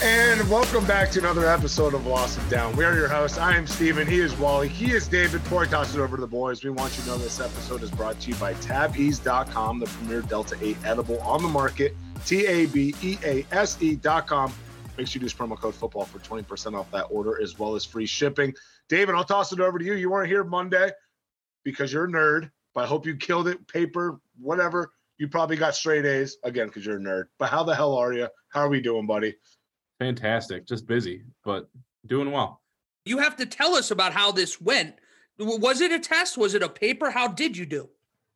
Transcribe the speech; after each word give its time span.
And 0.00 0.48
welcome 0.48 0.86
back 0.86 1.10
to 1.10 1.18
another 1.18 1.48
episode 1.48 1.92
of 1.92 2.06
Lost 2.06 2.38
and 2.38 2.48
Down. 2.48 2.76
We 2.76 2.84
are 2.84 2.94
your 2.94 3.08
hosts. 3.08 3.36
I 3.36 3.56
am 3.56 3.66
Steven. 3.66 4.06
He 4.06 4.20
is 4.20 4.32
Wally. 4.38 4.68
He 4.68 4.92
is 4.92 5.08
David. 5.08 5.42
Before 5.42 5.64
I 5.64 5.66
toss 5.66 5.92
it 5.92 5.98
over 5.98 6.14
to 6.14 6.20
the 6.20 6.26
boys, 6.26 6.62
we 6.62 6.70
want 6.70 6.96
you 6.96 7.02
to 7.02 7.08
know 7.08 7.18
this 7.18 7.40
episode 7.40 7.82
is 7.82 7.90
brought 7.90 8.20
to 8.20 8.30
you 8.30 8.36
by 8.36 8.54
TabEase.com, 8.54 9.80
the 9.80 9.86
premier 9.86 10.20
Delta 10.20 10.56
8 10.62 10.76
edible 10.84 11.20
on 11.22 11.42
the 11.42 11.48
market. 11.48 11.96
T 12.24 12.46
A 12.46 12.66
B 12.66 12.94
E 13.02 13.18
A 13.24 13.44
S 13.50 13.76
E.com. 13.82 14.54
Make 14.96 15.08
sure 15.08 15.18
you 15.18 15.24
use 15.24 15.34
promo 15.34 15.58
code 15.58 15.74
football 15.74 16.04
for 16.04 16.20
20% 16.20 16.78
off 16.78 16.88
that 16.92 17.06
order 17.10 17.42
as 17.42 17.58
well 17.58 17.74
as 17.74 17.84
free 17.84 18.06
shipping. 18.06 18.54
David, 18.88 19.16
I'll 19.16 19.24
toss 19.24 19.52
it 19.52 19.58
over 19.58 19.80
to 19.80 19.84
you. 19.84 19.94
You 19.94 20.10
weren't 20.10 20.28
here 20.28 20.44
Monday 20.44 20.92
because 21.64 21.92
you're 21.92 22.04
a 22.04 22.08
nerd, 22.08 22.52
but 22.72 22.84
I 22.84 22.86
hope 22.86 23.04
you 23.04 23.16
killed 23.16 23.48
it. 23.48 23.66
Paper, 23.66 24.20
whatever. 24.40 24.92
You 25.16 25.26
probably 25.26 25.56
got 25.56 25.74
straight 25.74 26.04
A's 26.06 26.36
again 26.44 26.68
because 26.68 26.86
you're 26.86 26.98
a 26.98 27.00
nerd. 27.00 27.24
But 27.40 27.50
how 27.50 27.64
the 27.64 27.74
hell 27.74 27.96
are 27.96 28.12
you? 28.12 28.28
How 28.50 28.60
are 28.60 28.68
we 28.68 28.80
doing, 28.80 29.04
buddy? 29.04 29.34
Fantastic. 29.98 30.66
Just 30.66 30.86
busy, 30.86 31.24
but 31.44 31.68
doing 32.06 32.30
well. 32.30 32.60
You 33.04 33.18
have 33.18 33.36
to 33.36 33.46
tell 33.46 33.74
us 33.74 33.90
about 33.90 34.12
how 34.12 34.32
this 34.32 34.60
went. 34.60 34.94
Was 35.38 35.80
it 35.80 35.92
a 35.92 35.98
test? 35.98 36.36
Was 36.36 36.54
it 36.54 36.62
a 36.62 36.68
paper? 36.68 37.10
How 37.10 37.28
did 37.28 37.56
you 37.56 37.66
do? 37.66 37.88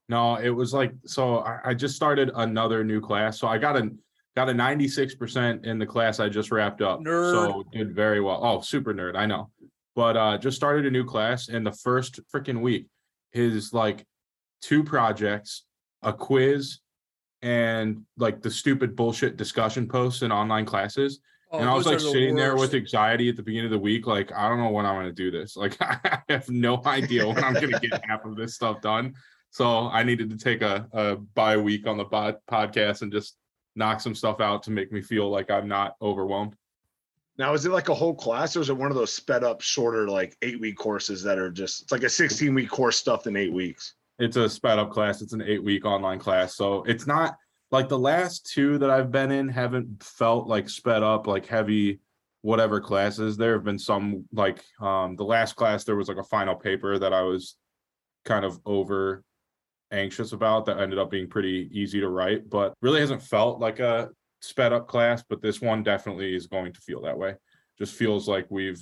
No, 0.09 0.37
it 0.37 0.51
was 0.51 0.73
like 0.73 0.93
so. 1.07 1.39
I, 1.39 1.59
I 1.67 1.75
just 1.75 1.97
started 1.97 2.31
another 2.35 2.85
new 2.85 3.01
class, 3.01 3.39
so 3.39 3.49
I 3.49 3.59
got 3.59 3.77
a 3.77 3.91
got 4.37 4.49
a 4.49 4.55
ninety 4.55 4.89
six 4.89 5.15
percent 5.15 5.65
in 5.65 5.79
the 5.79 5.87
class 5.87 6.21
I 6.21 6.29
just 6.29 6.51
wrapped 6.51 6.83
up. 6.83 7.01
Nerd. 7.01 7.33
So 7.33 7.65
did 7.73 7.95
very 7.95 8.21
well. 8.21 8.41
Oh, 8.43 8.61
super 8.61 8.93
nerd. 8.93 9.17
I 9.17 9.27
know, 9.27 9.51
but 9.95 10.17
uh, 10.17 10.39
just 10.39 10.57
started 10.57 10.87
a 10.87 10.91
new 10.91 11.05
class, 11.05 11.49
and 11.49 11.67
the 11.67 11.73
first 11.73 12.21
freaking 12.35 12.61
week 12.61 12.89
is 13.33 13.73
like 13.73 14.05
two 14.61 14.85
projects, 14.85 15.65
a 16.03 16.13
quiz, 16.13 16.79
and 17.41 18.03
like 18.17 18.43
the 18.43 18.51
stupid 18.51 18.95
bullshit 18.95 19.37
discussion 19.37 19.89
posts 19.89 20.23
in 20.23 20.33
online 20.33 20.67
classes. 20.67 21.21
Oh, 21.53 21.59
and 21.59 21.69
I 21.69 21.75
was 21.75 21.85
like 21.85 21.99
are 21.99 22.01
the 22.01 22.11
sitting 22.11 22.35
there 22.35 22.57
with 22.57 22.73
anxiety 22.73 23.29
at 23.29 23.37
the 23.37 23.43
beginning 23.43 23.67
of 23.67 23.73
the 23.73 23.79
week, 23.79 24.07
like 24.07 24.33
I 24.33 24.49
don't 24.49 24.59
know 24.59 24.71
when 24.71 24.87
I'm 24.87 24.95
going 24.95 25.07
to 25.07 25.13
do 25.13 25.31
this. 25.31 25.55
Like 25.55 25.77
I 25.81 26.23
have 26.31 26.49
no 26.49 26.81
idea 26.87 27.27
when 27.27 27.45
I'm 27.45 27.53
going 27.53 27.71
to 27.71 27.81
get 27.81 28.03
half 28.07 28.25
of 28.25 28.37
this 28.37 28.55
stuff 28.55 28.81
done. 28.81 29.15
So 29.51 29.89
I 29.89 30.03
needed 30.03 30.31
to 30.31 30.39
take 30.39 30.63
a, 30.63 30.89
a 30.93 31.17
bye 31.17 31.59
week 31.59 31.87
on 31.87 31.99
the 31.99 32.07
pod, 32.07 32.37
podcast 32.51 33.03
and 33.03 33.13
just 33.13 33.37
knock 33.77 34.01
some 34.01 34.15
stuff 34.15 34.41
out 34.41 34.63
to 34.63 34.71
make 34.71 34.91
me 34.93 35.03
feel 35.03 35.29
like 35.29 35.51
I'm 35.51 35.69
not 35.69 35.97
overwhelmed. 36.01 36.57
Now, 37.37 37.53
is 37.53 37.67
it 37.67 37.73
like 37.73 37.91
a 37.91 37.95
whole 37.95 38.15
class 38.15 38.57
or 38.57 38.61
is 38.61 38.71
it 38.71 38.77
one 38.77 38.91
of 38.91 38.97
those 38.97 39.13
sped 39.13 39.45
up, 39.45 39.61
shorter, 39.61 40.09
like 40.09 40.37
eight 40.41 40.59
week 40.59 40.79
courses 40.79 41.23
that 41.25 41.39
are 41.39 41.51
just, 41.51 41.83
it's 41.83 41.93
like 41.93 42.03
a 42.03 42.09
16 42.09 42.55
week 42.55 42.71
course 42.71 42.97
stuffed 42.97 43.27
in 43.27 43.37
eight 43.37 43.53
weeks? 43.53 43.95
It's 44.19 44.37
a 44.37 44.49
sped 44.49 44.79
up 44.79 44.91
class. 44.91 45.21
It's 45.21 45.33
an 45.35 45.43
eight 45.43 45.63
week 45.63 45.85
online 45.85 46.19
class. 46.19 46.57
So 46.57 46.83
it's 46.85 47.07
not 47.07 47.37
like 47.73 47.89
the 47.89 47.99
last 47.99 48.47
two 48.47 48.79
that 48.79 48.91
I've 48.91 49.11
been 49.11 49.33
in 49.33 49.49
haven't 49.49 50.03
felt 50.03 50.47
like 50.47 50.69
sped 50.69 51.03
up, 51.03 51.27
like 51.27 51.47
heavy 51.47 52.01
whatever 52.43 52.81
classes. 52.81 53.37
There 53.37 53.55
have 53.55 53.65
been 53.65 53.79
some 53.79 54.27
like 54.33 54.63
um 54.81 55.17
the 55.17 55.25
last 55.25 55.57
class 55.57 55.85
there 55.85 55.97
was 55.97 56.09
like 56.09 56.19
a 56.19 56.25
final 56.25 56.55
paper 56.55 56.99
that 56.99 57.13
I 57.13 57.23
was 57.23 57.57
kind 58.25 58.45
of 58.45 58.61
over 58.67 59.25
anxious 59.91 60.33
about 60.33 60.67
that 60.67 60.79
ended 60.79 60.99
up 60.99 61.11
being 61.11 61.29
pretty 61.29 61.69
easy 61.73 62.01
to 62.01 62.09
write, 62.09 62.49
but 62.49 62.75
really 62.83 63.01
hasn't 63.01 63.23
felt 63.23 63.59
like 63.59 63.81
a 63.81 64.11
sped 64.41 64.73
up 64.73 64.87
class, 64.87 65.25
but 65.29 65.41
this 65.41 65.61
one 65.61 65.83
definitely 65.83 66.35
is 66.35 66.47
going 66.47 66.73
to 66.73 66.81
feel 66.81 67.01
that 67.03 67.17
way. 67.17 67.35
Just 67.79 67.95
feels 67.95 68.29
like 68.29 68.47
we've 68.51 68.81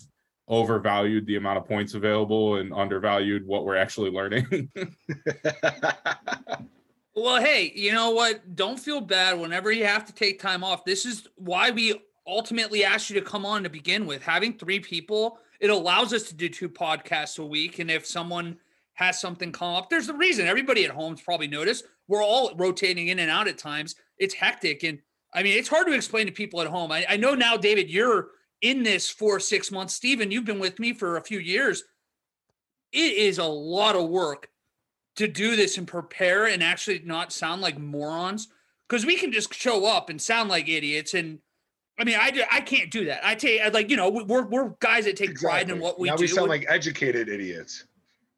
overvalued 0.48 1.26
the 1.26 1.36
amount 1.36 1.58
of 1.58 1.64
points 1.64 1.94
available 1.94 2.56
and 2.56 2.72
undervalued 2.72 3.46
what 3.46 3.64
we're 3.64 3.76
actually 3.76 4.10
learning. 4.10 4.70
Well, 7.14 7.42
hey, 7.42 7.72
you 7.74 7.92
know 7.92 8.10
what? 8.10 8.54
Don't 8.54 8.78
feel 8.78 9.00
bad 9.00 9.38
whenever 9.38 9.72
you 9.72 9.84
have 9.84 10.04
to 10.06 10.12
take 10.12 10.40
time 10.40 10.62
off. 10.62 10.84
This 10.84 11.04
is 11.04 11.26
why 11.36 11.70
we 11.70 12.00
ultimately 12.26 12.84
asked 12.84 13.10
you 13.10 13.18
to 13.18 13.26
come 13.26 13.44
on 13.44 13.64
to 13.64 13.68
begin 13.68 14.06
with. 14.06 14.22
Having 14.22 14.58
three 14.58 14.78
people, 14.78 15.38
it 15.58 15.70
allows 15.70 16.12
us 16.12 16.22
to 16.24 16.34
do 16.34 16.48
two 16.48 16.68
podcasts 16.68 17.40
a 17.40 17.44
week. 17.44 17.80
And 17.80 17.90
if 17.90 18.06
someone 18.06 18.56
has 18.94 19.20
something 19.20 19.50
come 19.50 19.74
up, 19.74 19.90
there's 19.90 20.08
a 20.08 20.14
reason. 20.14 20.46
Everybody 20.46 20.84
at 20.84 20.92
home's 20.92 21.20
probably 21.20 21.48
noticed 21.48 21.84
we're 22.06 22.22
all 22.22 22.54
rotating 22.56 23.08
in 23.08 23.18
and 23.18 23.30
out 23.30 23.48
at 23.48 23.58
times. 23.58 23.96
It's 24.18 24.34
hectic. 24.34 24.84
And 24.84 25.00
I 25.34 25.42
mean, 25.42 25.58
it's 25.58 25.68
hard 25.68 25.88
to 25.88 25.94
explain 25.94 26.26
to 26.26 26.32
people 26.32 26.60
at 26.60 26.68
home. 26.68 26.92
I, 26.92 27.04
I 27.08 27.16
know 27.16 27.34
now, 27.34 27.56
David, 27.56 27.90
you're 27.90 28.28
in 28.62 28.84
this 28.84 29.10
for 29.10 29.40
six 29.40 29.72
months. 29.72 29.94
Steven, 29.94 30.30
you've 30.30 30.44
been 30.44 30.60
with 30.60 30.78
me 30.78 30.92
for 30.92 31.16
a 31.16 31.22
few 31.22 31.40
years. 31.40 31.82
It 32.92 33.14
is 33.14 33.38
a 33.38 33.44
lot 33.44 33.96
of 33.96 34.08
work 34.08 34.48
to 35.16 35.26
do 35.28 35.56
this 35.56 35.76
and 35.78 35.86
prepare 35.86 36.46
and 36.46 36.62
actually 36.62 37.00
not 37.04 37.32
sound 37.32 37.60
like 37.62 37.78
morons? 37.78 38.48
Because 38.88 39.06
we 39.06 39.16
can 39.16 39.32
just 39.32 39.52
show 39.54 39.86
up 39.86 40.10
and 40.10 40.20
sound 40.20 40.48
like 40.48 40.68
idiots 40.68 41.14
and 41.14 41.38
I 41.98 42.04
mean 42.04 42.16
I, 42.18 42.30
do- 42.30 42.42
I 42.50 42.60
can't 42.60 42.90
do 42.90 43.04
that. 43.06 43.24
I 43.24 43.34
take 43.34 43.60
I 43.60 43.68
like 43.68 43.90
you 43.90 43.96
know 43.96 44.10
we're, 44.10 44.46
we're 44.46 44.70
guys 44.80 45.04
that 45.04 45.16
take 45.16 45.36
pride 45.36 45.70
in 45.70 45.78
what 45.78 45.98
we 45.98 46.08
now 46.08 46.16
do. 46.16 46.22
we 46.22 46.26
sound 46.28 46.48
like 46.48 46.64
educated 46.68 47.28
idiots. 47.28 47.84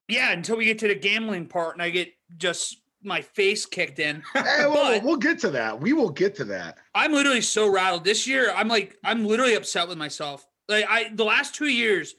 yeah 0.08 0.32
until 0.32 0.56
we 0.56 0.64
get 0.64 0.78
to 0.80 0.88
the 0.88 0.94
gambling 0.94 1.46
part 1.46 1.74
and 1.74 1.82
I 1.82 1.90
get 1.90 2.12
just 2.36 2.78
my 3.04 3.20
face 3.20 3.66
kicked 3.66 3.98
in. 3.98 4.22
Hey, 4.34 4.66
well, 4.66 5.00
we'll 5.02 5.16
get 5.16 5.38
to 5.40 5.50
that. 5.50 5.80
We 5.80 5.92
will 5.92 6.10
get 6.10 6.36
to 6.36 6.44
that. 6.44 6.78
I'm 6.94 7.12
literally 7.12 7.40
so 7.40 7.68
rattled. 7.68 8.04
This 8.04 8.26
year 8.26 8.52
I'm 8.54 8.68
like 8.68 8.96
I'm 9.04 9.24
literally 9.24 9.54
upset 9.54 9.88
with 9.88 9.98
myself. 9.98 10.46
Like 10.68 10.84
I 10.88 11.10
the 11.14 11.24
last 11.24 11.54
two 11.54 11.66
years 11.68 12.14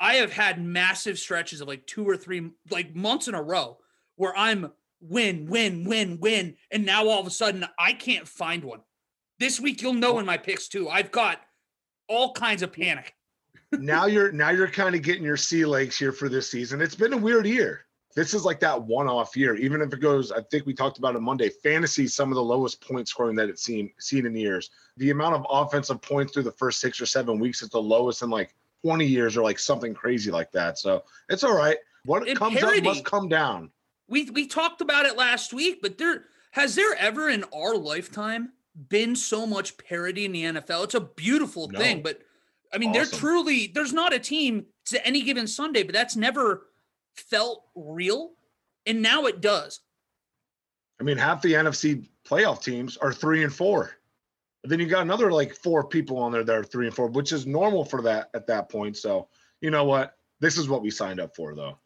I 0.00 0.14
have 0.14 0.32
had 0.32 0.64
massive 0.64 1.18
stretches 1.18 1.60
of 1.60 1.68
like 1.68 1.86
two 1.86 2.08
or 2.08 2.16
three 2.16 2.50
like 2.70 2.94
months 2.96 3.28
in 3.28 3.34
a 3.34 3.42
row 3.42 3.78
where 4.18 4.36
I'm 4.36 4.70
win, 5.00 5.46
win, 5.46 5.84
win, 5.84 6.18
win. 6.20 6.56
And 6.70 6.84
now 6.84 7.08
all 7.08 7.20
of 7.20 7.26
a 7.26 7.30
sudden 7.30 7.64
I 7.78 7.94
can't 7.94 8.28
find 8.28 8.62
one. 8.62 8.80
This 9.38 9.58
week 9.60 9.80
you'll 9.80 9.94
know 9.94 10.18
in 10.18 10.26
my 10.26 10.36
picks 10.36 10.68
too. 10.68 10.88
I've 10.88 11.10
got 11.12 11.40
all 12.08 12.32
kinds 12.32 12.62
of 12.62 12.72
panic. 12.72 13.14
now 13.72 14.06
you're 14.06 14.32
now 14.32 14.50
you're 14.50 14.68
kind 14.68 14.94
of 14.94 15.02
getting 15.02 15.22
your 15.22 15.36
sea 15.36 15.64
legs 15.64 15.96
here 15.96 16.12
for 16.12 16.28
this 16.28 16.50
season. 16.50 16.82
It's 16.82 16.94
been 16.96 17.12
a 17.12 17.16
weird 17.18 17.46
year. 17.46 17.84
This 18.16 18.34
is 18.34 18.44
like 18.44 18.58
that 18.60 18.82
one-off 18.82 19.36
year. 19.36 19.54
Even 19.54 19.80
if 19.80 19.92
it 19.92 20.00
goes, 20.00 20.32
I 20.32 20.40
think 20.50 20.66
we 20.66 20.74
talked 20.74 20.98
about 20.98 21.14
it 21.14 21.20
Monday. 21.20 21.50
Fantasy, 21.50 22.08
some 22.08 22.32
of 22.32 22.34
the 22.34 22.42
lowest 22.42 22.80
point 22.80 23.06
scoring 23.06 23.36
that 23.36 23.48
it's 23.48 23.62
seen 23.62 23.92
seen 24.00 24.26
in 24.26 24.34
years. 24.34 24.70
The 24.96 25.10
amount 25.10 25.36
of 25.36 25.46
offensive 25.48 26.02
points 26.02 26.32
through 26.32 26.42
the 26.44 26.52
first 26.52 26.80
six 26.80 27.00
or 27.00 27.06
seven 27.06 27.38
weeks 27.38 27.62
is 27.62 27.68
the 27.68 27.80
lowest 27.80 28.22
in 28.22 28.30
like 28.30 28.54
20 28.82 29.06
years, 29.06 29.36
or 29.36 29.42
like 29.44 29.58
something 29.60 29.94
crazy 29.94 30.32
like 30.32 30.50
that. 30.52 30.78
So 30.78 31.04
it's 31.28 31.44
all 31.44 31.56
right. 31.56 31.76
What 32.06 32.26
And 32.28 32.36
comes 32.36 32.58
parity. 32.58 32.78
up 32.78 32.84
must 32.84 33.04
come 33.04 33.28
down. 33.28 33.70
We 34.08 34.30
we 34.30 34.46
talked 34.46 34.80
about 34.80 35.06
it 35.06 35.16
last 35.16 35.52
week, 35.52 35.80
but 35.82 35.98
there 35.98 36.24
has 36.52 36.74
there 36.74 36.94
ever 36.96 37.28
in 37.28 37.44
our 37.54 37.76
lifetime 37.76 38.52
been 38.88 39.14
so 39.14 39.46
much 39.46 39.76
parity 39.78 40.24
in 40.24 40.32
the 40.32 40.44
NFL? 40.44 40.84
It's 40.84 40.94
a 40.94 41.00
beautiful 41.00 41.68
No. 41.68 41.78
thing, 41.78 42.02
but 42.02 42.20
I 42.72 42.78
mean, 42.78 42.96
Awesome. 42.96 43.18
truly 43.18 43.66
there's 43.68 43.92
not 43.92 44.12
a 44.14 44.18
team 44.18 44.66
to 44.86 45.04
any 45.06 45.22
given 45.22 45.46
Sunday, 45.46 45.82
but 45.82 45.94
that's 45.94 46.16
never 46.16 46.66
felt 47.14 47.64
real, 47.74 48.32
and 48.86 49.02
now 49.02 49.26
it 49.26 49.40
does. 49.40 49.80
I 51.00 51.04
mean, 51.04 51.16
half 51.18 51.42
the 51.42 51.52
NFC 51.54 52.08
playoff 52.24 52.62
teams 52.62 52.96
are 52.96 53.12
three 53.12 53.44
and 53.44 53.54
four. 53.54 53.92
And 54.64 54.72
then 54.72 54.80
you 54.80 54.86
got 54.86 55.02
another 55.02 55.30
like 55.30 55.54
four 55.54 55.84
people 55.86 56.18
on 56.18 56.32
there 56.32 56.42
that 56.42 56.54
are 56.56 56.64
three 56.64 56.86
and 56.86 56.94
four, 56.94 57.06
which 57.06 57.32
is 57.32 57.46
normal 57.46 57.84
for 57.84 58.02
that 58.02 58.30
at 58.34 58.46
that 58.48 58.68
point. 58.68 58.96
So 58.96 59.28
you 59.60 59.70
know 59.70 59.84
what? 59.84 60.16
This 60.40 60.56
is 60.58 60.68
what 60.68 60.82
we 60.82 60.90
signed 60.90 61.20
up 61.20 61.34
for, 61.36 61.54
though. 61.54 61.78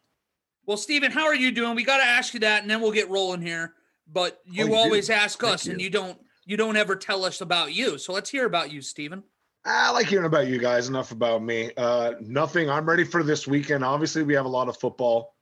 Well, 0.65 0.77
Steven, 0.77 1.11
how 1.11 1.25
are 1.25 1.35
you 1.35 1.51
doing? 1.51 1.75
We 1.75 1.83
got 1.83 1.97
to 1.97 2.03
ask 2.05 2.33
you 2.33 2.39
that, 2.41 2.61
and 2.61 2.71
then 2.71 2.81
we'll 2.81 2.91
get 2.91 3.09
rolling 3.09 3.41
here. 3.41 3.73
But 4.11 4.39
you, 4.45 4.63
Oh, 4.63 4.67
you 4.67 4.71
do? 4.71 4.77
always 4.77 5.09
ask 5.09 5.39
Thank 5.41 5.53
us, 5.53 5.65
and 5.65 5.79
you. 5.79 5.85
you 5.85 5.89
don't 5.89 6.19
you 6.45 6.57
don't 6.57 6.75
ever 6.75 6.95
tell 6.95 7.23
us 7.23 7.39
about 7.39 7.73
you. 7.73 7.97
So 7.97 8.11
let's 8.11 8.29
hear 8.29 8.45
about 8.45 8.71
you, 8.71 8.81
Steven. 8.81 9.23
I 9.65 9.91
like 9.91 10.07
hearing 10.07 10.25
about 10.25 10.47
you 10.47 10.59
guys. 10.59 10.89
Enough 10.89 11.11
about 11.11 11.41
me. 11.41 11.71
Uh, 11.77 12.13
nothing. 12.19 12.69
I'm 12.69 12.85
ready 12.85 13.05
for 13.05 13.23
this 13.23 13.47
weekend. 13.47 13.83
Obviously, 13.83 14.23
we 14.23 14.33
have 14.33 14.45
a 14.45 14.49
lot 14.49 14.67
of 14.67 14.77
football. 14.77 15.35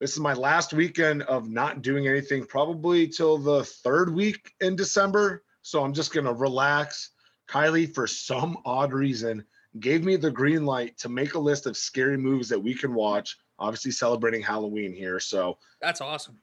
This 0.00 0.12
is 0.12 0.20
my 0.20 0.34
last 0.34 0.74
weekend 0.74 1.22
of 1.22 1.48
not 1.48 1.80
doing 1.82 2.06
anything, 2.06 2.44
probably 2.44 3.08
till 3.08 3.38
the 3.38 3.64
third 3.64 4.12
week 4.14 4.52
in 4.60 4.76
December. 4.76 5.42
So 5.62 5.82
I'm 5.82 5.94
just 5.94 6.12
gonna 6.12 6.32
relax. 6.32 7.10
Kylie, 7.48 7.92
for 7.94 8.06
some 8.06 8.58
odd 8.66 8.92
reason, 8.92 9.42
gave 9.80 10.04
me 10.04 10.16
the 10.16 10.30
green 10.30 10.66
light 10.66 10.98
to 10.98 11.08
make 11.08 11.32
a 11.34 11.38
list 11.38 11.64
of 11.66 11.76
scary 11.78 12.18
movies 12.18 12.50
that 12.50 12.60
we 12.62 12.74
can 12.74 12.92
watch. 12.92 13.38
Obviously, 13.58 13.90
celebrating 13.90 14.42
Halloween 14.42 14.92
here. 14.92 15.20
So 15.20 15.58
That's 15.80 16.00
awesome. 16.00 16.38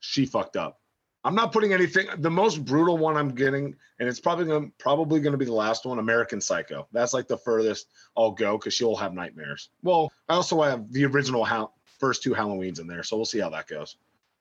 she 0.00 0.26
fucked 0.26 0.56
up. 0.56 0.80
I'm 1.24 1.34
not 1.34 1.52
putting 1.52 1.72
anything. 1.72 2.06
The 2.18 2.30
most 2.30 2.64
brutal 2.64 2.96
one 2.96 3.16
I'm 3.16 3.34
getting, 3.34 3.74
and 3.98 4.08
it's 4.08 4.20
probably 4.20 4.46
gonna 4.46 4.68
probably 4.78 5.20
gonna 5.20 5.36
be 5.36 5.44
the 5.44 5.52
last 5.52 5.84
one. 5.84 5.98
American 5.98 6.40
Psycho. 6.40 6.86
That's 6.92 7.12
like 7.12 7.26
the 7.26 7.36
furthest 7.36 7.88
I'll 8.16 8.30
go 8.30 8.56
because 8.56 8.72
she'll 8.72 8.96
have 8.96 9.12
nightmares. 9.14 9.70
Well, 9.82 10.12
I 10.28 10.34
also 10.34 10.62
have 10.62 10.90
the 10.92 11.04
original 11.04 11.44
ha- 11.44 11.68
first 11.98 12.22
two 12.22 12.34
Halloweens 12.34 12.80
in 12.80 12.86
there, 12.86 13.02
so 13.02 13.16
we'll 13.16 13.26
see 13.26 13.40
how 13.40 13.50
that 13.50 13.66
goes. 13.66 13.96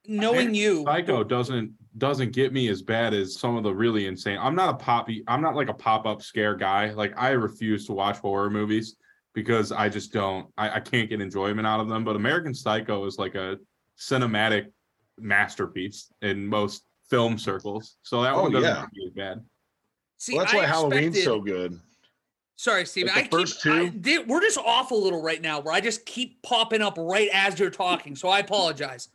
Knowing 0.05 0.53
you, 0.53 0.83
Psycho 0.85 1.23
doesn't 1.23 1.73
doesn't 1.97 2.31
get 2.31 2.53
me 2.53 2.69
as 2.69 2.81
bad 2.81 3.13
as 3.13 3.37
some 3.37 3.57
of 3.57 3.63
the 3.63 3.73
really 3.73 4.05
insane. 4.05 4.37
I'm 4.39 4.55
not 4.55 4.69
a 4.69 4.77
poppy. 4.77 5.23
I'm 5.27 5.41
not 5.41 5.55
like 5.55 5.69
a 5.69 5.73
pop 5.73 6.05
up 6.05 6.21
scare 6.21 6.55
guy. 6.55 6.91
Like 6.91 7.13
I 7.17 7.31
refuse 7.31 7.85
to 7.87 7.93
watch 7.93 8.19
horror 8.19 8.49
movies 8.49 8.95
because 9.37 9.71
I 9.71 9.87
just 9.87 10.11
don't. 10.11 10.47
I, 10.57 10.77
I 10.77 10.79
can't 10.79 11.07
get 11.07 11.21
enjoyment 11.21 11.67
out 11.67 11.79
of 11.79 11.87
them. 11.87 12.03
But 12.03 12.15
American 12.15 12.55
Psycho 12.55 13.05
is 13.05 13.19
like 13.19 13.35
a 13.35 13.59
cinematic 13.95 14.65
masterpiece 15.19 16.11
in 16.23 16.47
most 16.47 16.85
film 17.07 17.37
circles. 17.37 17.97
So 18.01 18.23
that 18.23 18.33
Oh, 18.33 18.41
one 18.41 18.51
doesn't 18.51 18.67
yeah. 18.67 18.85
get 18.95 19.05
as 19.07 19.13
bad. 19.13 19.45
see, 20.17 20.33
well, 20.35 20.43
that's 20.43 20.55
I 20.55 20.57
why 20.57 20.65
Halloween's 20.65 21.15
expected- 21.17 21.23
so 21.23 21.39
good. 21.41 21.79
Sorry, 22.55 22.83
Steve. 22.87 23.05
Like 23.15 23.29
the 23.29 23.37
I 23.37 23.43
keep, 23.43 23.59
two? 23.59 23.71
I 23.73 23.87
did, 23.89 24.27
we're 24.27 24.41
just 24.41 24.57
off 24.57 24.89
a 24.89 24.95
little 24.95 25.21
right 25.21 25.39
now 25.39 25.59
where 25.59 25.75
I 25.75 25.79
just 25.81 26.07
keep 26.07 26.41
popping 26.41 26.81
up 26.81 26.95
right 26.97 27.29
as 27.31 27.59
you're 27.59 27.69
talking. 27.69 28.15
So 28.15 28.29
I 28.29 28.39
apologize. 28.39 29.09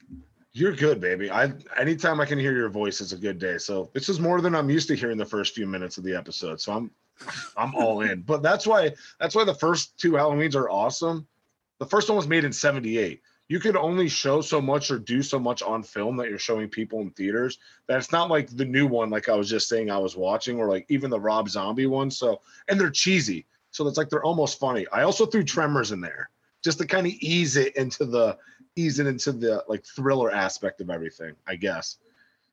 You're 0.52 0.70
good, 0.76 1.00
baby. 1.00 1.32
I 1.32 1.52
anytime 1.76 2.20
I 2.20 2.26
can 2.26 2.38
hear 2.38 2.54
your 2.54 2.68
voice, 2.68 3.00
it's 3.00 3.10
a 3.10 3.16
good 3.16 3.40
day. 3.40 3.58
So 3.58 3.90
this 3.94 4.08
is 4.08 4.20
more 4.20 4.40
than 4.40 4.54
I'm 4.54 4.70
used 4.70 4.86
to 4.88 4.94
hearing 4.94 5.16
the 5.18 5.24
first 5.26 5.56
few 5.56 5.66
minutes 5.66 5.98
of 5.98 6.04
the 6.04 6.14
episode. 6.14 6.60
So 6.60 6.72
I'm 6.72 6.92
I'm 7.56 7.74
all 7.74 8.00
in. 8.00 8.22
But 8.22 8.42
that's 8.42 8.66
why 8.66 8.92
that's 9.20 9.34
why 9.34 9.44
the 9.44 9.54
first 9.54 9.98
two 9.98 10.12
Halloweens 10.12 10.54
are 10.54 10.70
awesome. 10.70 11.26
The 11.78 11.86
first 11.86 12.08
one 12.08 12.16
was 12.16 12.28
made 12.28 12.44
in 12.44 12.52
78. 12.52 13.20
You 13.48 13.60
could 13.60 13.76
only 13.76 14.08
show 14.08 14.40
so 14.40 14.60
much 14.60 14.90
or 14.90 14.98
do 14.98 15.22
so 15.22 15.38
much 15.38 15.62
on 15.62 15.82
film 15.82 16.16
that 16.16 16.28
you're 16.28 16.38
showing 16.38 16.68
people 16.68 17.00
in 17.00 17.10
theaters. 17.10 17.58
That 17.86 17.98
it's 17.98 18.12
not 18.12 18.30
like 18.30 18.48
the 18.56 18.64
new 18.64 18.86
one, 18.86 19.10
like 19.10 19.28
I 19.28 19.34
was 19.34 19.50
just 19.50 19.68
saying 19.68 19.90
I 19.90 19.98
was 19.98 20.16
watching, 20.16 20.58
or 20.58 20.68
like 20.68 20.86
even 20.88 21.10
the 21.10 21.20
Rob 21.20 21.48
Zombie 21.48 21.86
one. 21.86 22.10
So 22.10 22.40
and 22.68 22.80
they're 22.80 22.90
cheesy. 22.90 23.46
So 23.70 23.86
it's 23.88 23.98
like 23.98 24.08
they're 24.08 24.24
almost 24.24 24.58
funny. 24.58 24.86
I 24.92 25.02
also 25.02 25.26
threw 25.26 25.42
Tremors 25.42 25.92
in 25.92 26.00
there 26.00 26.30
just 26.62 26.78
to 26.78 26.86
kind 26.86 27.06
of 27.06 27.12
ease 27.14 27.56
it 27.56 27.76
into 27.76 28.04
the 28.04 28.38
ease 28.76 28.98
it 28.98 29.06
into 29.06 29.32
the 29.32 29.64
like 29.68 29.84
thriller 29.84 30.30
aspect 30.30 30.80
of 30.80 30.90
everything, 30.90 31.34
I 31.46 31.56
guess. 31.56 31.98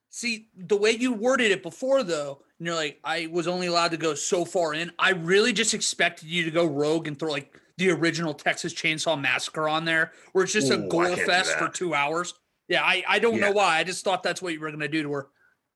See, 0.09 0.47
the 0.57 0.75
way 0.75 0.91
you 0.91 1.13
worded 1.13 1.51
it 1.51 1.61
before, 1.61 2.03
though, 2.03 2.41
and 2.59 2.65
you're 2.67 2.75
like, 2.75 2.99
I 3.03 3.27
was 3.31 3.47
only 3.47 3.67
allowed 3.67 3.91
to 3.91 3.97
go 3.97 4.13
so 4.13 4.45
far 4.45 4.73
in. 4.73 4.91
I 4.99 5.11
really 5.11 5.53
just 5.53 5.73
expected 5.73 6.27
you 6.27 6.43
to 6.43 6.51
go 6.51 6.65
rogue 6.65 7.07
and 7.07 7.17
throw 7.17 7.31
like 7.31 7.57
the 7.77 7.89
original 7.91 8.33
Texas 8.33 8.73
Chainsaw 8.73 9.19
Massacre 9.19 9.69
on 9.69 9.85
there, 9.85 10.11
where 10.33 10.43
it's 10.43 10.53
just 10.53 10.69
a 10.69 10.75
Ooh, 10.75 10.85
I 10.85 10.87
gore 10.89 11.15
fest 11.15 11.57
for 11.57 11.69
two 11.69 11.93
hours. 11.93 12.33
Yeah, 12.67 12.83
I, 12.83 13.03
I 13.07 13.19
don't 13.19 13.35
Yeah. 13.37 13.47
know 13.47 13.51
why. 13.53 13.77
I 13.77 13.83
just 13.85 14.03
thought 14.03 14.21
that's 14.21 14.41
what 14.41 14.53
you 14.53 14.59
were 14.59 14.69
gonna 14.69 14.89
do 14.89 15.01
to 15.03 15.11
her. 15.13 15.27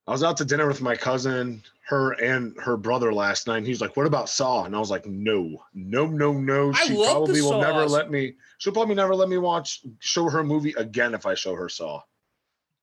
I 0.05 0.11
was 0.11 0.21
out 0.21 0.35
to 0.37 0.45
dinner 0.45 0.67
with 0.67 0.81
my 0.81 0.97
cousin, 0.97 1.63
her 1.87 2.11
and 2.21 2.59
her 2.59 2.75
brother 2.75 3.13
last 3.13 3.47
night. 3.47 3.59
And 3.59 3.65
he's 3.65 3.79
like, 3.79 3.95
"What 3.95 4.05
about 4.05 4.27
Saw?" 4.27 4.65
And 4.65 4.75
I 4.75 4.79
was 4.79 4.91
like, 4.91 5.05
"No, 5.05 5.63
no, 5.73 6.05
no, 6.05 6.33
no. 6.33 6.71
I 6.73 6.83
She 6.83 6.93
love 6.93 7.05
the 7.05 7.11
probably 7.11 7.41
will 7.41 7.61
never 7.61 7.85
let 7.87 8.11
me. 8.11 8.33
She'll 8.57 8.73
probably 8.73 8.95
never 8.95 9.15
let 9.15 9.29
me 9.29 9.37
watch 9.37 9.79
show 9.99 10.29
her 10.29 10.43
movie 10.43 10.73
again 10.73 11.13
if 11.13 11.25
I 11.25 11.35
show 11.35 11.55
her 11.55 11.69
Saw." 11.69 12.01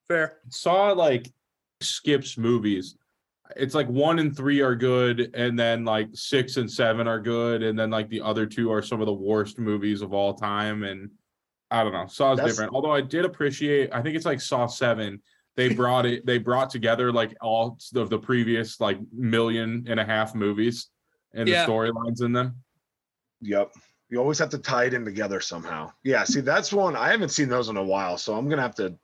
Fair. 0.09 0.39
Saw 0.49 0.93
like 0.93 1.31
skips 1.83 2.39
movies. 2.39 2.97
It's 3.57 3.75
like 3.75 3.89
one 3.89 4.19
and 4.19 4.37
three 4.37 4.61
are 4.61 4.75
good, 4.75 5.31
and 5.35 5.59
then 5.59 5.85
like 5.85 6.09
six 6.15 6.57
and 6.57 6.71
seven 6.71 7.07
are 7.09 7.21
good, 7.21 7.63
and 7.63 7.79
then 7.79 7.91
like 7.91 8.09
the 8.09 8.21
other 8.21 8.47
two 8.47 8.71
are 8.73 8.83
some 8.83 9.01
of 9.01 9.07
the 9.07 9.13
worst 9.13 9.59
movies 9.59 10.03
of 10.03 10.13
all 10.13 10.35
time. 10.35 10.83
And 10.85 11.11
I 11.71 11.83
don't 11.83 11.93
know, 11.93 12.07
Saw's 12.07 12.37
That's- 12.39 12.55
different. 12.55 12.75
Although 12.75 12.93
I 12.93 13.01
did 13.01 13.25
appreciate, 13.25 13.91
I 13.93 14.03
think 14.03 14.17
it's 14.17 14.27
like 14.27 14.41
Saw 14.41 14.67
seven. 14.67 15.21
They 15.57 15.75
brought 15.75 16.07
it. 16.07 16.25
They 16.27 16.39
brought 16.39 16.71
together 16.71 17.13
like 17.13 17.37
all 17.41 17.79
of 17.95 18.11
the 18.11 18.19
previous 18.19 18.81
like 18.81 18.99
million 19.13 19.85
and 19.89 19.99
a 20.01 20.05
half 20.05 20.35
movies 20.35 20.89
and 21.35 21.49
Yeah. 21.49 21.67
the 21.67 21.73
storylines 21.73 22.23
in 22.23 22.33
them. 22.33 22.57
Yep. 23.43 23.73
You 24.11 24.19
always 24.19 24.39
have 24.41 24.49
to 24.51 24.59
tie 24.59 24.85
it 24.85 24.95
in 24.95 25.05
together 25.05 25.41
somehow. 25.41 25.93
Yeah. 26.03 26.25
See, 26.25 26.41
that's 26.41 26.73
one 26.73 26.97
I 26.97 27.11
haven't 27.11 27.29
seen 27.31 27.49
those 27.49 27.69
in 27.69 27.77
a 27.77 27.83
while, 27.83 28.17
so 28.19 28.37
I'm 28.37 28.49
gonna 28.49 28.63
have 28.63 28.75
to 28.77 28.95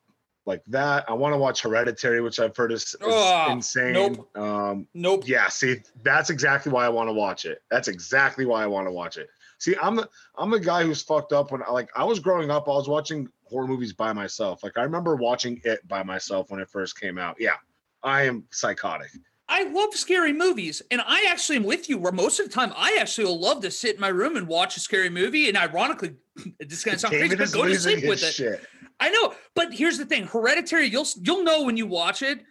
like 0.47 0.63
that. 0.65 1.05
I 1.09 1.13
want 1.13 1.33
to 1.33 1.37
watch 1.37 1.61
Hereditary, 1.61 2.21
which 2.21 2.39
I've 2.39 2.55
heard 2.55 2.71
is, 2.71 2.83
is 2.83 2.95
Oh, 3.03 3.47
insane. 3.51 3.93
nope. 3.93 4.37
Um, 4.37 4.87
Nope. 4.93 5.23
Yeah, 5.27 5.49
see, 5.49 5.81
that's 6.03 6.29
exactly 6.29 6.71
why 6.71 6.85
I 6.85 6.89
want 6.89 7.09
to 7.09 7.13
watch 7.13 7.45
it. 7.45 7.61
That's 7.69 7.87
exactly 7.87 8.45
why 8.45 8.63
I 8.63 8.67
want 8.67 8.87
to 8.87 8.91
watch 8.91 9.17
it. 9.17 9.29
See, 9.59 9.75
I'm 9.81 9.95
the 9.95 10.07
I'm 10.37 10.49
the 10.51 10.59
guy 10.59 10.83
who's 10.83 11.01
fucked 11.01 11.33
up 11.33 11.51
when 11.51 11.61
I 11.63 11.71
like 11.71 11.89
I 11.95 12.03
was 12.03 12.19
growing 12.19 12.49
up, 12.49 12.67
I 12.67 12.71
was 12.71 12.87
watching 12.87 13.27
horror 13.43 13.67
movies 13.67 13.91
by 13.93 14.13
myself. 14.13 14.63
Like 14.63 14.77
I 14.77 14.83
remember 14.83 15.15
watching 15.15 15.59
it 15.63 15.85
by 15.87 16.03
myself 16.03 16.49
when 16.51 16.59
it 16.59 16.69
first 16.69 16.99
came 16.99 17.17
out. 17.17 17.35
Yeah. 17.39 17.55
I 18.03 18.23
am 18.23 18.43
psychotic. 18.51 19.09
I 19.49 19.63
love 19.63 19.93
scary 19.93 20.33
movies, 20.33 20.81
and 20.91 21.01
I 21.07 21.25
actually 21.29 21.55
am 21.55 21.63
with 21.63 21.87
you. 21.89 21.97
Where 21.97 22.11
most 22.11 22.39
of 22.39 22.45
the 22.47 22.51
time, 22.51 22.73
I 22.75 22.97
actually 22.99 23.25
will 23.25 23.39
love 23.39 23.61
to 23.61 23.71
sit 23.71 23.95
in 23.95 24.01
my 24.01 24.09
room 24.09 24.35
and 24.35 24.45
watch 24.45 24.75
a 24.75 24.81
scary 24.81 25.09
movie. 25.09 25.47
And 25.47 25.57
ironically, 25.57 26.15
it's 26.59 26.83
gonna 26.83 26.99
sound 26.99 27.13
crazy, 27.15 27.35
but 27.35 27.51
go 27.53 27.65
to 27.65 27.75
sleep 27.79 28.05
with 28.07 28.21
it. 28.23 28.33
shit. 28.33 28.61
I 28.99 29.09
know, 29.09 29.33
but 29.55 29.73
here's 29.73 29.97
the 29.97 30.05
thing: 30.05 30.25
Hereditary, 30.25 30.87
you'll 30.87 31.07
you'll 31.21 31.43
know 31.43 31.63
when 31.63 31.77
you 31.77 31.85
watch 31.85 32.21
it. 32.21 32.41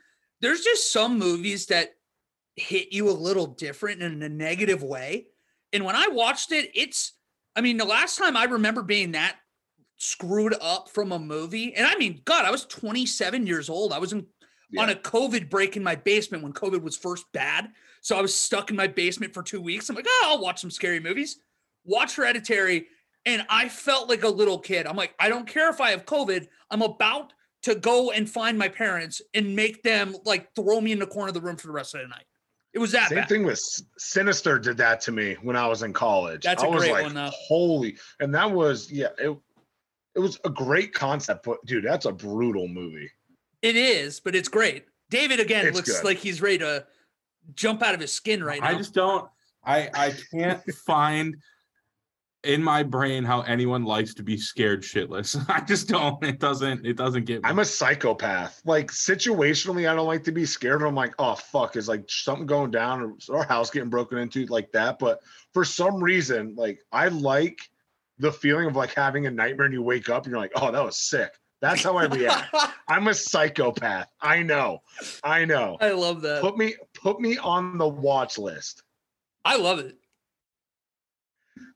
There's 0.41 0.61
just 0.61 0.93
some 0.93 1.19
movies 1.19 1.67
that 1.67 1.95
hit 2.57 2.93
you 2.93 3.11
a 3.11 3.13
little 3.13 3.47
different 3.47 4.03
in 4.03 4.23
a 4.23 4.29
negative 4.29 4.83
way. 4.83 5.27
And 5.73 5.85
when 5.85 5.97
I 5.97 6.09
watched 6.09 6.53
it, 6.53 6.71
it's 6.75 7.13
I 7.55 7.61
mean, 7.61 7.77
the 7.77 7.85
last 7.85 8.19
time 8.19 8.37
I 8.37 8.45
remember 8.45 8.83
being 8.83 9.13
that 9.13 9.37
screwed 9.97 10.55
up 10.61 10.91
from 10.91 11.13
a 11.13 11.19
movie, 11.19 11.75
and 11.75 11.87
I 11.87 11.97
mean, 11.97 12.21
God, 12.25 12.45
I 12.45 12.51
was 12.51 12.65
27 12.67 13.47
years 13.47 13.69
old. 13.69 13.93
I 13.93 13.99
was 13.99 14.13
in 14.13 14.27
on 14.79 14.91
a 14.91 14.95
COVID 14.95 15.49
break 15.49 15.77
in 15.77 15.83
my 15.83 15.95
basement 15.95 16.43
when 16.43 16.53
COVID 16.53 16.83
was 16.83 16.97
first 16.97 17.25
bad. 17.33 17.71
So 18.01 18.17
I 18.17 18.23
was 18.23 18.35
stuck 18.35 18.71
in 18.71 18.77
my 18.77 18.87
basement 18.87 19.33
for 19.33 19.43
two 19.43 19.61
weeks. 19.61 19.89
I'm 19.89 19.97
like, 19.97 20.07
oh, 20.09 20.25
I'll 20.27 20.41
watch 20.41 20.61
some 20.61 20.71
scary 20.71 21.01
movies. 21.01 21.39
Watch 21.85 22.17
Hereditary. 22.17 22.89
And 23.27 23.45
I 23.51 23.69
felt 23.69 24.09
like 24.09 24.23
a 24.23 24.29
little 24.29 24.59
kid. 24.59 24.87
I'm 24.87 24.97
like, 24.97 25.15
I 25.19 25.29
don't 25.29 25.47
care 25.47 25.69
if 25.69 25.81
I 25.81 25.91
have 25.91 26.07
COVID. 26.07 26.47
I'm 26.71 26.83
about 26.83 27.33
to 27.63 27.75
go 27.75 28.13
and 28.13 28.31
find 28.31 28.57
my 28.59 28.69
parents 28.69 29.21
and 29.35 29.55
make 29.55 29.83
them 29.83 30.17
like 30.25 30.55
throw 30.55 30.81
me 30.81 30.93
in 30.93 30.99
the 31.01 31.07
corner 31.07 31.29
of 31.29 31.35
the 31.35 31.41
room 31.41 31.57
for 31.57 31.67
the 31.67 31.73
rest 31.73 31.95
of 31.95 32.01
the 32.03 32.07
night. 32.09 32.25
It 32.73 32.79
was 32.79 32.93
that 32.93 33.09
Same 33.09 33.19
bad. 33.19 33.29
thing 33.29 33.45
with 33.45 33.61
Sinister 33.99 34.59
did 34.59 34.77
that 34.77 35.01
to 35.03 35.13
me 35.13 35.35
when 35.43 35.57
I 35.57 35.67
was 35.67 35.83
in 35.83 35.93
college. 35.93 36.43
That's 36.45 36.63
I 36.63 36.67
a 36.67 36.71
was 36.71 36.83
great 36.83 36.93
like, 36.93 37.03
one, 37.05 37.15
though. 37.15 37.31
holy, 37.33 37.97
and 38.21 38.35
that 38.35 38.51
was 38.51 38.93
yeah, 38.93 39.09
it, 39.19 39.37
it 40.15 40.19
was 40.21 40.39
a 40.45 40.51
great 40.51 40.93
concept, 40.93 41.45
but 41.45 41.65
dude, 41.65 41.85
that's 41.85 42.05
a 42.05 42.13
brutal 42.13 42.69
movie. 42.69 43.11
It 43.63 43.77
is, 43.77 44.21
but 44.21 44.35
it's 44.37 44.49
great. 44.49 44.85
David 45.11 45.41
again 45.41 45.67
It's 45.67 45.75
looks 45.77 45.91
good. 45.93 46.05
like 46.05 46.19
he's 46.19 46.43
ready 46.43 46.59
to 46.59 46.85
jump 47.55 47.83
out 47.83 47.95
of 47.95 48.01
his 48.01 48.13
skin 48.13 48.45
right 48.45 48.61
now. 48.61 48.69
I 48.69 48.75
just 48.75 48.93
don't. 48.95 49.27
I 49.65 49.89
I 49.95 50.15
can't 50.33 50.63
find 50.87 51.37
in 52.47 52.63
my 52.63 52.83
brain 52.83 53.25
how 53.25 53.43
anyone 53.43 53.85
likes 53.85 54.15
to 54.15 54.23
be 54.23 54.37
scared 54.37 54.83
shitless. 54.83 55.45
I 55.49 55.61
just 55.61 55.89
don't. 55.89 56.23
It 56.25 56.39
doesn't. 56.39 56.87
It 56.87 56.97
doesn't 56.97 57.25
get. 57.25 57.43
Me. 57.43 57.49
I'm 57.49 57.59
a 57.59 57.65
psychopath. 57.65 58.63
Like 58.65 58.91
situationally, 58.91 59.91
I 59.91 59.95
don't 59.95 60.07
like 60.07 60.25
to 60.25 60.33
be 60.33 60.47
scared. 60.47 60.83
I'm 60.83 60.95
like, 60.95 61.15
oh 61.19 61.35
fuck, 61.35 61.77
is 61.77 61.89
like 61.89 62.05
something 62.09 62.47
going 62.47 62.71
down 62.71 63.17
or 63.29 63.37
our 63.37 63.45
house 63.45 63.71
getting 63.71 63.91
broken 63.91 64.19
into 64.19 64.47
like 64.47 64.71
that. 64.73 64.99
But 64.99 65.21
for 65.53 65.65
some 65.65 66.03
reason, 66.03 66.55
like 66.57 66.79
I 66.93 67.09
like 67.09 67.59
the 68.19 68.33
feeling 68.33 68.67
of 68.67 68.77
like 68.77 68.95
having 68.95 69.27
a 69.27 69.31
nightmare 69.31 69.67
and 69.67 69.75
you 69.75 69.83
wake 69.83 70.09
up 70.09 70.25
and 70.25 70.31
you're 70.31 70.41
like, 70.41 70.53
oh, 70.57 70.71
that 70.71 70.85
was 70.85 70.97
sick. 70.97 71.33
That's 71.61 71.83
how 71.83 71.97
I 71.97 72.05
react. 72.07 72.55
I'm 72.89 73.09
a 73.09 73.15
psychopath. 73.15 74.09
I 74.21 74.43
know. 74.43 74.81
I 75.25 75.45
know. 75.45 75.77
I 75.81 75.91
love 75.91 76.23
that. 76.23 76.41
Put 76.43 76.57
me 76.57 76.75
put 76.95 77.21
me 77.21 77.39
on 77.39 77.79
the 77.79 77.89
watch 77.89 78.39
list. 78.39 78.83
I 79.45 79.57
love 79.57 79.79
it. 79.79 79.97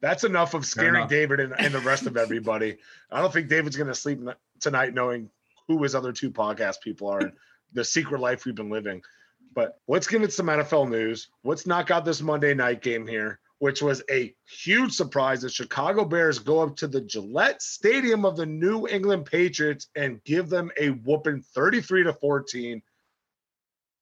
That's 0.01 0.25
enough 0.25 0.55
of 0.55 0.65
scaring 0.65 0.97
enough. 0.97 1.09
David 1.09 1.41
and, 1.41 1.55
and 1.59 1.75
the 1.75 1.81
rest 1.81 2.07
of 2.07 2.17
everybody. 2.17 2.79
I 3.11 3.21
don't 3.21 3.33
think 3.33 3.49
David's 3.49 3.77
going 3.77 3.89
to 3.89 3.95
sleep 3.95 4.21
tonight 4.61 4.95
knowing 4.95 5.31
who 5.69 5.83
his 5.83 5.95
other 5.95 6.13
two 6.13 6.31
podcast 6.31 6.81
people 6.81 7.09
are 7.09 7.21
and 7.21 7.33
the 7.73 7.85
secret 7.85 8.21
life 8.21 8.45
we've 8.45 8.55
been 8.55 8.71
living. 8.71 9.03
But 9.55 9.79
let's 9.89 10.07
get 10.07 10.23
into 10.23 10.33
some 10.33 10.47
NFL 10.47 10.91
news. 10.91 11.29
Let's 11.45 11.67
knock 11.67 11.91
out 11.91 12.05
this 12.05 12.23
Monday 12.23 12.55
night 12.55 12.83
game 12.83 13.07
here, 13.07 13.41
which 13.59 13.83
was 13.83 14.03
a 14.11 14.35
huge 14.49 14.93
surprise. 14.93 15.43
The 15.43 15.49
Chicago 15.49 16.05
Bears 16.05 16.39
go 16.39 16.61
up 16.61 16.77
to 16.77 16.89
the 16.89 17.01
Gillette 17.01 17.63
Stadium 17.63 18.25
of 18.25 18.37
the 18.37 18.47
New 18.47 18.87
England 18.87 19.27
Patriots 19.27 19.89
and 19.97 20.23
give 20.25 20.49
them 20.49 20.71
a 20.79 20.91
whooping 20.91 21.43
33 21.55 22.05
to 22.05 22.13
14. 22.13 22.83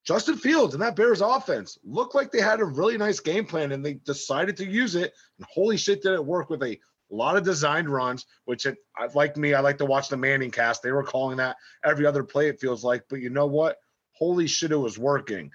Justin 0.04 0.36
Fields 0.36 0.74
and 0.74 0.82
that 0.82 0.96
Bears 0.96 1.20
offense 1.20 1.78
looked 1.84 2.14
like 2.14 2.32
they 2.32 2.40
had 2.40 2.60
a 2.60 2.64
really 2.64 2.96
nice 2.96 3.20
game 3.20 3.44
plan 3.44 3.72
and 3.72 3.84
they 3.84 3.94
decided 3.94 4.56
to 4.56 4.66
use 4.66 4.94
it. 4.94 5.12
And 5.38 5.46
holy 5.52 5.76
shit, 5.76 6.02
did 6.02 6.14
it 6.14 6.24
work 6.24 6.48
with 6.48 6.62
a 6.62 6.78
lot 7.10 7.36
of 7.36 7.44
designed 7.44 7.88
runs, 7.88 8.26
which 8.44 8.66
it, 8.66 8.76
like 9.14 9.36
me, 9.36 9.54
I 9.54 9.60
like 9.60 9.78
to 9.78 9.84
watch 9.84 10.08
the 10.08 10.16
Manning 10.16 10.50
cast. 10.50 10.82
They 10.82 10.92
were 10.92 11.02
calling 11.02 11.36
that 11.38 11.56
every 11.84 12.06
other 12.06 12.24
play, 12.24 12.48
it 12.48 12.60
feels 12.60 12.84
like. 12.84 13.04
But 13.08 13.20
you 13.20 13.30
know 13.30 13.46
what? 13.46 13.76
Holy 14.12 14.46
shit, 14.46 14.72
it 14.72 14.76
was 14.76 14.98
working. 14.98 15.50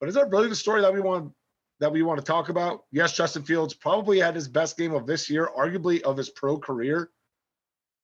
But 0.00 0.08
is 0.08 0.14
that 0.14 0.30
really 0.30 0.48
the 0.48 0.54
story 0.54 0.82
that 0.82 0.92
we 0.92 1.00
want 1.00 1.32
that 1.80 1.92
we 1.92 2.02
want 2.02 2.18
to 2.18 2.24
talk 2.24 2.48
about? 2.48 2.84
Yes, 2.90 3.12
Justin 3.12 3.42
Fields 3.42 3.74
probably 3.74 4.18
had 4.18 4.34
his 4.34 4.48
best 4.48 4.76
game 4.78 4.94
of 4.94 5.06
this 5.06 5.28
year, 5.28 5.48
arguably 5.56 6.02
of 6.02 6.16
his 6.16 6.30
pro 6.30 6.58
career. 6.58 7.10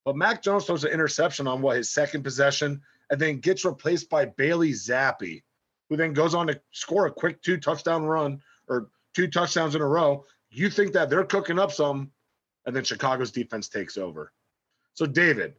But 0.04 0.16
Mac 0.16 0.42
Jones 0.42 0.64
throws 0.64 0.84
an 0.84 0.92
interception 0.92 1.46
on 1.46 1.62
what 1.62 1.76
his 1.76 1.90
second 1.90 2.22
possession 2.22 2.82
and 3.10 3.20
then 3.20 3.38
gets 3.38 3.64
replaced 3.64 4.10
by 4.10 4.24
Bailey 4.24 4.72
Zappe, 4.72 5.42
who 5.92 5.96
then 5.98 6.14
goes 6.14 6.34
on 6.34 6.46
to 6.46 6.58
score 6.70 7.04
a 7.04 7.10
quick 7.10 7.42
two 7.42 7.58
touchdown 7.58 8.04
run 8.04 8.40
or 8.66 8.88
two 9.14 9.28
touchdowns 9.28 9.74
in 9.74 9.82
a 9.82 9.86
row. 9.86 10.24
You 10.50 10.70
think 10.70 10.94
that 10.94 11.10
they're 11.10 11.22
cooking 11.22 11.58
up 11.58 11.70
some, 11.70 12.10
and 12.64 12.74
then 12.74 12.82
Chicago's 12.82 13.30
defense 13.30 13.68
takes 13.68 13.98
over. 13.98 14.32
So, 14.94 15.04
David, 15.04 15.52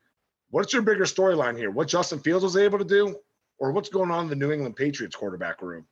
what's 0.50 0.74
your 0.74 0.82
bigger 0.82 1.04
storyline 1.04 1.56
here? 1.56 1.70
What 1.70 1.88
Justin 1.88 2.18
Fields 2.18 2.44
was 2.44 2.58
able 2.58 2.80
to 2.80 2.84
do, 2.84 3.16
or 3.60 3.72
what's 3.72 3.90
going 3.90 4.10
on 4.10 4.24
in 4.24 4.30
the 4.32 4.36
New 4.36 4.52
England 4.52 4.76
Patriots 4.76 5.16
quarterback 5.16 5.62
room? 5.62 5.86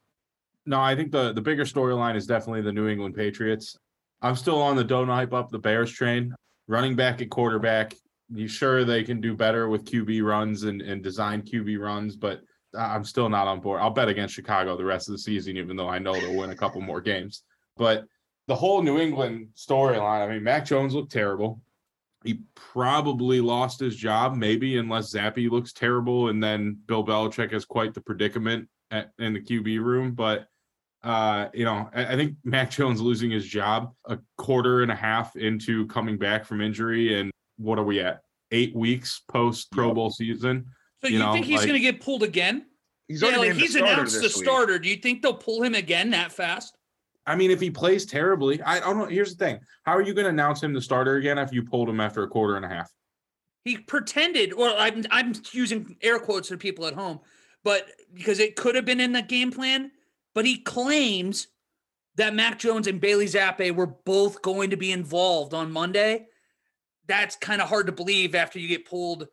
No, 0.66 0.82
I 0.82 0.96
think 0.96 1.12
the 1.12 1.34
the 1.34 1.42
bigger 1.42 1.66
storyline 1.66 2.16
is 2.16 2.26
definitely 2.26 2.64
the 2.64 2.74
New 2.74 2.88
England 2.88 3.14
Patriots. 3.14 3.78
I'm 4.24 4.36
still 4.36 4.60
on 4.60 4.76
the 4.76 4.84
don't 4.84 5.08
hype 5.08 5.34
up 5.34 5.52
the 5.52 5.60
Bears 5.60 5.92
train. 5.92 6.34
Running 6.68 6.96
back 6.96 7.22
at 7.22 7.30
quarterback. 7.30 7.94
You 8.34 8.48
sure 8.48 8.86
they 8.86 9.04
can 9.04 9.22
do 9.22 9.36
better 9.36 9.70
with 9.70 9.86
QB 9.86 10.24
runs 10.24 10.64
and, 10.64 10.82
and 10.82 11.04
design 11.04 11.44
QB 11.44 11.80
runs, 11.80 12.16
but 12.16 12.42
I'm 12.78 13.04
still 13.04 13.30
not 13.30 13.48
on 13.48 13.60
board. 13.60 13.82
I'll 13.82 13.90
bet 13.90 14.10
against 14.10 14.34
Chicago 14.34 14.78
the 14.78 14.86
rest 14.86 15.10
of 15.10 15.14
the 15.14 15.20
season, 15.20 15.58
even 15.58 15.76
though 15.76 15.90
I 15.90 16.00
know 16.00 16.14
they'll 16.14 16.38
win 16.38 16.52
a 16.52 16.56
couple 16.56 16.82
more 16.82 17.02
games. 17.02 17.44
But 17.78 18.06
the 18.48 18.56
whole 18.56 18.82
New 18.82 19.00
England 19.00 19.50
storyline. 19.56 20.28
I 20.28 20.28
mean, 20.28 20.44
Mac 20.44 20.66
Jones 20.66 20.94
looked 20.94 21.12
terrible. 21.12 21.62
He 22.24 22.42
probably 22.54 23.42
lost 23.42 23.80
his 23.80 23.96
job, 23.96 24.36
maybe, 24.36 24.78
unless 24.78 25.14
Zappe 25.14 25.50
looks 25.50 25.74
terrible, 25.74 26.30
and 26.30 26.44
then 26.44 26.78
Bill 26.86 27.06
Belichick 27.06 27.52
has 27.52 27.66
quite 27.66 27.94
the 27.94 28.02
predicament 28.02 28.68
at, 28.92 29.12
in 29.20 29.34
the 29.34 29.42
QB 29.42 29.84
room. 29.84 30.12
But 30.14 30.48
uh, 31.04 31.48
you 31.54 31.66
know, 31.66 31.90
I, 31.96 32.14
I, 32.14 32.16
think 32.16 32.36
Mac 32.44 32.70
Jones 32.70 33.02
losing 33.02 33.32
his 33.32 33.46
job 33.46 33.92
a 34.06 34.20
quarter 34.38 34.84
and 34.84 34.92
a 34.92 34.96
half 34.96 35.36
into 35.36 35.88
coming 35.88 36.18
back 36.18 36.46
from 36.46 36.62
injury, 36.62 37.20
and 37.20 37.32
what 37.58 37.80
are 37.80 37.84
we 37.84 38.02
at? 38.02 38.22
Eight 38.52 38.76
weeks 38.76 39.22
post 39.28 39.72
Pro 39.72 39.94
Bowl 39.94 40.12
season. 40.12 40.68
So 41.02 41.08
you, 41.08 41.14
you 41.14 41.20
know, 41.20 41.34
think 41.34 41.46
he's 41.46 41.60
like, 41.60 41.68
going 41.68 41.80
to 41.80 41.84
get 41.84 42.02
pulled 42.02 42.24
again? 42.24 42.66
He's 43.08 43.22
yeah, 43.22 43.38
like 43.38 43.54
he's 43.54 43.76
announced 43.76 44.16
the 44.16 44.22
week. 44.22 44.32
starter. 44.32 44.80
Do 44.80 44.88
you 44.88 44.96
think 44.96 45.22
they'll 45.22 45.34
pull 45.34 45.62
him 45.64 45.76
again 45.76 46.12
that 46.12 46.32
fast? 46.32 46.78
I 47.28 47.36
mean, 47.36 47.52
if 47.52 47.60
he 47.60 47.70
plays 47.70 48.06
terribly, 48.06 48.62
I, 48.62 48.78
I 48.78 48.80
don't 48.80 48.98
know. 48.98 49.06
Here's 49.06 49.36
the 49.36 49.46
thing: 49.46 49.60
How 49.84 49.94
are 49.96 50.02
you 50.02 50.14
going 50.14 50.26
to 50.26 50.32
announce 50.32 50.64
him 50.64 50.74
the 50.74 50.82
starter 50.82 51.16
again 51.16 51.38
if 51.38 51.52
you 51.52 51.64
pulled 51.64 51.90
him 51.90 52.00
after 52.00 52.24
a 52.24 52.28
quarter 52.28 52.56
and 52.56 52.66
a 52.66 52.70
half? 52.70 52.92
He 53.66 53.78
pretended, 53.78 54.54
or 54.54 54.70
I'm 54.70 55.04
I'm 55.12 55.34
using 55.52 55.98
air 56.02 56.20
quotes 56.20 56.50
for 56.50 56.58
people 56.58 56.86
at 56.86 56.94
home, 56.94 57.20
but 57.64 57.88
because 58.14 58.40
it 58.40 58.56
could 58.56 58.76
have 58.76 58.86
been 58.86 59.00
in 59.00 59.12
the 59.12 59.22
game 59.22 59.52
plan 59.52 59.92
but 60.34 60.46
he 60.46 60.58
claims 60.58 61.48
that 62.16 62.34
Mac 62.34 62.60
Jones 62.60 62.88
and 62.88 63.02
Bailey 63.02 63.26
Zappe 63.26 63.74
were 63.74 63.88
both 63.88 64.42
going 64.42 64.70
to 64.70 64.78
be 64.78 64.92
involved 64.92 65.54
on 65.54 65.72
Monday. 65.72 66.28
That's 67.08 67.36
kind 67.36 67.62
of 67.62 67.70
hard 67.70 67.88
to 67.88 67.92
believe 67.92 68.36
after 68.36 68.60
you 68.60 68.68
get 68.68 68.88
pulled 68.88 69.28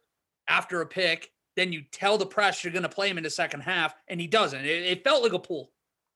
after 0.48 0.80
a 0.80 0.86
pick. 0.86 1.30
Then 1.58 1.72
you 1.72 1.82
tell 1.90 2.16
the 2.16 2.24
press 2.24 2.62
you're 2.62 2.72
going 2.72 2.84
to 2.84 2.88
play 2.88 3.10
him 3.10 3.18
in 3.18 3.24
the 3.24 3.30
second 3.30 3.62
half, 3.62 3.92
and 4.06 4.20
he 4.20 4.28
doesn't. 4.28 4.64
It, 4.64 4.84
it 4.84 5.02
felt 5.02 5.24
like 5.24 5.32
a 5.32 5.40
pull. 5.40 5.72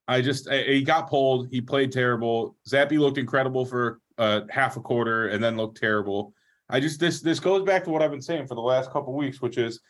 I 0.06 0.20
just 0.20 0.49
he 0.49 0.82
got 0.82 1.11
pulled. 1.11 1.49
He 1.50 1.61
played 1.61 1.90
terrible. 1.90 2.56
Zappe 2.68 2.96
looked 2.96 3.18
incredible 3.18 3.66
for 3.66 4.00
uh, 4.18 4.42
half 4.50 4.76
a 4.76 4.80
quarter, 4.80 5.28
and 5.28 5.42
then 5.42 5.56
looked 5.56 5.78
terrible. 5.78 6.32
I 6.70 6.78
just 6.78 7.00
this 7.00 7.20
this 7.20 7.40
goes 7.40 7.64
back 7.64 7.82
to 7.84 7.90
what 7.90 8.02
I've 8.02 8.12
been 8.12 8.22
saying 8.22 8.46
for 8.46 8.54
the 8.54 8.61
last 8.61 8.92
couple 8.92 9.14
weeks, 9.14 9.42
which 9.42 9.58
is 9.58 9.80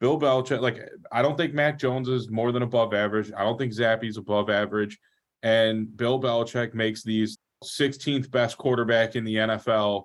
Bill 0.00 0.18
Belichick, 0.18 0.62
like 0.62 0.80
I 1.12 1.20
don't 1.20 1.36
think 1.36 1.52
Mac 1.52 1.78
Jones 1.78 2.08
is 2.08 2.30
more 2.30 2.50
than 2.50 2.62
above 2.62 2.94
average. 2.94 3.30
I 3.36 3.44
don't 3.44 3.58
think 3.58 3.72
Zappe's 3.72 4.16
above 4.16 4.48
average. 4.48 4.98
And 5.42 5.94
Bill 5.94 6.18
Belichick 6.18 6.72
makes 6.72 7.02
these 7.02 7.36
16th 7.62 8.30
best 8.30 8.56
quarterback 8.56 9.14
in 9.14 9.24
the 9.24 9.34
NFL 9.34 10.04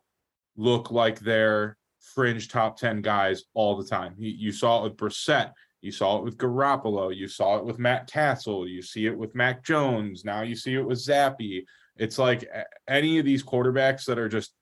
look 0.57 0.91
like 0.91 1.19
they're 1.19 1.77
fringe 2.13 2.47
top 2.47 2.77
10 2.77 3.01
guys 3.01 3.43
all 3.53 3.77
the 3.77 3.85
time. 3.85 4.13
You, 4.17 4.31
you 4.31 4.51
saw 4.51 4.79
it 4.79 4.83
with 4.83 4.97
Brissett. 4.97 5.51
You 5.81 5.91
saw 5.91 6.17
it 6.17 6.23
with 6.23 6.37
Garoppolo. 6.37 7.15
You 7.15 7.27
saw 7.27 7.57
it 7.57 7.65
with 7.65 7.79
Matt 7.79 8.09
Cassel. 8.11 8.67
You 8.67 8.81
see 8.81 9.05
it 9.05 9.17
with 9.17 9.35
Mac 9.35 9.63
Jones. 9.63 10.25
Now 10.25 10.41
you 10.41 10.55
see 10.55 10.75
it 10.75 10.85
with 10.85 10.97
Zappe. 10.97 11.63
It's 11.97 12.17
like 12.17 12.49
any 12.87 13.19
of 13.19 13.25
these 13.25 13.43
quarterbacks 13.43 14.05
that 14.05 14.19
are 14.19 14.29
just 14.29 14.53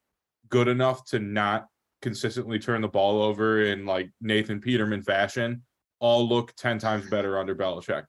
good 0.50 0.68
enough 0.68 1.06
to 1.06 1.20
not 1.20 1.68
consistently 2.02 2.60
turn 2.60 2.82
the 2.82 2.88
ball 2.88 3.22
over 3.22 3.64
in 3.64 3.86
like 3.86 4.12
Nathan 4.22 4.60
Peterman 4.60 5.02
fashion 5.02 5.64
all 6.00 6.28
look 6.28 6.54
10 6.56 6.78
times 6.78 7.10
better 7.10 7.40
under 7.40 7.56
Belichick. 7.56 8.06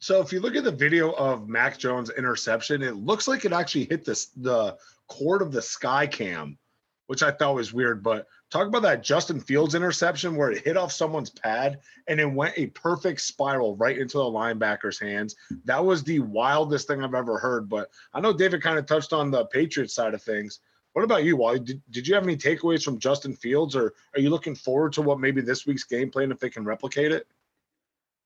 So 0.00 0.20
if 0.20 0.32
you 0.32 0.40
look 0.40 0.56
at 0.56 0.64
the 0.64 0.72
video 0.72 1.12
of 1.12 1.48
Mac 1.48 1.78
Jones 1.78 2.10
interception, 2.10 2.82
it 2.82 2.96
looks 2.96 3.26
like 3.26 3.44
it 3.44 3.52
actually 3.52 3.84
hit 3.84 4.04
this 4.04 4.26
the 4.36 4.76
cord 5.08 5.42
of 5.42 5.52
the 5.52 5.62
sky 5.62 6.06
cam, 6.06 6.58
which 7.06 7.22
I 7.22 7.30
thought 7.30 7.54
was 7.54 7.72
weird. 7.72 8.02
But 8.02 8.26
talk 8.50 8.66
about 8.66 8.82
that 8.82 9.02
Justin 9.02 9.40
Fields 9.40 9.74
interception 9.74 10.36
where 10.36 10.50
it 10.50 10.64
hit 10.64 10.76
off 10.76 10.92
someone's 10.92 11.30
pad 11.30 11.80
and 12.08 12.20
it 12.20 12.30
went 12.30 12.54
a 12.56 12.66
perfect 12.68 13.20
spiral 13.20 13.76
right 13.76 13.98
into 13.98 14.18
the 14.18 14.24
linebacker's 14.24 14.98
hands. 14.98 15.36
That 15.64 15.84
was 15.84 16.02
the 16.02 16.20
wildest 16.20 16.86
thing 16.88 17.02
I've 17.02 17.14
ever 17.14 17.38
heard. 17.38 17.68
But 17.68 17.90
I 18.14 18.20
know 18.20 18.32
David 18.32 18.62
kind 18.62 18.78
of 18.78 18.86
touched 18.86 19.12
on 19.12 19.30
the 19.30 19.46
Patriots 19.46 19.94
side 19.94 20.14
of 20.14 20.22
things. 20.22 20.60
What 20.92 21.02
about 21.02 21.24
you, 21.24 21.36
Wally? 21.36 21.60
Did, 21.60 21.82
did 21.90 22.08
you 22.08 22.14
have 22.14 22.24
any 22.24 22.38
takeaways 22.38 22.82
from 22.82 22.98
Justin 22.98 23.34
Fields, 23.34 23.76
or 23.76 23.92
are 24.14 24.20
you 24.20 24.30
looking 24.30 24.54
forward 24.54 24.94
to 24.94 25.02
what 25.02 25.20
maybe 25.20 25.42
this 25.42 25.66
week's 25.66 25.84
game 25.84 26.10
plan 26.10 26.32
if 26.32 26.38
they 26.38 26.48
can 26.48 26.64
replicate 26.64 27.12
it? 27.12 27.26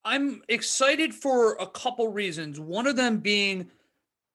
I'm 0.04 0.42
excited 0.48 1.12
for 1.12 1.54
a 1.54 1.66
couple 1.66 2.12
reasons. 2.12 2.60
One 2.60 2.86
of 2.86 2.94
them 2.94 3.18
being 3.18 3.70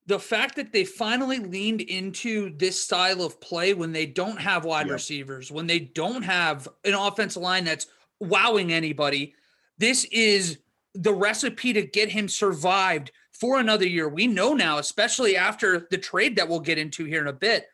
the 0.07 0.19
fact 0.19 0.55
that 0.55 0.71
they 0.71 0.85
finally 0.85 1.39
leaned 1.39 1.81
into 1.81 2.55
this 2.57 2.81
style 2.81 3.24
of 3.24 3.41
play 3.41 3.74
when 3.74 3.91
they 3.91 4.05
don't 4.05 4.39
have 4.39 4.65
wide 4.65 4.85
yep. 4.85 4.93
receivers, 4.93 5.51
when 5.51 5.65
they 5.65 5.79
don't 5.79 6.21
have 6.21 6.67
an 6.83 6.93
offensive 6.93 7.41
line 7.41 7.63
that's 7.63 7.88
wowing 8.19 8.71
anybody. 8.71 9.33
This 9.77 10.05
is 10.05 10.59
the 10.93 11.13
recipe 11.13 11.74
to 11.74 11.81
get 11.81 12.09
him 12.09 12.29
survived 12.29 13.12
for 13.31 13.59
another 13.59 13.88
year. 13.88 14.07
We 14.07 14.27
know 14.27 14.53
now, 14.53 14.77
especially 14.77 15.35
after 15.35 15.88
the 15.91 15.97
trade 15.97 16.35
that 16.38 16.47
we'll 16.47 16.59
get 16.59 16.77
into 16.77 17.03
here 17.05 17.21
in 17.21 17.27
a 17.27 17.33
bit, 17.33 17.65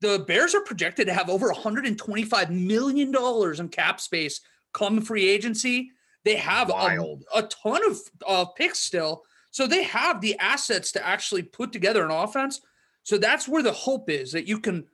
the 0.00 0.24
Bears 0.26 0.54
are 0.54 0.60
projected 0.60 1.06
to 1.06 1.14
have 1.14 1.30
over 1.30 1.46
125 1.48 2.50
million 2.50 3.12
dollars 3.12 3.60
in 3.60 3.68
cap 3.68 4.00
space 4.00 4.40
come 4.72 5.00
free 5.00 5.28
agency. 5.28 5.90
They 6.24 6.36
have 6.36 6.70
a, 6.70 7.16
a, 7.34 7.42
ton 7.42 7.90
of 7.90 7.98
uh, 8.26 8.44
picks 8.46 8.80
still, 8.80 9.22
so 9.54 9.66
they 9.66 9.84
have 9.84 10.20
the 10.20 10.36
assets 10.38 10.90
to 10.92 11.06
actually 11.06 11.42
put 11.42 11.72
together 11.72 12.04
an 12.04 12.10
offense. 12.10 12.60
So 13.04 13.18
that's 13.18 13.46
where 13.46 13.62
the 13.62 13.72
hope 13.72 14.10
is 14.10 14.32
that 14.32 14.48
you 14.48 14.58
can 14.58 14.84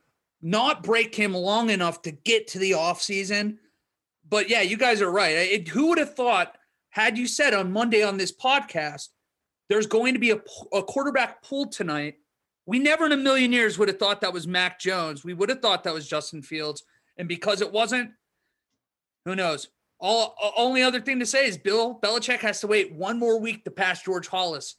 not 0.42 0.82
break 0.82 1.14
him 1.14 1.32
long 1.32 1.70
enough 1.70 2.02
to 2.02 2.10
get 2.10 2.46
to 2.48 2.58
the 2.58 2.72
offseason. 2.72 3.56
But 4.28 4.50
yeah, 4.50 4.60
you 4.60 4.76
guys 4.76 5.00
are 5.00 5.10
right. 5.10 5.34
It, 5.36 5.68
who 5.68 5.88
would 5.88 5.98
have 5.98 6.14
thought, 6.14 6.56
had 6.90 7.16
you 7.16 7.26
said 7.26 7.54
on 7.54 7.72
Monday 7.72 8.02
on 8.02 8.18
this 8.18 8.32
podcast, 8.32 9.08
there's 9.68 9.86
going 9.86 10.12
to 10.12 10.20
be 10.20 10.32
a, 10.32 10.40
a 10.72 10.82
quarterback 10.82 11.42
pull 11.42 11.66
tonight 11.66 12.16
we 12.66 12.78
never 12.78 13.04
in 13.04 13.10
a 13.10 13.16
million 13.16 13.52
years 13.52 13.78
would 13.78 13.88
have 13.88 13.98
thought 13.98 14.20
that 14.20 14.32
was 14.32 14.46
Mac 14.46 14.78
Jones. 14.78 15.24
We 15.24 15.34
would 15.34 15.48
have 15.48 15.60
thought 15.60 15.82
that 15.82 15.92
was 15.92 16.06
Justin 16.06 16.40
Fields. 16.40 16.84
And 17.16 17.26
because 17.26 17.62
it 17.62 17.72
wasn't, 17.72 18.10
who 19.24 19.34
knows? 19.34 19.66
All 20.00 20.34
only 20.56 20.82
other 20.82 21.00
thing 21.00 21.18
to 21.20 21.26
say 21.26 21.46
is 21.46 21.58
Bill 21.58 22.00
Belichick 22.02 22.38
has 22.38 22.60
to 22.60 22.66
wait 22.66 22.92
one 22.92 23.18
more 23.18 23.38
week 23.38 23.64
to 23.64 23.70
pass 23.70 24.02
George 24.02 24.28
Halas. 24.28 24.74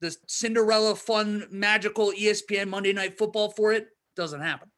The 0.00 0.16
Cinderella 0.26 0.96
fun 0.96 1.46
magical 1.50 2.10
ESPN 2.12 2.68
Monday 2.68 2.92
night 2.92 3.18
football 3.18 3.50
for 3.50 3.72
it 3.72 3.88
doesn't 4.16 4.40
happen. 4.40 4.70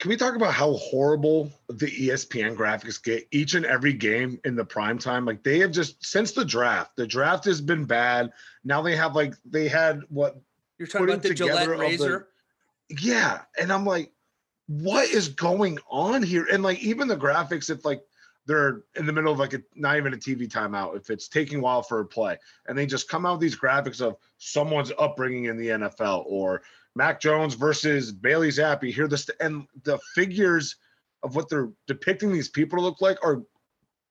Can 0.00 0.08
we 0.08 0.16
talk 0.16 0.36
about 0.36 0.52
how 0.52 0.74
horrible 0.74 1.50
the 1.68 1.86
ESPN 1.86 2.56
graphics 2.56 3.02
get 3.02 3.26
each 3.30 3.54
and 3.54 3.64
every 3.66 3.92
game 3.92 4.38
in 4.44 4.54
the 4.54 4.64
prime 4.64 4.98
time? 4.98 5.24
Like 5.24 5.42
they 5.42 5.58
have 5.60 5.70
just 5.72 6.04
since 6.04 6.32
the 6.32 6.44
draft, 6.44 6.96
the 6.96 7.06
draft 7.06 7.44
has 7.46 7.60
been 7.60 7.84
bad. 7.84 8.32
Now 8.64 8.82
they 8.82 8.96
have 8.96 9.16
like 9.16 9.34
they 9.44 9.66
had 9.66 10.02
what 10.08 10.36
you're 10.78 10.86
talking 10.88 11.08
about 11.08 11.22
the 11.22 11.34
Gillette 11.34 11.68
razor. 11.68 12.28
The, 12.88 12.96
yeah, 13.00 13.42
and 13.58 13.72
I'm 13.72 13.84
like, 13.84 14.12
what 14.66 15.08
is 15.08 15.28
going 15.28 15.78
on 15.90 16.22
here? 16.22 16.46
And 16.52 16.62
like 16.62 16.82
even 16.82 17.08
the 17.08 17.16
graphics, 17.16 17.70
if 17.70 17.84
like 17.84 18.02
they're 18.46 18.82
in 18.96 19.06
the 19.06 19.12
middle 19.12 19.32
of 19.32 19.38
like 19.38 19.54
a 19.54 19.62
not 19.74 19.96
even 19.96 20.14
a 20.14 20.16
TV 20.16 20.48
timeout, 20.48 20.96
if 20.96 21.10
it's 21.10 21.28
taking 21.28 21.58
a 21.58 21.62
while 21.62 21.82
for 21.82 22.00
a 22.00 22.04
play, 22.04 22.38
and 22.66 22.76
they 22.76 22.86
just 22.86 23.08
come 23.08 23.24
out 23.24 23.34
with 23.34 23.40
these 23.40 23.58
graphics 23.58 24.00
of 24.00 24.16
someone's 24.38 24.92
upbringing 24.98 25.46
in 25.46 25.56
the 25.56 25.68
NFL 25.68 26.24
or 26.26 26.62
Mac 26.94 27.20
Jones 27.20 27.54
versus 27.54 28.12
Bailey 28.12 28.48
Zappe. 28.48 28.92
Here, 28.92 29.08
this 29.08 29.28
and 29.40 29.66
the 29.84 29.98
figures 30.14 30.76
of 31.22 31.36
what 31.36 31.48
they're 31.48 31.70
depicting 31.86 32.32
these 32.32 32.48
people 32.48 32.78
to 32.78 32.84
look 32.84 33.00
like 33.00 33.18
are 33.24 33.42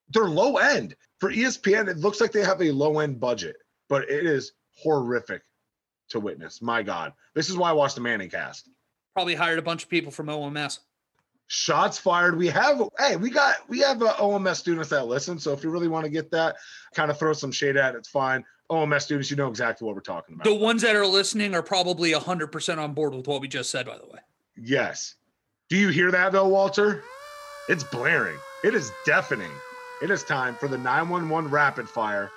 they're 0.09 0.25
low 0.25 0.57
end 0.57 0.95
for 1.19 1.31
ESPN. 1.31 1.87
It 1.87 1.97
looks 1.97 2.19
like 2.19 2.31
they 2.31 2.43
have 2.43 2.61
a 2.61 2.71
low 2.71 2.99
end 2.99 3.19
budget, 3.19 3.57
but 3.87 4.09
it 4.09 4.25
is 4.25 4.53
horrific 4.75 5.43
to 6.09 6.19
witness. 6.19 6.61
My 6.61 6.83
God, 6.83 7.13
this 7.35 7.49
is 7.49 7.57
why 7.57 7.69
I 7.69 7.73
watched 7.73 7.95
the 7.95 8.01
Manning 8.01 8.29
cast. 8.29 8.69
Probably 9.13 9.35
hired 9.35 9.59
a 9.59 9.63
bunch 9.63 9.83
of 9.83 9.89
people 9.89 10.11
from 10.11 10.27
OMS. 10.27 10.79
Shots 11.53 11.99
fired. 11.99 12.35
We 12.35 12.47
have 12.47 12.81
hey, 12.97 13.15
we 13.15 13.29
got 13.29 13.57
we 13.69 13.77
have 13.81 14.01
uh, 14.01 14.15
OMS 14.15 14.55
students 14.55 14.89
that 14.89 15.05
listen. 15.05 15.37
So 15.37 15.53
if 15.53 15.63
you 15.63 15.69
really 15.69 15.87
want 15.87 16.03
to 16.03 16.09
get 16.09 16.31
that, 16.31 16.55
kind 16.95 17.11
of 17.11 17.19
throw 17.19 17.31
some 17.31 17.51
shade 17.51 17.77
at 17.77 17.93
it, 17.93 17.99
it's 17.99 18.09
fine. 18.09 18.43
OMS 18.71 19.03
students, 19.03 19.29
you 19.29 19.37
know 19.37 19.49
exactly 19.49 19.85
what 19.85 19.93
we're 19.93 20.01
talking 20.01 20.33
about. 20.33 20.45
The 20.45 20.55
ones 20.55 20.81
that 20.81 20.95
are 20.95 21.05
listening 21.05 21.53
are 21.53 21.61
probably 21.61 22.11
hundred 22.13 22.47
percent 22.47 22.79
on 22.79 22.93
board 22.93 23.13
with 23.13 23.27
what 23.27 23.39
we 23.39 23.47
just 23.47 23.69
said. 23.69 23.85
By 23.85 23.99
the 23.99 24.05
way. 24.05 24.19
Yes. 24.57 25.13
Do 25.69 25.77
you 25.77 25.89
hear 25.89 26.09
that 26.09 26.31
though, 26.31 26.47
Walter? 26.47 27.03
It's 27.69 27.83
blaring. 27.83 28.39
It 28.63 28.73
is 28.73 28.91
deafening. 29.05 29.51
It 30.01 30.09
is 30.09 30.23
time 30.23 30.55
for 30.55 30.67
the 30.67 30.79
911 30.79 31.51
rapid 31.51 31.87
fire 31.87 32.31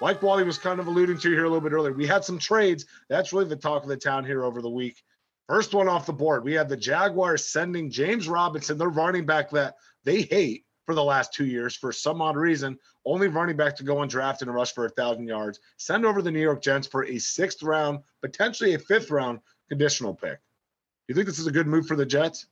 like 0.00 0.22
Wally 0.22 0.44
was 0.44 0.58
kind 0.58 0.80
of 0.80 0.86
alluding 0.86 1.18
to 1.18 1.30
here 1.30 1.44
a 1.44 1.48
little 1.48 1.60
bit 1.60 1.72
earlier, 1.72 1.92
we 1.92 2.06
had 2.06 2.24
some 2.24 2.38
trades. 2.38 2.86
That's 3.08 3.32
really 3.32 3.46
the 3.46 3.56
talk 3.56 3.82
of 3.82 3.88
the 3.88 3.96
town 3.96 4.24
here 4.24 4.44
over 4.44 4.62
the 4.62 4.70
week. 4.70 5.02
First 5.48 5.74
one 5.74 5.88
off 5.88 6.06
the 6.06 6.12
board, 6.12 6.44
we 6.44 6.52
have 6.54 6.68
the 6.68 6.76
Jaguars 6.76 7.46
sending 7.46 7.90
James 7.90 8.28
Robinson, 8.28 8.76
their 8.76 8.90
running 8.90 9.24
back 9.24 9.50
that 9.50 9.76
they 10.04 10.22
hate 10.22 10.66
for 10.84 10.94
the 10.94 11.02
last 11.02 11.32
two 11.32 11.46
years 11.46 11.74
for 11.74 11.90
some 11.90 12.20
odd 12.20 12.36
reason, 12.36 12.78
only 13.06 13.28
running 13.28 13.56
back 13.56 13.74
to 13.76 13.84
go 13.84 13.96
undrafted 13.96 14.42
and 14.42 14.54
rush 14.54 14.72
for 14.72 14.84
a 14.84 14.90
thousand 14.90 15.26
yards. 15.26 15.60
Send 15.78 16.04
over 16.04 16.20
the 16.20 16.30
New 16.30 16.40
York 16.40 16.62
Jets 16.62 16.86
for 16.86 17.06
a 17.06 17.18
sixth 17.18 17.62
round, 17.62 18.00
potentially 18.20 18.74
a 18.74 18.78
fifth 18.78 19.10
round 19.10 19.40
conditional 19.68 20.14
pick. 20.14 20.38
You 21.08 21.14
think 21.14 21.26
this 21.26 21.38
is 21.38 21.46
a 21.46 21.52
good 21.52 21.66
move 21.66 21.86
for 21.86 21.96
the 21.96 22.06
Jets? 22.06 22.46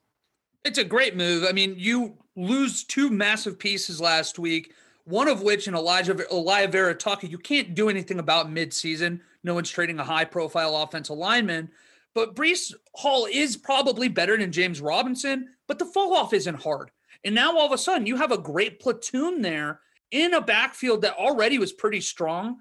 It's 0.64 0.78
a 0.78 0.84
great 0.84 1.16
move. 1.16 1.44
I 1.46 1.52
mean, 1.52 1.74
you 1.76 2.16
lose 2.34 2.82
two 2.82 3.10
massive 3.10 3.58
pieces 3.58 4.00
last 4.00 4.38
week 4.38 4.72
one 5.06 5.28
of 5.28 5.40
which 5.40 5.68
in 5.68 5.74
Elijah 5.74 6.14
Alijah 6.14 6.70
Vera-Tucker, 6.70 7.28
you 7.28 7.38
can't 7.38 7.74
do 7.74 7.88
anything 7.88 8.18
about 8.18 8.52
midseason. 8.52 9.20
No 9.44 9.54
one's 9.54 9.70
trading 9.70 10.00
a 10.00 10.04
high 10.04 10.24
profile 10.24 10.76
offensive 10.76 11.16
lineman. 11.16 11.70
But 12.16 12.34
Breece 12.34 12.72
Hall 12.94 13.28
is 13.30 13.58
probably 13.58 14.08
better 14.08 14.38
than 14.38 14.50
James 14.50 14.80
Robinson, 14.80 15.50
but 15.68 15.78
the 15.78 15.84
fall 15.84 16.14
off 16.14 16.32
isn't 16.32 16.62
hard. 16.62 16.90
And 17.24 17.34
now 17.34 17.58
all 17.58 17.66
of 17.66 17.72
a 17.72 17.78
sudden 17.78 18.06
you 18.06 18.16
have 18.16 18.32
a 18.32 18.38
great 18.38 18.80
platoon 18.80 19.42
there 19.42 19.80
in 20.12 20.32
a 20.32 20.40
backfield 20.40 21.02
that 21.02 21.18
already 21.18 21.58
was 21.58 21.74
pretty 21.74 22.00
strong. 22.00 22.56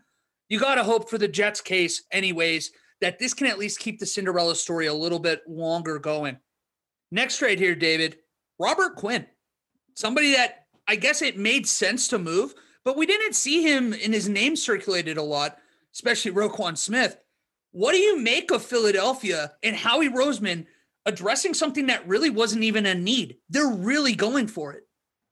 You 0.50 0.59
got 0.59 0.75
to 0.75 0.83
hope 0.83 1.09
for 1.09 1.17
the 1.17 1.29
Jets 1.29 1.62
case, 1.62 2.03
anyways, 2.12 2.71
that 3.00 3.17
this 3.17 3.33
can 3.33 3.47
at 3.47 3.57
least 3.57 3.79
keep 3.79 3.97
the 3.97 4.05
Cinderella 4.05 4.57
story 4.57 4.88
a 4.88 4.93
little 4.93 5.19
bit 5.19 5.41
longer 5.47 6.00
going. 6.00 6.38
Next 7.09 7.38
trade 7.38 7.57
here, 7.57 7.75
David 7.75 8.17
Robert 8.59 8.97
Quinn, 8.97 9.25
somebody 9.93 10.33
that 10.33 10.65
I 10.85 10.97
guess 10.97 11.21
it 11.21 11.38
made 11.38 11.65
sense 11.65 12.09
to 12.09 12.19
move, 12.19 12.53
but 12.83 12.97
we 12.97 13.05
didn't 13.05 13.35
see 13.35 13.62
him 13.62 13.93
in 13.93 14.12
his 14.12 14.27
name 14.27 14.57
circulated 14.57 15.15
a 15.15 15.24
lot, 15.24 15.59
especially 15.93 16.33
Roquan 16.33 16.77
Smith. 16.77 17.15
What 17.75 17.91
do 17.91 17.98
you 17.98 18.17
make 18.17 18.51
of 18.51 18.63
Philadelphia 18.63 19.51
and 19.62 19.75
Howie 19.75 20.08
Roseman 20.08 20.65
addressing 21.05 21.53
something 21.53 21.88
that 21.88 22.08
really 22.08 22.29
wasn't 22.29 22.63
even 22.63 22.86
a 22.86 22.96
need? 22.96 23.36
They're 23.50 23.67
really 23.67 24.15
going 24.15 24.48
for 24.48 24.72
it. 24.72 24.84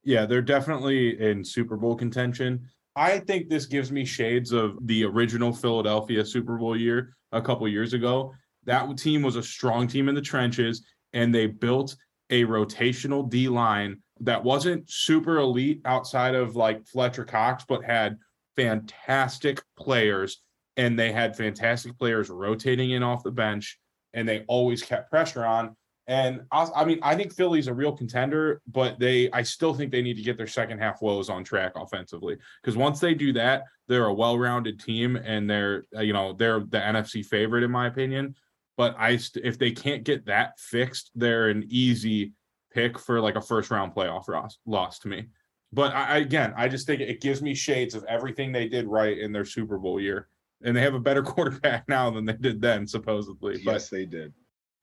Yeah, 0.03 0.25
they're 0.25 0.41
definitely 0.41 1.21
in 1.21 1.45
Super 1.45 1.77
Bowl 1.77 1.95
contention. 1.95 2.67
I 2.97 3.19
think 3.19 3.47
this 3.47 3.65
gives 3.65 3.93
me 3.93 4.03
shades 4.03 4.51
of 4.51 4.75
the 4.88 5.05
original 5.05 5.53
Philadelphia 5.53 6.25
Super 6.25 6.57
Bowl 6.57 6.75
year 6.75 7.15
a 7.31 7.41
couple 7.41 7.65
years 7.69 7.93
ago. 7.93 8.33
That 8.65 8.97
team 8.97 9.21
was 9.21 9.38
a 9.38 9.41
strong 9.41 9.88
team 9.88 10.09
in 10.09 10.15
the 10.15 10.21
trenches, 10.21 10.85
and 11.13 11.33
they 11.33 11.47
built 11.47 11.95
a 12.29 12.43
rotational 12.43 13.29
D 13.29 13.47
line 13.47 14.01
that 14.19 14.43
wasn't 14.43 14.91
super 14.91 15.38
elite 15.38 15.79
outside 15.85 16.35
of 16.35 16.57
like 16.57 16.85
Fletcher 16.88 17.23
Cox, 17.23 17.63
but 17.65 17.85
had 17.85 18.17
fantastic 18.57 19.63
players. 19.77 20.41
And 20.77 20.97
they 20.97 21.11
had 21.11 21.35
fantastic 21.35 21.97
players 21.97 22.29
rotating 22.29 22.91
in 22.91 23.03
off 23.03 23.23
the 23.23 23.31
bench, 23.31 23.79
and 24.13 24.27
they 24.27 24.43
always 24.47 24.81
kept 24.81 25.09
pressure 25.09 25.45
on. 25.45 25.75
And 26.07 26.41
I, 26.51 26.67
I, 26.75 26.85
mean, 26.85 26.99
I 27.01 27.15
think 27.15 27.33
Philly's 27.33 27.67
a 27.67 27.73
real 27.73 27.93
contender, 27.93 28.61
but 28.67 28.99
they, 28.99 29.31
I 29.31 29.43
still 29.43 29.73
think 29.73 29.91
they 29.91 30.01
need 30.01 30.17
to 30.17 30.23
get 30.23 30.37
their 30.37 30.47
second 30.47 30.79
half 30.79 31.01
woes 31.01 31.29
on 31.29 31.43
track 31.43 31.73
offensively. 31.75 32.37
Because 32.61 32.75
once 32.75 32.99
they 32.99 33.13
do 33.13 33.31
that, 33.33 33.63
they're 33.87 34.07
a 34.07 34.13
well-rounded 34.13 34.79
team, 34.79 35.15
and 35.15 35.49
they're, 35.49 35.85
you 35.93 36.13
know, 36.13 36.33
they're 36.33 36.59
the 36.59 36.79
NFC 36.79 37.25
favorite 37.25 37.63
in 37.63 37.71
my 37.71 37.87
opinion. 37.87 38.35
But 38.75 38.95
I, 38.97 39.19
if 39.35 39.57
they 39.59 39.71
can't 39.71 40.03
get 40.03 40.25
that 40.25 40.59
fixed, 40.59 41.11
they're 41.15 41.49
an 41.49 41.65
easy 41.69 42.33
pick 42.73 42.97
for 42.97 43.21
like 43.21 43.35
a 43.35 43.41
first 43.41 43.69
round 43.71 43.93
playoff 43.93 44.27
loss, 44.27 44.57
loss 44.65 44.99
to 44.99 45.07
me. 45.07 45.27
But 45.71 45.93
I, 45.95 46.17
again, 46.17 46.53
I 46.55 46.67
just 46.67 46.85
think 46.85 47.01
it 47.01 47.21
gives 47.21 47.41
me 47.41 47.55
shades 47.55 47.95
of 47.95 48.03
everything 48.03 48.51
they 48.51 48.67
did 48.67 48.87
right 48.87 49.17
in 49.17 49.31
their 49.31 49.45
Super 49.45 49.77
Bowl 49.77 49.99
year, 49.99 50.27
and 50.63 50.75
they 50.75 50.82
have 50.82 50.93
a 50.93 51.00
better 51.00 51.22
quarterback 51.24 51.88
now 51.88 52.10
than 52.10 52.25
they 52.25 52.34
did 52.34 52.62
then, 52.62 52.88
supposedly. 52.88 53.62
Yes, 53.62 53.89
but 53.89 53.96
they 53.96 54.05
did. 54.05 54.34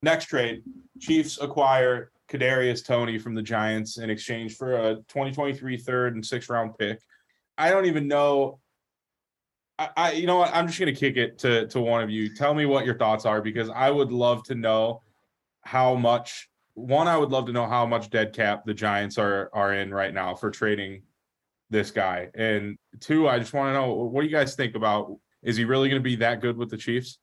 Next 0.02 0.26
trade, 0.26 0.62
Chiefs 0.98 1.38
acquire 1.40 2.10
Kadarius 2.30 2.84
Toney 2.84 3.18
from 3.18 3.34
the 3.34 3.42
Giants 3.42 3.98
in 3.98 4.08
exchange 4.08 4.56
for 4.56 4.74
a 4.74 4.94
2023 5.08 5.76
third 5.76 6.14
and 6.14 6.24
sixth 6.24 6.48
round 6.48 6.78
pick. 6.78 7.00
I 7.58 7.70
don't 7.70 7.86
even 7.86 8.08
know. 8.08 8.60
I, 9.78 9.88
I 9.96 10.12
you 10.12 10.26
know 10.26 10.36
what? 10.36 10.54
I'm 10.54 10.66
just 10.66 10.78
gonna 10.78 10.94
kick 10.94 11.16
it 11.16 11.38
to 11.40 11.66
to 11.68 11.80
one 11.80 12.02
of 12.02 12.08
you. 12.08 12.34
Tell 12.34 12.54
me 12.54 12.66
what 12.66 12.86
your 12.86 12.96
thoughts 12.96 13.26
are 13.26 13.42
because 13.42 13.68
I 13.68 13.90
would 13.90 14.12
love 14.12 14.44
to 14.44 14.54
know 14.54 15.02
how 15.62 15.94
much. 15.94 16.48
One, 16.74 17.08
I 17.08 17.18
would 17.18 17.30
love 17.30 17.46
to 17.46 17.52
know 17.52 17.66
how 17.66 17.84
much 17.84 18.08
dead 18.08 18.32
cap 18.32 18.64
the 18.64 18.72
Giants 18.72 19.18
are 19.18 19.50
are 19.52 19.74
in 19.74 19.92
right 19.92 20.14
now 20.14 20.34
for 20.34 20.50
trading 20.50 21.02
this 21.68 21.90
guy, 21.90 22.28
and 22.34 22.78
two, 23.00 23.28
I 23.28 23.38
just 23.38 23.52
want 23.52 23.68
to 23.68 23.74
know 23.74 23.92
what 23.92 24.22
do 24.22 24.28
you 24.28 24.32
guys 24.32 24.54
think 24.54 24.76
about? 24.76 25.18
Is 25.42 25.56
he 25.56 25.64
really 25.64 25.88
going 25.88 26.00
to 26.00 26.04
be 26.04 26.16
that 26.16 26.40
good 26.40 26.56
with 26.56 26.70
the 26.70 26.76
Chiefs? 26.76 27.18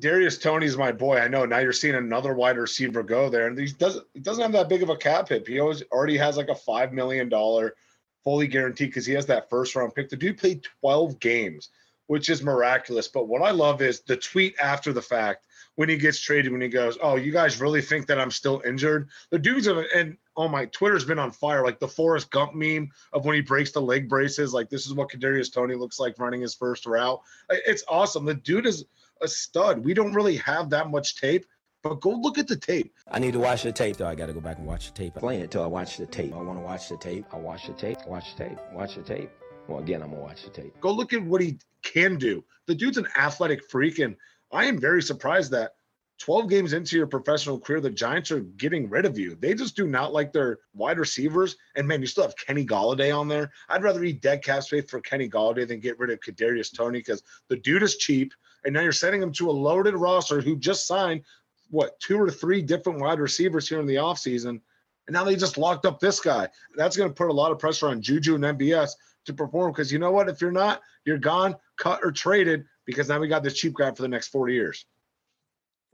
Darius 0.00 0.38
Toney's 0.38 0.76
my 0.76 0.92
boy. 0.92 1.18
I 1.18 1.28
know 1.28 1.46
now 1.46 1.58
you're 1.58 1.72
seeing 1.72 1.94
another 1.94 2.34
wide 2.34 2.58
receiver 2.58 3.02
go 3.02 3.30
there, 3.30 3.46
and 3.46 3.58
he 3.58 3.66
doesn't 3.72 4.06
he 4.12 4.20
doesn't 4.20 4.42
have 4.42 4.52
that 4.52 4.68
big 4.68 4.82
of 4.82 4.90
a 4.90 4.96
cap 4.96 5.30
hit. 5.30 5.48
He 5.48 5.60
always 5.60 5.82
already 5.90 6.18
has 6.18 6.36
like 6.36 6.48
a 6.48 6.54
five 6.54 6.92
million 6.92 7.28
dollar 7.28 7.74
fully 8.22 8.46
guaranteed 8.46 8.90
because 8.90 9.06
he 9.06 9.14
has 9.14 9.26
that 9.26 9.48
first 9.48 9.74
round 9.74 9.94
pick. 9.94 10.10
The 10.10 10.16
dude 10.16 10.36
played 10.36 10.66
12 10.80 11.18
games, 11.20 11.70
which 12.08 12.28
is 12.28 12.42
miraculous. 12.42 13.08
But 13.08 13.28
what 13.28 13.40
I 13.40 13.50
love 13.50 13.80
is 13.80 14.00
the 14.00 14.16
tweet 14.16 14.54
after 14.60 14.92
the 14.92 15.00
fact 15.00 15.46
when 15.76 15.88
he 15.88 15.96
gets 15.96 16.20
traded, 16.20 16.52
when 16.52 16.60
he 16.60 16.68
goes, 16.68 16.98
"Oh, 17.00 17.16
you 17.16 17.32
guys 17.32 17.60
really 17.60 17.80
think 17.80 18.06
that 18.08 18.20
I'm 18.20 18.30
still 18.30 18.60
injured?" 18.66 19.08
The 19.30 19.38
dudes 19.38 19.68
and 19.68 20.18
oh 20.38 20.48
my 20.48 20.64
Twitter's 20.66 21.04
been 21.04 21.18
on 21.18 21.32
fire. 21.32 21.62
Like 21.62 21.80
the 21.80 21.88
Forrest 21.88 22.30
Gump 22.30 22.54
meme 22.54 22.90
of 23.12 23.26
when 23.26 23.34
he 23.34 23.42
breaks 23.42 23.72
the 23.72 23.82
leg 23.82 24.08
braces. 24.08 24.54
Like 24.54 24.70
this 24.70 24.86
is 24.86 24.94
what 24.94 25.10
Kadarius 25.10 25.52
Toney 25.52 25.74
looks 25.74 25.98
like 25.98 26.18
running 26.18 26.40
his 26.40 26.54
first 26.54 26.86
route. 26.86 27.20
It's 27.50 27.84
awesome. 27.88 28.24
The 28.24 28.34
dude 28.34 28.66
is 28.66 28.86
a 29.20 29.28
stud. 29.28 29.84
We 29.84 29.92
don't 29.92 30.14
really 30.14 30.36
have 30.36 30.70
that 30.70 30.90
much 30.90 31.20
tape, 31.20 31.44
but 31.82 32.00
go 32.00 32.10
look 32.10 32.38
at 32.38 32.46
the 32.46 32.56
tape. 32.56 32.94
I 33.10 33.18
need 33.18 33.32
to 33.32 33.40
watch 33.40 33.64
the 33.64 33.72
tape, 33.72 33.96
though. 33.96 34.06
I 34.06 34.14
got 34.14 34.26
to 34.26 34.32
go 34.32 34.40
back 34.40 34.58
and 34.58 34.66
watch 34.66 34.86
the 34.86 34.94
tape. 34.94 35.12
I'm 35.16 35.20
playing 35.20 35.40
it 35.40 35.50
till 35.50 35.64
I 35.64 35.66
watch 35.66 35.96
the 35.96 36.06
tape. 36.06 36.32
I 36.32 36.38
want 36.38 36.58
to 36.58 36.64
watch 36.64 36.88
the 36.88 36.96
tape. 36.96 37.26
I 37.32 37.36
watch 37.36 37.66
the 37.66 37.72
tape. 37.72 37.98
Watch 38.06 38.36
the 38.36 38.44
tape. 38.44 38.58
Watch 38.72 38.94
the 38.94 39.02
tape. 39.02 39.30
Well, 39.66 39.80
again, 39.80 40.02
I'm 40.02 40.10
gonna 40.10 40.22
watch 40.22 40.44
the 40.44 40.50
tape. 40.50 40.80
Go 40.80 40.92
look 40.92 41.12
at 41.12 41.22
what 41.22 41.40
he 41.40 41.58
can 41.82 42.16
do. 42.16 42.44
The 42.66 42.74
dude's 42.74 42.96
an 42.96 43.08
athletic 43.16 43.68
freak, 43.68 43.98
and 43.98 44.16
I 44.52 44.64
am 44.64 44.78
very 44.78 45.02
surprised 45.02 45.50
that 45.50 45.72
12 46.18 46.48
games 46.48 46.72
into 46.72 46.96
your 46.96 47.06
professional 47.06 47.60
career, 47.60 47.80
the 47.80 47.90
Giants 47.90 48.30
are 48.32 48.40
getting 48.40 48.88
rid 48.88 49.04
of 49.04 49.18
you. 49.18 49.36
They 49.36 49.54
just 49.54 49.76
do 49.76 49.86
not 49.86 50.12
like 50.12 50.32
their 50.32 50.58
wide 50.74 50.98
receivers. 50.98 51.56
And 51.76 51.86
man, 51.86 52.00
you 52.00 52.06
still 52.06 52.24
have 52.24 52.36
Kenny 52.36 52.66
Golladay 52.66 53.16
on 53.16 53.28
there. 53.28 53.52
I'd 53.68 53.82
rather 53.84 54.02
eat 54.02 54.20
dead 54.20 54.42
cap 54.42 54.64
space 54.64 54.90
for 54.90 55.00
Kenny 55.00 55.28
Golladay 55.28 55.66
than 55.66 55.80
get 55.80 55.98
rid 55.98 56.10
of 56.10 56.20
Kadarius 56.20 56.74
Toney 56.74 56.98
because 56.98 57.22
the 57.48 57.56
dude 57.56 57.82
is 57.82 57.96
cheap 57.96 58.34
and 58.64 58.74
now 58.74 58.80
you're 58.80 58.92
sending 58.92 59.22
him 59.22 59.32
to 59.34 59.50
a 59.50 59.52
loaded 59.52 59.94
roster 59.94 60.40
who 60.40 60.56
just 60.56 60.86
signed 60.86 61.22
what 61.70 61.98
two 62.00 62.18
or 62.20 62.30
three 62.30 62.62
different 62.62 62.98
wide 62.98 63.20
receivers 63.20 63.68
here 63.68 63.80
in 63.80 63.86
the 63.86 63.96
offseason. 63.96 64.60
And 65.06 65.14
now 65.14 65.24
they 65.24 65.36
just 65.36 65.58
locked 65.58 65.86
up 65.86 66.00
this 66.00 66.20
guy. 66.20 66.48
That's 66.74 66.96
going 66.96 67.08
to 67.08 67.14
put 67.14 67.30
a 67.30 67.32
lot 67.32 67.52
of 67.52 67.58
pressure 67.58 67.88
on 67.88 68.02
Juju 68.02 68.34
and 68.34 68.44
MVS 68.44 68.90
to 69.26 69.32
perform 69.32 69.72
because 69.72 69.92
you 69.92 69.98
know 69.98 70.10
what? 70.10 70.28
If 70.28 70.40
you're 70.40 70.50
not, 70.50 70.82
you're 71.04 71.18
gone, 71.18 71.56
cut, 71.76 72.00
or 72.02 72.10
traded 72.10 72.64
because 72.84 73.08
now 73.08 73.18
we 73.18 73.28
got 73.28 73.42
this 73.42 73.54
cheap 73.54 73.74
guy 73.74 73.90
for 73.92 74.02
the 74.02 74.08
next 74.08 74.28
40 74.28 74.52
years. 74.52 74.86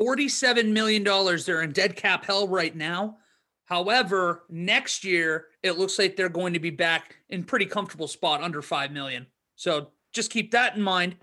$47 0.01 0.71
million. 0.71 1.05
They're 1.05 1.63
in 1.63 1.73
dead 1.73 1.97
cap 1.97 2.25
hell 2.25 2.49
right 2.49 2.75
now. 2.75 3.19
However, 3.67 4.45
next 4.51 5.05
year, 5.05 5.47
it 5.63 5.79
looks 5.79 5.99
like 5.99 6.17
they're 6.17 6.29
going 6.29 6.53
to 6.53 6.61
be 6.61 6.71
back 6.71 7.17
in 7.31 7.45
pretty 7.45 7.67
comfortable 7.67 8.09
spot 8.09 8.43
under 8.43 8.61
5 8.61 8.93
million. 8.93 9.27
So 9.57 9.89
just 10.13 10.31
keep 10.31 10.51
that 10.51 10.77
in 10.77 10.83
mind. 10.83 11.17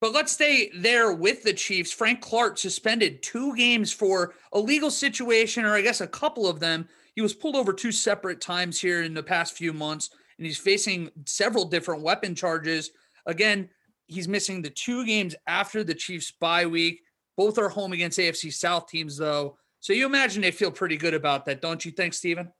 But 0.00 0.12
let's 0.12 0.32
stay 0.32 0.70
there 0.76 1.12
with 1.12 1.42
the 1.42 1.52
Chiefs. 1.52 1.92
Frank 1.92 2.20
Clark 2.20 2.58
suspended 2.58 3.22
two 3.22 3.56
games 3.56 3.92
for 3.92 4.34
a 4.52 4.60
legal 4.60 4.90
situation, 4.90 5.64
or 5.64 5.74
I 5.74 5.82
guess 5.82 6.00
a 6.00 6.06
couple 6.06 6.46
of 6.46 6.60
them. 6.60 6.88
He 7.14 7.20
was 7.20 7.34
pulled 7.34 7.56
over 7.56 7.72
two 7.72 7.90
separate 7.90 8.40
times 8.40 8.80
here 8.80 9.02
in 9.02 9.12
the 9.12 9.24
past 9.24 9.54
few 9.54 9.72
months, 9.72 10.10
and 10.36 10.46
he's 10.46 10.58
facing 10.58 11.10
several 11.26 11.64
different 11.64 12.02
weapon 12.02 12.36
charges. 12.36 12.92
Again, 13.26 13.68
he's 14.06 14.28
missing 14.28 14.62
the 14.62 14.70
two 14.70 15.04
games 15.04 15.34
after 15.48 15.82
the 15.82 15.94
Chiefs 15.94 16.30
bye 16.30 16.66
week. 16.66 17.00
Both 17.38 17.56
are 17.56 17.70
home 17.70 17.94
against 17.94 18.18
AFC 18.18 18.52
South 18.52 18.86
teams, 18.88 19.16
though. 19.16 19.56
So 19.80 19.94
you 19.94 20.04
imagine 20.04 20.42
they 20.42 20.50
feel 20.50 20.70
pretty 20.70 20.98
good 20.98 21.14
about 21.14 21.46
that, 21.46 21.62
don't 21.62 21.82
you 21.82 21.90
think, 21.90 22.12
Steven? 22.12 22.52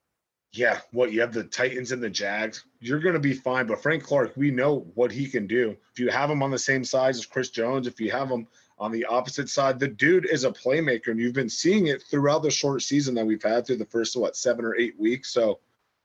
yeah, 0.53 0.81
what 0.93 1.13
you 1.13 1.21
have 1.21 1.33
the 1.33 1.45
Titans 1.45 1.93
and 1.93 2.03
the 2.03 2.09
Jags, 2.09 2.65
you're 2.81 3.01
going 3.01 3.15
to 3.15 3.21
be 3.21 3.35
fine. 3.35 3.67
But 3.67 3.83
Frank 3.83 4.03
Clark, 4.03 4.33
we 4.37 4.51
know 4.51 4.87
what 4.95 5.13
he 5.13 5.27
can 5.27 5.47
do. 5.47 5.77
If 5.93 5.99
you 5.99 6.09
have 6.09 6.31
him 6.31 6.43
on 6.43 6.51
the 6.51 6.59
same 6.59 6.85
size 6.85 7.19
as 7.19 7.27
Chris 7.27 7.51
Jones, 7.51 7.87
if 7.87 8.01
you 8.01 8.11
have 8.11 8.31
him 8.31 8.47
on 8.79 8.91
the 8.91 9.05
opposite 9.05 9.51
side, 9.51 9.79
the 9.79 9.89
dude 9.89 10.27
is 10.27 10.45
a 10.45 10.51
playmaker, 10.51 11.09
and 11.09 11.21
you've 11.21 11.35
been 11.35 11.51
seeing 11.51 11.89
it 11.89 12.03
throughout 12.03 12.43
the 12.43 12.51
short 12.51 12.83
season 12.83 13.15
that 13.17 13.27
we've 13.27 13.43
had 13.43 13.67
through 13.67 13.77
the 13.77 13.85
first 13.85 14.17
what 14.17 14.37
seven 14.37 14.65
or 14.65 14.77
eight 14.77 14.99
weeks. 14.99 15.33
So 15.33 15.59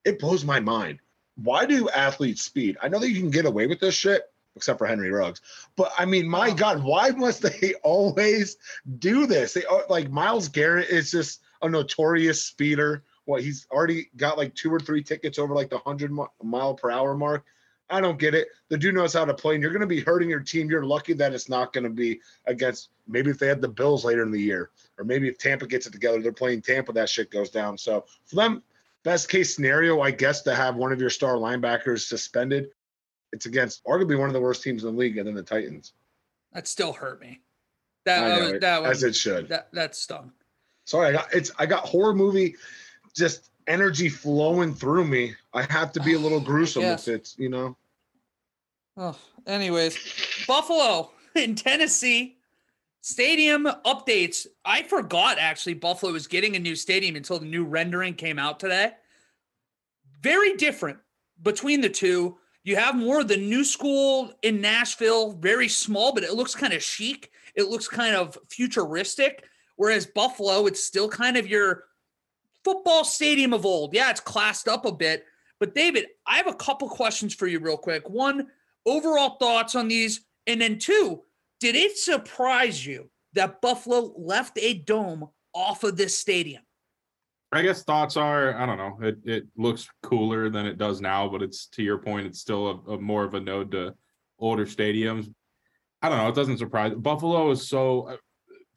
it 0.03 0.19
blows 0.19 0.43
my 0.43 0.59
mind. 0.59 0.99
Why 1.36 1.65
do 1.65 1.89
athletes 1.89 2.43
speed? 2.43 2.77
I 2.81 2.89
know 2.89 2.99
that 2.99 3.09
you 3.09 3.21
can 3.21 3.31
get 3.31 3.45
away 3.45 3.67
with 3.67 3.79
this 3.79 3.95
shit, 3.95 4.23
except 4.56 4.80
for 4.80 4.88
Henry 4.88 5.12
Ruggs. 5.12 5.42
But 5.76 5.92
I 5.98 6.06
mean, 6.06 6.28
my 6.28 6.52
God, 6.52 6.84
why 6.84 7.10
must 7.12 7.42
they 7.42 7.74
always 7.84 8.58
do 9.00 9.26
this? 9.26 9.54
They 9.54 9.63
oh, 9.70 9.84
like 9.89 10.10
Myles 10.10 10.48
Garrett 10.48 10.89
is 10.89 11.12
just 11.12 11.42
a 11.62 11.70
notorious 11.70 12.44
speeder 12.44 13.04
what 13.26 13.42
he's 13.42 13.68
already 13.72 14.10
got 14.18 14.38
like 14.38 14.54
two 14.56 14.74
or 14.74 14.80
three 14.80 15.04
tickets 15.04 15.39
over 15.39 15.54
like 15.54 15.70
the 15.70 15.78
100 15.78 16.12
mile 16.44 16.74
per 16.74 16.92
hour 16.92 17.16
mark. 17.16 17.46
I 17.89 18.02
don't 18.02 18.18
get 18.18 18.34
it. 18.34 18.48
The 18.70 18.78
dude 18.78 18.96
knows 18.96 19.13
how 19.13 19.26
to 19.26 19.34
play, 19.34 19.54
and 19.54 19.62
you're 19.62 19.72
going 19.72 19.82
to 19.82 19.88
be 19.88 20.00
hurting 20.00 20.30
your 20.30 20.39
team. 20.39 20.70
You're 20.70 20.86
lucky 20.86 21.13
that 21.13 21.34
it's 21.34 21.50
not 21.50 21.74
going 21.74 21.84
to 21.84 21.89
be 21.89 22.22
against 22.46 22.89
maybe 23.08 23.30
if 23.30 23.38
they 23.38 23.48
had 23.48 23.62
the 23.62 23.68
Bills 23.68 24.06
later 24.06 24.24
in 24.24 24.32
the 24.32 24.42
year, 24.42 24.72
or 24.98 25.04
maybe 25.04 25.28
if 25.28 25.38
Tampa 25.38 25.68
gets 25.68 25.86
it 25.86 25.92
together, 25.92 26.22
they're 26.22 26.32
playing 26.32 26.62
Tampa, 26.62 26.94
that 26.94 27.10
shit 27.10 27.30
goes 27.30 27.50
down. 27.50 27.78
So 27.78 28.06
for 28.26 28.36
them, 28.36 28.63
best 29.04 29.30
case 29.30 29.54
scenario, 29.54 30.02
I 30.02 30.12
guess, 30.12 30.42
to 30.44 30.56
have 30.56 30.76
one 30.76 30.92
of 30.92 31.02
your 31.02 31.10
star 31.10 31.36
linebackers 31.36 32.08
suspended. 32.08 32.70
It's 33.34 33.46
against 33.46 33.84
arguably 33.84 34.17
one 34.17 34.30
of 34.30 34.34
the 34.34 34.39
worst 34.39 34.63
teams 34.63 34.84
in 34.84 34.93
the 34.93 34.98
league, 34.98 35.17
and 35.17 35.28
then 35.28 35.36
the 35.36 35.43
Titans. 35.43 35.93
That 36.54 36.67
still 36.67 36.93
hurt 36.93 37.19
me. 37.19 37.41
That 38.06 38.39
know, 38.39 38.52
was, 38.52 38.62
that 38.62 38.82
was, 38.82 38.91
as 38.91 39.04
it 39.04 39.15
should. 39.15 39.50
That 39.50 39.69
that 39.74 39.96
stung. 39.96 40.32
Sorry, 40.86 41.10
I 41.10 41.12
got 41.13 41.34
it's 41.34 41.52
I 41.58 41.65
got 41.65 41.86
horror 41.86 42.13
movie 42.13 42.56
just 43.15 43.50
energy 43.67 44.10
flowing 44.10 44.74
through 44.74 45.06
me. 45.06 45.34
I 45.54 45.63
have 45.63 45.91
to 45.93 46.00
be 46.00 46.13
a 46.13 46.19
little 46.19 46.39
gruesome 46.52 46.84
if 46.84 47.08
it's, 47.08 47.38
you 47.38 47.50
know. 47.50 47.76
Oh, 48.96 49.17
anyways, 49.48 49.98
Buffalo 50.48 51.12
in 51.36 51.56
Tennessee 51.56 52.38
Stadium 53.02 53.67
updates. 53.86 54.48
I 54.63 54.84
forgot 54.84 55.38
actually 55.38 55.74
Buffalo 55.74 56.13
was 56.13 56.26
getting 56.26 56.56
a 56.56 56.60
new 56.60 56.74
stadium 56.74 57.17
until 57.17 57.38
the 57.38 57.46
new 57.46 57.65
rendering 57.65 58.13
came 58.13 58.39
out 58.39 58.62
today. 58.62 58.91
Very 60.22 60.56
different 60.56 61.00
between 61.41 61.82
the 61.82 61.89
two. 61.89 62.38
You 62.63 62.78
have 62.78 62.95
more 62.95 63.21
of 63.21 63.28
the 63.28 63.38
new 63.38 63.63
school 63.63 64.34
in 64.41 64.62
Nashville, 64.62 65.34
very 65.34 65.67
small, 65.67 66.13
but 66.13 66.23
it 66.23 66.34
looks 66.34 66.56
kind 66.56 66.73
of 66.73 66.82
chic. 66.82 67.32
It 67.56 67.67
looks 67.67 67.88
kind 67.88 68.15
of 68.15 68.38
futuristic. 68.49 69.43
Whereas 69.76 70.06
Buffalo, 70.06 70.65
it's 70.65 70.84
still 70.84 71.10
kind 71.10 71.36
of 71.36 71.47
your 71.47 71.86
football 72.63 73.04
stadium 73.04 73.54
of 73.54 73.65
old. 73.65 73.93
Yeah, 73.93 74.10
it's 74.10 74.21
classed 74.21 74.67
up 74.67 74.86
a 74.86 74.91
bit. 74.91 75.26
But 75.60 75.76
David, 75.76 76.08
I 76.26 76.38
have 76.38 76.47
a 76.47 76.54
couple 76.54 76.88
questions 76.89 77.34
for 77.34 77.47
you, 77.47 77.60
real 77.60 77.78
quick. 77.78 78.10
One, 78.10 78.47
overall 78.86 79.38
thoughts 79.38 79.76
on 79.76 79.88
these. 79.88 80.21
And 80.47 80.62
then 80.62 80.80
two, 80.80 81.21
did 81.60 81.76
it 81.76 81.97
surprise 81.97 82.86
you 82.86 83.10
that 83.34 83.62
Buffalo 83.62 84.13
left 84.17 84.58
a 84.62 84.73
dome 84.73 85.30
off 85.54 85.84
of 85.84 85.97
this 85.97 86.17
stadium? 86.17 86.63
I 87.58 87.62
guess 87.62 87.84
thoughts 87.84 88.18
are 88.18 88.56
I 88.56 88.66
don't 88.66 88.78
know. 88.78 88.98
It 89.02 89.18
it 89.26 89.44
looks 89.58 89.88
cooler 90.02 90.50
than 90.50 90.66
it 90.66 90.78
does 90.78 91.02
now, 91.02 91.28
but 91.28 91.42
it's 91.42 91.68
to 91.68 91.84
your 91.84 91.98
point, 91.98 92.28
it's 92.28 92.39
still 92.39 92.84
a, 92.88 92.94
a 92.94 93.02
more 93.02 93.24
of 93.24 93.34
a 93.34 93.39
node 93.39 93.72
to 93.72 93.94
older 94.39 94.66
stadiums. 94.66 95.32
I 96.02 96.10
don't 96.10 96.18
know. 96.18 96.30
It 96.30 96.36
doesn't 96.36 96.58
surprise. 96.58 96.94
Buffalo 96.96 97.52
is 97.52 97.68
so. 97.68 98.10
Uh, 98.10 98.18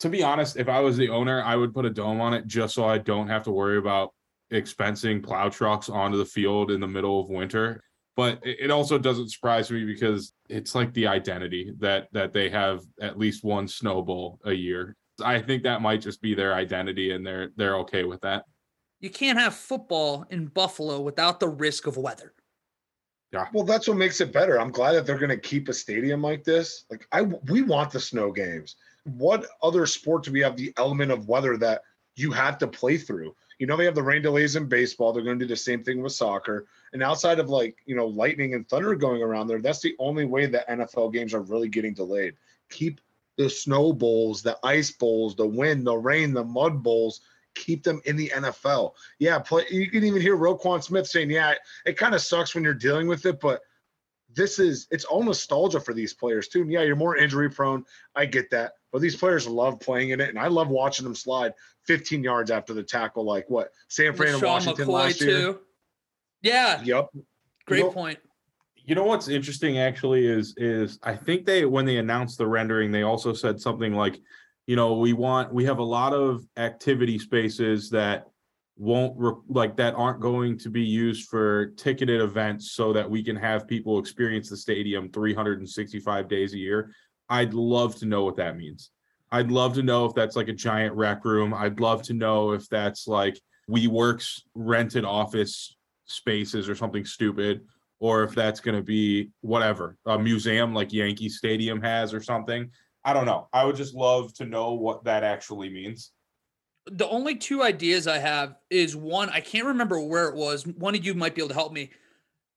to 0.01 0.11
be 0.11 0.23
honest, 0.23 0.59
if 0.59 0.69
I 0.69 0.81
was 0.81 0.97
the 0.97 1.09
owner, 1.09 1.43
I 1.43 1.57
would 1.57 1.73
put 1.73 1.87
a 1.87 1.91
dome 1.91 2.21
on 2.21 2.35
it 2.35 2.47
just 2.47 2.75
so 2.75 2.85
I 2.85 2.99
don't 2.99 3.29
have 3.29 3.45
to 3.45 3.51
worry 3.51 3.79
about 3.79 4.13
expensing 4.53 5.23
plow 5.23 5.49
trucks 5.49 5.89
onto 5.89 6.19
the 6.19 6.25
field 6.27 6.71
in 6.71 6.81
the 6.81 6.87
middle 6.87 7.19
of 7.19 7.31
winter. 7.31 7.83
But 8.15 8.41
it 8.43 8.71
also 8.71 8.99
doesn't 8.99 9.31
surprise 9.31 9.71
me 9.71 9.85
because 9.85 10.33
it's 10.49 10.75
like 10.75 10.93
the 10.93 11.07
identity 11.07 11.73
that 11.79 12.09
that 12.13 12.33
they 12.33 12.51
have 12.51 12.83
at 13.01 13.19
least 13.19 13.45
one 13.45 13.69
snowball 13.69 14.39
a 14.45 14.53
year. 14.53 14.97
I 15.23 15.41
think 15.41 15.63
that 15.63 15.81
might 15.81 16.03
just 16.03 16.21
be 16.21 16.35
their 16.35 16.53
identity, 16.53 17.13
and 17.13 17.27
they're 17.27 17.51
they're 17.57 17.79
okay 17.79 18.05
with 18.05 18.21
that 18.23 18.45
you 19.01 19.11
can't 19.11 19.39
have 19.39 19.55
football 19.55 20.27
in 20.31 20.47
Buffalo 20.47 21.01
without 21.01 21.41
the 21.41 21.49
risk 21.49 21.87
of 21.87 21.97
weather. 21.97 22.33
Yeah. 23.33 23.47
Well, 23.53 23.65
that's 23.65 23.89
what 23.89 23.97
makes 23.97 24.21
it 24.21 24.33
better. 24.33 24.61
I'm 24.61 24.71
glad 24.71 24.93
that 24.93 25.05
they're 25.05 25.19
going 25.19 25.31
to 25.31 25.37
keep 25.37 25.69
a 25.69 25.73
stadium 25.73 26.23
like 26.23 26.45
this. 26.45 26.85
Like 26.91 27.07
I 27.13 27.23
we 27.23 27.63
want 27.63 27.91
the 27.91 28.01
snow 28.01 28.31
games. 28.33 28.77
What 29.05 29.47
other 29.63 29.87
sport 29.87 30.25
do 30.25 30.33
we 30.33 30.41
have 30.41 30.57
the 30.57 30.73
element 30.77 31.11
of 31.11 31.29
weather 31.29 31.57
that 31.59 31.83
you 32.15 32.31
have 32.33 32.59
to 32.59 32.67
play 32.67 32.97
through? 32.97 33.35
You 33.59 33.67
know, 33.67 33.77
they 33.77 33.85
have 33.85 33.95
the 33.95 34.03
rain 34.03 34.23
delays 34.23 34.57
in 34.57 34.69
baseball. 34.69 35.13
They're 35.13 35.25
going 35.25 35.39
to 35.39 35.45
do 35.45 35.49
the 35.49 35.57
same 35.57 35.83
thing 35.83 36.03
with 36.03 36.13
soccer. 36.13 36.67
And 36.93 37.03
outside 37.03 37.39
of 37.39 37.49
like, 37.49 37.79
you 37.85 37.97
know, 37.97 38.07
lightning 38.07 38.55
and 38.55 38.69
thunder 38.69 38.95
going 38.95 39.23
around 39.23 39.49
there, 39.49 39.61
that's 39.61 39.81
the 39.81 39.97
only 39.99 40.25
way 40.25 40.47
that 40.47 40.69
NFL 40.69 41.13
games 41.13 41.35
are 41.35 41.43
really 41.43 41.69
getting 41.69 41.95
delayed. 41.95 42.35
Keep 42.71 43.01
the 43.37 43.49
snow 43.49 43.93
bowls, 43.93 44.43
the 44.43 44.59
ice 44.63 44.91
bowls, 44.91 45.35
the 45.37 45.47
wind, 45.47 45.87
the 45.87 45.97
rain, 45.97 46.33
the 46.33 46.45
mud 46.45 46.83
bowls 46.83 47.21
keep 47.57 47.83
them 47.83 48.01
in 48.05 48.15
the 48.15 48.31
NFL. 48.35 48.93
Yeah, 49.19 49.41
play, 49.41 49.65
you 49.71 49.91
can 49.91 50.05
even 50.05 50.23
hear 50.23 50.37
Roquan 50.37 50.83
Smith 50.83 51.09
saying, 51.09 51.31
"Yeah, 51.31 51.51
it, 51.51 51.59
it 51.85 51.97
kind 51.97 52.15
of 52.15 52.21
sucks 52.21 52.55
when 52.55 52.63
you're 52.63 52.75
dealing 52.75 53.09
with 53.09 53.27
it, 53.27 53.41
but 53.41 53.61
this 54.37 54.59
is 54.59 54.87
it's 54.91 55.05
all 55.05 55.23
nostalgia 55.23 55.81
for 55.81 55.95
these 55.95 56.13
players 56.13 56.47
too. 56.47 56.61
And 56.61 56.71
yeah, 56.71 56.83
you're 56.83 56.95
more 56.95 57.17
injury 57.17 57.51
prone. 57.51 57.85
I 58.15 58.27
get 58.27 58.51
that, 58.51 58.75
but 58.93 59.01
these 59.01 59.17
players 59.17 59.49
love 59.49 59.81
playing 59.81 60.11
in 60.11 60.21
it, 60.21 60.29
and 60.29 60.39
I 60.39 60.47
love 60.47 60.69
watching 60.69 61.05
them 61.05 61.15
slide 61.15 61.55
15 61.87 62.23
yards 62.23 62.51
after 62.51 62.75
the 62.75 62.83
tackle, 62.83 63.25
like 63.25 63.49
what 63.49 63.71
San 63.89 64.15
Fran 64.15 64.35
and 64.35 64.43
Washington 64.43 64.87
McCoy 64.87 64.93
last 64.93 65.21
year. 65.21 65.39
Too. 65.39 65.59
Yeah. 66.43 66.83
Yep. 66.83 67.09
Great 67.67 67.79
you 67.79 67.85
know, 67.85 67.91
point. 67.91 68.19
You 68.85 68.95
know 68.95 69.05
what's 69.05 69.29
interesting 69.29 69.79
actually 69.79 70.27
is 70.27 70.55
is 70.57 71.01
I 71.03 71.17
think 71.17 71.47
they 71.47 71.65
when 71.65 71.87
they 71.87 71.97
announced 71.97 72.39
the 72.39 72.47
rendering, 72.47 72.93
they 72.93 73.03
also 73.03 73.33
said 73.33 73.61
something 73.61 73.95
like 73.95 74.21
you 74.67 74.77
know 74.77 74.95
we 74.95 75.13
want 75.13 75.53
we 75.53 75.65
have 75.65 75.79
a 75.79 75.85
lot 75.85 76.13
of 76.13 76.45
activity 76.57 77.19
spaces 77.19 77.91
that 77.91 78.27
won't 78.77 79.15
re- 79.17 79.33
like 79.49 79.77
that 79.77 79.95
aren't 79.95 80.21
going 80.21 80.59
to 80.59 80.69
be 80.69 80.83
used 80.83 81.29
for 81.29 81.67
ticketed 81.77 82.21
events 82.21 82.73
so 82.73 82.93
that 82.93 83.09
we 83.09 83.23
can 83.23 83.37
have 83.37 83.67
people 83.67 83.99
experience 83.99 84.51
the 84.51 84.57
stadium 84.57 85.11
365 85.11 86.29
days 86.29 86.53
a 86.53 86.59
year. 86.59 86.91
I'd 87.29 87.55
love 87.55 87.97
to 87.97 88.07
know 88.07 88.25
what 88.25 88.37
that 88.37 88.57
means. 88.57 88.91
I'd 89.33 89.51
love 89.51 89.75
to 89.75 89.83
know 89.83 90.05
if 90.05 90.15
that's 90.15 90.37
like 90.37 90.49
a 90.49 90.53
giant 90.53 90.95
rec 90.95 91.25
room. 91.25 91.55
I'd 91.55 91.81
love 91.81 92.03
to 92.03 92.15
know 92.15 92.53
if 92.53 92.69
that's 92.69 93.09
like 93.09 93.41
WeWork's 93.71 94.45
rented 94.55 95.05
office 95.05 95.77
spaces 96.05 96.69
or 96.69 96.77
something 96.77 97.05
stupid 97.05 97.63
or 97.99 98.23
if 98.23 98.35
that's 98.35 98.61
going 98.61 98.77
to 98.77 98.83
be 98.83 99.31
whatever 99.41 99.97
a 100.07 100.19
museum 100.19 100.73
like 100.75 100.93
yankee 100.93 101.29
stadium 101.29 101.81
has 101.81 102.15
or 102.15 102.23
something 102.23 102.71
I 103.07 103.13
don't 103.13 103.25
know. 103.25 103.47
I 103.53 103.65
would 103.65 103.77
just 103.77 103.95
love 103.95 104.35
to 104.35 104.45
know 104.45 104.73
what 104.73 105.05
that 105.05 105.23
actually 105.23 105.71
means. 105.71 106.11
The 106.91 107.09
only 107.09 107.37
two 107.37 107.63
ideas 107.63 108.09
I 108.09 108.19
have 108.19 108.57
is 108.69 108.97
one, 108.97 109.31
I 109.31 109.41
can't 109.41 109.67
remember 109.67 110.01
where 110.01 110.29
it 110.29 110.35
was. 110.35 110.67
One 110.67 110.97
of 110.97 111.05
you 111.05 111.15
might 111.15 111.37
be 111.37 111.41
able 111.41 111.51
to 111.51 111.55
help 111.55 111.73
me. 111.73 111.91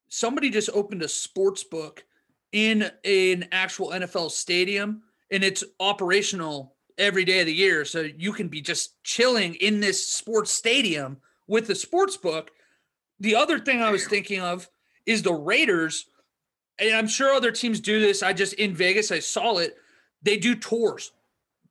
Somebody 0.10 0.50
just 0.50 0.72
opened 0.74 1.04
a 1.04 1.08
sports 1.08 1.64
book 1.64 2.04
in 2.52 2.90
an 3.06 3.48
actual 3.52 3.90
NFL 3.90 4.32
stadium 4.32 5.04
and 5.32 5.44
it's 5.44 5.64
operational 5.80 6.76
every 6.98 7.26
day 7.26 7.42
of 7.42 7.46
the 7.46 7.54
year. 7.54 7.86
So 7.86 8.08
you 8.18 8.34
can 8.34 8.48
be 8.48 8.60
just 8.60 9.02
chilling 9.04 9.54
in 9.56 9.80
this 9.80 10.08
sports 10.08 10.52
stadium 10.52 11.18
with 11.48 11.68
the 11.68 11.76
sports 11.76 12.18
book. 12.18 12.50
The 13.20 13.36
other 13.36 13.60
thing 13.60 13.84
I 13.84 13.92
was 13.92 14.08
thinking 14.08 14.42
of 14.42 14.68
is 15.06 15.22
the 15.22 15.34
Raiders, 15.34 16.06
and 16.80 16.96
I'm 16.96 17.08
sure 17.08 17.34
other 17.34 17.52
teams 17.52 17.80
do 17.80 18.00
this. 18.00 18.24
I 18.24 18.34
just 18.34 18.54
in 18.54 18.74
Vegas, 18.74 19.12
I 19.12 19.20
saw 19.20 19.58
it 19.58 19.76
they 20.22 20.38
do 20.38 20.56
tours 20.56 21.12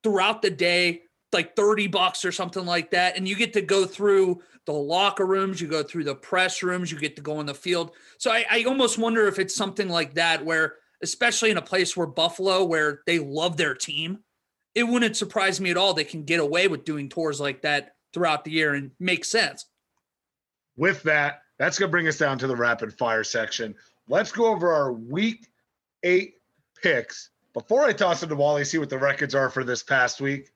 throughout 0.03 0.43
the 0.43 0.51
day, 0.51 1.03
like 1.33 1.57
30 1.57 1.89
bucks 1.89 2.25
or 2.25 2.33
something 2.33 2.65
like 2.65 2.91
that. 2.91 3.17
And 3.17 3.29
you 3.29 3.37
get 3.37 3.53
to 3.55 3.61
go 3.61 3.85
through 3.85 4.43
the 4.67 4.73
locker 4.73 5.27
rooms, 5.27 5.61
you 5.61 5.69
go 5.69 5.83
through 5.83 6.05
the 6.05 6.15
press 6.15 6.63
rooms, 6.63 6.93
you 6.93 6.99
get 6.99 7.17
to 7.17 7.23
go 7.23 7.39
on 7.39 7.47
the 7.47 7.55
field. 7.55 7.93
So 8.19 8.31
I, 8.31 8.45
I 8.51 8.65
almost 8.65 8.99
wonder 8.99 9.27
if 9.27 9.39
it's 9.39 9.55
something 9.55 9.89
like 9.89 10.15
that 10.15 10.45
where, 10.45 10.77
especially 11.03 11.51
in 11.51 11.57
a 11.57 11.63
place 11.63 11.97
where 11.97 12.07
Buffalo, 12.07 12.65
where 12.65 13.03
they 13.07 13.19
love 13.19 13.57
their 13.57 13.75
team, 13.75 14.19
it 14.75 14.85
wouldn't 14.85 15.17
surprise 15.17 15.61
me 15.61 15.71
at 15.71 15.77
all. 15.77 15.95
They 15.95 16.05
can 16.05 16.25
get 16.25 16.41
away 16.41 16.69
with 16.69 16.85
doing 16.85 17.09
tours 17.09 17.41
like 17.41 17.63
that 17.63 17.97
throughout 18.13 18.45
the 18.45 18.51
year 18.51 18.75
and 18.75 18.91
make 19.01 19.25
sense. 19.25 19.67
With 20.77 21.03
that, 21.05 21.43
that's 21.59 21.79
going 21.79 21.89
to 21.89 21.91
bring 21.91 22.07
us 22.07 22.19
down 22.19 22.39
to 22.39 22.47
the 22.47 22.57
rapid 22.57 22.97
fire 22.97 23.25
section. 23.25 23.75
Let's 24.09 24.33
go 24.33 24.47
over 24.47 24.73
our 24.73 24.93
week 24.93 25.49
eight 26.03 26.35
picks 26.81 27.31
before 27.59 27.83
I 27.83 27.93
toss 27.93 28.23
it 28.23 28.29
to 28.29 28.37
Wally, 28.37 28.65
see 28.65 28.79
what 28.79 28.89
the 28.89 28.99
records 28.99 29.35
are 29.35 29.51
for 29.51 29.65
this 29.65 29.83
past 29.83 30.21
week, 30.21 30.53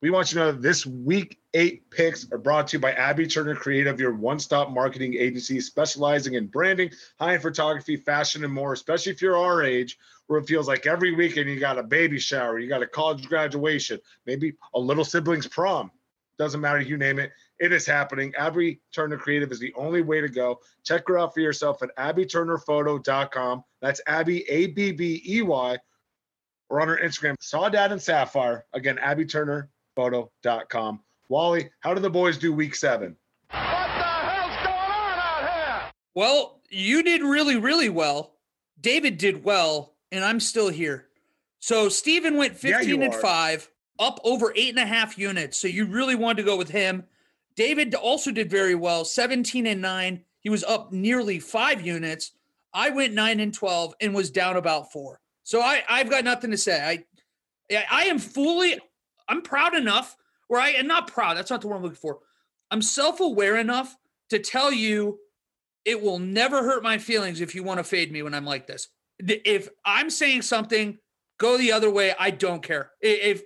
we 0.00 0.08
want 0.08 0.32
you 0.32 0.38
to 0.38 0.44
know 0.46 0.52
this 0.52 0.86
week 0.86 1.38
eight 1.52 1.90
picks 1.90 2.30
are 2.32 2.38
brought 2.38 2.68
to 2.68 2.76
you 2.76 2.80
by 2.80 2.92
Abby 2.92 3.26
Turner 3.26 3.54
Creative, 3.54 4.00
your 4.00 4.14
one 4.14 4.38
stop 4.38 4.70
marketing 4.70 5.14
agency 5.14 5.60
specializing 5.60 6.32
in 6.32 6.46
branding, 6.46 6.90
high 7.20 7.34
end 7.34 7.42
photography, 7.42 7.96
fashion, 7.96 8.42
and 8.42 8.52
more, 8.54 8.72
especially 8.72 9.12
if 9.12 9.20
you're 9.20 9.36
our 9.36 9.64
age, 9.64 9.98
where 10.28 10.38
it 10.38 10.46
feels 10.46 10.66
like 10.66 10.86
every 10.86 11.14
weekend 11.14 11.50
you 11.50 11.60
got 11.60 11.78
a 11.78 11.82
baby 11.82 12.18
shower, 12.18 12.58
you 12.58 12.70
got 12.70 12.82
a 12.82 12.86
college 12.86 13.28
graduation, 13.28 14.00
maybe 14.24 14.54
a 14.74 14.80
little 14.80 15.04
sibling's 15.04 15.46
prom. 15.46 15.90
Doesn't 16.38 16.60
matter, 16.60 16.80
you 16.80 16.96
name 16.96 17.18
it. 17.18 17.32
It 17.58 17.72
is 17.72 17.84
happening. 17.84 18.32
Abby 18.38 18.80
Turner 18.94 19.18
Creative 19.18 19.52
is 19.52 19.60
the 19.60 19.74
only 19.76 20.00
way 20.00 20.22
to 20.22 20.28
go. 20.28 20.60
Check 20.84 21.08
her 21.08 21.18
out 21.18 21.34
for 21.34 21.40
yourself 21.40 21.82
at 21.82 21.94
abbyturnerphoto.com. 21.96 23.64
That's 23.82 24.00
Abby, 24.06 24.48
A 24.48 24.68
B 24.68 24.92
B 24.92 25.22
E 25.26 25.42
Y 25.42 25.78
or 26.68 26.80
on 26.80 26.88
our 26.88 26.98
Instagram, 26.98 27.36
Saw 27.40 27.68
Dad 27.68 27.92
and 27.92 28.02
Sapphire. 28.02 28.64
Again, 28.72 28.96
AbbyTurnerPhoto.com. 28.96 31.00
Wally, 31.28 31.70
how 31.80 31.94
did 31.94 32.02
the 32.02 32.10
boys 32.10 32.38
do 32.38 32.52
week 32.52 32.74
seven? 32.74 33.16
What 33.50 33.58
the 33.58 33.62
hell's 33.62 34.56
going 34.56 34.68
on 34.68 35.18
out 35.18 35.52
here? 35.52 35.82
Well, 36.14 36.60
you 36.70 37.02
did 37.02 37.22
really, 37.22 37.56
really 37.56 37.88
well. 37.88 38.34
David 38.80 39.18
did 39.18 39.44
well, 39.44 39.94
and 40.12 40.24
I'm 40.24 40.40
still 40.40 40.68
here. 40.68 41.06
So 41.58 41.88
Steven 41.88 42.36
went 42.36 42.56
15 42.56 42.88
yeah, 42.88 43.04
and 43.06 43.14
are. 43.14 43.20
5, 43.20 43.70
up 43.98 44.20
over 44.24 44.52
eight 44.54 44.70
and 44.70 44.78
a 44.78 44.86
half 44.86 45.18
units. 45.18 45.58
So 45.58 45.68
you 45.68 45.86
really 45.86 46.14
wanted 46.14 46.42
to 46.42 46.46
go 46.46 46.56
with 46.56 46.70
him. 46.70 47.04
David 47.56 47.94
also 47.94 48.30
did 48.30 48.50
very 48.50 48.74
well, 48.74 49.04
17 49.04 49.66
and 49.66 49.80
9. 49.80 50.22
He 50.40 50.50
was 50.50 50.62
up 50.64 50.92
nearly 50.92 51.40
five 51.40 51.84
units. 51.84 52.32
I 52.72 52.90
went 52.90 53.14
9 53.14 53.40
and 53.40 53.54
12 53.54 53.94
and 54.00 54.14
was 54.14 54.30
down 54.30 54.56
about 54.56 54.92
four. 54.92 55.20
So 55.46 55.60
I, 55.60 55.84
I've 55.88 56.10
got 56.10 56.24
nothing 56.24 56.50
to 56.50 56.58
say. 56.58 57.04
I, 57.70 57.84
I 57.88 58.04
am 58.06 58.18
fully, 58.18 58.80
I'm 59.28 59.42
proud 59.42 59.76
enough, 59.76 60.16
or 60.48 60.58
I 60.58 60.70
am 60.70 60.88
not 60.88 61.06
proud. 61.06 61.36
That's 61.36 61.52
not 61.52 61.60
the 61.60 61.68
word 61.68 61.76
I'm 61.76 61.82
looking 61.84 61.94
for. 61.94 62.18
I'm 62.72 62.82
self-aware 62.82 63.56
enough 63.56 63.96
to 64.30 64.40
tell 64.40 64.72
you 64.72 65.20
it 65.84 66.02
will 66.02 66.18
never 66.18 66.64
hurt 66.64 66.82
my 66.82 66.98
feelings 66.98 67.40
if 67.40 67.54
you 67.54 67.62
want 67.62 67.78
to 67.78 67.84
fade 67.84 68.10
me 68.10 68.24
when 68.24 68.34
I'm 68.34 68.44
like 68.44 68.66
this. 68.66 68.88
If 69.20 69.68
I'm 69.84 70.10
saying 70.10 70.42
something, 70.42 70.98
go 71.38 71.56
the 71.56 71.70
other 71.70 71.90
way. 71.90 72.12
I 72.18 72.32
don't 72.32 72.60
care. 72.60 72.90
If 73.00 73.44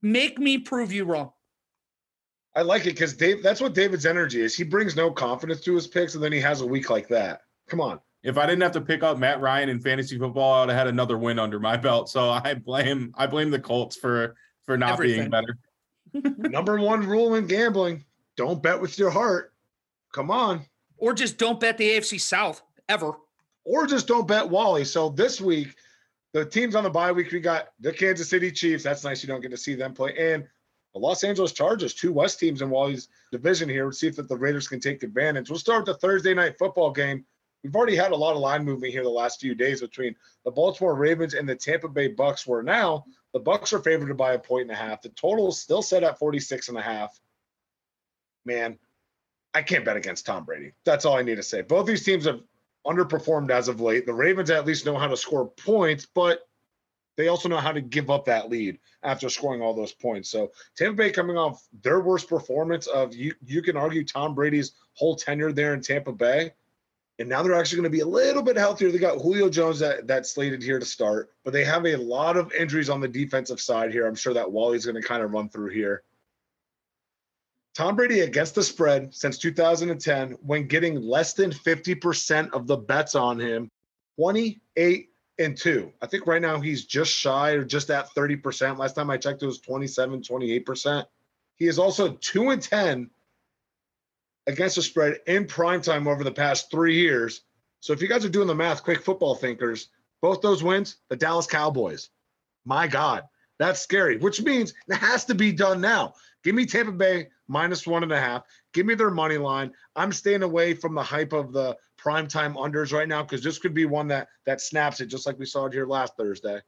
make 0.00 0.38
me 0.38 0.56
prove 0.56 0.90
you 0.90 1.04
wrong. 1.04 1.32
I 2.56 2.62
like 2.62 2.86
it 2.86 2.94
because 2.94 3.12
Dave. 3.12 3.42
That's 3.42 3.60
what 3.60 3.74
David's 3.74 4.06
energy 4.06 4.40
is. 4.40 4.56
He 4.56 4.64
brings 4.64 4.96
no 4.96 5.10
confidence 5.10 5.60
to 5.62 5.74
his 5.74 5.86
picks, 5.86 6.14
and 6.14 6.24
then 6.24 6.32
he 6.32 6.40
has 6.40 6.62
a 6.62 6.66
week 6.66 6.88
like 6.88 7.08
that. 7.08 7.42
Come 7.68 7.80
on 7.82 8.00
if 8.22 8.38
I 8.38 8.46
didn't 8.46 8.62
have 8.62 8.72
to 8.72 8.80
pick 8.80 9.02
up 9.02 9.18
Matt 9.18 9.40
Ryan 9.40 9.68
in 9.68 9.80
fantasy 9.80 10.18
football, 10.18 10.54
I 10.54 10.60
would 10.60 10.68
have 10.70 10.78
had 10.78 10.86
another 10.86 11.18
win 11.18 11.38
under 11.38 11.58
my 11.58 11.76
belt. 11.76 12.08
So 12.08 12.30
I 12.30 12.54
blame 12.54 13.12
I 13.16 13.26
blame 13.26 13.50
the 13.50 13.58
Colts 13.60 13.96
for 13.96 14.36
for 14.64 14.76
not 14.76 14.92
Everything. 14.92 15.28
being 15.28 15.30
better. 15.30 15.58
Number 16.50 16.78
one 16.80 17.06
rule 17.06 17.34
in 17.34 17.46
gambling: 17.46 18.04
don't 18.36 18.62
bet 18.62 18.80
with 18.80 18.98
your 18.98 19.10
heart. 19.10 19.52
Come 20.12 20.30
on, 20.30 20.60
Or 20.98 21.14
just 21.14 21.38
don't 21.38 21.58
bet 21.58 21.78
the 21.78 21.88
AFC 21.90 22.20
South 22.20 22.62
ever. 22.88 23.14
or 23.64 23.86
just 23.86 24.06
don't 24.06 24.28
bet 24.28 24.48
Wally. 24.48 24.84
So 24.84 25.08
this 25.08 25.40
week, 25.40 25.74
the 26.34 26.44
teams 26.44 26.74
on 26.74 26.84
the 26.84 26.90
bye 26.90 27.12
week, 27.12 27.32
we 27.32 27.40
got 27.40 27.68
the 27.80 27.92
Kansas 27.92 28.28
City 28.28 28.52
Chiefs. 28.52 28.84
That's 28.84 29.04
nice. 29.04 29.22
You 29.22 29.26
don't 29.28 29.40
get 29.40 29.50
to 29.52 29.56
see 29.56 29.74
them 29.74 29.94
play, 29.94 30.14
and 30.18 30.46
the 30.92 30.98
Los 31.00 31.24
Angeles 31.24 31.52
Chargers, 31.52 31.94
two 31.94 32.12
West 32.12 32.38
teams 32.38 32.60
in 32.60 32.68
Wally's 32.68 33.08
division 33.32 33.68
here. 33.70 33.84
We'll 33.84 33.92
see 33.92 34.06
if 34.08 34.16
the 34.16 34.36
Raiders 34.36 34.68
can 34.68 34.80
take 34.80 35.02
advantage. 35.02 35.48
We'll 35.48 35.58
start 35.58 35.86
with 35.86 35.94
the 35.96 36.06
Thursday 36.06 36.34
night 36.34 36.58
football 36.58 36.90
game. 36.90 37.24
We've 37.62 37.76
already 37.76 37.96
had 37.96 38.12
a 38.12 38.16
lot 38.16 38.34
of 38.34 38.40
line 38.40 38.64
movement 38.64 38.92
here 38.92 39.02
the 39.02 39.08
last 39.08 39.40
few 39.40 39.54
days 39.54 39.80
between 39.80 40.16
the 40.44 40.50
Baltimore 40.50 40.94
Ravens 40.94 41.34
and 41.34 41.48
the 41.48 41.54
Tampa 41.54 41.88
Bay 41.88 42.08
Bucks, 42.08 42.46
where 42.46 42.62
now 42.62 43.04
the 43.32 43.38
Bucks 43.40 43.72
are 43.72 43.78
favored 43.78 44.16
by 44.16 44.32
a 44.32 44.38
point 44.38 44.62
and 44.62 44.70
a 44.72 44.74
half. 44.74 45.02
The 45.02 45.10
total 45.10 45.48
is 45.48 45.60
still 45.60 45.82
set 45.82 46.02
at 46.02 46.18
46 46.18 46.68
and 46.68 46.78
a 46.78 46.82
half. 46.82 47.18
Man, 48.44 48.78
I 49.54 49.62
can't 49.62 49.84
bet 49.84 49.96
against 49.96 50.26
Tom 50.26 50.44
Brady. 50.44 50.72
That's 50.84 51.04
all 51.04 51.16
I 51.16 51.22
need 51.22 51.36
to 51.36 51.42
say. 51.42 51.62
Both 51.62 51.86
these 51.86 52.04
teams 52.04 52.24
have 52.24 52.40
underperformed 52.86 53.50
as 53.50 53.68
of 53.68 53.80
late. 53.80 54.06
The 54.06 54.14
Ravens 54.14 54.50
at 54.50 54.66
least 54.66 54.86
know 54.86 54.98
how 54.98 55.06
to 55.06 55.16
score 55.16 55.48
points, 55.48 56.06
but 56.06 56.48
they 57.16 57.28
also 57.28 57.48
know 57.48 57.58
how 57.58 57.72
to 57.72 57.80
give 57.80 58.10
up 58.10 58.24
that 58.24 58.48
lead 58.48 58.78
after 59.02 59.28
scoring 59.28 59.62
all 59.62 59.74
those 59.74 59.92
points. 59.92 60.30
So 60.30 60.52
Tampa 60.76 60.96
Bay 60.96 61.10
coming 61.10 61.36
off 61.36 61.66
their 61.82 62.00
worst 62.00 62.28
performance 62.28 62.86
of 62.86 63.14
you 63.14 63.34
you 63.44 63.62
can 63.62 63.76
argue 63.76 64.04
Tom 64.04 64.34
Brady's 64.34 64.72
whole 64.94 65.14
tenure 65.14 65.52
there 65.52 65.74
in 65.74 65.80
Tampa 65.80 66.12
Bay. 66.12 66.52
And 67.22 67.28
now 67.28 67.40
they're 67.40 67.54
actually 67.54 67.76
going 67.76 67.84
to 67.84 67.96
be 67.96 68.00
a 68.00 68.04
little 68.04 68.42
bit 68.42 68.56
healthier. 68.56 68.90
They 68.90 68.98
got 68.98 69.22
Julio 69.22 69.48
Jones 69.48 69.78
that 69.78 70.08
that's 70.08 70.32
slated 70.32 70.60
here 70.60 70.80
to 70.80 70.84
start, 70.84 71.30
but 71.44 71.52
they 71.52 71.62
have 71.62 71.86
a 71.86 71.94
lot 71.94 72.36
of 72.36 72.52
injuries 72.52 72.90
on 72.90 73.00
the 73.00 73.06
defensive 73.06 73.60
side 73.60 73.92
here. 73.92 74.08
I'm 74.08 74.16
sure 74.16 74.34
that 74.34 74.50
Wally's 74.50 74.86
going 74.86 75.00
to 75.00 75.06
kind 75.06 75.22
of 75.22 75.30
run 75.30 75.48
through 75.48 75.68
here. 75.68 76.02
Tom 77.76 77.94
Brady 77.94 78.22
against 78.22 78.56
the 78.56 78.62
spread 78.64 79.14
since 79.14 79.38
2010 79.38 80.32
when 80.42 80.66
getting 80.66 81.00
less 81.00 81.32
than 81.32 81.52
50% 81.52 82.50
of 82.54 82.66
the 82.66 82.76
bets 82.76 83.14
on 83.14 83.38
him, 83.38 83.70
28 84.18 85.10
and 85.38 85.56
2. 85.56 85.92
I 86.02 86.06
think 86.08 86.26
right 86.26 86.42
now 86.42 86.58
he's 86.58 86.86
just 86.86 87.12
shy 87.12 87.52
or 87.52 87.64
just 87.64 87.88
at 87.90 88.12
30%. 88.16 88.78
Last 88.78 88.96
time 88.96 89.10
I 89.10 89.16
checked 89.16 89.44
it 89.44 89.46
was 89.46 89.60
27, 89.60 90.22
28%. 90.22 91.06
He 91.54 91.68
is 91.68 91.78
also 91.78 92.14
2 92.14 92.50
and 92.50 92.60
10 92.60 93.10
against 94.46 94.76
the 94.76 94.82
spread 94.82 95.18
in 95.26 95.46
prime 95.46 95.80
time 95.80 96.08
over 96.08 96.24
the 96.24 96.32
past 96.32 96.70
3 96.70 96.94
years. 96.94 97.42
So 97.80 97.92
if 97.92 98.00
you 98.00 98.08
guys 98.08 98.24
are 98.24 98.30
doing 98.30 98.48
the 98.48 98.54
math, 98.54 98.82
quick 98.82 99.02
football 99.02 99.34
thinkers, 99.34 99.88
both 100.20 100.40
those 100.40 100.62
wins, 100.62 100.96
the 101.08 101.16
Dallas 101.16 101.46
Cowboys. 101.46 102.10
My 102.64 102.86
God, 102.86 103.24
that's 103.58 103.80
scary, 103.80 104.18
which 104.18 104.40
means 104.40 104.72
it 104.88 104.96
has 104.96 105.24
to 105.26 105.34
be 105.34 105.52
done 105.52 105.80
now. 105.80 106.14
Give 106.44 106.54
me 106.54 106.66
Tampa 106.66 106.92
Bay 106.92 107.28
minus 107.48 107.86
one 107.86 108.02
and 108.02 108.12
a 108.12 108.20
half. 108.20 108.44
Give 108.72 108.86
me 108.86 108.94
their 108.94 109.10
money 109.10 109.36
line. 109.36 109.72
I'm 109.94 110.12
staying 110.12 110.42
away 110.42 110.74
from 110.74 110.94
the 110.94 111.02
hype 111.02 111.32
of 111.32 111.52
the 111.52 111.76
primetime 112.00 112.54
unders 112.54 112.92
right 112.92 113.08
now 113.08 113.22
because 113.22 113.42
this 113.42 113.58
could 113.58 113.74
be 113.74 113.84
one 113.84 114.08
that 114.08 114.28
that 114.46 114.60
snaps 114.60 115.00
it 115.00 115.06
just 115.06 115.26
like 115.26 115.38
we 115.38 115.46
saw 115.46 115.66
it 115.66 115.72
here 115.72 115.86
last 115.86 116.16
Thursday. 116.16 116.60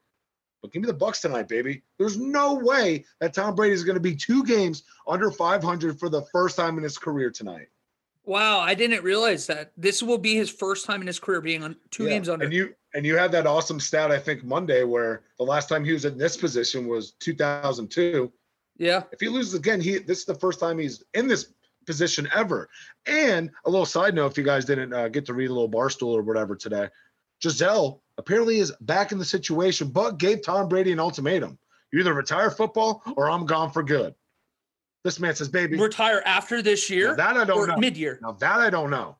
But 0.64 0.72
give 0.72 0.80
me 0.80 0.86
the 0.86 0.94
Bucks 0.94 1.20
tonight, 1.20 1.46
baby. 1.46 1.82
There's 1.98 2.16
no 2.18 2.54
way 2.54 3.04
that 3.20 3.34
Tom 3.34 3.54
Brady 3.54 3.74
is 3.74 3.84
going 3.84 3.96
to 3.96 4.00
be 4.00 4.16
two 4.16 4.42
games 4.44 4.84
under 5.06 5.30
500 5.30 6.00
for 6.00 6.08
the 6.08 6.22
first 6.32 6.56
time 6.56 6.78
in 6.78 6.82
his 6.84 6.96
career 6.96 7.30
tonight. 7.30 7.68
Wow, 8.24 8.60
I 8.60 8.72
didn't 8.72 9.04
realize 9.04 9.46
that. 9.48 9.72
This 9.76 10.02
will 10.02 10.16
be 10.16 10.34
his 10.34 10.48
first 10.48 10.86
time 10.86 11.02
in 11.02 11.06
his 11.06 11.20
career 11.20 11.42
being 11.42 11.62
on 11.62 11.76
two 11.90 12.04
Yeah. 12.04 12.08
games 12.12 12.30
under. 12.30 12.46
And 12.46 12.54
you 12.54 12.74
and 12.94 13.04
you 13.04 13.14
had 13.18 13.30
that 13.32 13.46
awesome 13.46 13.78
stat 13.78 14.10
I 14.10 14.18
think 14.18 14.42
Monday 14.42 14.84
where 14.84 15.24
the 15.36 15.44
last 15.44 15.68
time 15.68 15.84
he 15.84 15.92
was 15.92 16.06
in 16.06 16.16
this 16.16 16.34
position 16.34 16.86
was 16.88 17.12
2002. 17.20 18.32
yeah. 18.78 19.02
If 19.12 19.20
he 19.20 19.28
loses 19.28 19.52
again, 19.52 19.82
he 19.82 19.98
this 19.98 20.20
is 20.20 20.24
the 20.24 20.34
first 20.36 20.60
time 20.60 20.78
he's 20.78 21.04
in 21.12 21.28
this 21.28 21.52
position 21.84 22.26
ever. 22.34 22.70
And 23.04 23.50
a 23.66 23.70
little 23.70 23.84
side 23.84 24.14
note, 24.14 24.30
if 24.32 24.38
you 24.38 24.44
guys 24.44 24.64
didn't 24.64 24.94
uh, 24.94 25.08
get 25.08 25.26
to 25.26 25.34
read 25.34 25.50
a 25.50 25.52
little 25.52 25.68
barstool 25.68 26.14
or 26.14 26.22
whatever 26.22 26.56
today, 26.56 26.88
Gisele 27.42 28.00
apparently 28.18 28.58
is 28.58 28.72
back 28.82 29.12
in 29.12 29.18
the 29.18 29.24
situation, 29.24 29.88
but 29.88 30.18
gave 30.18 30.42
Tom 30.42 30.68
Brady 30.68 30.92
an 30.92 31.00
ultimatum: 31.00 31.58
you 31.92 32.00
either 32.00 32.14
retire 32.14 32.50
football 32.50 33.02
or 33.16 33.30
I'm 33.30 33.46
gone 33.46 33.70
for 33.70 33.82
good. 33.82 34.14
This 35.04 35.20
man 35.20 35.34
says, 35.34 35.48
"Baby, 35.48 35.78
Retire 35.78 36.22
after 36.24 36.62
this 36.62 36.88
now 36.90 36.96
year 36.96 37.16
that 37.16 37.36
I 37.36 37.44
don't 37.44 37.68
know. 37.68 37.76
mid 37.76 37.96
year. 37.96 38.18
Now 38.22 38.32
that 38.32 38.60
I 38.60 38.70
don't 38.70 38.90
know." 38.90 39.16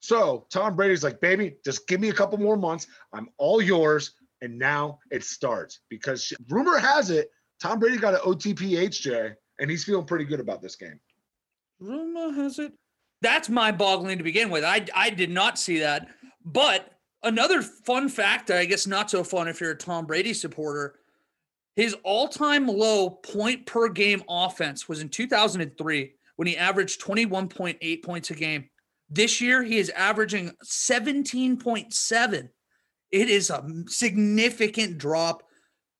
So 0.00 0.46
Tom 0.50 0.76
Brady's 0.76 1.04
like, 1.04 1.20
"Baby, 1.20 1.56
just 1.64 1.86
give 1.86 2.00
me 2.00 2.08
a 2.10 2.14
couple 2.14 2.38
more 2.38 2.56
months. 2.56 2.86
I'm 3.12 3.28
all 3.38 3.62
yours." 3.62 4.12
And 4.40 4.58
now 4.58 4.98
it 5.12 5.22
starts 5.22 5.80
because 5.88 6.24
she- 6.24 6.34
rumor 6.48 6.76
has 6.76 7.10
it 7.10 7.30
Tom 7.62 7.78
Brady 7.78 7.96
got 7.96 8.14
an 8.14 8.20
OTP 8.24 8.76
HJ, 8.88 9.34
and 9.60 9.70
he's 9.70 9.84
feeling 9.84 10.04
pretty 10.04 10.24
good 10.24 10.40
about 10.40 10.60
this 10.60 10.74
game. 10.74 10.98
Rumor 11.78 12.32
has 12.32 12.58
it. 12.58 12.72
That's 13.20 13.48
mind 13.48 13.78
boggling 13.78 14.18
to 14.18 14.24
begin 14.24 14.50
with. 14.50 14.64
I, 14.64 14.84
I 14.96 15.10
did 15.10 15.30
not 15.30 15.60
see 15.60 15.78
that. 15.78 16.08
But 16.44 16.90
another 17.22 17.62
fun 17.62 18.08
fact, 18.08 18.50
I 18.50 18.64
guess 18.64 18.86
not 18.86 19.10
so 19.10 19.24
fun 19.24 19.48
if 19.48 19.60
you're 19.60 19.72
a 19.72 19.76
Tom 19.76 20.06
Brady 20.06 20.34
supporter, 20.34 20.96
his 21.76 21.96
all 22.04 22.28
time 22.28 22.66
low 22.66 23.10
point 23.10 23.66
per 23.66 23.88
game 23.88 24.22
offense 24.28 24.88
was 24.88 25.00
in 25.00 25.08
2003 25.08 26.12
when 26.36 26.48
he 26.48 26.56
averaged 26.56 27.00
21.8 27.00 28.02
points 28.04 28.30
a 28.30 28.34
game. 28.34 28.68
This 29.08 29.40
year, 29.40 29.62
he 29.62 29.78
is 29.78 29.90
averaging 29.90 30.52
17.7. 30.64 32.48
It 33.10 33.28
is 33.28 33.50
a 33.50 33.64
significant 33.86 34.98
drop. 34.98 35.42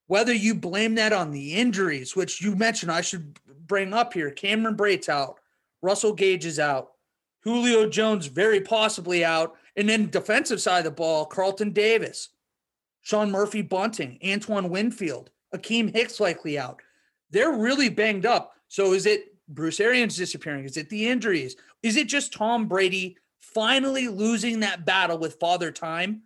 Whether 0.07 0.33
you 0.33 0.55
blame 0.55 0.95
that 0.97 1.13
on 1.13 1.31
the 1.31 1.55
injuries, 1.55 2.17
which 2.17 2.43
you 2.43 2.57
mentioned, 2.57 2.91
I 2.91 3.03
should 3.03 3.39
bring 3.67 3.95
up 3.95 4.13
here 4.13 4.31
Cameron 4.31 4.77
Brate's 4.77 5.09
out, 5.09 5.39
Russell 5.81 6.13
Gage 6.13 6.45
is 6.45 6.59
out, 6.59 6.93
Julio 7.45 7.89
Jones 7.89 8.27
very 8.27 8.61
possibly 8.61 9.25
out, 9.25 9.55
and 9.77 9.89
then 9.89 10.11
defensive 10.11 10.61
side 10.61 10.81
of 10.81 10.85
the 10.85 10.91
ball, 10.91 11.27
Carlton 11.27 11.71
Davis, 11.71 12.29
Sean 13.01 13.31
Murphy 13.31 13.63
Bunting, 13.63 14.19
Antoine 14.25 14.69
Winfield, 14.69 15.31
Akiem 15.55 15.95
Hicks 15.95 16.21
likely 16.21 16.59
out. 16.59 16.81
They're 17.31 17.53
really 17.53 17.89
banged 17.89 18.27
up. 18.27 18.55
So 18.69 18.93
is 18.93 19.07
it 19.07 19.35
Bruce 19.49 19.81
Arians 19.81 20.17
disappearing? 20.17 20.65
Is 20.65 20.77
it 20.77 20.89
the 20.89 21.09
injuries? 21.09 21.57
Is 21.83 21.97
it 21.97 22.09
just 22.09 22.33
Tom 22.33 22.69
Brady 22.69 23.17
finally 23.41 24.09
losing 24.09 24.61
that 24.61 24.87
battle 24.87 25.19
with 25.19 25.41
Father 25.41 25.73
Time? 25.73 26.23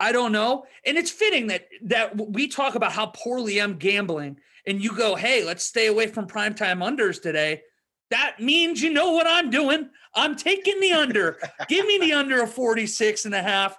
I 0.00 0.12
don't 0.12 0.32
know. 0.32 0.64
And 0.86 0.96
it's 0.96 1.10
fitting 1.10 1.48
that 1.48 1.68
that 1.82 2.16
we 2.16 2.46
talk 2.46 2.74
about 2.74 2.92
how 2.92 3.06
poorly 3.06 3.60
I'm 3.60 3.78
gambling 3.78 4.38
and 4.66 4.82
you 4.82 4.94
go, 4.94 5.16
"Hey, 5.16 5.44
let's 5.44 5.64
stay 5.64 5.86
away 5.86 6.06
from 6.06 6.28
primetime 6.28 6.78
unders 6.78 7.20
today." 7.20 7.62
That 8.10 8.40
means 8.40 8.82
you 8.82 8.92
know 8.92 9.12
what 9.12 9.26
I'm 9.26 9.50
doing. 9.50 9.90
I'm 10.14 10.34
taking 10.34 10.80
the 10.80 10.92
under. 10.92 11.38
Give 11.68 11.86
me 11.86 11.98
the 11.98 12.12
under 12.12 12.42
of 12.42 12.52
46 12.52 13.26
and 13.26 13.34
a 13.34 13.42
half. 13.42 13.76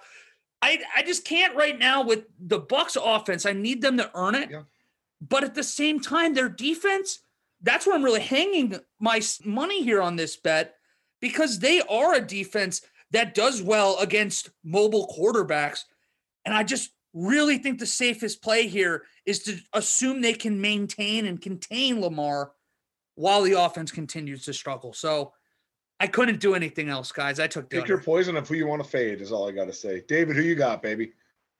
I 0.62 0.80
I 0.94 1.02
just 1.02 1.24
can't 1.24 1.56
right 1.56 1.78
now 1.78 2.02
with 2.02 2.24
the 2.38 2.58
Bucks 2.58 2.96
offense. 3.02 3.46
I 3.46 3.52
need 3.52 3.82
them 3.82 3.96
to 3.96 4.10
earn 4.14 4.34
it. 4.34 4.50
Yeah. 4.50 4.62
But 5.20 5.44
at 5.44 5.54
the 5.54 5.62
same 5.62 6.00
time, 6.00 6.32
their 6.32 6.48
defense, 6.48 7.20
that's 7.62 7.86
where 7.86 7.94
I'm 7.94 8.04
really 8.04 8.20
hanging 8.20 8.76
my 9.00 9.20
money 9.44 9.82
here 9.82 10.00
on 10.00 10.16
this 10.16 10.36
bet 10.36 10.76
because 11.20 11.58
they 11.58 11.82
are 11.82 12.14
a 12.14 12.20
defense 12.20 12.82
that 13.10 13.34
does 13.34 13.62
well 13.62 13.98
against 13.98 14.50
mobile 14.64 15.12
quarterbacks. 15.18 15.84
And 16.44 16.54
I 16.54 16.62
just 16.62 16.92
really 17.12 17.58
think 17.58 17.78
the 17.78 17.86
safest 17.86 18.42
play 18.42 18.66
here 18.66 19.02
is 19.26 19.42
to 19.42 19.58
assume 19.72 20.20
they 20.20 20.32
can 20.32 20.60
maintain 20.60 21.26
and 21.26 21.40
contain 21.40 22.00
Lamar 22.00 22.52
while 23.20 23.42
the 23.42 23.52
offense 23.52 23.92
continues 23.92 24.44
to 24.46 24.52
struggle. 24.54 24.92
So 24.94 25.32
I 26.00 26.06
couldn't 26.06 26.40
do 26.40 26.54
anything 26.54 26.88
else, 26.88 27.12
guys. 27.12 27.38
I 27.38 27.46
took 27.46 27.68
the 27.68 27.76
Pick 27.80 27.88
your 27.88 28.00
poison 28.00 28.34
of 28.36 28.48
who 28.48 28.54
you 28.54 28.66
want 28.66 28.82
to 28.82 28.88
fade 28.88 29.20
is 29.20 29.30
all 29.30 29.46
I 29.46 29.52
got 29.52 29.66
to 29.66 29.72
say. 29.74 30.02
David, 30.08 30.36
who 30.36 30.42
you 30.42 30.54
got, 30.54 30.82
baby? 30.82 31.12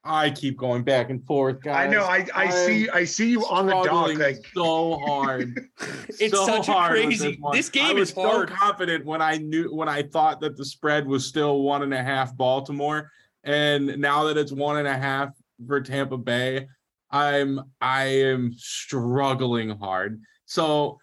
I 0.02 0.30
keep 0.30 0.56
going 0.56 0.82
back 0.82 1.10
and 1.10 1.22
forth, 1.26 1.60
guys. 1.60 1.86
I 1.86 1.90
know. 1.90 2.04
I, 2.04 2.26
I 2.34 2.44
I'm 2.44 2.50
see. 2.52 2.88
I 2.88 3.04
see 3.04 3.28
you 3.28 3.44
on 3.44 3.66
the 3.66 3.72
dock. 3.82 4.16
Like, 4.16 4.46
so 4.54 4.98
hard. 5.00 5.68
It's 6.18 6.34
so 6.34 6.46
such 6.46 6.68
a 6.68 6.72
hard 6.72 6.92
with 6.94 7.04
crazy- 7.04 7.36
one. 7.38 7.54
this 7.54 7.68
game 7.68 7.84
I 7.84 7.92
was 7.92 8.08
is 8.08 8.14
hard. 8.14 8.48
so 8.48 8.54
confident 8.54 9.04
when 9.04 9.20
I 9.20 9.36
knew 9.36 9.74
when 9.74 9.88
I 9.90 10.02
thought 10.02 10.40
that 10.40 10.56
the 10.56 10.64
spread 10.64 11.06
was 11.06 11.26
still 11.26 11.60
one 11.60 11.82
and 11.82 11.92
a 11.92 12.02
half 12.02 12.34
Baltimore, 12.34 13.10
and 13.44 13.98
now 13.98 14.24
that 14.24 14.38
it's 14.38 14.52
one 14.52 14.78
and 14.78 14.88
a 14.88 14.96
half 14.96 15.34
for 15.66 15.82
Tampa 15.82 16.16
Bay, 16.16 16.66
I'm 17.10 17.60
I 17.82 18.04
am 18.04 18.54
struggling 18.56 19.68
hard. 19.68 20.22
So 20.46 20.98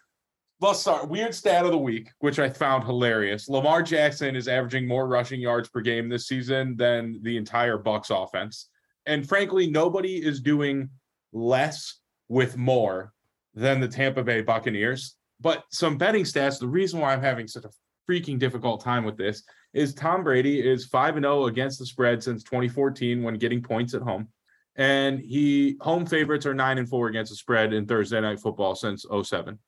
let's 0.60 0.80
start. 0.80 1.08
Weird 1.08 1.36
stat 1.36 1.66
of 1.66 1.72
the 1.72 1.78
week, 1.78 2.10
which 2.20 2.40
I 2.40 2.50
found 2.50 2.84
hilarious. 2.84 3.48
Lamar 3.48 3.84
Jackson 3.84 4.36
is 4.36 4.48
averaging 4.48 4.88
more 4.88 5.08
rushing 5.08 5.40
yards 5.40 5.70
per 5.70 5.82
game 5.82 6.10
this 6.10 6.28
season 6.28 6.76
than 6.76 7.20
the 7.22 7.38
entire 7.38 7.78
Bucks 7.78 8.10
offense. 8.10 8.70
And 9.06 9.28
frankly, 9.28 9.70
nobody 9.70 10.18
is 10.18 10.42
doing 10.42 10.90
less 11.32 12.00
with 12.28 12.58
more 12.58 13.14
than 13.54 13.80
the 13.80 13.88
Tampa 13.88 14.24
Bay 14.24 14.42
Buccaneers. 14.42 15.16
But 15.40 15.64
some 15.72 15.98
betting 15.98 16.24
stats, 16.24 16.60
the 16.60 16.68
reason 16.68 17.00
why 17.00 17.14
I'm 17.14 17.22
having 17.22 17.48
such 17.48 17.66
a 17.66 17.70
freaking 18.10 18.40
difficult 18.40 18.84
time 18.84 19.04
with 19.04 19.18
this 19.18 19.44
is 19.74 19.94
Tom 19.94 20.24
Brady 20.24 20.68
is 20.68 20.86
5 20.86 21.18
and 21.18 21.24
0 21.24 21.46
against 21.46 21.78
the 21.78 21.86
spread 21.86 22.24
since 22.24 22.44
2014 22.44 23.22
when 23.22 23.36
getting 23.36 23.62
points 23.62 23.94
at 23.94 24.02
home. 24.02 24.30
And 24.76 25.20
he 25.20 25.78
home 25.82 26.06
favorites 26.06 26.46
are 26.46 26.54
nine 26.54 26.78
and 26.78 26.88
four 26.90 27.08
against 27.08 27.32
the 27.32 27.36
spread 27.36 27.74
in 27.74 27.86
Thursday 27.86 28.22
night 28.22 28.40
football 28.40 28.76
since 28.76 29.06
07. 29.24 29.60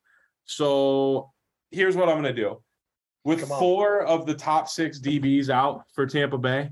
So 0.50 1.32
here's 1.70 1.96
what 1.96 2.10
I'm 2.10 2.16
gonna 2.16 2.34
do. 2.34 2.60
With 3.24 3.48
four 3.48 4.02
of 4.02 4.26
the 4.26 4.34
top 4.34 4.68
six 4.68 5.00
DBs 5.00 5.50
out 5.50 5.84
for 5.94 6.08
Tampa 6.08 6.40
Bay, 6.40 6.72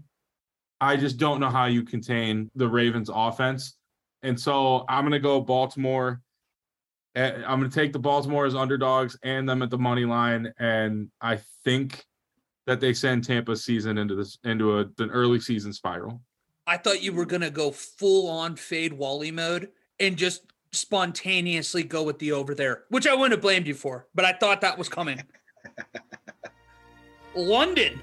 I 0.81 0.95
just 0.95 1.17
don't 1.17 1.39
know 1.39 1.49
how 1.51 1.65
you 1.65 1.83
contain 1.83 2.49
the 2.55 2.67
Ravens 2.67 3.11
offense. 3.13 3.75
And 4.23 4.39
so 4.39 4.83
I'm 4.89 5.05
gonna 5.05 5.19
go 5.19 5.39
Baltimore. 5.39 6.21
I'm 7.15 7.59
gonna 7.59 7.69
take 7.69 7.93
the 7.93 7.99
Baltimore 7.99 8.47
as 8.47 8.55
underdogs 8.55 9.15
and 9.21 9.47
them 9.47 9.61
at 9.61 9.69
the 9.69 9.77
money 9.77 10.05
line. 10.05 10.51
And 10.57 11.11
I 11.21 11.39
think 11.63 12.03
that 12.65 12.79
they 12.79 12.93
send 12.93 13.25
Tampa's 13.25 13.63
season 13.63 13.99
into 13.99 14.15
this 14.15 14.39
into 14.43 14.79
a, 14.79 14.85
an 14.97 15.11
early 15.11 15.39
season 15.39 15.71
spiral. 15.71 16.19
I 16.65 16.77
thought 16.77 17.03
you 17.03 17.13
were 17.13 17.27
gonna 17.27 17.51
go 17.51 17.69
full 17.69 18.27
on 18.27 18.55
fade 18.55 18.93
Wally 18.93 19.29
mode 19.29 19.69
and 19.99 20.17
just 20.17 20.41
spontaneously 20.71 21.83
go 21.83 22.03
with 22.03 22.19
the 22.19 22.31
over 22.31 22.53
there, 22.53 22.83
which 22.89 23.07
I 23.07 23.13
wouldn't 23.13 23.31
have 23.33 23.41
blamed 23.41 23.67
you 23.67 23.73
for, 23.73 24.07
but 24.13 24.25
I 24.25 24.33
thought 24.33 24.61
that 24.61 24.77
was 24.77 24.89
coming. 24.89 25.21
London, 27.35 27.99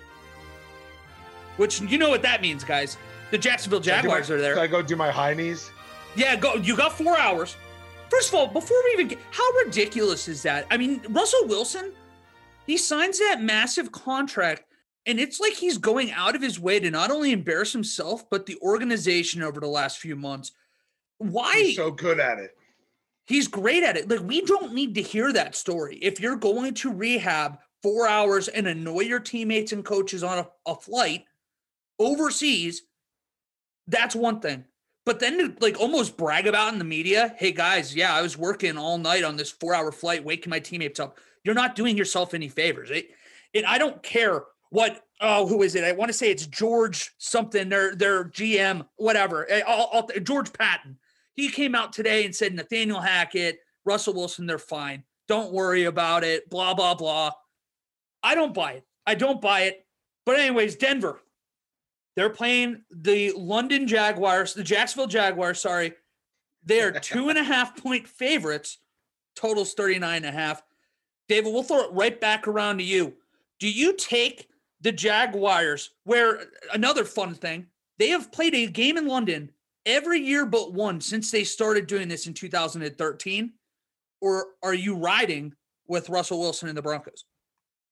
which 1.57 1.81
you 1.81 1.99
know 1.99 2.11
what 2.11 2.23
that 2.23 2.43
means, 2.43 2.65
guys. 2.65 2.97
The 3.31 3.39
Jacksonville 3.39 3.81
do 3.81 3.91
my- 3.91 3.97
Jaguars 3.97 4.31
are 4.31 4.39
Should 4.39 4.59
I 4.59 4.67
go 4.67 4.83
do 4.83 4.97
my 4.97 5.11
high 5.11 5.35
knees? 5.35 5.71
Yeah, 6.17 6.37
go. 6.37 6.55
You 6.55 6.77
got 6.77 6.93
four 6.93 7.19
hours. 7.19 7.57
First 8.09 8.29
of 8.29 8.35
all, 8.37 8.47
before 8.47 8.77
we 8.85 8.93
even 8.93 9.09
get, 9.09 9.19
how 9.33 9.45
ridiculous 9.65 10.29
is 10.29 10.43
that? 10.43 10.67
I 10.71 10.77
mean, 10.77 11.01
Russell 11.09 11.49
Wilson, 11.49 11.93
he 12.67 12.77
signs 12.77 13.19
that 13.19 13.43
massive 13.43 13.91
contract, 13.91 14.65
and 15.07 15.19
it's 15.19 15.41
like 15.41 15.55
he's 15.55 15.79
going 15.79 16.13
out 16.13 16.37
of 16.37 16.43
his 16.43 16.61
way 16.61 16.79
to 16.79 16.91
not 16.91 17.11
only 17.11 17.33
embarrass 17.33 17.73
himself 17.73 18.29
but 18.31 18.47
the 18.47 18.57
organization 18.63 19.43
over 19.43 19.59
the 19.59 19.67
last 19.67 19.99
few 19.99 20.15
months. 20.15 20.53
Why? 21.31 21.55
He's 21.57 21.77
so 21.77 21.91
good 21.91 22.21
at 22.21 22.39
it. 22.39 22.57
He's 23.27 23.49
great 23.49 23.83
at 23.83 23.97
it. 23.97 24.09
Like, 24.09 24.21
we 24.21 24.43
don't 24.43 24.75
need 24.75 24.95
to 24.97 25.03
hear 25.03 25.33
that 25.33 25.55
story. 25.55 25.97
If 25.97 26.21
you're 26.21 26.37
going 26.37 26.75
to 26.75 26.93
rehab 26.93 27.59
four 27.83 28.07
hours 28.07 28.49
and 28.49 28.67
annoy 28.67 29.01
your 29.01 29.21
teammates 29.21 29.73
and 29.73 29.85
coaches 29.85 30.23
on 30.23 30.39
a, 30.39 30.49
a 30.71 30.75
flight 30.75 31.25
overseas, 31.99 32.83
that's 33.89 34.15
one 34.15 34.41
thing. 34.41 34.65
But 35.07 35.21
then 35.21 35.39
to 35.39 35.55
like 35.61 35.79
almost 35.79 36.17
brag 36.17 36.47
about 36.47 36.73
in 36.73 36.79
the 36.79 36.85
media, 36.85 37.35
hey 37.39 37.53
guys, 37.53 37.95
yeah, 37.95 38.15
I 38.15 38.23
was 38.23 38.39
working 38.39 38.79
all 38.79 38.97
night 38.97 39.23
on 39.23 39.37
this 39.37 39.51
four 39.51 39.75
hour 39.75 39.93
flight, 39.93 40.25
waking 40.25 40.51
my 40.51 40.61
teammates 40.61 40.99
up. 41.01 41.19
You're 41.45 41.55
not 41.55 41.77
doing 41.77 41.97
yourself 41.97 42.33
any 42.33 42.49
favors. 42.49 42.91
It, 42.91 43.09
and 43.55 43.67
I 43.67 43.77
don't 43.77 44.03
care 44.03 44.45
what, 44.71 45.03
oh, 45.21 45.47
who 45.47 45.63
is 45.63 45.75
it? 45.75 45.85
I 45.85 45.93
want 45.93 46.09
to 46.09 46.15
say 46.15 46.31
it's 46.31 46.47
George 46.47 47.13
something, 47.19 47.69
their, 47.69 47.95
their 47.95 48.25
GM, 48.25 48.87
whatever. 48.97 49.49
Eh, 49.51 49.61
I'll- 49.67 49.91
I'll- 49.93 50.21
George 50.23 50.53
Paton. 50.53 50.99
He 51.35 51.49
came 51.49 51.75
out 51.75 51.93
today 51.93 52.25
and 52.25 52.35
said 52.35 52.55
Nathaniel 52.55 53.01
Hackett, 53.01 53.59
Russell 53.85 54.15
Wilson, 54.15 54.47
they're 54.47 54.59
fine. 54.59 55.05
Don't 55.29 55.53
worry 55.53 55.85
about 55.85 56.25
it. 56.25 56.49
Blah, 56.51 56.75
blah, 56.75 56.95
blah. 56.95 57.33
I 58.23 58.35
don't 58.35 58.55
buy 58.55 58.73
it. 58.73 58.85
I 59.07 59.15
don't 59.15 59.41
buy 59.41 59.63
it. 59.63 59.87
But, 60.25 60.39
anyways, 60.39 60.77
Denver. 60.77 61.21
They're 62.17 62.31
playing 62.31 62.83
the 62.91 63.33
London 63.37 63.89
Jaguars, 63.89 64.55
the 64.55 64.63
Jacksonville 64.63 65.09
Jaguars, 65.09 65.61
sorry. 65.61 65.95
They 66.65 66.81
are 66.81 66.93
two 67.01 67.29
and 67.29 67.39
a 67.39 67.43
half 67.43 67.77
point 67.77 68.07
favorites. 68.07 68.79
Totals 69.35 69.75
39 69.75 70.19
and 70.19 70.27
a 70.27 70.31
half. 70.31 70.63
David, 71.29 71.53
we'll 71.53 71.65
throw 71.65 71.85
it 71.85 71.93
right 71.93 72.21
back 72.21 72.47
around 72.47 72.79
to 72.79 72.85
you. 72.85 73.15
Do 73.59 73.69
you 73.69 73.95
take 73.97 74.49
the 74.81 74.93
Jaguars, 74.93 75.91
where 76.05 76.45
another 76.73 77.05
fun 77.05 77.35
thing, 77.35 77.67
they 77.99 78.11
have 78.11 78.31
played 78.31 78.55
a 78.55 78.67
game 78.67 78.97
in 78.97 79.09
London 79.09 79.51
every 79.87 80.21
year 80.21 80.47
but 80.47 80.73
one 80.73 81.01
since 81.01 81.31
they 81.31 81.45
started 81.45 81.87
doing 81.87 82.09
this 82.09 82.27
in 82.27 82.35
2013? 82.35 83.53
Or 84.21 84.47
are 84.63 84.75
you 84.75 84.97
riding 84.97 85.53
with 85.87 86.09
Russell 86.09 86.41
Wilson 86.41 86.69
and 86.69 86.77
the 86.77 86.83
Broncos? 86.83 87.25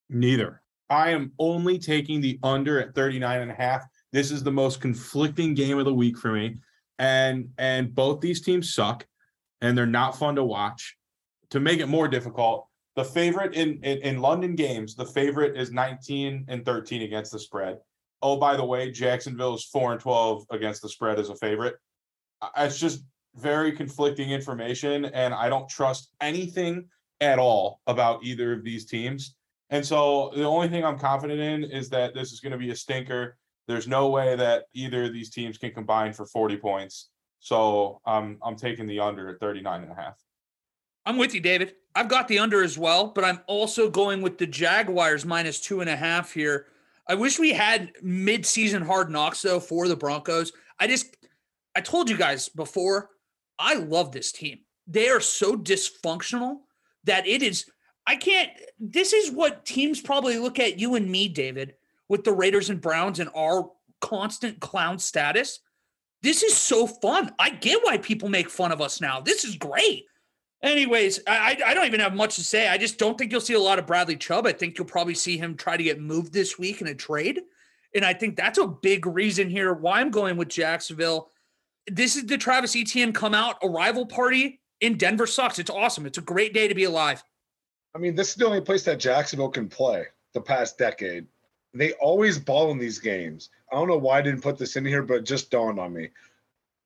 Neither. 0.09 0.63
I 0.89 1.11
am 1.11 1.33
only 1.39 1.79
taking 1.79 2.21
the 2.21 2.39
under 2.43 2.81
at 2.81 2.95
39 2.95 3.43
and 3.43 3.51
a 3.51 3.55
half. 3.55 3.85
This 4.13 4.31
is 4.31 4.43
the 4.43 4.53
most 4.53 4.81
conflicting 4.81 5.55
game 5.55 5.79
of 5.79 5.85
the 5.85 5.95
week 5.95 6.19
for 6.19 6.33
me. 6.33 6.57
And 6.99 7.49
and 7.59 7.95
both 7.95 8.21
these 8.21 8.43
teams 8.43 8.75
suck 8.75 9.07
and 9.63 9.77
they're 9.77 9.87
not 9.87 10.19
fun 10.19 10.37
to 10.37 10.45
watch. 10.45 10.97
To 11.51 11.61
make 11.61 11.81
it 11.81 11.87
more 11.87 12.09
difficult, 12.09 12.67
the 12.97 13.05
favorite 13.05 13.55
in, 13.55 13.79
in 13.83 13.99
in 13.99 14.21
London 14.21 14.55
games, 14.55 14.95
the 14.95 15.07
favorite 15.07 15.57
is 15.57 15.73
19 15.73 16.45
and 16.49 16.65
13 16.65 17.03
against 17.03 17.33
the 17.33 17.39
spread. 17.39 17.79
Oh, 18.23 18.37
by 18.37 18.57
the 18.57 18.65
way, 18.65 18.91
Jacksonville 18.91 19.55
is 19.55 19.65
4 19.65 19.93
and 19.93 20.01
12 20.01 20.47
against 20.51 20.81
the 20.81 20.89
spread 20.89 21.19
as 21.19 21.29
a 21.29 21.37
favorite. 21.37 21.75
Uh, 22.41 22.49
It's 22.59 22.79
just 22.79 23.05
very 23.35 23.73
conflicting 23.73 24.31
information 24.31 25.07
and 25.07 25.35
I 25.35 25.49
don't 25.49 25.69
trust 25.69 26.13
anything 26.21 26.89
at 27.21 27.39
all 27.39 27.81
about 27.87 28.23
either 28.23 28.53
of 28.53 28.63
these 28.63 28.85
teams. 28.85 29.35
And 29.71 29.85
so 29.85 30.33
the 30.37 30.45
only 30.45 30.69
thing 30.69 30.85
I'm 30.85 30.99
confident 30.99 31.41
in 31.41 31.65
is 31.65 31.89
that 31.91 32.15
this 32.15 32.33
is 32.33 32.41
going 32.41 32.53
to 32.53 32.59
be 32.59 32.71
a 32.71 32.77
stinker. 32.77 33.37
There's 33.67 33.89
no 33.89 34.11
way 34.11 34.37
that 34.37 34.65
either 34.75 35.05
of 35.05 35.13
these 35.13 35.31
teams 35.31 35.57
can 35.57 35.73
combine 35.73 36.13
for 36.13 36.27
40 36.27 36.59
points. 36.59 37.09
So 37.41 38.01
um, 38.05 38.39
I'm 38.43 38.55
taking 38.57 38.87
the 38.87 39.01
under 39.01 39.29
at 39.31 39.41
39 39.41 39.83
and 39.83 39.91
a 39.91 39.95
half. 39.95 40.19
I'm 41.07 41.17
with 41.17 41.35
you, 41.35 41.41
David. 41.41 41.75
I've 41.95 42.09
got 42.09 42.29
the 42.29 42.39
under 42.39 42.63
as 42.63 42.79
well, 42.79 43.09
but 43.09 43.25
I'm 43.25 43.41
also 43.47 43.91
going 43.91 44.23
with 44.23 44.39
the 44.39 44.47
Jaguars 44.47 45.25
minus 45.25 45.59
two 45.59 45.81
and 45.81 45.91
a 45.91 45.97
half 45.97 46.33
here. 46.33 46.67
I 47.09 47.15
wish 47.15 47.39
we 47.39 47.53
had 47.53 47.93
mid-season 48.03 48.83
hard 48.83 49.11
knocks 49.11 49.43
though 49.43 49.61
for 49.61 49.89
the 49.89 49.97
Broncos. 49.97 50.53
I 50.79 50.87
just 50.87 51.17
I 51.75 51.81
told 51.81 52.11
you 52.11 52.17
guys 52.17 52.49
before, 52.49 53.11
I 53.59 53.75
love 53.75 54.13
this 54.13 54.33
team. 54.33 54.61
They 54.87 55.09
are 55.09 55.21
so 55.21 55.57
dysfunctional 55.57 56.59
that 57.05 57.27
it 57.27 57.43
is 57.43 57.67
I 58.07 58.17
can't 58.17 58.51
this 58.79 59.13
is 59.13 59.31
what 59.31 59.65
teams 59.65 60.01
probably 60.01 60.39
look 60.39 60.59
at 60.59 60.79
you 60.79 60.95
and 60.95 61.11
me, 61.11 61.29
David, 61.29 61.75
with 62.09 62.25
the 62.25 62.33
Raiders 62.33 62.71
and 62.71 62.81
Browns 62.81 63.21
and 63.21 63.31
our 63.35 63.71
constant 64.01 64.61
clown 64.61 64.99
status. 64.99 65.61
This 66.23 66.43
is 66.43 66.57
so 66.57 66.87
fun. 66.87 67.33
I 67.39 67.51
get 67.51 67.81
why 67.83 67.99
people 67.99 68.29
make 68.29 68.49
fun 68.49 68.71
of 68.71 68.81
us 68.81 69.01
now. 69.01 69.21
This 69.21 69.45
is 69.45 69.57
great. 69.57 70.07
Anyways, 70.63 71.21
I, 71.27 71.61
I 71.67 71.75
don't 71.75 71.87
even 71.87 72.01
have 72.01 72.15
much 72.15 72.37
to 72.37 72.45
say. 72.45 72.69
I 72.69 72.79
just 72.79 72.97
don't 72.97 73.19
think 73.19 73.33
you'll 73.33 73.41
see 73.41 73.55
a 73.55 73.61
lot 73.61 73.81
of 73.81 73.87
Bradley 73.87 74.17
Chubb. 74.17 74.47
I 74.47 74.53
think 74.53 74.79
you'll 74.79 74.87
probably 74.87 75.15
see 75.15 75.37
him 75.37 75.57
try 75.57 75.77
to 75.77 75.83
get 75.83 76.01
moved 76.01 76.33
this 76.33 76.57
week 76.59 76.81
in 76.81 76.87
a 76.87 76.95
trade. 76.95 77.41
And 77.95 78.05
I 78.05 78.15
think 78.15 78.37
that's 78.37 78.59
a 78.59 78.67
big 78.67 79.07
reason 79.07 79.51
here 79.51 79.75
why 79.75 80.01
I'm 80.01 80.11
going 80.11 80.37
with 80.37 80.49
Jacksonville. 80.49 81.31
This 81.91 82.15
is 82.15 82.27
the 82.27 82.39
Travis 82.39 82.77
Etienne 82.77 83.13
come 83.13 83.35
out 83.35 83.57
arrival 83.63 84.07
party 84.07 84.61
in 84.81 84.97
Denver 84.97 85.27
sucks. 85.27 85.59
It's 85.59 85.69
awesome. 85.69 86.07
It's 86.07 86.19
a 86.19 86.23
great 86.23 86.55
day 86.55 86.69
to 86.69 86.75
be 86.75 86.85
alive. 86.85 87.25
I 87.95 87.99
mean, 87.99 88.15
this 88.15 88.31
is 88.31 88.35
the 88.37 88.47
only 88.47 88.61
place 88.61 88.85
that 88.85 89.01
Jacksonville 89.01 89.51
can 89.51 89.69
play 89.69 90.07
the 90.33 90.41
past 90.41 90.79
decade. 90.79 91.27
They 91.75 91.93
always 91.95 92.39
ball 92.39 92.71
in 92.71 92.79
these 92.79 92.99
games. 92.99 93.51
I 93.71 93.77
don't 93.77 93.89
know 93.89 93.99
why 93.99 94.19
I 94.19 94.23
didn't 94.23 94.43
put 94.43 94.59
this 94.59 94.77
in 94.77 94.85
here, 94.85 95.03
but 95.03 95.19
it 95.19 95.25
just 95.25 95.51
dawned 95.51 95.81
on 95.81 95.93
me. 95.93 96.11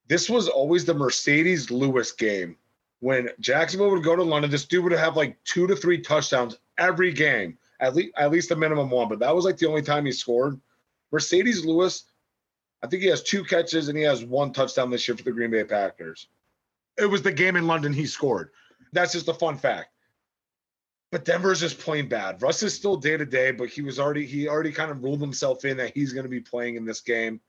This 0.09 0.31
was 0.31 0.49
always 0.49 0.85
the 0.85 0.95
Marcedes 0.95 1.71
Lewis 1.71 2.13
game. 2.13 2.57
When 3.07 3.31
Jacksonville 3.39 3.93
would 3.93 4.03
go 4.03 4.17
to 4.17 4.23
London, 4.25 4.51
this 4.51 4.65
dude 4.65 4.83
would 4.83 4.93
have 4.93 5.17
like 5.17 5.39
two 5.45 5.69
to 5.69 5.77
three 5.77 6.01
touchdowns 6.01 6.59
every 6.77 7.13
game, 7.13 7.57
at 7.79 7.95
least 7.95 8.13
at 8.17 8.33
least 8.33 8.51
a 8.51 8.57
minimum 8.57 8.91
one. 8.91 9.09
But 9.09 9.21
that 9.21 9.33
was 9.33 9.45
like 9.45 9.59
the 9.59 9.69
only 9.69 9.83
time 9.83 10.05
he 10.05 10.11
scored. 10.11 10.61
Marcedes 11.13 11.65
Lewis, 11.65 12.07
I 12.83 12.89
think 12.89 13.05
he 13.05 13.09
has 13.11 13.23
two 13.23 13.45
catches 13.45 13.87
and 13.87 13.97
he 13.97 14.03
has 14.03 14.25
one 14.25 14.53
touchdown 14.53 14.91
this 14.91 15.07
year 15.07 15.17
for 15.17 15.23
the 15.23 15.31
Green 15.31 15.53
Bay 15.53 15.63
Packers. 15.63 16.27
It 16.99 17.07
was 17.07 17.23
the 17.23 17.31
game 17.31 17.55
in 17.55 17.69
London 17.69 17.93
he 17.93 18.07
scored. 18.07 18.51
That's 18.93 19.13
just 19.13 19.29
a 19.29 19.35
fun 19.35 19.57
fact. 19.57 19.91
But 21.13 21.25
Denver's 21.25 21.61
just 21.61 21.79
playing 21.79 22.09
bad. 22.09 22.43
Russ 22.43 22.65
is 22.65 22.75
still 22.75 22.97
day 22.97 23.17
to 23.17 23.25
day, 23.25 23.53
but 23.53 23.69
he 23.69 23.83
was 23.83 24.01
already 24.01 24.27
he 24.27 24.49
already 24.49 24.73
kind 24.73 24.91
of 24.91 25.05
ruled 25.05 25.21
himself 25.21 25.65
in 25.65 25.77
that 25.77 25.95
he's 25.95 26.13
going 26.13 26.25
to 26.25 26.29
be 26.29 26.41
playing 26.41 26.75
in 26.75 26.85
this 26.85 27.03
game. 27.03 27.41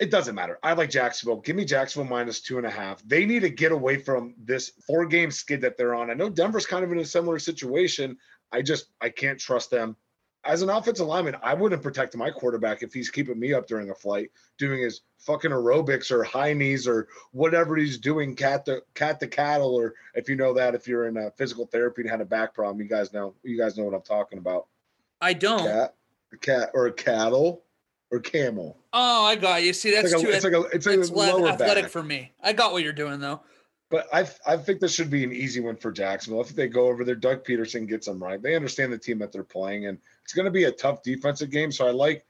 It 0.00 0.10
doesn't 0.10 0.34
matter. 0.34 0.58
I 0.62 0.72
like 0.72 0.88
Jacksonville. 0.88 1.42
Give 1.42 1.54
me 1.54 1.66
Jacksonville 1.66 2.10
minus 2.10 2.40
two 2.40 2.56
and 2.56 2.66
a 2.66 2.70
half. 2.70 3.02
They 3.06 3.26
need 3.26 3.40
to 3.40 3.50
get 3.50 3.70
away 3.70 3.98
from 3.98 4.34
this 4.38 4.70
four 4.86 5.04
game 5.04 5.30
skid 5.30 5.60
that 5.60 5.76
they're 5.76 5.94
on. 5.94 6.10
I 6.10 6.14
know 6.14 6.30
Denver's 6.30 6.66
kind 6.66 6.82
of 6.82 6.90
in 6.90 6.98
a 6.98 7.04
similar 7.04 7.38
situation. 7.38 8.16
I 8.50 8.62
just 8.62 8.86
I 9.02 9.10
can't 9.10 9.38
trust 9.38 9.70
them. 9.70 9.96
As 10.42 10.62
an 10.62 10.70
offensive 10.70 11.06
lineman, 11.06 11.36
I 11.42 11.52
wouldn't 11.52 11.82
protect 11.82 12.16
my 12.16 12.30
quarterback 12.30 12.82
if 12.82 12.94
he's 12.94 13.10
keeping 13.10 13.38
me 13.38 13.52
up 13.52 13.66
during 13.66 13.90
a 13.90 13.94
flight, 13.94 14.30
doing 14.56 14.80
his 14.80 15.02
fucking 15.18 15.50
aerobics 15.50 16.10
or 16.10 16.24
high 16.24 16.54
knees 16.54 16.88
or 16.88 17.08
whatever 17.32 17.76
he's 17.76 17.98
doing, 17.98 18.34
cat 18.34 18.64
the 18.64 18.82
cat 18.94 19.20
the 19.20 19.28
cattle, 19.28 19.74
or 19.74 19.92
if 20.14 20.30
you 20.30 20.36
know 20.36 20.54
that, 20.54 20.74
if 20.74 20.88
you're 20.88 21.08
in 21.08 21.18
a 21.18 21.30
physical 21.32 21.66
therapy 21.66 22.00
and 22.00 22.10
had 22.10 22.22
a 22.22 22.24
back 22.24 22.54
problem, 22.54 22.80
you 22.80 22.88
guys 22.88 23.12
know 23.12 23.34
you 23.42 23.58
guys 23.58 23.76
know 23.76 23.84
what 23.84 23.92
I'm 23.92 24.00
talking 24.00 24.38
about. 24.38 24.66
I 25.20 25.34
don't. 25.34 25.66
Cat, 25.66 25.94
cat, 26.40 26.70
or 26.72 26.90
cattle, 26.90 27.64
or 28.10 28.20
camel. 28.20 28.76
Oh, 28.92 29.24
I 29.24 29.36
got 29.36 29.62
you. 29.62 29.72
See, 29.72 29.90
that's 29.90 30.12
It's 30.12 30.14
like 30.14 30.22
too 30.22 30.30
it's 30.30 30.44
like 30.44 30.52
a 30.52 30.62
it's 30.74 30.86
like 30.86 30.98
it's 30.98 31.10
a 31.10 31.14
lower 31.14 31.48
athletic 31.48 31.84
back. 31.84 31.92
for 31.92 32.02
me. 32.02 32.32
I 32.42 32.52
got 32.52 32.72
what 32.72 32.82
you're 32.82 32.92
doing 32.92 33.20
though. 33.20 33.40
But 33.90 34.06
I 34.12 34.28
I 34.46 34.56
think 34.56 34.80
this 34.80 34.94
should 34.94 35.10
be 35.10 35.24
an 35.24 35.32
easy 35.32 35.60
one 35.60 35.76
for 35.76 35.90
Jacksonville. 35.90 36.40
If 36.40 36.50
they 36.50 36.68
go 36.68 36.86
over 36.88 37.04
there, 37.04 37.14
Doug 37.14 37.44
Pederson 37.44 37.88
gets 37.88 38.06
them 38.06 38.22
right. 38.22 38.40
They 38.40 38.54
understand 38.56 38.92
the 38.92 38.98
team 38.98 39.18
that 39.18 39.32
they're 39.32 39.42
playing, 39.44 39.86
and 39.86 39.98
it's 40.22 40.32
going 40.32 40.44
to 40.44 40.50
be 40.50 40.64
a 40.64 40.72
tough 40.72 41.02
defensive 41.02 41.50
game. 41.50 41.72
So 41.72 41.86
I 41.86 41.90
like 41.90 42.24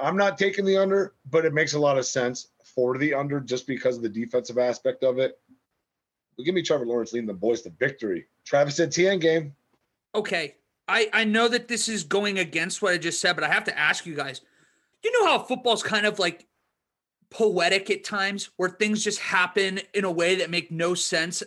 I'm 0.00 0.16
not 0.16 0.38
taking 0.38 0.64
the 0.64 0.76
under, 0.76 1.14
but 1.30 1.44
it 1.44 1.54
makes 1.54 1.74
a 1.74 1.78
lot 1.78 1.98
of 1.98 2.06
sense 2.06 2.48
for 2.64 2.98
the 2.98 3.14
under 3.14 3.40
just 3.40 3.66
because 3.66 3.96
of 3.96 4.02
the 4.02 4.08
defensive 4.08 4.58
aspect 4.58 5.02
of 5.02 5.18
it. 5.18 5.38
But 6.36 6.44
give 6.44 6.54
me 6.54 6.62
Trevor 6.62 6.86
Lawrence 6.86 7.12
leading 7.12 7.26
the 7.26 7.34
boys 7.34 7.62
to 7.62 7.70
victory. 7.70 8.26
Travis 8.44 8.78
Etienne 8.78 9.18
game. 9.18 9.54
Okay. 10.14 10.56
I, 10.88 11.08
I 11.12 11.24
know 11.24 11.48
that 11.48 11.68
this 11.68 11.88
is 11.88 12.04
going 12.04 12.38
against 12.38 12.80
what 12.80 12.92
I 12.92 12.98
just 12.98 13.20
said, 13.20 13.34
but 13.34 13.44
I 13.44 13.48
have 13.48 13.64
to 13.64 13.78
ask 13.78 14.06
you 14.06 14.14
guys. 14.14 14.42
You 15.06 15.12
know 15.12 15.26
how 15.30 15.38
football's 15.38 15.84
kind 15.84 16.04
of 16.04 16.18
like 16.18 16.48
poetic 17.30 17.90
at 17.90 18.02
times 18.02 18.50
where 18.56 18.68
things 18.70 19.04
just 19.04 19.20
happen 19.20 19.78
in 19.94 20.04
a 20.04 20.10
way 20.10 20.34
that 20.34 20.50
make 20.50 20.72
no 20.72 20.94
sense 20.94 21.44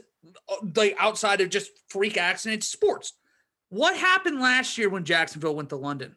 uh, 0.47 0.55
like 0.77 0.95
outside 0.97 1.41
of 1.41 1.49
just 1.49 1.71
freak 1.89 2.15
accidents? 2.15 2.67
Sports. 2.67 3.13
What 3.67 3.97
happened 3.97 4.39
last 4.39 4.77
year 4.77 4.87
when 4.87 5.03
jacksonville 5.03 5.55
went 5.55 5.67
to 5.69 5.75
london? 5.75 6.15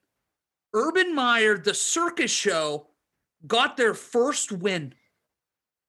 Urban 0.73 1.17
meyer 1.17 1.59
the 1.59 1.75
circus 1.75 2.31
show 2.31 2.87
got 3.45 3.77
their 3.77 3.93
first 3.93 4.53
win. 4.53 4.95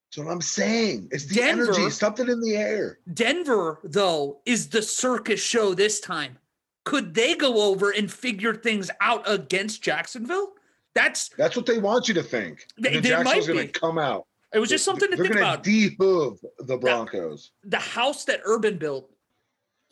That's 0.10 0.26
what 0.26 0.34
I'm 0.34 0.42
saying. 0.42 1.10
It's 1.12 1.28
the 1.28 1.36
Denver- 1.36 1.72
energy, 1.72 1.92
something 1.92 2.28
in 2.28 2.42
the 2.42 2.56
air. 2.56 2.98
denver 3.14 3.80
though 3.84 4.40
is 4.48 4.70
the 4.70 4.82
circus 4.82 5.40
show 5.40 5.76
this 5.76 6.00
time. 6.00 6.40
Could 6.84 7.14
they 7.14 7.36
go 7.36 7.62
over 7.70 7.92
and 7.92 8.12
figure 8.12 8.56
things 8.56 8.90
out 9.00 9.22
against 9.30 9.84
jacksonville 9.84 10.54
that's 10.96 11.30
That's 11.30 11.56
what 11.56 11.66
they 11.66 11.80
want 11.80 12.08
you 12.08 12.14
to 12.16 12.24
think. 12.24 12.66
They- 12.78 12.94
the 12.96 13.00
they 13.00 13.10
Jacksonville's 13.10 13.48
might 13.48 13.54
going 13.54 13.68
be. 13.68 13.72
to 13.74 13.80
come 13.80 13.98
out. 13.98 14.28
it 14.54 14.60
was 14.60 14.70
just 14.70 14.86
something 14.86 15.10
to 15.10 15.16
They're 15.16 15.26
think 15.26 15.36
gonna 15.36 15.46
about 15.54 15.64
de-hoov 15.64 16.40
the 16.60 16.78
Broncos. 16.78 17.52
the 17.64 17.78
house 17.80 18.26
that 18.26 18.42
urban 18.46 18.78
built 18.78 19.10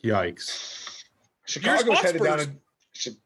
Yikes. 0.04 1.02
Chicago's 1.46 1.98
headed 1.98 2.22
down. 2.22 2.38
Hotspurs. 2.38 3.16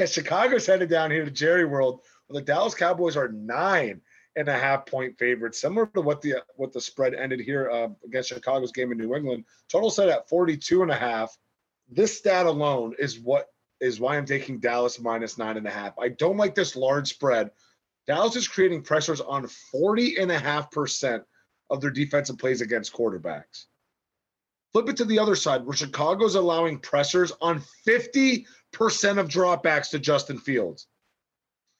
In, 0.00 0.06
Chicago's 0.06 0.66
headed 0.66 0.88
down 0.90 1.10
here 1.10 1.24
to 1.24 1.30
Jerry 1.30 1.64
World. 1.64 2.00
Well, 2.28 2.38
the 2.40 2.44
Dallas 2.44 2.74
Cowboys 2.74 3.16
are 3.16 3.28
nine 3.28 4.00
and 4.36 4.48
a 4.48 4.52
half 4.58 4.84
point 4.86 5.16
favorites, 5.18 5.60
similar 5.60 5.86
to 5.94 6.00
what 6.00 6.20
the 6.20 6.36
what 6.56 6.72
the 6.72 6.80
spread 6.80 7.14
ended 7.14 7.40
here 7.40 7.70
uh, 7.70 7.88
against 8.04 8.28
Chicago's 8.30 8.72
game 8.72 8.92
in 8.92 8.98
New 8.98 9.14
England. 9.14 9.44
Total 9.68 9.90
set 9.90 10.08
at 10.08 10.28
42 10.28 10.82
and 10.82 10.90
a 10.90 10.94
half. 10.96 11.36
This 11.88 12.18
stat 12.18 12.46
alone 12.46 12.94
is 12.98 13.18
what 13.20 13.46
is 13.80 14.00
why 14.00 14.16
I'm 14.16 14.26
taking 14.26 14.58
Dallas 14.58 15.00
minus 15.00 15.38
nine 15.38 15.56
and 15.56 15.66
a 15.66 15.70
half. 15.70 15.98
I 15.98 16.08
don't 16.08 16.36
like 16.36 16.54
this 16.54 16.76
large 16.76 17.08
spread. 17.08 17.50
Dallas 18.06 18.36
is 18.36 18.48
creating 18.48 18.82
pressures 18.82 19.20
on 19.20 19.48
40 19.72 20.18
and 20.18 20.30
a 20.30 20.38
half 20.38 20.70
percent 20.70 21.22
of 21.70 21.80
their 21.80 21.90
defensive 21.90 22.38
plays 22.38 22.60
against 22.60 22.92
quarterbacks. 22.92 23.64
Flip 24.72 24.88
it 24.88 24.96
to 24.98 25.04
the 25.04 25.18
other 25.18 25.36
side 25.36 25.64
where 25.64 25.76
Chicago's 25.76 26.34
allowing 26.34 26.78
pressures 26.78 27.32
on 27.40 27.62
50% 27.86 28.44
of 29.18 29.28
dropbacks 29.28 29.90
to 29.90 29.98
Justin 29.98 30.38
Fields. 30.38 30.86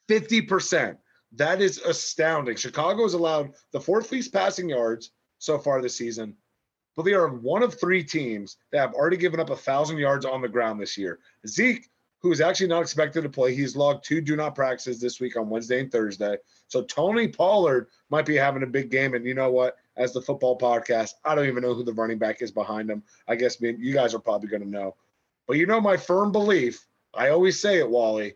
50%. 0.09 0.97
That 1.32 1.61
is 1.61 1.78
astounding. 1.78 2.57
Chicago 2.57 3.03
has 3.03 3.14
allowed 3.14 3.53
the 3.72 3.80
fourth 3.80 4.11
least 4.12 4.32
passing 4.32 4.68
yards 4.68 5.11
so 5.38 5.59
far 5.59 5.82
this 5.82 5.97
season, 5.97 6.36
but 6.97 7.05
they 7.05 7.12
are 7.12 7.28
one 7.28 7.62
of 7.62 7.78
three 7.78 8.03
teams 8.03 8.57
that 8.72 8.80
have 8.80 8.94
already 8.94 9.18
given 9.18 9.38
up 9.38 9.51
a 9.51 9.57
thousand 9.57 9.99
yards 9.99 10.24
on 10.24 10.40
the 10.40 10.49
ground 10.49 10.80
this 10.80 10.97
year. 10.97 11.20
Zeke, 11.47 11.88
who 12.20 12.32
is 12.32 12.40
actually 12.40 12.68
not 12.68 12.80
expected 12.80 13.22
to 13.22 13.28
play, 13.28 13.55
he's 13.55 13.76
logged 13.76 14.03
two 14.03 14.20
do 14.20 14.34
not 14.34 14.55
practices 14.55 15.01
this 15.01 15.20
week 15.20 15.36
on 15.36 15.51
Wednesday 15.51 15.80
and 15.80 15.92
Thursday. 15.92 16.38
So 16.68 16.82
Tony 16.82 17.28
Pollard 17.28 17.88
might 18.11 18.26
be 18.26 18.34
having 18.34 18.62
a 18.62 18.66
big 18.66 18.90
game. 18.90 19.14
And 19.14 19.26
you 19.26 19.34
know 19.34 19.51
what? 19.51 19.76
As 19.97 20.12
the 20.12 20.22
football 20.22 20.59
podcast, 20.59 21.12
I 21.24 21.34
don't 21.34 21.47
even 21.47 21.62
know 21.62 21.74
who 21.74 21.84
the 21.84 21.92
running 21.92 22.18
back 22.18 22.42
is 22.42 22.51
behind 22.51 22.90
him. 22.90 23.03
I 23.28 23.36
guess 23.36 23.61
me, 23.61 23.74
you 23.78 23.92
guys 23.92 24.14
are 24.14 24.18
probably 24.18 24.49
going 24.49 24.62
to 24.62 24.68
know. 24.68 24.97
But 25.47 25.59
you 25.59 25.66
know 25.66 25.80
my 25.80 25.97
firm 25.97 26.32
belief. 26.32 26.86
I 27.14 27.28
always 27.28 27.61
say 27.61 27.78
it, 27.78 27.88
Wally. 27.88 28.34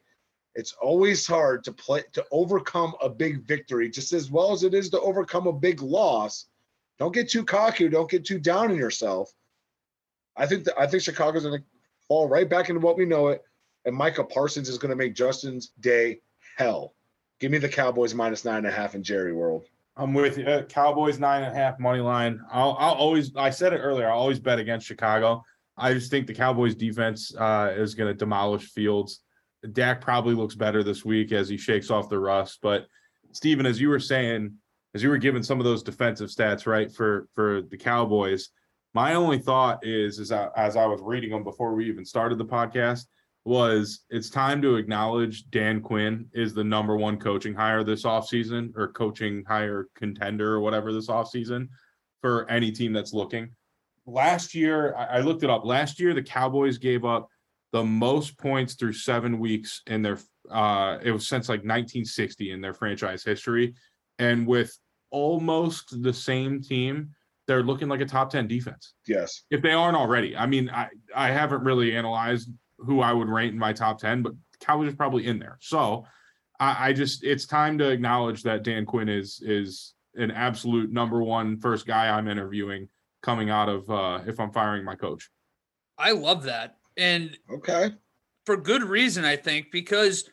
It's 0.54 0.72
always 0.80 1.26
hard 1.26 1.64
to 1.64 1.72
play 1.72 2.02
to 2.12 2.24
overcome 2.32 2.94
a 3.00 3.08
big 3.08 3.46
victory, 3.46 3.88
just 3.88 4.12
as 4.12 4.30
well 4.30 4.52
as 4.52 4.62
it 4.62 4.74
is 4.74 4.90
to 4.90 5.00
overcome 5.00 5.46
a 5.46 5.52
big 5.52 5.80
loss. 5.80 6.46
Don't 7.01 7.14
get 7.14 7.30
too 7.30 7.44
cocky. 7.44 7.88
Don't 7.88 8.11
get 8.11 8.26
too 8.26 8.38
down 8.38 8.70
on 8.70 8.76
yourself. 8.76 9.32
I 10.36 10.46
think 10.46 10.64
that 10.64 10.78
I 10.78 10.86
think 10.86 11.03
Chicago's 11.03 11.44
going 11.44 11.59
to 11.59 11.66
fall 12.07 12.28
right 12.28 12.48
back 12.48 12.68
into 12.68 12.80
what 12.80 12.98
we 12.98 13.07
know 13.07 13.28
it, 13.28 13.42
and 13.86 13.96
Micah 13.96 14.22
Parsons 14.22 14.68
is 14.68 14.78
going 14.78 14.90
to 14.90 14.96
make 14.96 15.14
Justin's 15.14 15.72
day 15.80 16.20
hell. 16.57 16.94
Give 17.40 17.51
me 17.51 17.59
the 17.59 17.70
Cowboys 17.70 18.14
minus 18.14 18.44
nine 18.44 18.59
and 18.59 18.66
a 18.66 18.70
half 18.70 18.94
in 18.94 19.03
Jerry 19.03 19.32
World. 19.32 19.64
I'm 19.96 20.12
with 20.12 20.36
you. 20.38 20.44
Uh, 20.44 20.62
Cowboys 20.64 21.18
nine 21.18 21.42
and 21.42 21.53
a 21.53 21.55
half 21.55 21.80
money 21.80 22.01
line. 22.01 22.38
I'll, 22.53 22.76
I'll 22.78 22.94
always. 22.94 23.34
I 23.34 23.48
said 23.48 23.72
it 23.72 23.78
earlier. 23.78 24.09
I'll 24.09 24.18
always 24.18 24.38
bet 24.38 24.59
against 24.59 24.86
Chicago. 24.86 25.42
I 25.78 25.94
just 25.94 26.11
think 26.11 26.26
the 26.26 26.34
Cowboys 26.34 26.74
defense 26.74 27.34
uh, 27.34 27.72
is 27.74 27.94
going 27.94 28.12
to 28.12 28.14
demolish 28.14 28.70
Fields. 28.72 29.20
Dak 29.72 30.03
probably 30.03 30.34
looks 30.34 30.55
better 30.55 30.82
this 30.82 31.05
week 31.05 31.32
as 31.32 31.48
he 31.48 31.57
shakes 31.57 31.90
off 31.90 32.11
the 32.11 32.18
rust. 32.18 32.59
But 32.61 32.86
Steven, 33.32 33.64
as 33.64 33.80
you 33.80 33.88
were 33.88 34.01
saying, 34.01 34.55
as 34.95 35.03
you 35.03 35.09
were 35.09 35.18
given 35.18 35.43
some 35.43 35.61
of 35.61 35.64
those 35.64 35.82
defensive 35.82 36.30
stats 36.30 36.66
right 36.66 36.93
for 36.93 37.28
for 37.34 37.62
the 37.62 37.76
Cowboys, 37.76 38.51
my 38.95 39.14
only 39.14 39.38
thought 39.38 39.84
is 39.86 40.18
is 40.18 40.28
that 40.30 40.53
as 40.57 40.76
I 40.76 40.86
was 40.86 41.01
reading 41.03 41.30
them 41.30 41.45
before 41.45 41.74
we 41.74 41.88
even 41.88 42.05
started 42.05 42.38
the 42.38 42.45
podcast 42.45 43.05
was 43.45 44.01
it's 44.11 44.28
time 44.28 44.61
to 44.61 44.76
acknowledge 44.76 45.49
Dan 45.51 45.80
Quinn 45.80 46.26
is 46.34 46.53
the 46.53 46.64
number 46.64 46.97
one 46.97 47.18
coaching 47.18 47.55
hire 47.55 47.82
this 47.82 48.03
offseason 48.03 48.76
or 48.76 48.88
coaching 48.88 49.45
hire 49.47 49.88
contender 49.95 50.55
or 50.55 50.61
whatever 50.61 50.93
this 50.93 51.09
offseason 51.09 51.68
for 52.20 52.49
any 52.51 52.70
team 52.70 52.93
that's 52.93 53.14
looking. 53.14 53.51
Last 54.07 54.55
year, 54.55 54.95
I, 54.95 55.05
I 55.05 55.20
looked 55.20 55.43
it 55.43 55.51
up. 55.51 55.64
Last 55.64 55.99
year, 56.01 56.12
the 56.12 56.22
Cowboys 56.22 56.76
gave 56.76 57.05
up 57.05 57.28
the 57.72 57.82
most 57.82 58.36
points 58.36 58.74
through 58.74 58.93
seven 58.93 59.38
weeks 59.38 59.82
in 59.86 60.03
their 60.03 60.18
uh 60.51 60.99
it 61.03 61.12
was 61.12 61.28
since 61.28 61.49
like 61.49 61.61
1960 61.61 62.51
in 62.51 62.61
their 62.61 62.74
franchise 62.74 63.22
history. 63.22 63.74
And 64.20 64.46
with 64.46 64.76
almost 65.10 66.02
the 66.02 66.12
same 66.12 66.60
team, 66.62 67.10
they're 67.46 67.62
looking 67.62 67.88
like 67.88 68.00
a 68.00 68.06
top 68.06 68.30
10 68.30 68.46
defense 68.46 68.94
Yes. 69.08 69.42
if 69.50 69.60
they 69.62 69.72
aren't 69.72 69.96
already. 69.96 70.36
I 70.36 70.46
mean, 70.46 70.70
I 70.70 70.88
I 71.14 71.30
haven't 71.30 71.64
really 71.64 71.96
analyzed 71.96 72.50
who 72.78 73.00
I 73.00 73.12
would 73.12 73.28
rate 73.28 73.52
in 73.52 73.58
my 73.58 73.72
top 73.72 73.98
ten, 73.98 74.22
but 74.22 74.32
Cowboys 74.60 74.88
is 74.90 74.94
probably 74.94 75.26
in 75.26 75.38
there. 75.38 75.58
So 75.60 76.06
I, 76.60 76.88
I 76.88 76.92
just 76.92 77.24
it's 77.24 77.46
time 77.46 77.76
to 77.78 77.88
acknowledge 77.90 78.42
that 78.44 78.62
Dan 78.62 78.86
Quinn 78.86 79.08
is 79.08 79.40
is 79.44 79.94
an 80.14 80.30
absolute 80.30 80.92
number 80.92 81.22
one 81.22 81.58
first 81.58 81.86
guy 81.86 82.08
I'm 82.08 82.28
interviewing 82.28 82.88
coming 83.22 83.50
out 83.50 83.68
of 83.68 83.90
uh 83.90 84.20
if 84.26 84.38
I'm 84.38 84.52
firing 84.52 84.84
my 84.84 84.94
coach. 84.94 85.28
I 85.98 86.12
love 86.12 86.44
that. 86.44 86.76
And 86.96 87.36
Okay. 87.52 87.90
for 88.46 88.56
good 88.56 88.82
reason, 88.84 89.24
I 89.24 89.36
think, 89.36 89.70
because 89.72 90.28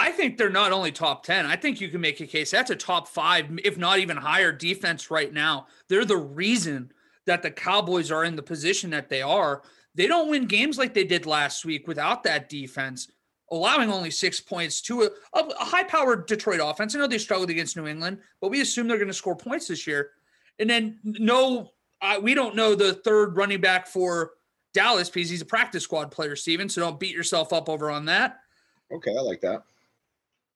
I 0.00 0.12
think 0.12 0.38
they're 0.38 0.48
not 0.48 0.72
only 0.72 0.92
top 0.92 1.24
10. 1.24 1.44
I 1.44 1.56
think 1.56 1.78
you 1.78 1.90
can 1.90 2.00
make 2.00 2.20
a 2.20 2.26
case 2.26 2.50
that's 2.50 2.70
a 2.70 2.76
top 2.76 3.06
five, 3.06 3.50
if 3.62 3.76
not 3.76 3.98
even 3.98 4.16
higher 4.16 4.50
defense 4.50 5.10
right 5.10 5.30
now. 5.30 5.66
They're 5.88 6.06
the 6.06 6.16
reason 6.16 6.90
that 7.26 7.42
the 7.42 7.50
Cowboys 7.50 8.10
are 8.10 8.24
in 8.24 8.34
the 8.34 8.42
position 8.42 8.88
that 8.90 9.10
they 9.10 9.20
are. 9.20 9.62
They 9.94 10.06
don't 10.06 10.30
win 10.30 10.46
games 10.46 10.78
like 10.78 10.94
they 10.94 11.04
did 11.04 11.26
last 11.26 11.66
week 11.66 11.86
without 11.86 12.24
that 12.24 12.48
defense, 12.48 13.10
allowing 13.50 13.90
only 13.90 14.10
six 14.10 14.40
points 14.40 14.80
to 14.82 15.02
a, 15.02 15.38
a 15.38 15.64
high 15.64 15.84
powered 15.84 16.26
Detroit 16.26 16.60
offense. 16.62 16.94
I 16.94 16.98
know 16.98 17.06
they 17.06 17.18
struggled 17.18 17.50
against 17.50 17.76
New 17.76 17.86
England, 17.86 18.20
but 18.40 18.50
we 18.50 18.62
assume 18.62 18.88
they're 18.88 18.96
going 18.96 19.08
to 19.08 19.14
score 19.14 19.36
points 19.36 19.68
this 19.68 19.86
year. 19.86 20.12
And 20.58 20.70
then 20.70 20.98
no, 21.04 21.72
uh, 22.00 22.18
we 22.22 22.32
don't 22.32 22.56
know 22.56 22.74
the 22.74 22.94
third 22.94 23.36
running 23.36 23.60
back 23.60 23.86
for 23.86 24.32
Dallas 24.72 25.10
because 25.10 25.28
he's 25.28 25.42
a 25.42 25.46
practice 25.46 25.84
squad 25.84 26.10
player, 26.10 26.36
Steven. 26.36 26.70
So 26.70 26.80
don't 26.80 26.98
beat 26.98 27.14
yourself 27.14 27.52
up 27.52 27.68
over 27.68 27.90
on 27.90 28.06
that. 28.06 28.38
Okay. 28.90 29.14
I 29.14 29.20
like 29.20 29.42
that. 29.42 29.64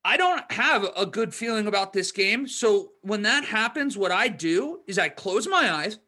I 0.04 0.18
don't 0.18 0.50
have 0.52 0.86
a 0.96 1.06
good 1.06 1.34
feeling 1.34 1.66
about 1.66 1.92
this 1.92 2.12
game. 2.12 2.46
So 2.46 2.92
when 3.00 3.22
that 3.22 3.44
happens, 3.44 3.96
what 3.96 4.12
I 4.12 4.28
do 4.28 4.80
is 4.86 4.98
I 4.98 5.08
close 5.08 5.48
my 5.48 5.72
eyes 5.72 5.98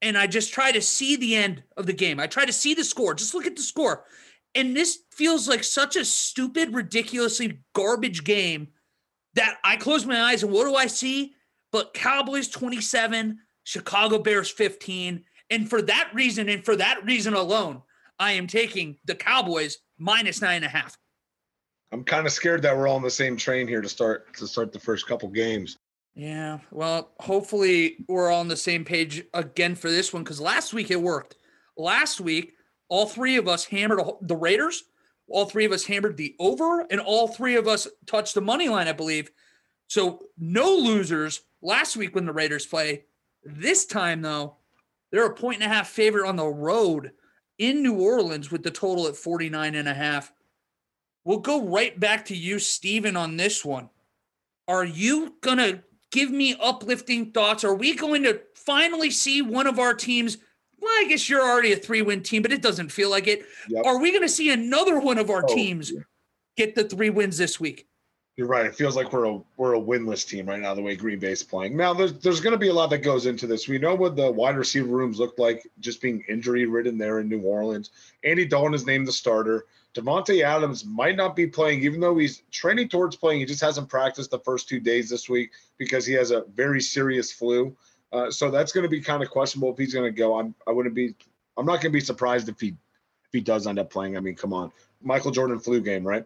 and 0.00 0.16
I 0.16 0.26
just 0.26 0.52
try 0.52 0.72
to 0.72 0.80
see 0.80 1.16
the 1.16 1.36
end 1.36 1.62
of 1.76 1.86
the 1.86 1.92
game. 1.92 2.18
I 2.18 2.26
try 2.26 2.46
to 2.46 2.52
see 2.52 2.72
the 2.72 2.84
score. 2.84 3.14
Just 3.14 3.34
look 3.34 3.46
at 3.46 3.56
the 3.56 3.62
score. 3.62 4.04
And 4.54 4.74
this 4.74 5.00
feels 5.12 5.46
like 5.48 5.64
such 5.64 5.96
a 5.96 6.04
stupid, 6.04 6.72
ridiculously 6.72 7.60
garbage 7.74 8.24
game 8.24 8.68
that 9.34 9.58
I 9.64 9.76
close 9.76 10.06
my 10.06 10.22
eyes 10.22 10.42
and 10.42 10.50
what 10.50 10.64
do 10.64 10.74
I 10.74 10.86
see? 10.86 11.34
But 11.70 11.92
Cowboys 11.92 12.48
27, 12.48 13.38
Chicago 13.64 14.18
Bears 14.18 14.48
15. 14.48 15.24
And 15.50 15.68
for 15.68 15.82
that 15.82 16.10
reason, 16.14 16.48
and 16.48 16.64
for 16.64 16.76
that 16.76 17.04
reason 17.04 17.34
alone, 17.34 17.82
I 18.18 18.32
am 18.32 18.46
taking 18.46 18.96
the 19.04 19.14
Cowboys 19.14 19.78
minus 19.98 20.40
nine 20.40 20.56
and 20.56 20.64
a 20.64 20.68
half. 20.68 20.96
I'm 21.92 22.04
kind 22.04 22.26
of 22.26 22.32
scared 22.32 22.62
that 22.62 22.76
we're 22.76 22.88
all 22.88 22.96
on 22.96 23.02
the 23.02 23.10
same 23.10 23.36
train 23.36 23.66
here 23.66 23.80
to 23.80 23.88
start 23.88 24.34
to 24.36 24.46
start 24.46 24.72
the 24.72 24.80
first 24.80 25.06
couple 25.06 25.28
games. 25.28 25.76
Yeah, 26.14 26.58
well, 26.70 27.12
hopefully 27.20 28.04
we're 28.08 28.30
all 28.30 28.40
on 28.40 28.48
the 28.48 28.56
same 28.56 28.84
page 28.84 29.24
again 29.34 29.74
for 29.74 29.90
this 29.90 30.12
one 30.12 30.24
because 30.24 30.40
last 30.40 30.74
week 30.74 30.90
it 30.90 31.00
worked. 31.00 31.36
Last 31.76 32.20
week, 32.20 32.54
all 32.88 33.06
three 33.06 33.36
of 33.36 33.46
us 33.46 33.64
hammered 33.64 34.00
the 34.22 34.36
Raiders, 34.36 34.84
all 35.28 35.44
three 35.44 35.64
of 35.64 35.72
us 35.72 35.84
hammered 35.84 36.16
the 36.16 36.34
over, 36.40 36.80
and 36.90 37.00
all 37.00 37.28
three 37.28 37.54
of 37.54 37.68
us 37.68 37.86
touched 38.06 38.34
the 38.34 38.40
money 38.40 38.68
line, 38.68 38.88
I 38.88 38.92
believe. 38.92 39.30
So 39.86 40.26
no 40.36 40.74
losers 40.74 41.42
last 41.62 41.96
week 41.96 42.14
when 42.14 42.26
the 42.26 42.32
Raiders 42.32 42.66
play. 42.66 43.04
This 43.44 43.86
time, 43.86 44.22
though, 44.22 44.56
they're 45.10 45.26
a 45.26 45.34
point 45.34 45.62
and 45.62 45.70
a 45.70 45.74
half 45.74 45.88
favorite 45.88 46.28
on 46.28 46.36
the 46.36 46.46
road 46.46 47.12
in 47.58 47.82
New 47.82 48.00
Orleans 48.00 48.50
with 48.50 48.62
the 48.62 48.70
total 48.70 49.06
at 49.06 49.16
49 49.16 49.74
and 49.74 49.88
a 49.88 49.94
half. 49.94 50.32
We'll 51.24 51.38
go 51.38 51.66
right 51.66 51.98
back 51.98 52.24
to 52.26 52.36
you, 52.36 52.58
Steven, 52.58 53.16
on 53.16 53.36
this 53.36 53.64
one. 53.64 53.90
Are 54.66 54.84
you 54.84 55.36
going 55.40 55.58
to 55.58 55.82
give 56.10 56.30
me 56.30 56.56
uplifting 56.60 57.32
thoughts? 57.32 57.64
Are 57.64 57.74
we 57.74 57.94
going 57.94 58.22
to 58.22 58.40
finally 58.54 59.10
see 59.10 59.42
one 59.42 59.66
of 59.66 59.78
our 59.78 59.94
teams? 59.94 60.38
Well, 60.80 60.90
I 60.90 61.06
guess 61.08 61.28
you're 61.28 61.42
already 61.42 61.72
a 61.72 61.76
three 61.76 62.02
win 62.02 62.22
team, 62.22 62.42
but 62.42 62.52
it 62.52 62.62
doesn't 62.62 62.92
feel 62.92 63.10
like 63.10 63.26
it. 63.26 63.44
Yep. 63.68 63.84
Are 63.84 63.98
we 64.00 64.10
going 64.10 64.22
to 64.22 64.28
see 64.28 64.50
another 64.52 65.00
one 65.00 65.18
of 65.18 65.28
our 65.30 65.44
Oh, 65.48 65.54
teams 65.54 65.90
yeah. 65.90 66.00
get 66.56 66.74
the 66.74 66.84
three 66.84 67.10
wins 67.10 67.36
this 67.36 67.58
week? 67.58 67.86
You're 68.36 68.46
right. 68.46 68.66
It 68.66 68.76
feels 68.76 68.94
like 68.94 69.12
we're 69.12 69.24
a 69.24 69.40
we're 69.56 69.74
a 69.74 69.80
winless 69.80 70.24
team 70.24 70.46
right 70.46 70.60
now, 70.60 70.72
the 70.72 70.80
way 70.80 70.94
Green 70.94 71.18
Bay's 71.18 71.42
playing. 71.42 71.76
Now 71.76 71.92
there's 71.92 72.12
there's 72.20 72.38
gonna 72.40 72.56
be 72.56 72.68
a 72.68 72.72
lot 72.72 72.88
that 72.90 72.98
goes 72.98 73.26
into 73.26 73.48
this. 73.48 73.66
We 73.66 73.78
know 73.78 73.96
what 73.96 74.14
the 74.14 74.30
wide 74.30 74.56
receiver 74.56 74.86
rooms 74.86 75.18
look 75.18 75.36
like, 75.40 75.66
just 75.80 76.00
being 76.00 76.22
injury 76.28 76.64
ridden 76.64 76.96
there 76.96 77.18
in 77.18 77.28
New 77.28 77.40
Orleans. 77.40 77.90
Andy 78.22 78.44
Dalton 78.46 78.74
is 78.74 78.86
named 78.86 79.08
the 79.08 79.12
starter. 79.12 79.64
Davante 79.98 80.42
Adams 80.42 80.84
might 80.84 81.16
not 81.16 81.34
be 81.34 81.46
playing, 81.46 81.82
even 81.82 81.98
though 81.98 82.16
he's 82.16 82.42
training 82.52 82.88
towards 82.88 83.16
playing. 83.16 83.40
He 83.40 83.46
just 83.46 83.60
hasn't 83.60 83.88
practiced 83.88 84.30
the 84.30 84.38
first 84.38 84.68
two 84.68 84.78
days 84.78 85.10
this 85.10 85.28
week 85.28 85.50
because 85.76 86.06
he 86.06 86.12
has 86.12 86.30
a 86.30 86.44
very 86.54 86.80
serious 86.80 87.32
flu. 87.32 87.76
Uh, 88.12 88.30
so 88.30 88.50
that's 88.50 88.70
going 88.70 88.84
to 88.84 88.88
be 88.88 89.00
kind 89.00 89.22
of 89.22 89.30
questionable 89.30 89.72
if 89.72 89.78
he's 89.78 89.92
going 89.92 90.06
to 90.06 90.16
go. 90.16 90.38
I'm 90.38 90.54
I 90.66 90.72
wouldn't 90.72 90.94
be 90.94 91.14
I'm 91.56 91.66
not 91.66 91.80
going 91.82 91.90
to 91.92 91.98
be 91.98 92.00
surprised 92.00 92.48
if 92.48 92.60
he 92.60 92.68
if 92.68 93.32
he 93.32 93.40
does 93.40 93.66
end 93.66 93.78
up 93.78 93.90
playing. 93.90 94.16
I 94.16 94.20
mean, 94.20 94.36
come 94.36 94.52
on, 94.52 94.72
Michael 95.02 95.32
Jordan 95.32 95.58
flu 95.58 95.80
game, 95.80 96.06
right? 96.06 96.24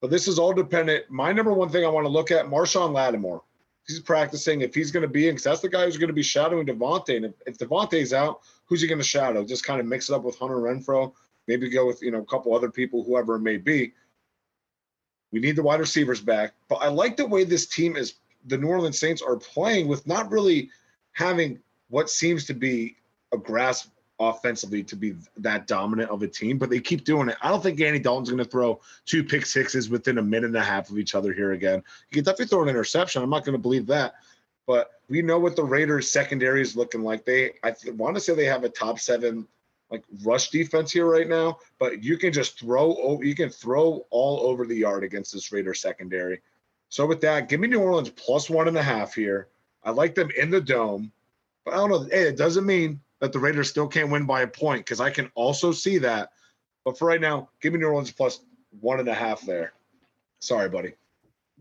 But 0.00 0.10
this 0.10 0.28
is 0.28 0.38
all 0.38 0.52
dependent. 0.52 1.10
My 1.10 1.32
number 1.32 1.52
one 1.52 1.68
thing 1.68 1.84
I 1.84 1.88
want 1.88 2.04
to 2.04 2.10
look 2.10 2.30
at, 2.30 2.46
Marshon 2.46 2.92
Lattimore. 2.92 3.42
He's 3.86 4.00
practicing. 4.00 4.60
If 4.60 4.74
he's 4.74 4.90
going 4.90 5.02
to 5.02 5.08
be 5.08 5.28
in, 5.28 5.34
because 5.34 5.44
that's 5.44 5.60
the 5.60 5.68
guy 5.68 5.84
who's 5.84 5.98
going 5.98 6.08
to 6.08 6.14
be 6.14 6.22
shadowing 6.22 6.66
Davante. 6.66 7.16
And 7.16 7.26
if, 7.26 7.32
if 7.46 7.58
Davante's 7.58 8.12
out, 8.12 8.40
who's 8.66 8.80
he 8.80 8.88
going 8.88 9.00
to 9.00 9.04
shadow? 9.04 9.44
Just 9.44 9.64
kind 9.64 9.80
of 9.80 9.86
mix 9.86 10.08
it 10.08 10.14
up 10.14 10.22
with 10.22 10.38
Hunter 10.38 10.56
Renfrow. 10.56 11.12
Maybe 11.46 11.68
go 11.68 11.86
with 11.86 12.02
you 12.02 12.10
know 12.10 12.20
a 12.20 12.26
couple 12.26 12.54
other 12.54 12.70
people, 12.70 13.04
whoever 13.04 13.36
it 13.36 13.40
may 13.40 13.56
be. 13.56 13.92
We 15.32 15.40
need 15.40 15.56
the 15.56 15.62
wide 15.62 15.80
receivers 15.80 16.20
back. 16.20 16.54
But 16.68 16.76
I 16.76 16.88
like 16.88 17.16
the 17.16 17.26
way 17.26 17.44
this 17.44 17.66
team 17.66 17.96
is. 17.96 18.14
The 18.46 18.58
New 18.58 18.68
Orleans 18.68 18.98
Saints 18.98 19.22
are 19.22 19.36
playing 19.36 19.88
with 19.88 20.06
not 20.06 20.30
really 20.30 20.70
having 21.12 21.58
what 21.88 22.10
seems 22.10 22.44
to 22.46 22.54
be 22.54 22.96
a 23.32 23.38
grasp 23.38 23.88
offensively 24.20 24.82
to 24.84 24.96
be 24.96 25.14
that 25.38 25.66
dominant 25.66 26.10
of 26.10 26.22
a 26.22 26.28
team, 26.28 26.58
but 26.58 26.70
they 26.70 26.80
keep 26.80 27.04
doing 27.04 27.28
it. 27.28 27.36
I 27.42 27.48
don't 27.48 27.62
think 27.62 27.80
Andy 27.80 27.98
Dalton's 27.98 28.30
going 28.30 28.42
to 28.42 28.48
throw 28.48 28.80
two 29.06 29.24
pick 29.24 29.44
sixes 29.44 29.88
within 29.88 30.18
a 30.18 30.22
minute 30.22 30.48
and 30.48 30.56
a 30.56 30.62
half 30.62 30.90
of 30.90 30.98
each 30.98 31.14
other 31.14 31.32
here 31.32 31.52
again. 31.52 31.82
He 32.08 32.14
can 32.14 32.24
definitely 32.24 32.46
throw 32.46 32.62
an 32.62 32.68
interception. 32.68 33.22
I'm 33.22 33.30
not 33.30 33.44
going 33.44 33.56
to 33.56 33.62
believe 33.62 33.86
that. 33.86 34.14
But 34.66 34.92
we 35.08 35.20
know 35.20 35.38
what 35.38 35.56
the 35.56 35.64
Raiders 35.64 36.10
secondary 36.10 36.62
is 36.62 36.76
looking 36.76 37.02
like. 37.02 37.24
They, 37.24 37.52
I 37.62 37.72
th- 37.72 37.94
want 37.94 38.14
to 38.14 38.20
say 38.20 38.34
they 38.34 38.46
have 38.46 38.64
a 38.64 38.68
top 38.68 38.98
seven 38.98 39.46
like 39.90 40.04
rush 40.24 40.50
defense 40.50 40.90
here 40.90 41.06
right 41.06 41.28
now, 41.28 41.58
but 41.78 42.02
you 42.02 42.16
can 42.16 42.32
just 42.32 42.58
throw, 42.58 43.20
you 43.22 43.34
can 43.34 43.50
throw 43.50 44.06
all 44.10 44.40
over 44.40 44.66
the 44.66 44.76
yard 44.76 45.04
against 45.04 45.32
this 45.32 45.52
Raider 45.52 45.74
secondary. 45.74 46.40
So 46.88 47.06
with 47.06 47.20
that, 47.22 47.48
give 47.48 47.60
me 47.60 47.68
New 47.68 47.80
Orleans 47.80 48.10
plus 48.10 48.48
one 48.48 48.68
and 48.68 48.76
a 48.76 48.82
half 48.82 49.14
here. 49.14 49.48
I 49.82 49.90
like 49.90 50.14
them 50.14 50.30
in 50.38 50.50
the 50.50 50.60
dome, 50.60 51.12
but 51.64 51.74
I 51.74 51.76
don't 51.76 51.90
know. 51.90 52.04
Hey, 52.10 52.28
it 52.28 52.36
doesn't 52.36 52.66
mean 52.66 53.00
that 53.20 53.32
the 53.32 53.38
Raiders 53.38 53.70
still 53.70 53.88
can't 53.88 54.10
win 54.10 54.26
by 54.26 54.42
a 54.42 54.46
point 54.46 54.84
because 54.84 55.00
I 55.00 55.10
can 55.10 55.30
also 55.34 55.72
see 55.72 55.98
that. 55.98 56.30
But 56.84 56.98
for 56.98 57.06
right 57.06 57.20
now, 57.20 57.48
give 57.60 57.72
me 57.72 57.78
New 57.78 57.86
Orleans 57.86 58.10
plus 58.10 58.40
one 58.80 59.00
and 59.00 59.08
a 59.08 59.14
half 59.14 59.42
there. 59.42 59.72
Sorry, 60.40 60.68
buddy. 60.68 60.94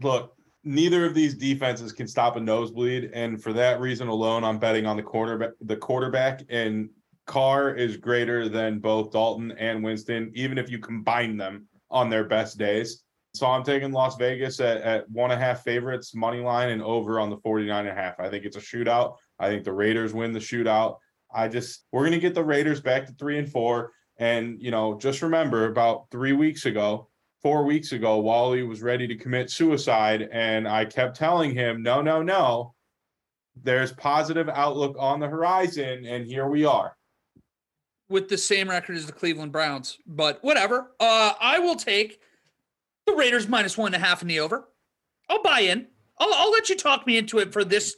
Look, 0.01 0.35
neither 0.63 1.05
of 1.05 1.13
these 1.13 1.35
defenses 1.35 1.91
can 1.93 2.07
stop 2.07 2.35
a 2.35 2.39
nosebleed, 2.39 3.11
and 3.13 3.41
for 3.41 3.53
that 3.53 3.79
reason 3.79 4.07
alone, 4.07 4.43
I'm 4.43 4.57
betting 4.57 4.85
on 4.85 4.97
the 4.97 5.03
quarterback. 5.03 5.51
The 5.61 5.77
quarterback 5.77 6.43
and 6.49 6.89
Carr 7.25 7.73
is 7.75 7.97
greater 7.97 8.49
than 8.49 8.79
both 8.79 9.11
Dalton 9.11 9.51
and 9.53 9.83
Winston, 9.83 10.31
even 10.33 10.57
if 10.57 10.69
you 10.69 10.79
combine 10.79 11.37
them 11.37 11.67
on 11.89 12.09
their 12.09 12.25
best 12.25 12.57
days. 12.57 13.03
So 13.35 13.47
I'm 13.47 13.63
taking 13.63 13.91
Las 13.91 14.15
Vegas 14.17 14.59
at, 14.59 14.81
at 14.81 15.09
one 15.09 15.31
and 15.31 15.41
a 15.41 15.43
half 15.43 15.63
favorites, 15.63 16.13
money 16.13 16.39
line, 16.39 16.69
and 16.69 16.83
over 16.83 17.19
on 17.19 17.29
the 17.29 17.37
49 17.37 17.87
and 17.87 17.89
a 17.89 17.99
half. 17.99 18.19
I 18.19 18.29
think 18.29 18.45
it's 18.45 18.57
a 18.57 18.61
shootout. 18.61 19.15
I 19.39 19.47
think 19.47 19.63
the 19.63 19.73
Raiders 19.73 20.13
win 20.13 20.33
the 20.33 20.39
shootout. 20.39 20.97
I 21.33 21.47
just 21.47 21.85
we're 21.91 22.03
gonna 22.03 22.19
get 22.19 22.35
the 22.35 22.43
Raiders 22.43 22.79
back 22.79 23.07
to 23.07 23.13
three 23.13 23.39
and 23.39 23.51
four. 23.51 23.91
And 24.17 24.61
you 24.61 24.69
know, 24.69 24.99
just 24.99 25.23
remember 25.23 25.65
about 25.65 26.05
three 26.11 26.33
weeks 26.33 26.65
ago, 26.65 27.09
four 27.41 27.65
weeks 27.65 27.91
ago, 27.91 28.19
Wally 28.19 28.61
was 28.61 28.83
ready 28.83 29.07
to 29.07 29.15
commit 29.15 29.49
suicide, 29.49 30.29
and 30.31 30.67
I 30.67 30.85
kept 30.85 31.17
telling 31.17 31.55
him, 31.55 31.81
no, 31.81 32.01
no, 32.01 32.21
no. 32.21 32.75
There's 33.61 33.91
positive 33.91 34.49
outlook 34.49 34.95
on 34.99 35.19
the 35.19 35.27
horizon, 35.27 36.05
and 36.05 36.25
here 36.25 36.47
we 36.47 36.65
are. 36.65 36.95
With 38.09 38.29
the 38.29 38.37
same 38.37 38.69
record 38.69 38.95
as 38.95 39.05
the 39.05 39.11
Cleveland 39.13 39.51
Browns, 39.51 39.97
but 40.05 40.43
whatever. 40.43 40.91
Uh, 40.99 41.33
I 41.39 41.59
will 41.59 41.75
take 41.75 42.19
the 43.05 43.13
Raiders 43.13 43.47
minus 43.47 43.77
one 43.77 43.93
and 43.93 44.01
a 44.03 44.05
half 44.05 44.21
in 44.21 44.27
the 44.27 44.39
over. 44.39 44.67
I'll 45.29 45.41
buy 45.41 45.61
in. 45.61 45.87
I'll, 46.19 46.33
I'll 46.33 46.51
let 46.51 46.69
you 46.69 46.75
talk 46.75 47.07
me 47.07 47.17
into 47.17 47.39
it 47.39 47.51
for 47.53 47.63
this 47.63 47.95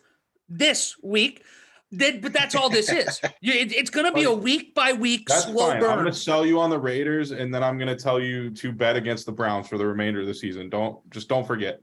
this 0.47 0.95
week. 1.03 1.43
That, 1.91 2.21
but 2.21 2.33
that's 2.33 2.55
all 2.55 2.69
this 2.69 2.91
is. 2.91 3.19
It- 3.41 3.73
it's 3.73 3.89
going 3.89 4.05
to 4.07 4.11
be 4.11 4.23
a 4.23 4.31
week 4.33 4.73
by 4.75 4.93
week 4.93 5.27
That's 5.27 5.43
slow 5.45 5.69
fine. 5.69 5.77
I'm 5.83 5.99
going 5.99 6.05
to 6.05 6.13
sell 6.13 6.45
you 6.45 6.59
on 6.59 6.69
the 6.69 6.79
Raiders, 6.79 7.31
and 7.31 7.53
then 7.53 7.63
I'm 7.63 7.77
going 7.77 7.87
to 7.87 7.95
tell 7.95 8.19
you 8.19 8.49
to 8.51 8.71
bet 8.71 8.95
against 8.95 9.25
the 9.25 9.31
Browns 9.31 9.67
for 9.67 9.77
the 9.77 9.85
remainder 9.85 10.21
of 10.21 10.27
the 10.27 10.33
season. 10.33 10.69
Don't 10.69 10.97
just 11.11 11.29
don't 11.29 11.45
forget. 11.45 11.79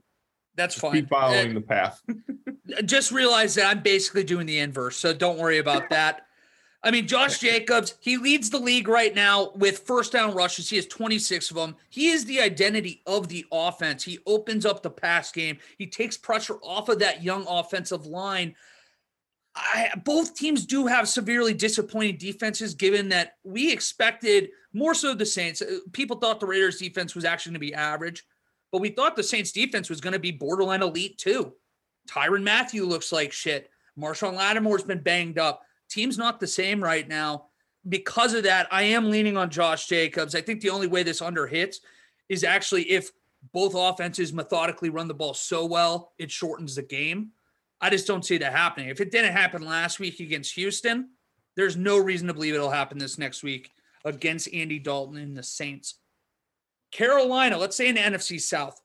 That's 0.55 0.75
Just 0.75 0.81
fine. 0.81 0.93
keep 0.93 1.09
following 1.09 1.51
Uh, 1.51 1.53
the 1.55 1.61
path. 1.61 2.01
just 2.85 3.11
realize 3.11 3.55
that 3.55 3.65
I'm 3.65 3.81
basically 3.81 4.23
doing 4.23 4.45
the 4.45 4.59
inverse, 4.59 4.97
so 4.97 5.13
don't 5.13 5.39
worry 5.39 5.57
about 5.57 5.89
that. 5.89 6.23
I 6.85 6.91
mean, 6.91 7.07
Josh 7.07 7.39
Jacobs, 7.39 7.95
he 8.01 8.17
leads 8.17 8.49
the 8.49 8.59
league 8.59 8.89
right 8.89 9.15
now 9.15 9.51
with 9.55 9.79
first 9.79 10.11
down 10.11 10.35
rushes. 10.35 10.69
He 10.69 10.75
has 10.75 10.85
26 10.87 11.49
of 11.51 11.55
them. 11.55 11.75
He 11.89 12.09
is 12.09 12.25
the 12.25 12.41
identity 12.41 13.01
of 13.05 13.29
the 13.29 13.45
offense. 13.53 14.03
He 14.03 14.19
opens 14.25 14.65
up 14.65 14.83
the 14.83 14.89
pass 14.89 15.31
game. 15.31 15.59
He 15.77 15.87
takes 15.87 16.17
pressure 16.17 16.55
off 16.61 16.89
of 16.89 16.99
that 16.99 17.23
young 17.23 17.45
offensive 17.47 18.05
line. 18.05 18.55
I, 19.55 19.91
both 20.03 20.35
teams 20.35 20.65
do 20.65 20.87
have 20.87 21.07
severely 21.07 21.53
disappointing 21.53 22.17
defenses, 22.17 22.73
given 22.73 23.07
that 23.09 23.37
we 23.43 23.71
expected 23.71 24.49
more 24.73 24.93
so 24.93 25.13
the 25.13 25.25
Saints. 25.25 25.61
uh, 25.61 25.77
People 25.93 26.17
thought 26.17 26.39
the 26.39 26.47
Raiders 26.47 26.79
defense 26.79 27.15
was 27.15 27.23
actually 27.23 27.51
going 27.51 27.61
to 27.61 27.67
be 27.67 27.73
average, 27.75 28.23
but 28.71 28.81
we 28.81 28.89
thought 28.89 29.15
the 29.15 29.23
Saints 29.23 29.51
defense 29.51 29.89
was 29.89 30.01
going 30.01 30.13
to 30.13 30.19
be 30.19 30.31
borderline 30.31 30.81
elite 30.81 31.17
too. 31.17 31.53
Tyrann 32.09 32.43
Mathieu 32.43 32.85
looks 32.85 33.11
like 33.13 33.31
shit. 33.31 33.69
Marshon 33.97 34.35
Lattimore's 34.35 34.83
been 34.83 35.01
banged 35.01 35.37
up. 35.37 35.61
Team's 35.89 36.17
not 36.17 36.39
the 36.39 36.47
same 36.47 36.83
right 36.83 37.07
now. 37.07 37.47
Because 37.87 38.33
of 38.33 38.43
that, 38.43 38.67
I 38.71 38.83
am 38.83 39.11
leaning 39.11 39.37
on 39.37 39.49
Josh 39.49 39.87
Jacobs. 39.87 40.35
I 40.35 40.41
think 40.41 40.61
the 40.61 40.69
only 40.69 40.87
way 40.87 41.03
this 41.03 41.21
under 41.21 41.47
hits 41.47 41.81
is 42.29 42.43
actually 42.43 42.83
if 42.83 43.11
both 43.51 43.73
offenses 43.75 44.31
methodically 44.31 44.89
run 44.89 45.07
the 45.07 45.13
ball 45.13 45.33
so 45.33 45.65
well, 45.65 46.13
it 46.17 46.31
shortens 46.31 46.75
the 46.75 46.81
game. 46.81 47.31
I 47.81 47.89
just 47.89 48.07
don't 48.07 48.25
see 48.25 48.37
that 48.37 48.53
happening. 48.53 48.87
If 48.87 49.01
it 49.01 49.11
didn't 49.11 49.33
happen 49.33 49.61
last 49.61 49.99
week 49.99 50.21
against 50.21 50.55
Houston, 50.55 51.09
there's 51.55 51.75
no 51.75 51.97
reason 51.97 52.27
to 52.27 52.33
believe 52.33 52.53
it'll 52.55 52.69
happen 52.69 52.97
this 52.97 53.17
next 53.17 53.43
week 53.43 53.71
against 54.05 54.53
Andy 54.53 54.79
Dalton 54.79 55.17
and 55.17 55.35
the 55.35 55.43
Saints. 55.43 55.95
Carolina, 56.91 57.57
let's 57.57 57.75
say 57.75 57.89
in 57.89 57.95
the 57.95 58.01
NFC 58.01 58.39
South. 58.39 58.79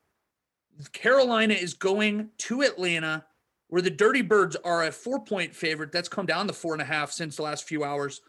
Carolina 0.93 1.55
is 1.55 1.75
going 1.75 2.31
to 2.39 2.63
Atlanta, 2.63 3.25
where 3.69 3.83
the 3.83 3.91
Dirty 3.91 4.23
Birds 4.23 4.57
are 4.65 4.85
a 4.85 4.93
four 4.93 5.21
point 5.25 5.55
favorite. 5.55 5.93
That's 5.93 6.09
come 6.09 6.27
down 6.27 6.47
to 6.49 6.53
four 6.53 6.73
and 6.73 6.83
a 6.83 6.87
half 6.87 7.13
since 7.13 7.37
the 7.37 7.43
last 7.43 7.65
few 7.65 7.85
hours. 7.85 8.21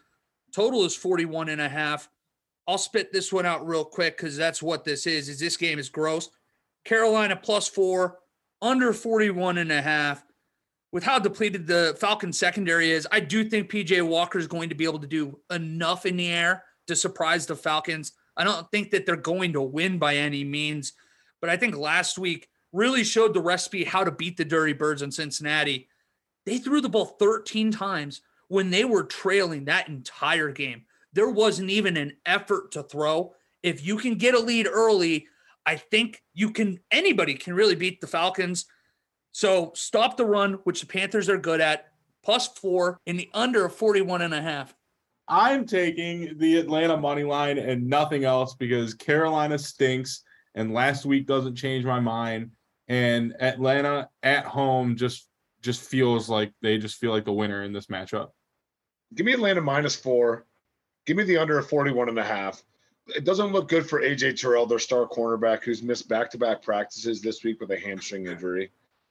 Total 0.54 0.84
is 0.84 0.96
41 0.96 1.48
and 1.48 1.60
a 1.60 1.68
half. 1.68 2.08
I'll 2.66 2.78
spit 2.78 3.12
this 3.12 3.32
one 3.32 3.46
out 3.46 3.66
real 3.66 3.84
quick 3.84 4.16
because 4.16 4.36
that's 4.36 4.62
what 4.62 4.84
this 4.84 5.06
is. 5.06 5.28
Is 5.28 5.40
this 5.40 5.56
game 5.56 5.78
is 5.78 5.88
gross. 5.88 6.30
Carolina 6.84 7.36
plus 7.36 7.68
four, 7.68 8.18
under 8.62 8.92
41 8.92 9.58
and 9.58 9.72
a 9.72 9.82
half. 9.82 10.24
With 10.92 11.04
how 11.04 11.18
depleted 11.18 11.66
the 11.66 11.96
Falcon 12.00 12.32
secondary 12.32 12.90
is, 12.90 13.06
I 13.12 13.20
do 13.20 13.48
think 13.48 13.70
PJ 13.70 14.06
Walker 14.06 14.38
is 14.38 14.48
going 14.48 14.68
to 14.70 14.74
be 14.74 14.84
able 14.84 14.98
to 14.98 15.06
do 15.06 15.38
enough 15.50 16.04
in 16.04 16.16
the 16.16 16.28
air 16.28 16.64
to 16.88 16.96
surprise 16.96 17.46
the 17.46 17.54
Falcons. 17.54 18.12
I 18.36 18.44
don't 18.44 18.68
think 18.70 18.90
that 18.90 19.06
they're 19.06 19.16
going 19.16 19.52
to 19.52 19.62
win 19.62 19.98
by 19.98 20.16
any 20.16 20.42
means, 20.42 20.94
but 21.40 21.48
I 21.48 21.56
think 21.56 21.76
last 21.76 22.18
week 22.18 22.48
really 22.72 23.04
showed 23.04 23.34
the 23.34 23.40
recipe 23.40 23.84
how 23.84 24.04
to 24.04 24.10
beat 24.10 24.36
the 24.36 24.44
Dirty 24.44 24.72
Birds 24.72 25.02
in 25.02 25.10
Cincinnati. 25.10 25.88
They 26.46 26.58
threw 26.58 26.80
the 26.80 26.88
ball 26.88 27.04
13 27.04 27.70
times 27.70 28.22
when 28.48 28.70
they 28.70 28.84
were 28.84 29.04
trailing 29.04 29.64
that 29.64 29.88
entire 29.88 30.50
game. 30.50 30.82
There 31.12 31.30
wasn't 31.30 31.70
even 31.70 31.96
an 31.96 32.16
effort 32.26 32.72
to 32.72 32.82
throw. 32.82 33.34
If 33.62 33.84
you 33.84 33.96
can 33.96 34.14
get 34.14 34.34
a 34.34 34.38
lead 34.38 34.66
early, 34.66 35.26
I 35.66 35.76
think 35.76 36.22
you 36.34 36.50
can 36.52 36.80
anybody 36.90 37.34
can 37.34 37.54
really 37.54 37.74
beat 37.74 38.00
the 38.00 38.06
Falcons. 38.06 38.66
So 39.32 39.72
stop 39.74 40.16
the 40.16 40.24
run, 40.24 40.54
which 40.64 40.80
the 40.80 40.86
Panthers 40.86 41.28
are 41.28 41.38
good 41.38 41.60
at, 41.60 41.92
plus 42.22 42.48
four 42.48 42.98
in 43.06 43.16
the 43.16 43.28
under 43.34 43.66
of 43.66 43.74
41 43.74 44.22
and 44.22 44.34
a 44.34 44.42
half. 44.42 44.74
I'm 45.28 45.64
taking 45.64 46.36
the 46.38 46.56
Atlanta 46.56 46.96
money 46.96 47.22
line 47.22 47.58
and 47.58 47.86
nothing 47.86 48.24
else 48.24 48.54
because 48.54 48.94
Carolina 48.94 49.58
stinks, 49.58 50.22
and 50.56 50.74
last 50.74 51.04
week 51.04 51.26
doesn't 51.26 51.54
change 51.54 51.84
my 51.84 52.00
mind. 52.00 52.50
And 52.90 53.36
Atlanta 53.40 54.10
at 54.24 54.44
home 54.44 54.96
just 54.96 55.28
just 55.62 55.80
feels 55.80 56.28
like 56.28 56.52
they 56.60 56.76
just 56.76 56.96
feel 56.96 57.12
like 57.12 57.24
the 57.24 57.32
winner 57.32 57.62
in 57.62 57.72
this 57.72 57.86
matchup. 57.86 58.30
Give 59.14 59.24
me 59.24 59.32
Atlanta 59.32 59.60
minus 59.60 59.94
four. 59.94 60.44
Give 61.06 61.16
me 61.16 61.22
the 61.22 61.38
under 61.38 61.56
of 61.58 61.68
41 61.68 62.08
and 62.08 62.18
a 62.18 62.24
half. 62.24 62.64
it 63.14 63.24
doesn't 63.24 63.52
look 63.52 63.68
good 63.68 63.88
for 63.88 64.00
AJ 64.00 64.40
Terrell, 64.40 64.66
their 64.66 64.78
star 64.78 65.06
cornerback, 65.06 65.62
who's 65.62 65.82
missed 65.82 66.08
back-to-back 66.08 66.62
practices 66.62 67.20
this 67.20 67.44
week 67.44 67.60
with 67.60 67.70
a 67.70 67.78
hamstring 67.78 68.26
injury. 68.26 68.70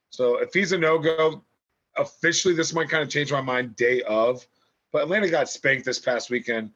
So 0.09 0.37
if 0.37 0.53
he's 0.53 0.71
a 0.71 0.77
no-go, 0.77 1.43
officially 1.97 2.53
this 2.53 2.73
might 2.73 2.89
kind 2.89 3.03
of 3.03 3.09
change 3.09 3.31
my 3.31 3.41
mind 3.41 3.75
day 3.75 4.01
of. 4.03 4.45
But 4.91 5.03
Atlanta 5.03 5.29
got 5.29 5.49
spanked 5.49 5.85
this 5.85 5.99
past 5.99 6.29
weekend, 6.29 6.71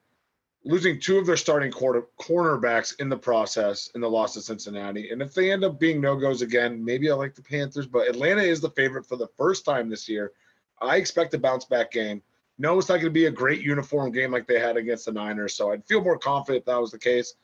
losing 0.65 0.99
two 0.99 1.17
of 1.17 1.25
their 1.25 1.37
starting 1.37 1.71
quarter 1.71 2.07
cornerbacks 2.19 2.99
in 2.99 3.09
the 3.09 3.17
process 3.17 3.89
in 3.95 4.01
the 4.01 4.09
loss 4.09 4.33
to 4.33 4.41
Cincinnati. 4.41 5.09
And 5.09 5.21
if 5.21 5.33
they 5.33 5.51
end 5.51 5.63
up 5.63 5.79
being 5.79 5.99
no-goes 5.99 6.41
again, 6.41 6.83
maybe 6.83 7.11
I 7.11 7.15
like 7.15 7.35
the 7.35 7.41
Panthers. 7.41 7.85
But 7.85 8.07
Atlanta 8.07 8.41
is 8.41 8.61
the 8.61 8.69
favorite 8.69 9.05
for 9.05 9.17
the 9.17 9.27
first 9.37 9.65
time 9.65 9.89
this 9.89 10.07
year. 10.07 10.31
I 10.81 10.97
expect 10.97 11.33
a 11.33 11.37
bounce 11.37 11.65
back 11.65 11.91
game. 11.91 12.21
No, 12.57 12.77
it's 12.77 12.87
not 12.87 12.95
going 12.95 13.05
to 13.05 13.11
be 13.11 13.25
a 13.25 13.31
great 13.31 13.61
uniform 13.61 14.11
game 14.11 14.31
like 14.31 14.47
they 14.47 14.59
had 14.59 14.77
against 14.77 15.05
the 15.05 15.11
Niners. 15.11 15.55
So 15.55 15.71
I'd 15.71 15.85
feel 15.85 16.03
more 16.03 16.17
confident 16.17 16.61
if 16.61 16.65
that 16.65 16.79
was 16.79 16.91
the 16.91 16.99
case. 16.99 17.35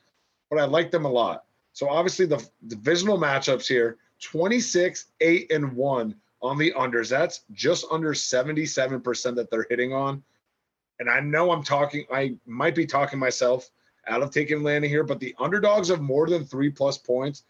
But 0.48 0.58
I 0.58 0.64
like 0.64 0.90
them 0.90 1.04
a 1.04 1.10
lot. 1.10 1.44
So 1.72 1.88
obviously 1.88 2.26
the 2.26 2.46
divisional 2.68 3.18
matchups 3.18 3.66
here 3.66 3.98
26, 4.20 5.06
8, 5.20 5.50
and 5.52 5.72
1 5.72 6.14
on 6.42 6.58
the 6.58 6.72
unders. 6.76 7.08
That's 7.08 7.40
just 7.52 7.86
under 7.90 8.12
77% 8.12 9.34
that 9.34 9.50
they're 9.50 9.66
hitting 9.68 9.92
on. 9.92 10.22
And 11.00 11.10
I 11.10 11.18
know 11.18 11.50
I'm 11.50 11.64
talking, 11.64 12.04
I 12.12 12.36
might 12.46 12.74
be 12.74 12.86
talking 12.86 13.18
myself 13.18 13.70
out 14.06 14.22
of 14.22 14.30
taking 14.30 14.58
Atlanta 14.58 14.86
here, 14.86 15.02
but 15.02 15.18
the 15.18 15.34
underdogs 15.38 15.88
of 15.88 16.00
more 16.00 16.28
than 16.28 16.44
three 16.44 16.70
plus 16.70 16.98
points 16.98 17.44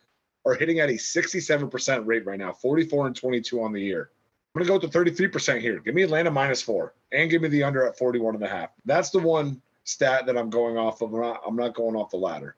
are 0.46 0.54
hitting 0.54 0.78
at 0.78 0.88
a 0.88 0.94
67% 0.94 2.06
rate 2.06 2.24
right 2.24 2.38
now, 2.38 2.52
44 2.52 3.08
and 3.08 3.16
22 3.16 3.60
on 3.60 3.72
the 3.72 3.82
year. 3.82 4.10
I'm 4.54 4.62
going 4.62 4.80
to 4.80 4.86
go 4.86 5.02
to 5.02 5.14
33% 5.14 5.60
here. 5.60 5.80
Give 5.80 5.94
me 5.94 6.02
Atlanta 6.02 6.30
minus 6.30 6.62
four 6.62 6.94
and 7.12 7.28
give 7.28 7.42
me 7.42 7.48
the 7.48 7.62
under 7.62 7.86
at 7.86 7.98
41 7.98 8.36
and 8.36 8.44
a 8.44 8.48
half. 8.48 8.70
That's 8.84 9.10
the 9.10 9.18
one 9.18 9.60
stat 9.84 10.26
that 10.26 10.38
I'm 10.38 10.50
going 10.50 10.78
off 10.78 11.02
of. 11.02 11.12
I'm 11.12 11.20
not, 11.20 11.42
I'm 11.46 11.56
not 11.56 11.74
going 11.74 11.96
off 11.96 12.10
the 12.10 12.16
ladder. 12.16 12.56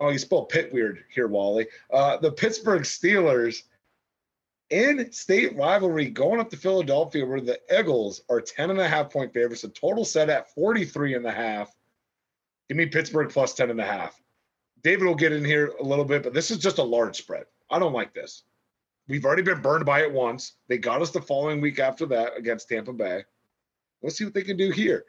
Oh, 0.00 0.10
you 0.10 0.18
spelled 0.18 0.50
pit 0.50 0.72
weird 0.72 1.04
here, 1.12 1.26
Wally. 1.26 1.66
Uh, 1.92 2.18
the 2.18 2.30
Pittsburgh 2.30 2.82
Steelers 2.82 3.62
in 4.70 5.10
state 5.12 5.56
rivalry 5.56 6.10
going 6.10 6.40
up 6.40 6.50
to 6.50 6.56
Philadelphia, 6.56 7.24
where 7.24 7.40
the 7.40 7.58
Eagles 7.76 8.22
are 8.28 8.40
10 8.40 8.70
and 8.70 8.80
a 8.80 8.88
half 8.88 9.10
point 9.10 9.32
favorites, 9.32 9.64
a 9.64 9.68
total 9.68 10.04
set 10.04 10.28
at 10.28 10.52
43 10.54 11.14
and 11.14 11.26
a 11.26 11.32
half. 11.32 11.74
Give 12.68 12.76
me 12.76 12.86
Pittsburgh 12.86 13.30
plus 13.30 13.54
10 13.54 13.70
and 13.70 13.80
a 13.80 13.86
half. 13.86 14.20
David 14.82 15.06
will 15.06 15.14
get 15.14 15.32
in 15.32 15.44
here 15.44 15.72
a 15.80 15.82
little 15.82 16.04
bit, 16.04 16.22
but 16.22 16.34
this 16.34 16.50
is 16.50 16.58
just 16.58 16.78
a 16.78 16.82
large 16.82 17.16
spread. 17.16 17.44
I 17.70 17.78
don't 17.78 17.94
like 17.94 18.14
this. 18.14 18.44
We've 19.08 19.24
already 19.24 19.42
been 19.42 19.62
burned 19.62 19.86
by 19.86 20.02
it 20.02 20.12
once. 20.12 20.52
They 20.68 20.76
got 20.76 21.00
us 21.00 21.10
the 21.10 21.22
following 21.22 21.60
week 21.60 21.78
after 21.78 22.04
that 22.06 22.36
against 22.36 22.68
Tampa 22.68 22.92
Bay. 22.92 23.24
Let's 24.02 24.16
see 24.16 24.24
what 24.24 24.34
they 24.34 24.42
can 24.42 24.58
do 24.58 24.70
here. 24.70 25.06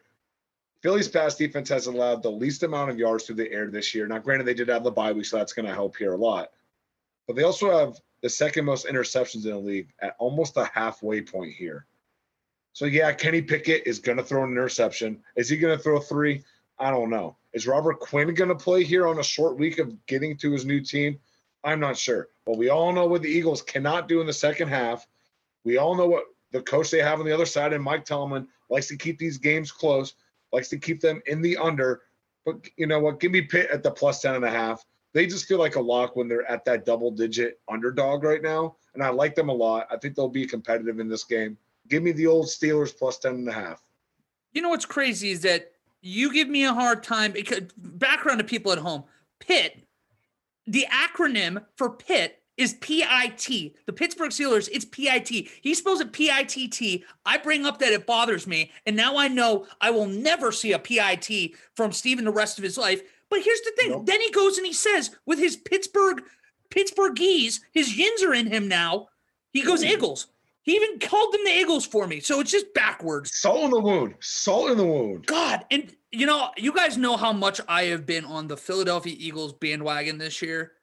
Philly's 0.81 1.09
pass 1.09 1.35
defense 1.35 1.67
has 1.69 1.87
allowed 1.87 2.23
the 2.23 2.31
least 2.31 2.63
amount 2.63 2.89
of 2.89 2.97
yards 2.97 3.25
through 3.25 3.35
the 3.35 3.51
air 3.51 3.69
this 3.69 3.93
year. 3.93 4.07
Now, 4.07 4.19
granted, 4.19 4.45
they 4.45 4.53
did 4.53 4.69
have 4.69 4.85
the 4.85 4.91
bye 4.91 5.11
week, 5.11 5.25
so 5.25 5.37
that's 5.37 5.51
going 5.51 5.65
to 5.65 5.73
help 5.73 5.97
here 5.97 6.13
a 6.13 6.17
lot. 6.17 6.49
But 7.27 7.35
they 7.35 7.43
also 7.43 7.77
have 7.77 7.99
the 8.21 8.29
second 8.29 8.65
most 8.65 8.85
interceptions 8.85 9.45
in 9.45 9.51
the 9.51 9.57
league 9.57 9.93
at 10.01 10.15
almost 10.19 10.57
a 10.57 10.65
halfway 10.65 11.21
point 11.21 11.53
here. 11.53 11.85
So, 12.73 12.85
yeah, 12.85 13.11
Kenny 13.13 13.41
Pickett 13.41 13.83
is 13.85 13.99
going 13.99 14.17
to 14.17 14.23
throw 14.23 14.43
an 14.43 14.51
interception. 14.51 15.21
Is 15.35 15.49
he 15.49 15.57
going 15.57 15.75
to 15.77 15.83
throw 15.83 15.99
three? 15.99 16.43
I 16.77 16.91
don't 16.91 17.09
know. 17.09 17.37
Is 17.53 17.67
Robert 17.67 17.99
Quinn 17.99 18.33
going 18.33 18.49
to 18.49 18.55
play 18.55 18.83
here 18.83 19.07
on 19.07 19.19
a 19.19 19.23
short 19.23 19.57
week 19.57 19.79
of 19.79 20.05
getting 20.05 20.37
to 20.37 20.51
his 20.51 20.65
new 20.65 20.79
team? 20.79 21.19
I'm 21.63 21.79
not 21.79 21.97
sure. 21.97 22.29
But 22.45 22.57
we 22.57 22.69
all 22.69 22.93
know 22.93 23.07
what 23.07 23.21
the 23.21 23.29
Eagles 23.29 23.61
cannot 23.61 24.07
do 24.07 24.21
in 24.21 24.27
the 24.27 24.33
second 24.33 24.69
half. 24.69 25.05
We 25.65 25.77
all 25.77 25.95
know 25.95 26.07
what 26.07 26.25
the 26.51 26.61
coach 26.61 26.89
they 26.89 27.01
have 27.01 27.19
on 27.19 27.25
the 27.25 27.33
other 27.33 27.45
side, 27.45 27.73
and 27.73 27.83
Mike 27.83 28.05
Tomlin 28.05 28.47
likes 28.69 28.87
to 28.87 28.97
keep 28.97 29.19
these 29.19 29.37
games 29.37 29.71
close, 29.71 30.13
likes 30.53 30.69
to 30.69 30.77
keep 30.77 31.01
them 31.01 31.21
in 31.25 31.41
the 31.41 31.57
under. 31.57 32.01
But 32.45 32.67
you 32.77 32.87
know 32.87 32.99
what? 32.99 33.19
Give 33.19 33.31
me 33.31 33.41
Pitt 33.41 33.69
at 33.71 33.83
the 33.83 33.91
plus 33.91 34.21
10 34.21 34.35
and 34.35 34.45
a 34.45 34.49
half. 34.49 34.85
They 35.13 35.25
just 35.25 35.45
feel 35.45 35.59
like 35.59 35.75
a 35.75 35.81
lock 35.81 36.15
when 36.15 36.27
they're 36.27 36.49
at 36.49 36.65
that 36.65 36.85
double 36.85 37.11
digit 37.11 37.59
underdog 37.67 38.23
right 38.23 38.41
now. 38.41 38.75
And 38.93 39.03
I 39.03 39.09
like 39.09 39.35
them 39.35 39.49
a 39.49 39.53
lot. 39.53 39.87
I 39.91 39.97
think 39.97 40.15
they'll 40.15 40.29
be 40.29 40.45
competitive 40.45 40.99
in 40.99 41.07
this 41.07 41.23
game. 41.23 41.57
Give 41.87 42.03
me 42.03 42.11
the 42.11 42.27
old 42.27 42.45
Steelers 42.45 42.95
plus 42.95 43.17
10 43.17 43.33
and 43.33 43.49
a 43.49 43.53
half. 43.53 43.83
You 44.51 44.61
know 44.61 44.69
what's 44.69 44.85
crazy 44.85 45.31
is 45.31 45.41
that 45.41 45.71
you 46.01 46.33
give 46.33 46.47
me 46.47 46.65
a 46.65 46.73
hard 46.73 47.03
time 47.03 47.31
because 47.31 47.63
background 47.77 48.39
to 48.39 48.45
people 48.45 48.71
at 48.71 48.77
home. 48.77 49.03
Pitt, 49.39 49.83
the 50.67 50.85
acronym 50.91 51.63
for 51.75 51.89
Pitt 51.89 52.41
is 52.57 52.73
PIT. 52.75 53.73
The 53.85 53.93
Pittsburgh 53.93 54.31
Steelers, 54.31 54.67
it's 54.71 54.85
PIT. 54.85 55.29
He 55.61 55.73
spells 55.73 56.01
it 56.01 56.11
PITT. 56.11 57.03
I 57.25 57.37
bring 57.37 57.65
up 57.65 57.79
that 57.79 57.93
it 57.93 58.05
bothers 58.05 58.45
me. 58.45 58.71
And 58.85 58.97
now 58.97 59.17
I 59.17 59.29
know 59.29 59.65
I 59.79 59.91
will 59.91 60.07
never 60.07 60.51
see 60.51 60.73
a 60.73 60.79
PIT 60.79 61.51
from 61.75 61.93
Steven 61.93 62.25
the 62.25 62.31
rest 62.31 62.57
of 62.57 62.63
his 62.65 62.77
life. 62.77 63.01
But 63.29 63.41
here's 63.43 63.61
the 63.61 63.71
thing. 63.77 63.91
Nope. 63.91 64.05
Then 64.05 64.21
he 64.21 64.31
goes 64.31 64.57
and 64.57 64.65
he 64.65 64.73
says, 64.73 65.15
with 65.25 65.39
his 65.39 65.55
Pittsburgh, 65.55 66.23
Pittsburghese, 66.69 67.59
his 67.71 67.97
yins 67.97 68.23
are 68.23 68.33
in 68.33 68.47
him 68.47 68.67
now. 68.67 69.07
He 69.51 69.63
goes 69.63 69.83
Eagles. 69.83 70.27
He 70.61 70.75
even 70.75 70.99
called 70.99 71.33
them 71.33 71.43
the 71.45 71.57
Eagles 71.57 71.85
for 71.85 72.05
me. 72.05 72.19
So 72.19 72.39
it's 72.39 72.51
just 72.51 72.73
backwards. 72.73 73.31
Salt 73.33 73.63
in 73.65 73.71
the 73.71 73.79
wound. 73.79 74.15
Salt 74.19 74.71
in 74.71 74.77
the 74.77 74.85
wound. 74.85 75.25
God, 75.25 75.65
and 75.71 75.95
you 76.11 76.25
know, 76.25 76.49
you 76.57 76.73
guys 76.73 76.97
know 76.97 77.17
how 77.17 77.33
much 77.33 77.61
I 77.67 77.83
have 77.83 78.05
been 78.05 78.25
on 78.25 78.47
the 78.47 78.57
Philadelphia 78.57 79.15
Eagles 79.17 79.53
bandwagon 79.53 80.17
this 80.17 80.41
year. 80.41 80.73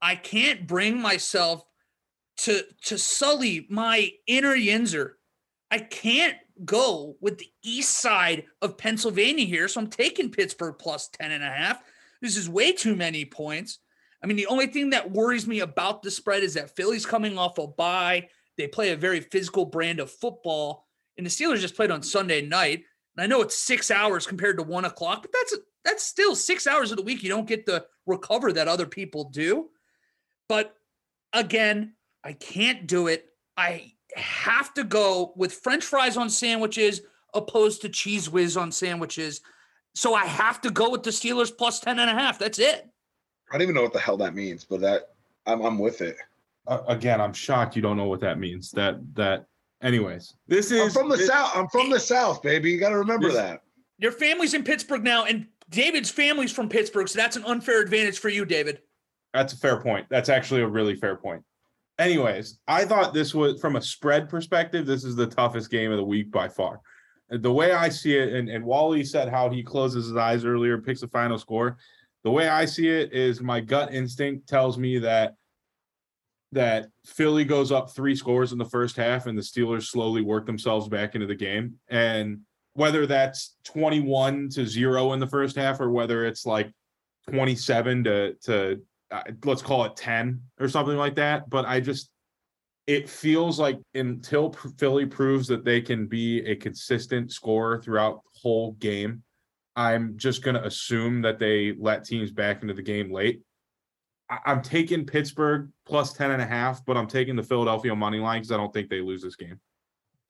I 0.00 0.16
can't 0.16 0.66
bring 0.66 1.00
myself 1.00 1.64
to 2.38 2.62
to 2.84 2.98
sully 2.98 3.66
my 3.68 4.12
inner 4.26 4.54
Yinzer. 4.54 5.12
I 5.70 5.78
can't 5.78 6.36
go 6.64 7.16
with 7.20 7.38
the 7.38 7.50
east 7.62 7.98
side 7.98 8.44
of 8.62 8.78
Pennsylvania 8.78 9.44
here, 9.44 9.66
so 9.66 9.80
I'm 9.80 9.88
taking 9.88 10.30
Pittsburgh 10.30 10.76
plus 10.78 11.08
10 11.08 11.32
and 11.32 11.42
a 11.42 11.50
half. 11.50 11.82
This 12.24 12.38
is 12.38 12.48
way 12.48 12.72
too 12.72 12.96
many 12.96 13.26
points. 13.26 13.80
I 14.22 14.26
mean, 14.26 14.38
the 14.38 14.46
only 14.46 14.66
thing 14.66 14.90
that 14.90 15.10
worries 15.10 15.46
me 15.46 15.60
about 15.60 16.02
the 16.02 16.10
spread 16.10 16.42
is 16.42 16.54
that 16.54 16.74
Philly's 16.74 17.04
coming 17.04 17.36
off 17.36 17.58
a 17.58 17.66
bye. 17.66 18.28
They 18.56 18.66
play 18.66 18.92
a 18.92 18.96
very 18.96 19.20
physical 19.20 19.66
brand 19.66 20.00
of 20.00 20.10
football, 20.10 20.86
and 21.18 21.26
the 21.26 21.30
Steelers 21.30 21.60
just 21.60 21.76
played 21.76 21.90
on 21.90 22.02
Sunday 22.02 22.40
night. 22.40 22.84
And 23.14 23.22
I 23.22 23.26
know 23.26 23.42
it's 23.42 23.58
six 23.58 23.90
hours 23.90 24.26
compared 24.26 24.56
to 24.56 24.62
one 24.62 24.86
o'clock, 24.86 25.20
but 25.20 25.32
that's 25.34 25.54
that's 25.84 26.06
still 26.06 26.34
six 26.34 26.66
hours 26.66 26.90
of 26.90 26.96
the 26.96 27.02
week 27.02 27.22
you 27.22 27.28
don't 27.28 27.46
get 27.46 27.66
to 27.66 27.84
recover 28.06 28.54
that 28.54 28.68
other 28.68 28.86
people 28.86 29.24
do. 29.24 29.68
But 30.48 30.74
again, 31.34 31.92
I 32.24 32.32
can't 32.32 32.86
do 32.86 33.08
it. 33.08 33.26
I 33.54 33.92
have 34.16 34.72
to 34.74 34.84
go 34.84 35.34
with 35.36 35.52
French 35.52 35.84
fries 35.84 36.16
on 36.16 36.30
sandwiches 36.30 37.02
opposed 37.34 37.82
to 37.82 37.90
Cheez 37.90 38.30
Whiz 38.30 38.56
on 38.56 38.72
sandwiches. 38.72 39.42
So 39.94 40.14
I 40.14 40.24
have 40.26 40.60
to 40.62 40.70
go 40.70 40.90
with 40.90 41.02
the 41.02 41.10
Steelers 41.10 41.56
plus 41.56 41.80
10 41.80 41.98
and 41.98 42.10
a 42.10 42.12
half. 42.14 42.38
That's 42.38 42.58
it. 42.58 42.88
I 43.50 43.54
don't 43.54 43.62
even 43.62 43.74
know 43.74 43.82
what 43.82 43.92
the 43.92 44.00
hell 44.00 44.16
that 44.18 44.34
means, 44.34 44.64
but 44.64 44.80
that 44.80 45.10
I'm, 45.46 45.60
I'm 45.62 45.78
with 45.78 46.00
it. 46.00 46.16
Uh, 46.66 46.80
again, 46.88 47.20
I'm 47.20 47.32
shocked 47.32 47.76
you 47.76 47.82
don't 47.82 47.96
know 47.96 48.06
what 48.06 48.20
that 48.20 48.38
means. 48.38 48.70
That 48.72 48.96
that. 49.14 49.46
Anyways, 49.82 50.34
this 50.48 50.70
is 50.70 50.80
I'm 50.80 50.90
from 50.90 51.08
the 51.10 51.16
this- 51.16 51.26
south. 51.28 51.52
I'm 51.54 51.68
from 51.68 51.90
the 51.90 52.00
south, 52.00 52.42
baby. 52.42 52.70
You 52.70 52.80
got 52.80 52.88
to 52.90 52.98
remember 52.98 53.28
This- 53.28 53.36
that. 53.36 53.60
Your 53.98 54.12
family's 54.12 54.54
in 54.54 54.64
Pittsburgh 54.64 55.04
now, 55.04 55.24
and 55.24 55.46
David's 55.70 56.10
family's 56.10 56.50
from 56.52 56.68
Pittsburgh. 56.68 57.08
So 57.08 57.16
that's 57.18 57.36
an 57.36 57.44
unfair 57.44 57.80
advantage 57.80 58.18
for 58.18 58.28
you, 58.28 58.44
David. 58.44 58.80
That's 59.32 59.52
a 59.52 59.56
fair 59.56 59.80
point. 59.80 60.06
That's 60.10 60.28
actually 60.28 60.62
a 60.62 60.66
really 60.66 60.96
fair 60.96 61.14
point. 61.16 61.42
Anyways, 61.98 62.58
I 62.66 62.84
thought 62.86 63.14
this 63.14 63.34
was 63.34 63.60
from 63.60 63.76
a 63.76 63.82
spread 63.82 64.28
perspective, 64.28 64.84
this 64.84 65.04
is 65.04 65.14
the 65.14 65.26
toughest 65.26 65.70
game 65.70 65.92
of 65.92 65.96
the 65.98 66.04
week 66.04 66.32
by 66.32 66.48
far. 66.48 66.80
The 67.30 67.52
way 67.52 67.72
I 67.72 67.88
see 67.88 68.16
it, 68.16 68.34
and, 68.34 68.48
and 68.48 68.64
Wally 68.64 69.04
said 69.04 69.28
how 69.28 69.48
he 69.50 69.62
closes 69.62 70.06
his 70.06 70.16
eyes 70.16 70.44
earlier, 70.44 70.78
picks 70.78 71.02
a 71.02 71.08
final 71.08 71.38
score. 71.38 71.78
The 72.22 72.30
way 72.30 72.48
I 72.48 72.64
see 72.64 72.88
it 72.88 73.12
is 73.12 73.40
my 73.40 73.60
gut 73.60 73.92
instinct 73.92 74.48
tells 74.48 74.78
me 74.78 74.98
that 74.98 75.34
that 76.52 76.86
Philly 77.04 77.44
goes 77.44 77.72
up 77.72 77.90
three 77.90 78.14
scores 78.14 78.52
in 78.52 78.58
the 78.58 78.64
first 78.64 78.96
half 78.96 79.26
and 79.26 79.36
the 79.36 79.42
Steelers 79.42 79.84
slowly 79.84 80.22
work 80.22 80.46
themselves 80.46 80.88
back 80.88 81.14
into 81.14 81.26
the 81.26 81.34
game. 81.34 81.74
And 81.88 82.40
whether 82.74 83.06
that's 83.06 83.56
21 83.64 84.50
to 84.50 84.66
0 84.66 85.12
in 85.12 85.20
the 85.20 85.26
first 85.26 85.56
half 85.56 85.80
or 85.80 85.90
whether 85.90 86.24
it's 86.24 86.46
like 86.46 86.72
27 87.28 88.04
to 88.04 88.34
to 88.44 88.80
uh, 89.10 89.22
let's 89.44 89.62
call 89.62 89.84
it 89.84 89.96
10 89.96 90.40
or 90.58 90.68
something 90.68 90.96
like 90.96 91.14
that. 91.16 91.48
But 91.48 91.66
I 91.66 91.80
just, 91.80 92.10
it 92.86 93.08
feels 93.08 93.58
like 93.58 93.78
until 93.94 94.52
Philly 94.78 95.06
proves 95.06 95.48
that 95.48 95.64
they 95.64 95.80
can 95.80 96.06
be 96.06 96.40
a 96.46 96.54
consistent 96.56 97.32
scorer 97.32 97.80
throughout 97.80 98.22
the 98.24 98.38
whole 98.40 98.72
game, 98.72 99.22
I'm 99.76 100.16
just 100.16 100.42
going 100.42 100.54
to 100.54 100.64
assume 100.64 101.22
that 101.22 101.38
they 101.38 101.74
let 101.78 102.04
teams 102.04 102.30
back 102.30 102.62
into 102.62 102.74
the 102.74 102.82
game 102.82 103.10
late. 103.10 103.40
I- 104.30 104.38
I'm 104.46 104.62
taking 104.62 105.06
Pittsburgh 105.06 105.70
plus 105.86 106.12
10 106.12 106.30
and 106.30 106.42
a 106.42 106.46
half, 106.46 106.84
but 106.84 106.96
I'm 106.96 107.06
taking 107.06 107.36
the 107.36 107.42
Philadelphia 107.42 107.94
money 107.94 108.18
line 108.18 108.40
because 108.40 108.52
I 108.52 108.56
don't 108.56 108.72
think 108.72 108.90
they 108.90 109.00
lose 109.00 109.22
this 109.22 109.36
game. 109.36 109.58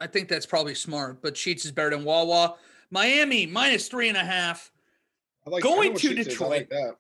I 0.01 0.07
think 0.07 0.29
that's 0.29 0.47
probably 0.47 0.75
smart, 0.75 1.23
but 1.23 1.35
Sheetz 1.35 1.65
is 1.65 1.73
better 1.73 1.91
than 1.91 2.05
Wawa. 2.05 2.57
Miami 2.91 3.47
minus 3.47 3.89
three 3.89 4.09
and 4.09 4.17
a 4.17 4.25
half. 4.25 4.71
I 5.47 5.51
like, 5.51 5.63
Going 5.63 5.91
I 5.91 5.95
to 5.95 5.99
she. 6.01 6.11
I 6.21 6.23
Detroit. 6.23 6.51
like 6.51 6.69
that. 6.71 6.95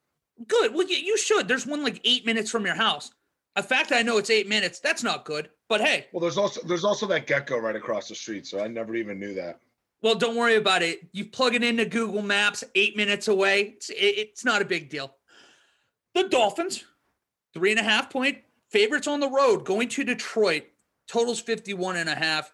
Good. 0.48 0.74
Well, 0.74 0.86
you, 0.86 0.96
you 0.96 1.16
should. 1.16 1.46
There's 1.48 1.66
one 1.66 1.82
like 1.82 2.00
eight 2.04 2.26
minutes 2.26 2.50
from 2.50 2.64
your 2.66 2.74
house. 2.74 3.10
The 3.56 3.62
fact 3.62 3.90
that 3.90 3.98
I 3.98 4.02
know 4.02 4.18
it's 4.18 4.30
eight 4.30 4.48
minutes, 4.48 4.80
that's 4.80 5.02
not 5.02 5.24
good. 5.24 5.50
But 5.68 5.80
hey, 5.80 6.06
Well, 6.12 6.20
there's 6.20 6.38
also 6.38 6.60
there's 6.66 6.84
also 6.84 7.06
that 7.06 7.26
GetGo 7.26 7.60
right 7.60 7.76
across 7.76 8.08
the 8.08 8.14
street, 8.14 8.46
so 8.46 8.60
I 8.62 8.68
never 8.68 8.94
even 8.94 9.18
knew 9.18 9.34
that. 9.34 9.60
well, 10.02 10.14
don't 10.14 10.36
worry 10.36 10.56
about 10.56 10.82
it. 10.82 11.00
You 11.12 11.24
plug 11.24 11.54
it 11.54 11.64
into 11.64 11.84
Google 11.84 12.22
Maps, 12.22 12.64
eight 12.74 12.96
minutes 12.96 13.28
away. 13.28 13.74
It's, 13.76 13.90
it, 13.90 13.94
it's 13.96 14.44
not 14.44 14.60
a 14.62 14.66
big 14.66 14.90
deal. 14.90 15.14
The 16.14 16.28
Dolphins, 16.28 16.84
three 17.54 17.70
and 17.70 17.80
a 17.80 17.84
half 17.84 18.10
point 18.10 18.38
favorites 18.70 19.06
on 19.06 19.20
the 19.20 19.30
road, 19.30 19.64
going 19.64 19.88
to 19.90 20.04
Detroit, 20.04 20.64
totals 21.08 21.40
51 21.40 21.96
and 21.96 22.08
a 22.08 22.14
half. 22.14 22.52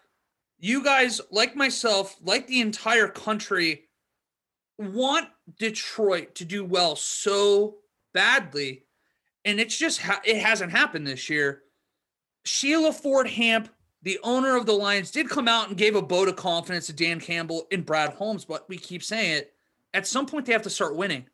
You 0.59 0.83
guys, 0.83 1.19
like 1.31 1.55
myself, 1.55 2.15
like 2.21 2.47
the 2.47 2.61
entire 2.61 3.07
country, 3.07 3.89
want 4.77 5.27
Detroit 5.59 6.35
to 6.35 6.45
do 6.45 6.63
well 6.63 6.95
so 6.95 7.77
badly. 8.13 8.85
And 9.45 9.59
it's 9.59 9.77
just, 9.77 10.01
ha- 10.01 10.21
it 10.23 10.37
hasn't 10.37 10.71
happened 10.71 11.07
this 11.07 11.29
year. 11.29 11.63
Sheila 12.43 12.93
Ford 12.93 13.27
Hamp, 13.27 13.69
the 14.03 14.19
owner 14.23 14.55
of 14.55 14.65
the 14.65 14.73
Lions, 14.73 15.11
did 15.11 15.29
come 15.29 15.47
out 15.47 15.69
and 15.69 15.77
gave 15.77 15.95
a 15.95 16.01
vote 16.01 16.27
of 16.27 16.35
confidence 16.35 16.87
to 16.87 16.93
Dan 16.93 17.19
Campbell 17.19 17.67
and 17.71 17.85
Brad 17.85 18.13
Holmes, 18.13 18.45
but 18.45 18.67
we 18.69 18.77
keep 18.77 19.03
saying 19.03 19.37
it. 19.37 19.53
At 19.93 20.07
some 20.07 20.25
point, 20.25 20.45
they 20.45 20.53
have 20.53 20.61
to 20.63 20.69
start 20.69 20.95
winning. 20.95 21.25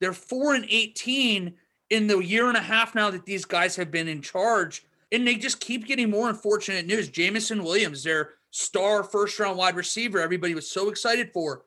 They're 0.00 0.12
four 0.12 0.54
and 0.54 0.66
18 0.68 1.54
in 1.90 2.06
the 2.06 2.18
year 2.18 2.48
and 2.48 2.56
a 2.56 2.62
half 2.62 2.94
now 2.94 3.10
that 3.10 3.26
these 3.26 3.44
guys 3.44 3.76
have 3.76 3.90
been 3.90 4.08
in 4.08 4.22
charge, 4.22 4.84
and 5.12 5.26
they 5.26 5.34
just 5.34 5.60
keep 5.60 5.86
getting 5.86 6.10
more 6.10 6.28
unfortunate 6.28 6.86
news. 6.86 7.08
Jameson 7.08 7.62
Williams, 7.62 8.04
their 8.04 8.34
star 8.50 9.02
first 9.02 9.38
round 9.38 9.58
wide 9.58 9.76
receiver, 9.76 10.20
everybody 10.20 10.54
was 10.54 10.70
so 10.70 10.88
excited 10.88 11.32
for. 11.32 11.64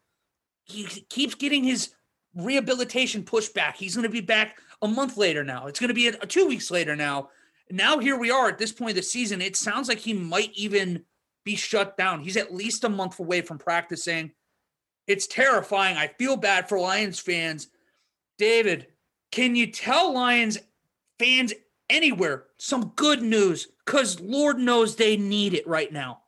He 0.66 0.86
keeps 1.10 1.36
getting 1.36 1.64
his 1.64 1.94
rehabilitation 2.36 3.24
pushed 3.24 3.54
back. 3.54 3.78
He's 3.78 3.96
going 3.96 4.04
to 4.04 4.10
be 4.10 4.22
back 4.22 4.58
a 4.84 4.88
month 4.88 5.18
later 5.18 5.44
now. 5.44 5.66
It's 5.66 5.80
going 5.80 5.88
to 5.88 5.96
be 5.96 6.10
a, 6.10 6.14
a 6.22 6.28
two 6.28 6.46
weeks 6.46 6.70
later 6.70 6.96
now. 6.96 7.30
Now 7.72 7.98
here 7.98 8.20
we 8.20 8.30
are 8.30 8.50
at 8.50 8.60
this 8.60 8.74
point 8.74 8.92
of 8.92 8.98
the 8.98 9.04
season. 9.04 9.42
It 9.42 9.56
sounds 9.56 9.88
like 9.88 9.98
he 9.98 10.14
might 10.14 10.52
even 10.54 11.04
be 11.44 11.56
shut 11.56 11.98
down. 11.98 12.22
He's 12.22 12.38
at 12.38 12.54
least 12.54 12.84
a 12.84 12.90
month 12.90 13.20
away 13.20 13.42
from 13.42 13.58
practicing. 13.58 14.32
It's 15.08 15.26
terrifying. 15.26 15.98
I 15.98 16.08
feel 16.08 16.36
bad 16.36 16.70
for 16.70 16.80
Lions 16.80 17.20
fans. 17.20 17.70
David, 18.38 18.88
can 19.32 19.56
you 19.56 19.68
tell 19.68 20.14
Lions 20.14 20.58
fans 21.18 21.54
anywhere 21.90 22.46
some 22.58 22.92
good 22.96 23.22
news? 23.22 23.70
Because 23.86 24.20
Lord 24.20 24.58
knows 24.58 24.96
they 24.96 25.18
need 25.18 25.54
it 25.54 25.68
right 25.68 25.92
now. 25.92 26.22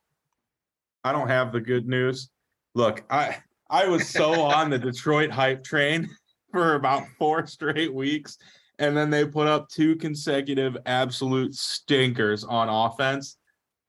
I 1.03 1.11
don't 1.11 1.27
have 1.27 1.51
the 1.51 1.61
good 1.61 1.87
news. 1.87 2.29
Look, 2.73 3.03
I 3.09 3.37
I 3.69 3.87
was 3.87 4.07
so 4.09 4.41
on 4.41 4.69
the 4.69 4.79
Detroit 4.79 5.29
hype 5.29 5.63
train 5.63 6.09
for 6.55 6.75
about 6.75 7.05
four 7.19 7.45
straight 7.45 7.93
weeks, 7.93 8.37
and 8.79 8.95
then 8.95 9.09
they 9.09 9.25
put 9.25 9.45
up 9.45 9.67
two 9.67 9.97
consecutive 9.97 10.77
absolute 10.85 11.53
stinkers 11.53 12.45
on 12.45 12.69
offense. 12.69 13.37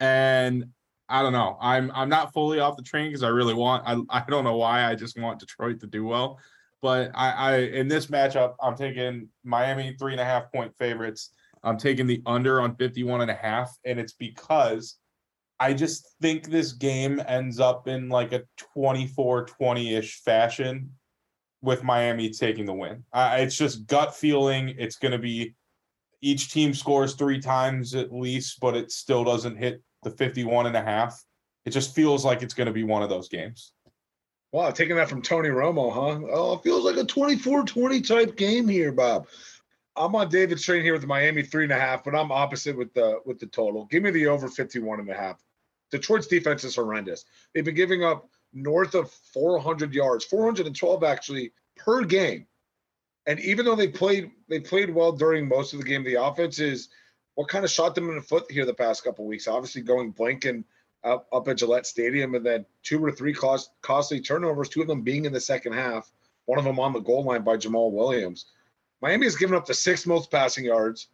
And 0.00 0.66
I 1.08 1.22
don't 1.22 1.32
know. 1.32 1.56
I'm 1.60 1.92
I'm 1.94 2.08
not 2.08 2.32
fully 2.32 2.58
off 2.58 2.76
the 2.76 2.82
train 2.82 3.10
because 3.10 3.22
I 3.22 3.28
really 3.28 3.54
want. 3.54 3.84
I 3.86 4.18
I 4.18 4.24
don't 4.28 4.42
know 4.42 4.56
why. 4.56 4.84
I 4.84 4.96
just 4.96 5.16
want 5.16 5.38
Detroit 5.38 5.78
to 5.80 5.86
do 5.86 6.04
well. 6.04 6.40
But 6.82 7.12
I, 7.14 7.30
I 7.30 7.56
in 7.58 7.86
this 7.86 8.06
matchup, 8.06 8.54
I'm 8.60 8.74
taking 8.74 9.28
Miami 9.44 9.94
three 9.96 10.12
and 10.12 10.20
a 10.20 10.24
half 10.24 10.50
point 10.52 10.72
favorites. 10.76 11.30
I'm 11.62 11.78
taking 11.78 12.08
the 12.08 12.20
under 12.26 12.60
on 12.60 12.74
51 12.74 13.22
and 13.22 13.30
a 13.30 13.34
half, 13.34 13.76
and 13.84 14.00
it's 14.00 14.12
because 14.12 14.96
I 15.60 15.72
just 15.72 16.16
think 16.20 16.46
this 16.46 16.72
game 16.72 17.22
ends 17.28 17.60
up 17.60 17.86
in 17.86 18.08
like 18.08 18.32
a 18.32 18.42
24 18.74 19.46
20 19.46 19.94
ish 19.94 20.20
fashion 20.22 20.90
with 21.66 21.84
Miami 21.84 22.30
taking 22.30 22.64
the 22.64 22.72
win. 22.72 23.04
It's 23.14 23.56
just 23.56 23.86
gut 23.86 24.16
feeling. 24.16 24.74
It's 24.78 24.96
going 24.96 25.12
to 25.12 25.18
be 25.18 25.54
each 26.22 26.50
team 26.50 26.72
scores 26.72 27.14
three 27.14 27.40
times 27.40 27.94
at 27.94 28.12
least, 28.12 28.60
but 28.60 28.74
it 28.74 28.90
still 28.90 29.24
doesn't 29.24 29.56
hit 29.56 29.82
the 30.02 30.10
51 30.10 30.66
and 30.66 30.76
a 30.76 30.82
half. 30.82 31.22
It 31.66 31.70
just 31.70 31.94
feels 31.94 32.24
like 32.24 32.42
it's 32.42 32.54
going 32.54 32.68
to 32.68 32.72
be 32.72 32.84
one 32.84 33.02
of 33.02 33.10
those 33.10 33.28
games. 33.28 33.72
Wow, 34.52 34.70
taking 34.70 34.96
that 34.96 35.10
from 35.10 35.20
Tony 35.20 35.48
Romo, 35.48 35.92
huh? 35.92 36.26
Oh, 36.32 36.54
it 36.54 36.62
feels 36.62 36.84
like 36.84 36.96
a 36.96 37.04
24-20 37.04 38.06
type 38.06 38.36
game 38.36 38.68
here, 38.68 38.92
Bob. 38.92 39.26
I'm 39.96 40.14
on 40.14 40.28
David's 40.28 40.62
train 40.62 40.82
here 40.82 40.92
with 40.92 41.06
Miami 41.06 41.42
three 41.42 41.64
and 41.64 41.72
a 41.72 41.78
half, 41.78 42.04
but 42.04 42.14
I'm 42.14 42.30
opposite 42.30 42.76
with 42.76 42.94
the 42.94 43.20
with 43.24 43.38
the 43.40 43.46
total. 43.46 43.86
Give 43.86 44.02
me 44.02 44.10
the 44.10 44.28
over 44.28 44.46
51 44.48 45.00
and 45.00 45.10
a 45.10 45.14
half. 45.14 45.42
Detroit's 45.90 46.26
defense 46.26 46.64
is 46.64 46.76
horrendous. 46.76 47.24
They've 47.54 47.64
been 47.64 47.74
giving 47.74 48.04
up 48.04 48.28
north 48.56 48.94
of 48.94 49.10
400 49.10 49.92
yards, 49.92 50.24
412 50.24 51.04
actually 51.04 51.52
per 51.76 52.02
game. 52.04 52.46
And 53.26 53.38
even 53.40 53.64
though 53.64 53.76
they 53.76 53.88
played 53.88 54.30
they 54.48 54.60
played 54.60 54.92
well 54.92 55.12
during 55.12 55.48
most 55.48 55.72
of 55.72 55.80
the 55.80 55.84
game, 55.84 56.04
the 56.04 56.14
offense 56.14 56.58
is 56.58 56.88
what 57.34 57.48
kind 57.48 57.64
of 57.64 57.70
shot 57.70 57.94
them 57.94 58.08
in 58.08 58.16
the 58.16 58.22
foot 58.22 58.50
here 58.50 58.64
the 58.64 58.74
past 58.74 59.04
couple 59.04 59.26
weeks. 59.26 59.46
Obviously 59.46 59.82
going 59.82 60.12
blanking 60.12 60.64
up, 61.04 61.26
up 61.32 61.46
at 61.48 61.58
Gillette 61.58 61.86
Stadium, 61.86 62.34
and 62.34 62.44
then 62.44 62.64
two 62.82 63.04
or 63.04 63.12
three 63.12 63.34
cost, 63.34 63.70
costly 63.82 64.20
turnovers, 64.20 64.68
two 64.68 64.80
of 64.80 64.88
them 64.88 65.02
being 65.02 65.26
in 65.26 65.32
the 65.32 65.40
second 65.40 65.74
half, 65.74 66.10
one 66.46 66.58
of 66.58 66.64
them 66.64 66.80
on 66.80 66.92
the 66.92 67.00
goal 67.00 67.24
line 67.24 67.42
by 67.42 67.56
Jamaal 67.56 67.92
Williams. 67.92 68.46
Miami 69.02 69.26
has 69.26 69.36
given 69.36 69.54
up 69.54 69.66
the 69.66 69.74
sixth 69.74 70.06
most 70.06 70.30
passing 70.30 70.64
yards, 70.64 71.08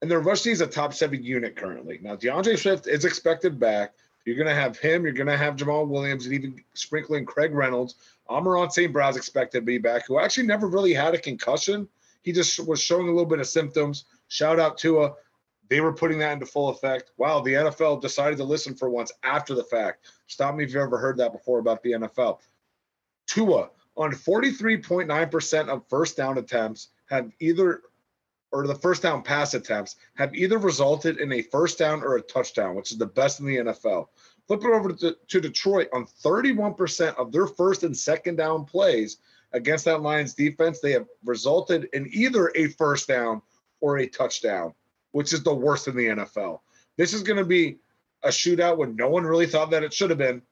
and 0.00 0.10
their 0.10 0.20
rush 0.20 0.46
is 0.46 0.60
a 0.60 0.66
top 0.66 0.94
seven 0.94 1.22
unit 1.24 1.56
currently. 1.56 1.98
Now, 2.00 2.14
D'Andre 2.14 2.54
Swift 2.54 2.86
is 2.86 3.04
expected 3.04 3.58
back. 3.58 3.94
You're 4.28 4.36
going 4.36 4.54
to 4.54 4.54
have 4.54 4.78
him. 4.78 5.04
You're 5.04 5.14
going 5.14 5.26
to 5.26 5.38
have 5.38 5.56
Jamaal 5.56 5.88
Williams 5.88 6.26
and 6.26 6.34
even 6.34 6.62
sprinkling 6.74 7.24
Craig 7.24 7.54
Reynolds. 7.54 7.94
Amon-Ra 8.28 8.68
St. 8.68 8.92
Brown's 8.92 9.16
expected 9.16 9.60
to 9.60 9.64
be 9.64 9.78
back, 9.78 10.06
who 10.06 10.20
actually 10.20 10.46
never 10.46 10.66
really 10.66 10.92
had 10.92 11.14
a 11.14 11.18
concussion. 11.18 11.88
He 12.20 12.32
just 12.32 12.60
was 12.66 12.78
showing 12.78 13.08
a 13.08 13.10
little 13.10 13.24
bit 13.24 13.40
of 13.40 13.46
symptoms. 13.46 14.04
Shout 14.28 14.60
out 14.60 14.76
to 14.78 15.02
a 15.04 15.14
they 15.70 15.80
were 15.80 15.94
putting 15.94 16.18
that 16.18 16.32
into 16.32 16.44
full 16.44 16.68
effect. 16.68 17.12
Wow, 17.16 17.40
the 17.40 17.54
NFL 17.54 18.02
decided 18.02 18.36
to 18.36 18.44
listen 18.44 18.74
for 18.74 18.90
once 18.90 19.12
after 19.22 19.54
the 19.54 19.64
fact. 19.64 20.06
Stop 20.26 20.54
me 20.54 20.64
if 20.64 20.74
you've 20.74 20.82
ever 20.82 20.98
heard 20.98 21.16
that 21.18 21.32
before 21.32 21.58
about 21.58 21.82
the 21.82 21.92
NFL. 21.92 22.40
Tua 23.26 23.70
on 23.96 24.12
43.9% 24.12 25.68
of 25.68 25.88
first 25.88 26.18
down 26.18 26.36
attempts 26.36 26.88
have 27.06 27.30
either 27.40 27.82
or 28.52 28.66
the 28.66 28.74
first 28.74 29.02
down 29.02 29.22
pass 29.22 29.54
attempts 29.54 29.96
have 30.14 30.34
either 30.34 30.58
resulted 30.58 31.18
in 31.18 31.32
a 31.32 31.42
first 31.42 31.78
down 31.78 32.02
or 32.02 32.16
a 32.16 32.22
touchdown, 32.22 32.74
which 32.74 32.92
is 32.92 32.98
the 32.98 33.06
best 33.06 33.40
in 33.40 33.46
the 33.46 33.56
NFL. 33.56 34.06
Flip 34.46 34.64
it 34.64 34.70
over 34.70 34.92
to, 34.92 35.16
to 35.28 35.40
Detroit 35.40 35.88
on 35.92 36.06
31% 36.24 37.14
of 37.16 37.30
their 37.30 37.46
first 37.46 37.82
and 37.82 37.96
second 37.96 38.36
down 38.36 38.64
plays 38.64 39.18
against 39.52 39.84
that 39.84 40.00
Lions 40.00 40.34
defense, 40.34 40.80
they 40.80 40.92
have 40.92 41.06
resulted 41.24 41.88
in 41.92 42.08
either 42.12 42.50
a 42.54 42.68
first 42.68 43.08
down 43.08 43.42
or 43.80 43.98
a 43.98 44.06
touchdown 44.06 44.72
which 45.12 45.32
is 45.32 45.42
the 45.42 45.54
worst 45.54 45.88
in 45.88 45.96
the 45.96 46.06
NFL. 46.06 46.60
This 46.96 47.12
is 47.12 47.22
going 47.22 47.38
to 47.38 47.44
be 47.44 47.78
a 48.22 48.28
shootout 48.28 48.76
when 48.76 48.96
no 48.96 49.08
one 49.08 49.24
really 49.24 49.46
thought 49.46 49.70
that 49.70 49.82
it 49.82 49.92
should 49.92 50.10
have 50.10 50.18
been. 50.18 50.42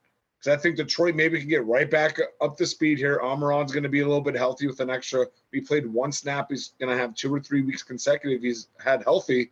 I 0.49 0.57
think 0.57 0.77
Detroit 0.77 1.15
maybe 1.15 1.41
can 1.41 1.49
get 1.49 1.65
right 1.65 1.91
back 1.91 2.19
up 2.41 2.57
to 2.57 2.67
speed 2.67 2.99
here. 2.99 3.21
Amon-Ra's 3.23 3.73
going 3.73 3.83
to 3.83 3.89
be 3.89 4.01
a 4.01 4.07
little 4.07 4.21
bit 4.21 4.37
healthy 4.37 4.67
with 4.67 4.81
an 4.81 4.91
extra. 4.91 5.27
He 5.53 5.61
played 5.61 5.87
one 5.87 6.13
snap. 6.13 6.51
He's 6.51 6.75
going 6.79 6.91
to 6.91 7.01
have 7.01 7.15
two 7.15 7.35
or 7.35 7.41
three 7.41 7.63
weeks 7.63 7.83
consecutive. 7.83 8.43
He's 8.43 8.69
had 8.79 9.03
healthy. 9.03 9.51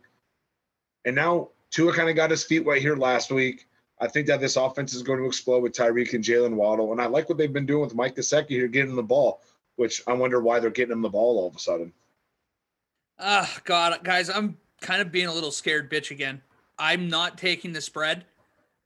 And 1.05 1.15
now 1.15 1.49
Tua 1.71 1.93
kind 1.93 2.09
of 2.09 2.15
got 2.15 2.31
his 2.31 2.43
feet 2.43 2.65
wet 2.65 2.81
here 2.81 2.95
last 2.95 3.31
week. 3.31 3.67
I 3.99 4.07
think 4.07 4.27
that 4.27 4.41
this 4.41 4.57
offense 4.57 4.93
is 4.93 5.03
going 5.03 5.19
to 5.19 5.25
explode 5.25 5.63
with 5.63 5.73
Tyreek 5.73 6.13
and 6.13 6.23
Jaylen 6.23 6.55
Waddle. 6.55 6.91
And 6.91 7.01
I 7.01 7.05
like 7.05 7.29
what 7.29 7.37
they've 7.37 7.51
been 7.51 7.65
doing 7.65 7.81
with 7.81 7.95
Mike 7.95 8.15
Gesicki 8.15 8.49
here, 8.49 8.67
getting 8.67 8.95
the 8.95 9.03
ball, 9.03 9.41
which 9.77 10.01
I 10.07 10.13
wonder 10.13 10.41
why 10.41 10.59
they're 10.59 10.69
getting 10.69 10.93
him 10.93 11.01
the 11.01 11.09
ball 11.09 11.39
all 11.39 11.47
of 11.47 11.55
a 11.55 11.59
sudden. 11.59 11.93
Ah, 13.19 13.59
God, 13.63 13.99
guys, 14.03 14.29
I'm 14.29 14.57
kind 14.81 15.01
of 15.01 15.11
being 15.11 15.27
a 15.27 15.33
little 15.33 15.51
scared 15.51 15.89
bitch 15.89 16.11
again. 16.11 16.41
I'm 16.77 17.07
not 17.07 17.37
taking 17.37 17.71
the 17.71 17.79
spread, 17.79 18.25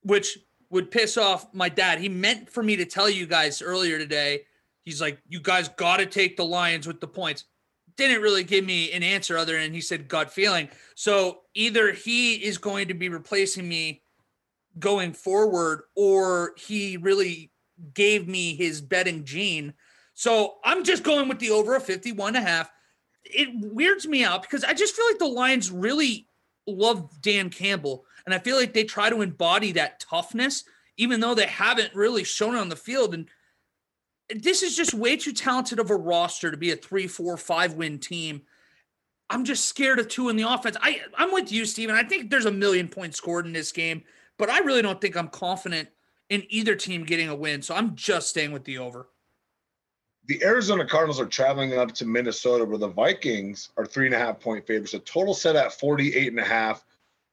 which 0.03 0.37
would 0.69 0.91
piss 0.91 1.17
off 1.17 1.53
my 1.53 1.69
dad. 1.69 1.99
He 1.99 2.09
meant 2.09 2.49
for 2.49 2.63
me 2.63 2.75
to 2.75 2.85
tell 2.85 3.09
you 3.09 3.25
guys 3.25 3.61
earlier 3.61 3.97
today. 3.97 4.41
He's 4.85 5.01
like, 5.01 5.21
you 5.27 5.39
guys 5.39 5.69
got 5.69 5.97
to 5.97 6.05
take 6.05 6.37
the 6.37 6.45
Lions 6.45 6.87
with 6.87 7.01
the 7.01 7.07
points. 7.07 7.45
Didn't 7.97 8.21
really 8.21 8.43
give 8.43 8.65
me 8.65 8.91
an 8.91 9.03
answer 9.03 9.37
other 9.37 9.59
than 9.59 9.73
he 9.73 9.81
said 9.81 10.07
gut 10.07 10.31
feeling. 10.31 10.69
So 10.95 11.41
either 11.53 11.91
he 11.91 12.35
is 12.35 12.57
going 12.57 12.87
to 12.87 12.93
be 12.93 13.09
replacing 13.09 13.67
me 13.67 14.01
going 14.77 15.13
forward 15.13 15.83
or 15.95 16.53
he 16.57 16.97
really 16.97 17.51
gave 17.93 18.27
me 18.27 18.55
his 18.55 18.81
betting 18.81 19.25
gene. 19.25 19.73
So 20.13 20.55
I'm 20.63 20.83
just 20.83 21.03
going 21.03 21.27
with 21.27 21.39
the 21.39 21.49
over 21.49 21.75
a 21.75 21.81
51 21.81 22.35
and 22.35 22.45
a 22.45 22.47
half 22.47 22.71
it 23.29 23.49
weirds 23.53 24.07
me 24.07 24.23
out 24.23 24.41
because 24.41 24.63
I 24.63 24.73
just 24.73 24.95
feel 24.95 25.05
like 25.07 25.19
the 25.19 25.25
Lions 25.25 25.71
really 25.71 26.27
love 26.67 27.21
Dan 27.21 27.49
Campbell. 27.49 28.05
And 28.25 28.33
I 28.33 28.39
feel 28.39 28.57
like 28.57 28.73
they 28.73 28.83
try 28.83 29.09
to 29.09 29.21
embody 29.21 29.71
that 29.73 29.99
toughness, 29.99 30.63
even 30.97 31.19
though 31.19 31.35
they 31.35 31.45
haven't 31.45 31.93
really 31.95 32.23
shown 32.23 32.55
it 32.55 32.59
on 32.59 32.69
the 32.69 32.75
field. 32.75 33.13
And 33.13 33.27
this 34.29 34.63
is 34.63 34.75
just 34.75 34.93
way 34.93 35.17
too 35.17 35.33
talented 35.33 35.79
of 35.79 35.89
a 35.89 35.95
roster 35.95 36.51
to 36.51 36.57
be 36.57 36.71
a 36.71 36.75
three, 36.75 37.07
four, 37.07 37.37
five 37.37 37.73
win 37.73 37.99
team. 37.99 38.41
I'm 39.29 39.45
just 39.45 39.65
scared 39.65 39.99
of 39.99 40.07
Tua 40.07 40.31
in 40.31 40.37
the 40.37 40.51
offense. 40.51 40.75
I, 40.81 41.01
I'm 41.15 41.31
with 41.31 41.51
you, 41.51 41.65
Steven. 41.65 41.95
I 41.95 42.03
think 42.03 42.29
there's 42.29 42.45
a 42.45 42.51
million 42.51 42.87
points 42.87 43.17
scored 43.17 43.45
in 43.45 43.53
this 43.53 43.71
game, 43.71 44.03
but 44.37 44.49
I 44.49 44.59
really 44.59 44.81
don't 44.81 44.99
think 44.99 45.15
I'm 45.15 45.27
confident 45.27 45.89
in 46.29 46.43
either 46.49 46.75
team 46.75 47.03
getting 47.03 47.29
a 47.29 47.35
win. 47.35 47.61
So 47.61 47.75
I'm 47.75 47.95
just 47.95 48.29
staying 48.29 48.51
with 48.51 48.63
the 48.63 48.79
over 48.79 49.07
the 50.29 50.43
Arizona 50.43 50.85
Cardinals 50.85 51.19
are 51.19 51.25
traveling 51.25 51.75
up 51.75 51.91
to 51.95 52.05
Minnesota, 52.05 52.63
where 52.63 52.77
the 52.77 52.87
Vikings 52.87 53.69
are 53.77 53.85
three 53.85 54.05
and 54.05 54.13
a 54.13 54.19
half 54.19 54.39
point 54.39 54.65
favorites. 54.65 54.93
A 54.93 54.99
total 54.99 55.33
set 55.33 55.55
at 55.55 55.73
48 55.73 56.27
and 56.27 56.39
a 56.39 56.45
half. 56.45 56.85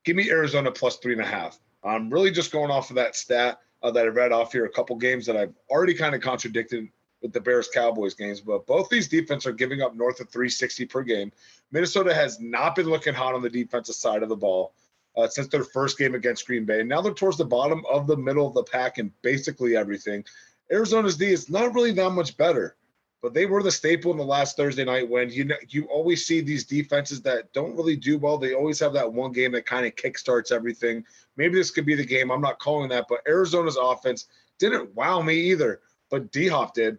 Give 0.07 0.15
me 0.15 0.31
Arizona 0.31 0.71
plus 0.71 0.99
three 0.99 1.15
and 1.15 1.21
a 1.21 1.27
half. 1.27 1.59
I'm 1.83 2.09
really 2.09 2.31
just 2.31 2.53
going 2.53 2.71
off 2.71 2.91
of 2.91 2.97
that 2.97 3.17
stat 3.17 3.59
uh, 3.83 3.91
that 3.91 4.05
I 4.05 4.09
read 4.09 4.31
off 4.31 4.53
here. 4.53 4.65
A 4.65 4.71
couple 4.71 4.95
games 4.95 5.27
that 5.27 5.37
I've 5.37 5.53
already 5.69 5.95
kind 5.95 6.15
of 6.15 6.21
contradicted 6.21 6.89
with 7.23 7.33
the 7.33 7.41
Bears 7.41 7.69
Cowboys 7.75 8.15
games, 8.15 8.41
but 8.41 8.67
both 8.69 8.89
these 8.89 9.09
defenses 9.09 9.49
are 9.49 9.53
giving 9.53 9.83
up 9.83 9.97
north 9.97 10.21
of 10.21 10.29
360 10.29 10.87
per 10.87 11.03
game. 11.03 11.33
Minnesota 11.73 12.15
has 12.15 12.39
not 12.39 12.77
been 12.77 12.87
looking 12.87 13.15
hot 13.15 13.35
on 13.35 13.43
the 13.43 13.51
defensive 13.51 13.97
side 13.97 14.23
of 14.23 14.29
the 14.29 14.37
ball 14.37 14.75
uh, 15.17 15.27
since 15.27 15.49
their 15.49 15.65
first 15.65 15.99
game 15.99 16.15
against 16.15 16.47
Green 16.47 16.65
Bay. 16.65 16.81
And 16.81 16.89
Now 16.89 17.01
they're 17.01 17.13
towards 17.13 17.37
the 17.37 17.45
bottom 17.45 17.85
of 17.91 18.07
the 18.07 18.17
middle 18.17 18.47
of 18.47 18.55
the 18.55 18.63
pack 18.63 18.99
in 18.99 19.13
basically 19.23 19.77
everything. 19.77 20.25
Arizona's 20.71 21.17
D 21.17 21.33
is 21.33 21.51
not 21.51 21.75
really 21.75 21.93
that 21.93 22.11
much 22.11 22.37
better, 22.37 22.77
but 23.23 23.35
they 23.35 23.47
were 23.47 23.63
the 23.63 23.71
staple 23.71 24.13
in 24.13 24.19
the 24.19 24.25
last 24.25 24.57
Thursday 24.57 24.85
night 24.85 25.09
when 25.09 25.31
you 25.31 25.45
know 25.45 25.57
you 25.69 25.85
always 25.87 26.27
see 26.27 26.41
these 26.41 26.65
defenses 26.65 27.23
that 27.23 27.53
don't 27.53 27.77
really 27.77 27.97
do 27.97 28.19
well. 28.19 28.39
They 28.39 28.55
always 28.55 28.79
have 28.81 28.93
that 28.93 29.13
one 29.13 29.33
game 29.33 29.53
that 29.53 29.67
kind 29.67 29.87
of 29.87 29.95
kickstarts 29.95 30.53
everything. 30.53 31.05
Maybe 31.37 31.55
this 31.55 31.71
could 31.71 31.87
be 31.87 31.95
the 31.95 32.05
game. 32.05 32.31
I'm 32.31 32.41
not 32.41 32.59
calling 32.59 32.89
that, 32.91 33.07
but 33.09 33.21
Arizona's 33.27 33.79
offense 33.81 34.27
didn't 34.59 34.95
wow 34.95 35.23
me 35.23 35.35
either. 35.35 35.81
But 36.11 36.31
D 36.31 36.47
Hop 36.49 36.75
did. 36.75 36.99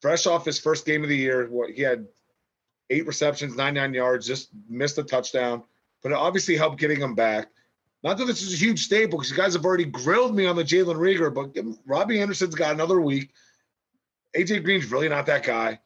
Fresh 0.00 0.26
off 0.26 0.44
his 0.44 0.60
first 0.60 0.86
game 0.86 1.02
of 1.02 1.08
the 1.08 1.16
year, 1.16 1.48
what 1.48 1.70
he 1.70 1.82
had 1.82 2.06
eight 2.90 3.06
receptions, 3.06 3.56
99 3.56 3.94
yards, 3.94 4.26
just 4.26 4.50
missed 4.68 4.98
a 4.98 5.02
touchdown, 5.02 5.62
but 6.02 6.12
it 6.12 6.16
obviously 6.16 6.56
helped 6.56 6.78
getting 6.78 7.00
him 7.00 7.14
back. 7.14 7.48
Not 8.04 8.16
that 8.18 8.26
this 8.26 8.42
is 8.42 8.54
a 8.54 8.64
huge 8.64 8.84
staple 8.84 9.18
because 9.18 9.30
you 9.30 9.36
guys 9.36 9.54
have 9.54 9.64
already 9.64 9.84
grilled 9.84 10.36
me 10.36 10.46
on 10.46 10.54
the 10.54 10.62
Jalen 10.62 10.96
Reagor, 10.96 11.34
but 11.34 11.56
Robbie 11.84 12.20
Anderson's 12.20 12.54
got 12.54 12.72
another 12.72 13.00
week. 13.00 13.32
AJ 14.36 14.64
Green's 14.64 14.90
really 14.90 15.08
not 15.08 15.26
that 15.26 15.44
guy. 15.44 15.78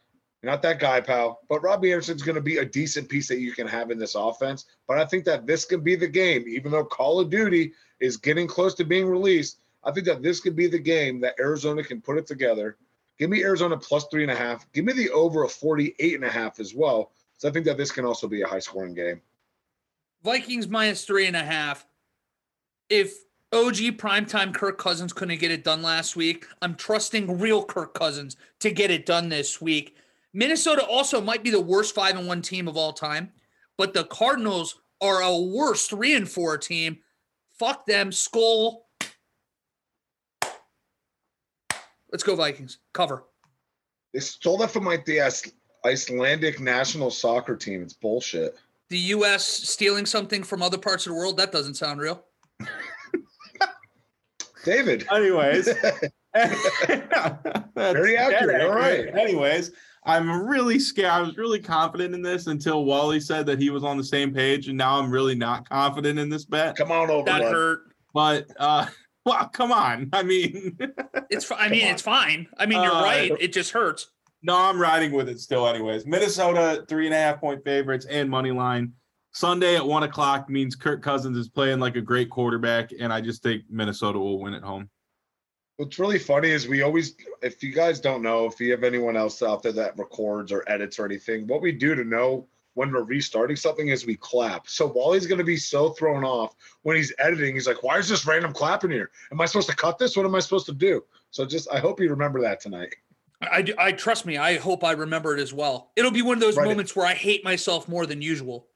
Not 0.45 0.63
that 0.63 0.81
guy, 0.81 1.01
pal. 1.01 1.41
But 1.49 1.63
Robbie 1.63 1.93
Anderson's 1.93 2.23
going 2.23 2.35
to 2.35 2.43
be 2.43 2.59
a 2.59 2.65
decent 2.65 3.09
piece 3.09 3.29
that 3.29 3.39
you 3.39 3.53
can 3.53 3.69
have 3.69 3.91
in 3.91 3.99
this 3.99 4.17
offense. 4.17 4.65
But 4.89 4.99
I 4.99 5.05
think 5.05 5.25
that 5.27 5.47
this 5.47 5.65
could 5.65 5.85
be 5.85 5.95
the 5.95 6.09
game, 6.09 6.45
even 6.49 6.73
though 6.73 6.85
Call 6.85 7.21
of 7.21 7.31
Duty 7.31 7.73
is 8.01 8.17
getting 8.17 8.49
close 8.49 8.75
to 8.75 8.85
being 8.85 9.07
released. 9.07 9.59
I 9.85 9.93
think 9.93 10.07
that 10.07 10.23
this 10.23 10.41
could 10.41 10.57
be 10.57 10.67
the 10.67 10.79
game 10.79 11.21
that 11.21 11.37
Arizona 11.39 11.83
can 11.83 12.01
put 12.01 12.19
it 12.19 12.27
together. 12.27 12.77
Give 13.19 13.31
me 13.31 13.45
Arizona 13.45 13.77
plus 13.77 14.07
three 14.11 14.23
and 14.23 14.33
a 14.33 14.37
half. 14.37 14.71
Give 14.73 14.85
me 14.85 14.93
the 14.93 15.11
over 15.11 15.45
of 15.45 15.53
48 15.53 16.15
and 16.15 16.25
a 16.25 16.31
half 16.31 16.59
as 16.59 16.75
well. 16.75 17.13
So 17.39 17.49
I 17.49 17.53
think 17.53 17.67
that 17.67 17.77
this 17.77 17.93
can 17.93 18.05
also 18.05 18.27
be 18.27 18.43
a 18.43 18.47
high 18.47 18.59
scoring 18.59 18.95
game. 18.95 19.21
Vikings 20.25 20.69
minus 20.69 21.05
three 21.05 21.27
and 21.27 21.37
a 21.37 21.43
half. 21.43 21.87
If 22.89 23.15
OG 23.53 23.99
primetime 23.99 24.55
Kirk 24.55 24.79
Cousins 24.79 25.13
couldn't 25.13 25.39
get 25.39 25.51
it 25.51 25.65
done 25.65 25.83
last 25.83 26.17
week, 26.17 26.47
I'm 26.63 26.75
trusting 26.75 27.39
real 27.39 27.65
Kirk 27.65 27.95
Cousins 27.95 28.37
to 28.61 28.71
get 28.71 28.91
it 28.91 29.05
done 29.05 29.29
this 29.29 29.61
week. 29.61 29.97
Minnesota 30.33 30.85
also 30.87 31.21
might 31.21 31.45
be 31.45 31.51
the 31.51 31.61
worst 31.61 31.95
five 31.95 32.17
and 32.17 32.27
one 32.27 32.41
team 32.41 32.67
of 32.67 32.77
all 32.77 32.93
time, 32.93 33.31
but 33.77 33.93
the 33.93 34.05
Cardinals 34.05 34.81
are 35.03 35.21
a 35.21 35.37
worse 35.39 35.87
three 35.87 36.15
and 36.15 36.29
four 36.29 36.57
team. 36.57 36.99
Fuck 37.59 37.87
them. 37.87 38.11
Skull 38.11 38.87
Let's 42.13 42.23
go 42.23 42.37
Vikings. 42.37 42.79
Cover. 42.93 43.25
They 44.13 44.21
stole 44.21 44.59
that 44.59 44.71
from 44.71 44.85
like 44.85 45.07
the 45.07 45.21
Icelandic 45.85 46.61
national 46.61 47.11
soccer 47.11 47.57
team. 47.57 47.83
It's 47.83 47.95
bullshit. 47.95 48.59
The 48.91 48.99
U.S. 48.99 49.47
stealing 49.47 50.05
something 50.05 50.43
from 50.43 50.63
other 50.63 50.77
parts 50.77 51.07
of 51.07 51.13
the 51.13 51.19
world? 51.19 51.39
That 51.39 51.51
doesn't 51.51 51.75
sound 51.75 52.01
real. 52.01 52.23
David. 54.65 55.07
Anyways. 55.13 55.67
Very 57.75 58.17
accurate. 58.17 58.63
All 58.63 58.75
right. 58.75 59.15
Anyways, 59.17 59.73
I'm 60.05 60.47
really 60.47 60.79
scared. 60.79 61.11
I 61.11 61.21
was 61.21 61.37
really 61.37 61.61
confident 61.61 62.15
in 62.15 62.23
this 62.23 62.47
until 62.47 62.85
Wally 62.85 63.21
said 63.21 63.47
that 63.47 63.61
he 63.61 63.71
was 63.71 63.85
on 63.85 63.97
the 63.97 64.05
same 64.05 64.33
page, 64.33 64.69
and 64.69 64.77
now 64.77 64.99
I'm 64.99 65.11
really 65.11 65.35
not 65.35 65.69
confident 65.69 66.19
in 66.19 66.29
this 66.29 66.45
bet. 66.45 66.77
Come 66.77 66.91
on 66.91 67.11
over. 67.11 67.25
That 67.25 67.43
bud. 67.43 67.53
hurt. 67.53 67.81
But 68.15 68.47
uh 68.59 68.87
well, 69.25 69.49
come 69.49 69.73
on. 69.73 70.09
I 70.13 70.23
mean, 70.23 70.77
it's. 71.31 71.51
I 71.53 71.69
mean, 71.69 71.87
it's 71.87 72.03
fine. 72.03 72.49
I 72.59 72.67
mean, 72.67 72.83
you're 72.83 72.93
uh, 72.93 73.03
right. 73.03 73.33
It 73.39 73.53
just 73.53 73.71
hurts. 73.71 74.09
No, 74.43 74.57
I'm 74.57 74.81
riding 74.81 75.13
with 75.13 75.29
it 75.29 75.39
still. 75.39 75.69
Anyways, 75.69 76.07
Minnesota 76.07 76.85
three 76.89 77.07
and 77.07 77.15
a 77.15 77.19
half 77.19 77.41
point 77.41 77.63
favorites 77.65 78.07
and 78.07 78.29
money 78.29 78.51
line. 78.51 78.93
Sunday 79.33 79.77
at 79.77 79.87
one 79.87 80.03
o'clock 80.03 80.51
means 80.51 80.77
Kirk 80.77 81.03
Cousins 81.03 81.39
is 81.39 81.49
playing 81.49 81.81
like 81.81 81.97
a 81.97 82.03
great 82.03 82.29
quarterback, 82.29 82.91
and 82.99 83.13
I 83.13 83.21
just 83.21 83.43
think 83.43 83.65
Minnesota 83.71 84.19
will 84.19 84.39
win 84.39 84.55
at 84.55 84.63
home. 84.63 84.91
What's 85.79 85.99
really 85.99 86.19
funny 86.19 86.51
is 86.51 86.69
we 86.69 86.83
always, 86.83 87.17
if 87.41 87.63
you 87.63 87.73
guys 87.73 87.99
don't 87.99 88.23
know, 88.23 88.45
if 88.45 88.61
you 88.61 88.71
have 88.73 88.85
anyone 88.85 89.17
else 89.17 89.43
out 89.43 89.63
there 89.63 89.73
that 89.73 89.99
records 89.99 90.53
or 90.53 90.65
edits 90.67 90.99
or 90.99 91.07
anything, 91.07 91.47
what 91.47 91.63
we 91.63 91.73
do 91.73 91.95
to 91.95 92.05
know 92.05 92.47
when 92.75 92.93
we're 92.93 93.03
restarting 93.03 93.57
something 93.57 93.89
is 93.89 94.05
we 94.05 94.17
clap. 94.17 94.69
So 94.69 94.87
Wally's 94.87 95.27
going 95.27 95.39
to 95.39 95.45
be 95.45 95.57
so 95.57 95.91
thrown 95.91 96.25
off 96.25 96.55
when 96.83 96.97
he's 96.97 97.13
editing. 97.19 97.55
He's 97.55 97.67
like, 97.67 97.83
why 97.83 97.99
is 97.99 98.09
this 98.09 98.27
random 98.27 98.53
clapping 98.53 98.91
here? 98.91 99.11
Am 99.31 99.41
I 99.41 99.47
supposed 99.47 99.69
to 99.71 99.77
cut 99.77 99.99
this? 99.99 100.17
What 100.17 100.27
am 100.27 100.35
I 100.35 100.41
supposed 100.41 100.67
to 100.67 100.73
do? 100.73 101.05
So 101.31 101.45
just, 101.45 101.69
I 101.73 101.79
hope 101.79 102.01
you 102.01 102.11
remember 102.11 102.41
that 102.43 102.61
tonight. 102.61 102.95
I, 103.43 103.65
I 103.79 103.93
trust 103.93 104.25
me. 104.25 104.37
I 104.37 104.59
hope 104.59 104.85
I 104.85 104.93
remember 104.93 105.37
it 105.37 105.41
as 105.41 105.53
well. 105.53 105.91
It'll 105.97 106.13
be 106.13 106.23
one 106.23 106.37
of 106.37 106.41
those 106.41 106.57
right. 106.57 106.69
moments 106.69 106.95
where 106.95 107.07
I 107.07 107.15
hate 107.15 107.45
myself 107.45 107.89
more 107.89 108.07
than 108.07 108.23
usual. 108.23 108.69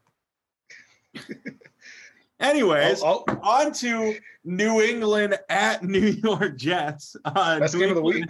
Anyways, 2.40 3.02
oh, 3.02 3.24
oh. 3.28 3.38
on 3.42 3.72
to 3.74 4.14
New 4.44 4.82
England 4.82 5.38
at 5.48 5.82
New 5.82 6.06
York 6.22 6.56
Jets. 6.56 7.16
Uh, 7.24 7.60
Best 7.60 7.74
New 7.74 7.80
game 7.80 7.96
England, 7.96 8.24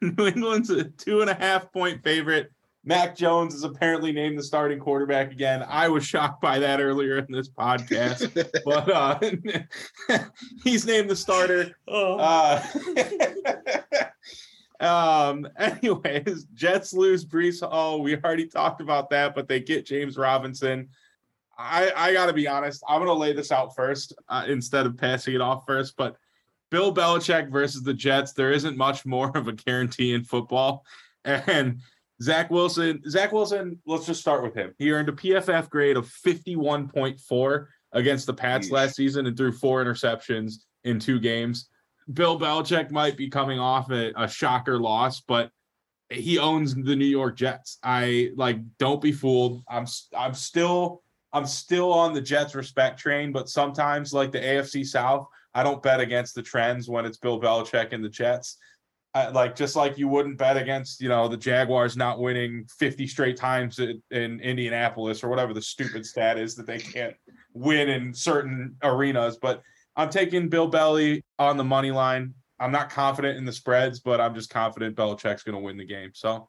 the 0.00 0.10
week. 0.10 0.16
New 0.18 0.26
England's 0.26 0.70
a 0.70 0.84
two 0.84 1.22
and 1.22 1.30
a 1.30 1.34
half 1.34 1.72
point 1.72 2.02
favorite. 2.04 2.50
Mac 2.84 3.16
Jones 3.16 3.52
is 3.52 3.64
apparently 3.64 4.12
named 4.12 4.38
the 4.38 4.44
starting 4.44 4.78
quarterback 4.78 5.32
again. 5.32 5.64
I 5.68 5.88
was 5.88 6.06
shocked 6.06 6.40
by 6.40 6.60
that 6.60 6.80
earlier 6.80 7.18
in 7.18 7.26
this 7.28 7.48
podcast, 7.48 8.32
but 8.64 8.88
uh, 8.88 9.18
he's 10.62 10.86
named 10.86 11.10
the 11.10 11.16
starter. 11.16 11.76
Oh. 11.88 12.16
Uh, 12.16 12.62
um. 14.80 15.48
Anyways, 15.58 16.44
Jets 16.54 16.92
lose 16.92 17.24
Breece 17.24 17.68
Hall. 17.68 18.02
We 18.02 18.16
already 18.16 18.46
talked 18.46 18.80
about 18.80 19.10
that, 19.10 19.34
but 19.34 19.48
they 19.48 19.58
get 19.58 19.84
James 19.84 20.16
Robinson. 20.16 20.88
I 21.58 21.92
I 21.96 22.12
got 22.12 22.26
to 22.26 22.32
be 22.32 22.48
honest. 22.48 22.82
I'm 22.88 23.00
gonna 23.00 23.12
lay 23.12 23.32
this 23.32 23.52
out 23.52 23.74
first 23.74 24.14
uh, 24.28 24.44
instead 24.48 24.86
of 24.86 24.96
passing 24.96 25.34
it 25.34 25.40
off 25.40 25.64
first. 25.66 25.96
But 25.96 26.16
Bill 26.70 26.94
Belichick 26.94 27.50
versus 27.50 27.82
the 27.82 27.94
Jets. 27.94 28.32
There 28.32 28.52
isn't 28.52 28.76
much 28.76 29.06
more 29.06 29.36
of 29.36 29.48
a 29.48 29.52
guarantee 29.52 30.14
in 30.14 30.24
football, 30.24 30.84
and 31.24 31.80
Zach 32.22 32.50
Wilson, 32.50 33.02
Zach 33.08 33.32
Wilson, 33.32 33.78
let's 33.86 34.06
just 34.06 34.20
start 34.20 34.42
with 34.42 34.54
him. 34.54 34.74
He 34.78 34.90
earned 34.90 35.08
a 35.08 35.12
PFF 35.12 35.68
grade 35.68 35.96
of 35.96 36.06
51.4 36.06 37.66
against 37.92 38.26
the 38.26 38.34
Pats 38.34 38.68
Jeez. 38.68 38.72
last 38.72 38.96
season 38.96 39.26
and 39.26 39.36
threw 39.36 39.52
four 39.52 39.84
interceptions 39.84 40.64
in 40.84 40.98
two 40.98 41.20
games. 41.20 41.68
Bill 42.12 42.38
Belichick 42.38 42.90
might 42.90 43.16
be 43.16 43.28
coming 43.28 43.58
off 43.58 43.90
a, 43.90 44.12
a 44.16 44.28
shocker 44.28 44.78
loss, 44.78 45.20
but 45.20 45.50
he 46.08 46.38
owns 46.38 46.74
the 46.74 46.96
New 46.96 47.04
York 47.04 47.36
Jets. 47.36 47.78
I 47.82 48.30
like 48.36 48.58
don't 48.78 49.00
be 49.00 49.12
fooled. 49.12 49.64
I'm 49.68 49.86
I'm 50.16 50.34
still 50.34 51.02
I'm 51.36 51.46
still 51.46 51.92
on 51.92 52.12
the 52.12 52.20
Jets 52.20 52.54
respect 52.54 52.98
train, 52.98 53.32
but 53.32 53.48
sometimes 53.48 54.12
like 54.12 54.32
the 54.32 54.40
AFC 54.40 54.86
South, 54.86 55.26
I 55.54 55.62
don't 55.62 55.82
bet 55.82 56.00
against 56.00 56.34
the 56.34 56.42
trends 56.42 56.88
when 56.88 57.04
it's 57.04 57.18
Bill 57.18 57.40
Belichick 57.40 57.92
and 57.92 58.04
the 58.04 58.08
Jets 58.08 58.58
like 59.32 59.56
just 59.56 59.76
like 59.76 59.96
you 59.96 60.08
wouldn't 60.08 60.36
bet 60.36 60.56
against 60.56 61.00
you 61.00 61.08
know 61.08 61.28
the 61.28 61.36
Jaguars 61.36 61.96
not 61.96 62.20
winning 62.20 62.66
50 62.78 63.06
straight 63.06 63.36
times 63.36 63.78
in, 63.78 64.02
in 64.10 64.40
Indianapolis 64.40 65.24
or 65.24 65.28
whatever 65.28 65.54
the 65.54 65.62
stupid 65.62 66.04
stat 66.04 66.38
is 66.38 66.54
that 66.56 66.66
they 66.66 66.78
can't 66.78 67.14
win 67.54 67.88
in 67.88 68.12
certain 68.12 68.76
arenas. 68.82 69.38
But 69.40 69.62
I'm 69.96 70.10
taking 70.10 70.48
Bill 70.48 70.66
Belly 70.68 71.24
on 71.38 71.56
the 71.56 71.64
money 71.64 71.90
line. 71.90 72.34
I'm 72.60 72.72
not 72.72 72.90
confident 72.90 73.38
in 73.38 73.44
the 73.44 73.52
spreads, 73.52 74.00
but 74.00 74.20
I'm 74.20 74.34
just 74.34 74.50
confident 74.50 74.96
Belichick's 74.96 75.42
going 75.42 75.54
to 75.54 75.60
win 75.60 75.76
the 75.76 75.84
game. 75.84 76.10
So, 76.14 76.48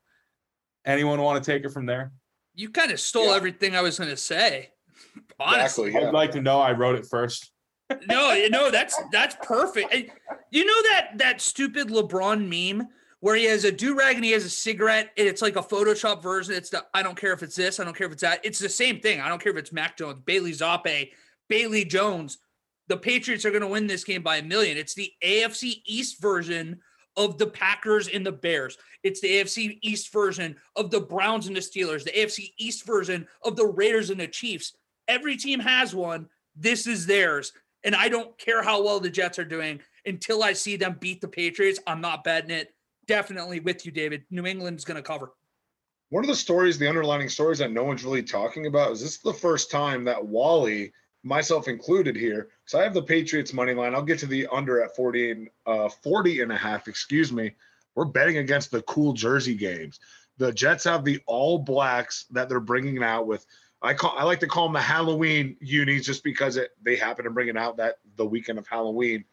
anyone 0.86 1.22
want 1.22 1.44
to 1.44 1.52
take 1.52 1.66
it 1.66 1.70
from 1.70 1.86
there? 1.86 2.12
You 2.56 2.70
kind 2.70 2.92
of 2.92 3.00
stole 3.00 3.28
yeah. 3.28 3.36
everything 3.36 3.76
I 3.76 3.82
was 3.82 3.98
going 3.98 4.10
to 4.10 4.18
say. 4.18 4.72
Honestly, 5.40 5.88
exactly, 5.88 6.02
yeah. 6.02 6.08
I'd 6.08 6.14
like 6.14 6.32
to 6.32 6.42
know 6.42 6.60
I 6.60 6.72
wrote 6.72 6.96
it 6.96 7.06
first 7.06 7.52
no, 8.08 8.48
no, 8.50 8.70
that's 8.70 9.00
that's 9.12 9.36
perfect. 9.42 10.12
You 10.52 10.66
know 10.66 10.90
that 10.90 11.12
that 11.18 11.42
stupid 11.42 11.88
LeBron 11.88 12.48
meme 12.48 12.88
where 13.20 13.36
he 13.36 13.46
has 13.46 13.64
a 13.64 13.72
do 13.72 13.98
rag 13.98 14.16
and 14.16 14.26
he 14.26 14.32
has 14.32 14.46
a 14.46 14.50
cigarette, 14.50 15.12
and 15.18 15.28
it's 15.28 15.42
like 15.42 15.56
a 15.56 15.64
Photoshop 15.64 16.22
version. 16.22 16.54
It's 16.54 16.70
the 16.70 16.86
I 16.94 17.02
don't 17.02 17.18
care 17.18 17.34
if 17.34 17.44
it's 17.44 17.56
this, 17.56 17.80
I 17.80 17.86
don't 17.86 17.96
care 17.96 18.08
if 18.08 18.14
it's 18.14 18.22
that. 18.24 18.42
It's 18.44 18.60
the 18.60 18.70
same 18.70 19.00
thing. 19.00 19.22
I 19.22 19.30
don't 19.30 19.42
care 19.42 19.52
if 19.52 19.58
it's 19.58 19.72
Mac 19.72 19.98
Jones, 19.98 20.20
Bailey 20.26 20.52
Zappe, 20.52 21.12
Bailey 21.48 21.86
Jones. 21.86 22.40
The 22.90 22.98
Patriots 22.98 23.46
are 23.46 23.52
going 23.52 23.62
to 23.62 23.68
win 23.68 23.88
this 23.88 24.06
game 24.06 24.22
by 24.22 24.38
a 24.38 24.44
million. 24.44 24.78
It's 24.78 24.94
the 24.94 25.12
AFC 25.24 25.82
East 25.86 26.22
version 26.22 26.80
of 27.18 27.38
the 27.38 27.48
Packers 27.48 28.08
and 28.08 28.26
the 28.26 28.32
Bears. 28.32 28.78
It's 29.04 29.20
the 29.20 29.28
AFC 29.28 29.80
East 29.82 30.14
version 30.14 30.56
of 30.76 30.92
the 30.92 31.02
Browns 31.02 31.48
and 31.48 31.56
the 31.56 31.60
Steelers. 31.60 32.06
The 32.06 32.12
AFC 32.12 32.54
East 32.58 32.86
version 32.86 33.28
of 33.44 33.58
the 33.58 33.66
Raiders 33.66 34.10
and 34.10 34.20
the 34.20 34.28
Chiefs. 34.28 34.74
Every 35.08 35.38
team 35.38 35.60
has 35.60 35.96
one. 35.96 36.28
This 36.56 36.88
is 36.88 37.06
theirs. 37.06 37.54
And 37.84 37.96
I 37.96 38.10
don't 38.10 38.38
care 38.38 38.64
how 38.64 38.84
well 38.84 39.00
the 39.00 39.10
Jets 39.10 39.40
are 39.40 39.46
doing 39.46 39.80
until 40.06 40.44
I 40.44 40.54
see 40.54 40.76
them 40.76 40.98
beat 41.00 41.22
the 41.22 41.28
Patriots. 41.28 41.80
I'm 41.88 42.02
not 42.02 42.24
betting 42.24 42.52
it. 42.52 42.74
Definitely 43.08 43.60
with 43.60 43.86
you, 43.86 43.92
David. 43.92 44.24
New 44.30 44.46
England's 44.46 44.84
going 44.84 44.98
to 44.98 45.04
cover. 45.04 45.32
One 46.10 46.24
of 46.24 46.30
the 46.30 46.36
stories, 46.36 46.78
the 46.78 46.88
underlining 46.88 47.30
stories 47.30 47.60
that 47.60 47.72
no 47.72 47.84
one's 47.84 48.04
really 48.04 48.24
talking 48.24 48.66
about 48.66 48.92
is 48.92 49.02
this 49.02 49.16
is 49.16 49.22
the 49.22 49.34
first 49.34 49.70
time 49.70 50.06
that 50.06 50.26
Wally, 50.26 50.94
myself 51.24 51.68
included 51.68 52.16
here, 52.16 52.50
so 52.66 52.80
I 52.80 52.84
have 52.84 52.94
the 52.94 53.02
Patriots 53.02 53.54
money 53.54 53.74
line. 53.74 53.94
I'll 53.94 54.02
get 54.02 54.20
to 54.20 54.26
the 54.26 54.48
under 54.48 54.82
at 54.82 54.96
40 54.96 55.32
and 55.32 55.50
uh, 55.66 55.90
40 55.90 56.42
and 56.42 56.52
a 56.52 56.58
half, 56.58 56.88
excuse 56.88 57.34
me. 57.34 57.56
We're 57.96 58.06
betting 58.06 58.38
against 58.38 58.72
the 58.72 58.84
cool 58.84 59.12
jersey 59.12 59.56
games. 59.56 60.00
The 60.38 60.54
Jets 60.54 60.86
have 60.86 61.04
the 61.04 61.20
all 61.26 61.60
blacks 61.60 62.26
that 62.32 62.48
they're 62.48 62.60
bringing 62.60 63.04
out 63.04 63.28
with. 63.28 63.46
I 63.88 63.94
call 63.94 64.14
I 64.18 64.24
like 64.24 64.42
to 64.42 64.48
call 64.48 64.66
them 64.66 64.74
the 64.74 64.82
Halloween 64.82 65.56
unis 65.62 66.06
just 66.06 66.22
because 66.22 66.58
it 66.58 66.72
they 66.84 66.98
happen 66.98 67.24
to 67.24 67.32
bring 67.32 67.48
it 67.48 67.56
out 67.56 67.78
that 67.78 68.00
the 68.18 68.26
weekend 68.26 68.60
of 68.60 68.68
Halloween. 68.68 69.24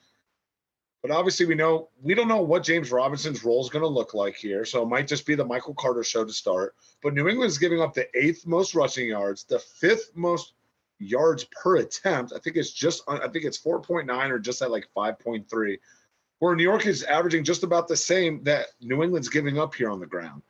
But 1.03 1.11
obviously, 1.11 1.45
we 1.45 1.57
know 1.57 1.89
we 2.01 2.15
don't 2.15 2.29
know 2.29 2.41
what 2.41 2.63
James 2.63 2.93
Robinson's 2.93 3.43
role 3.43 3.61
is 3.63 3.69
going 3.69 3.83
to 3.83 3.89
look 3.89 4.15
like 4.15 4.37
here. 4.37 4.65
So 4.65 4.83
it 4.83 4.89
might 4.89 5.09
just 5.09 5.27
be 5.27 5.35
the 5.35 5.45
Michael 5.45 5.75
Carter 5.75 6.05
show 6.05 6.25
to 6.25 6.33
start. 6.33 6.77
But 7.03 7.15
New 7.15 7.29
England 7.29 7.51
is 7.51 7.59
giving 7.59 7.83
up 7.83 7.95
the 7.95 8.07
eighth 8.17 8.47
most 8.47 8.77
rushing 8.77 9.09
yards, 9.09 9.43
the 9.43 9.59
fifth 9.59 10.13
most 10.15 10.55
yards 11.01 11.45
per 11.51 11.79
attempt. 11.79 12.33
I 12.33 12.39
think 12.39 12.55
it's 12.55 12.73
just 12.73 13.03
I 13.09 13.27
think 13.27 13.45
it's 13.45 13.59
4.9 13.59 14.31
or 14.31 14.39
just 14.39 14.63
at 14.63 14.71
like 14.71 14.87
5.3. 14.97 15.79
Where 16.39 16.55
New 16.55 16.63
York 16.63 16.87
is 16.87 17.03
averaging 17.03 17.43
just 17.43 17.65
about 17.65 17.89
the 17.89 17.97
same 17.97 18.45
that 18.45 18.67
New 18.81 19.03
England's 19.03 19.29
giving 19.29 19.59
up 19.59 19.75
here 19.75 19.91
on 19.91 19.99
the 19.99 20.07
ground. 20.07 20.43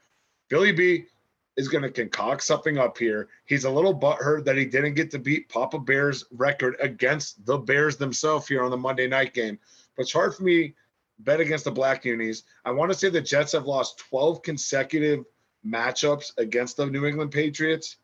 Billy 0.51 0.73
B 0.73 1.07
is 1.57 1.69
going 1.69 1.83
to 1.83 1.91
concoct 1.91 2.43
something 2.43 2.79
up 2.79 2.99
here. 2.99 3.29
He's 3.45 3.65
a 3.65 3.71
little 3.71 3.99
butthurt 3.99 4.45
that 4.45 4.57
he 4.57 4.65
didn't 4.65 4.95
get 4.95 5.11
to 5.13 5.19
beat 5.19 5.49
Papa 5.49 5.79
Bear's 5.79 6.25
record 6.33 6.77
against 6.81 7.45
the 7.47 7.59
Bears 7.59 7.97
themselves 7.97 8.49
here 8.49 8.65
on 8.65 8.71
the 8.71 8.77
Monday 8.77 9.07
night 9.07 9.35
game. 9.35 9.59
But 9.97 10.03
it's 10.03 10.13
hard 10.13 10.35
for 10.35 10.43
me 10.43 10.75
bet 11.21 11.41
against 11.41 11.65
the 11.65 11.71
Black 11.71 12.05
Unis. 12.05 12.43
I 12.65 12.73
want 12.73 12.91
to 12.93 12.99
say 12.99 13.09
the 13.09 13.21
Jets 13.21 13.53
have 13.53 13.67
lost 13.67 13.99
12 14.11 14.43
consecutive 14.43 15.25
matchups 15.67 16.33
against 16.39 16.77
the 16.77 16.87
New 16.87 17.07
England 17.07 17.31
Patriots. 17.31 17.97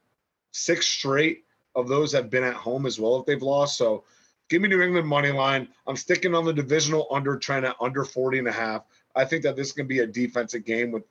Six 0.53 0.86
straight 0.86 1.44
of 1.74 1.88
those 1.88 2.12
have 2.12 2.30
been 2.30 2.44
at 2.44 2.55
home 2.55 2.86
as 2.86 2.98
well 2.98 3.20
if 3.20 3.26
they've 3.26 3.42
lost. 3.42 3.76
So 3.76 4.05
give 4.48 4.62
me 4.62 4.68
New 4.68 4.82
England 4.82 5.07
money 5.07 5.32
line. 5.32 5.68
I'm 5.86 5.96
sticking 5.96 6.34
on 6.34 6.44
the 6.44 6.53
divisional 6.53 7.09
under 7.11 7.36
trend 7.36 7.66
at 7.66 7.76
under 7.80 8.05
40 8.05 8.38
and 8.38 8.48
a 8.48 8.53
half. 8.53 8.84
I 9.14 9.24
think 9.24 9.42
that 9.42 9.57
this 9.57 9.72
to 9.72 9.84
be 9.84 10.01
a 10.01 10.07
defensive 10.07 10.64
game 10.64 10.92
with 10.92 11.03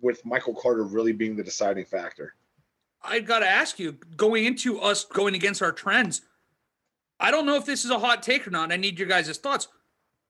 with 0.00 0.24
Michael 0.24 0.54
Carter 0.54 0.84
really 0.84 1.12
being 1.12 1.36
the 1.36 1.42
deciding 1.42 1.84
factor. 1.84 2.34
I 3.02 3.20
got 3.20 3.40
to 3.40 3.48
ask 3.48 3.78
you, 3.78 3.92
going 4.16 4.44
into 4.44 4.80
us 4.80 5.04
going 5.04 5.34
against 5.34 5.62
our 5.62 5.72
trends, 5.72 6.22
I 7.20 7.30
don't 7.30 7.46
know 7.46 7.56
if 7.56 7.64
this 7.64 7.84
is 7.84 7.90
a 7.90 7.98
hot 7.98 8.22
take 8.22 8.46
or 8.46 8.50
not. 8.50 8.72
I 8.72 8.76
need 8.76 8.98
your 8.98 9.08
guys' 9.08 9.36
thoughts. 9.38 9.68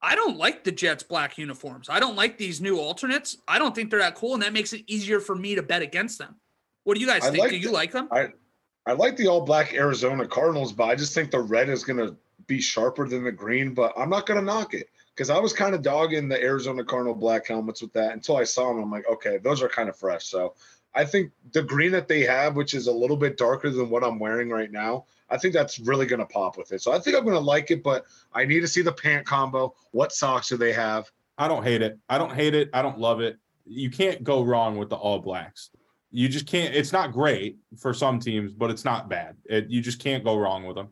I 0.02 0.14
don't 0.14 0.36
like 0.36 0.62
the 0.62 0.72
Jets 0.72 1.02
black 1.02 1.38
uniforms. 1.38 1.88
I 1.88 1.98
don't 2.00 2.16
like 2.16 2.36
these 2.38 2.60
new 2.60 2.78
alternates. 2.78 3.38
I 3.48 3.58
don't 3.58 3.74
think 3.74 3.90
they're 3.90 4.00
that 4.00 4.14
cool, 4.14 4.34
and 4.34 4.42
that 4.42 4.52
makes 4.52 4.72
it 4.72 4.82
easier 4.86 5.20
for 5.20 5.34
me 5.34 5.54
to 5.54 5.62
bet 5.62 5.82
against 5.82 6.18
them. 6.18 6.36
What 6.84 6.94
do 6.94 7.00
you 7.00 7.06
guys 7.06 7.24
I 7.24 7.30
think? 7.30 7.38
like 7.42 7.50
do 7.50 7.56
you 7.56 7.68
the- 7.68 7.72
like 7.72 7.92
them? 7.92 8.08
I 8.12 8.28
I 8.88 8.92
like 8.92 9.16
the 9.16 9.26
all 9.26 9.40
black 9.40 9.74
Arizona 9.74 10.28
Cardinals, 10.28 10.72
but 10.72 10.84
I 10.84 10.94
just 10.94 11.12
think 11.12 11.32
the 11.32 11.40
red 11.40 11.68
is 11.68 11.82
going 11.82 11.96
to 11.96 12.14
be 12.46 12.60
sharper 12.60 13.08
than 13.08 13.24
the 13.24 13.32
green. 13.32 13.74
But 13.74 13.92
I'm 13.96 14.08
not 14.10 14.26
going 14.26 14.38
to 14.38 14.46
knock 14.46 14.74
it 14.74 14.88
because 15.16 15.30
I 15.30 15.38
was 15.38 15.54
kind 15.54 15.74
of 15.74 15.80
dogging 15.80 16.28
the 16.28 16.40
Arizona 16.40 16.84
Cardinal 16.84 17.14
black 17.14 17.46
helmets 17.46 17.80
with 17.80 17.92
that 17.94 18.12
until 18.12 18.36
I 18.36 18.44
saw 18.44 18.68
them. 18.68 18.82
I'm 18.82 18.90
like, 18.90 19.08
okay, 19.08 19.38
those 19.38 19.62
are 19.62 19.68
kind 19.68 19.88
of 19.88 19.96
fresh. 19.96 20.26
So 20.26 20.54
I 20.94 21.06
think 21.06 21.32
the 21.52 21.62
green 21.62 21.90
that 21.92 22.06
they 22.06 22.20
have, 22.20 22.54
which 22.54 22.74
is 22.74 22.86
a 22.86 22.92
little 22.92 23.16
bit 23.16 23.38
darker 23.38 23.70
than 23.70 23.88
what 23.88 24.04
I'm 24.04 24.18
wearing 24.18 24.50
right 24.50 24.70
now, 24.70 25.06
I 25.30 25.38
think 25.38 25.54
that's 25.54 25.78
really 25.78 26.04
going 26.04 26.20
to 26.20 26.26
pop 26.26 26.58
with 26.58 26.70
it. 26.70 26.82
So 26.82 26.92
I 26.92 26.98
think 26.98 27.16
I'm 27.16 27.24
going 27.24 27.34
to 27.34 27.40
like 27.40 27.70
it, 27.70 27.82
but 27.82 28.04
I 28.34 28.44
need 28.44 28.60
to 28.60 28.68
see 28.68 28.82
the 28.82 28.92
pant 28.92 29.26
combo. 29.26 29.74
What 29.92 30.12
socks 30.12 30.50
do 30.50 30.58
they 30.58 30.72
have? 30.72 31.10
I 31.38 31.48
don't 31.48 31.64
hate 31.64 31.80
it. 31.80 31.98
I 32.10 32.18
don't 32.18 32.32
hate 32.32 32.54
it. 32.54 32.68
I 32.74 32.82
don't 32.82 32.98
love 32.98 33.20
it. 33.20 33.38
You 33.64 33.90
can't 33.90 34.22
go 34.22 34.42
wrong 34.42 34.76
with 34.76 34.90
the 34.90 34.96
All 34.96 35.18
Blacks. 35.18 35.70
You 36.10 36.28
just 36.28 36.46
can't. 36.46 36.74
It's 36.74 36.92
not 36.92 37.12
great 37.12 37.56
for 37.78 37.92
some 37.92 38.20
teams, 38.20 38.52
but 38.52 38.70
it's 38.70 38.84
not 38.84 39.08
bad. 39.08 39.36
It, 39.46 39.68
you 39.68 39.80
just 39.80 39.98
can't 39.98 40.24
go 40.24 40.36
wrong 40.36 40.64
with 40.64 40.76
them. 40.76 40.88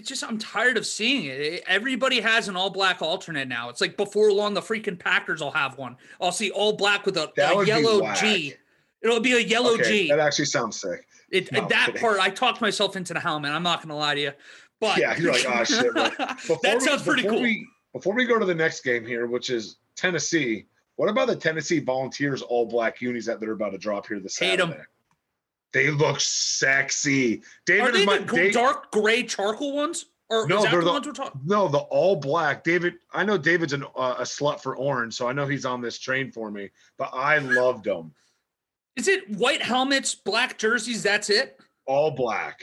It's 0.00 0.08
just 0.08 0.24
I'm 0.24 0.38
tired 0.38 0.78
of 0.78 0.86
seeing 0.86 1.26
it. 1.26 1.62
Everybody 1.66 2.20
has 2.20 2.48
an 2.48 2.56
all 2.56 2.70
black 2.70 3.02
alternate 3.02 3.48
now. 3.48 3.68
It's 3.68 3.82
like 3.82 3.98
before 3.98 4.32
long, 4.32 4.54
the 4.54 4.62
freaking 4.62 4.98
Packers 4.98 5.42
will 5.42 5.50
have 5.50 5.76
one. 5.76 5.94
I'll 6.22 6.32
see 6.32 6.50
all 6.50 6.72
black 6.72 7.04
with 7.04 7.18
a, 7.18 7.30
a 7.36 7.66
yellow. 7.66 8.10
G. 8.14 8.54
It'll 9.02 9.20
be 9.20 9.34
a 9.34 9.38
yellow 9.38 9.74
Okay, 9.74 10.04
G. 10.04 10.08
that 10.08 10.18
actually 10.18 10.46
sounds 10.46 10.80
sick. 10.80 11.06
It, 11.30 11.52
No, 11.52 11.68
that 11.68 11.96
part, 11.96 12.18
I 12.18 12.30
talked 12.30 12.62
myself 12.62 12.96
into 12.96 13.12
the 13.12 13.20
helmet. 13.20 13.52
I'm 13.52 13.62
not 13.62 13.80
going 13.80 13.90
to 13.90 13.94
lie 13.94 14.14
to 14.14 14.20
you, 14.22 14.32
but 14.80 14.96
Yeah, 14.96 15.14
you're 15.18 15.32
like, 15.32 15.44
"Oh, 15.46 15.64
shit, 15.64 15.92
bro." 15.92 16.04
Before 16.18 16.58
that 16.62 16.78
we- 16.78 16.80
sounds 16.80 17.02
pretty 17.02 17.22
before 17.22 17.34
cool. 17.36 17.42
We, 17.42 17.68
before 17.92 18.14
we 18.14 18.24
go 18.24 18.38
to 18.38 18.46
the 18.46 18.54
next 18.54 18.82
game 18.82 19.04
here, 19.04 19.26
which 19.26 19.50
is 19.50 19.76
Tennessee, 19.96 20.64
what 20.96 21.10
about 21.10 21.26
the 21.28 21.36
Tennessee 21.36 21.80
Volunteers 21.80 22.40
all 22.40 22.64
black 22.64 23.02
unis 23.02 23.26
that 23.26 23.38
they're 23.38 23.52
about 23.52 23.72
to 23.72 23.78
drop 23.78 24.06
here 24.06 24.18
this 24.18 24.38
Hate. 24.38 24.60
Saturday? 24.60 24.80
They 25.72 25.90
look 25.90 26.20
sexy. 26.20 27.42
David 27.66 27.88
Are 27.88 27.92
they 27.92 28.04
my 28.04 28.18
the 28.18 28.50
dark 28.52 28.90
gray 28.90 29.22
charcoal 29.22 29.76
ones, 29.76 30.06
or 30.28 30.46
No, 30.48 30.58
is 30.58 30.64
that 30.64 30.70
they're 30.72 30.80
the, 30.80 30.86
the- 30.86 30.92
ones 30.92 31.06
we're 31.06 31.12
talking? 31.12 31.40
no, 31.44 31.68
the 31.68 31.78
all 31.78 32.16
black. 32.16 32.64
David, 32.64 32.94
I 33.12 33.24
know 33.24 33.38
David's 33.38 33.72
an, 33.72 33.84
uh, 33.96 34.16
a 34.18 34.22
slut 34.22 34.60
for 34.60 34.76
orange, 34.76 35.14
so 35.14 35.28
I 35.28 35.32
know 35.32 35.46
he's 35.46 35.64
on 35.64 35.80
this 35.80 35.98
train 35.98 36.30
for 36.32 36.50
me. 36.50 36.70
But 36.98 37.10
I 37.12 37.38
loved 37.38 37.84
them 37.84 38.12
Is 38.96 39.06
it 39.08 39.28
white 39.30 39.62
helmets, 39.62 40.14
black 40.14 40.58
jerseys? 40.58 41.02
That's 41.02 41.30
it. 41.30 41.58
all 41.86 42.10
black. 42.10 42.60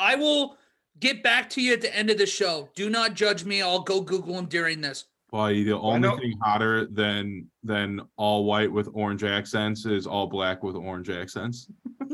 I 0.00 0.14
will 0.16 0.56
get 1.00 1.22
back 1.22 1.48
to 1.50 1.60
you 1.62 1.72
at 1.72 1.80
the 1.80 1.94
end 1.94 2.10
of 2.10 2.18
the 2.18 2.26
show. 2.26 2.68
Do 2.74 2.90
not 2.90 3.14
judge 3.14 3.44
me. 3.44 3.62
I'll 3.62 3.80
go 3.80 4.00
Google 4.00 4.34
them 4.34 4.46
during 4.46 4.80
this. 4.80 5.04
Why 5.30 5.52
the 5.52 5.78
only 5.78 6.08
thing 6.16 6.38
hotter 6.42 6.86
than 6.86 7.48
than 7.62 8.00
all 8.16 8.44
white 8.44 8.72
with 8.72 8.88
orange 8.94 9.24
accents 9.24 9.84
is 9.84 10.06
all 10.06 10.26
black 10.26 10.62
with 10.62 10.74
orange 10.74 11.10
accents. 11.10 11.70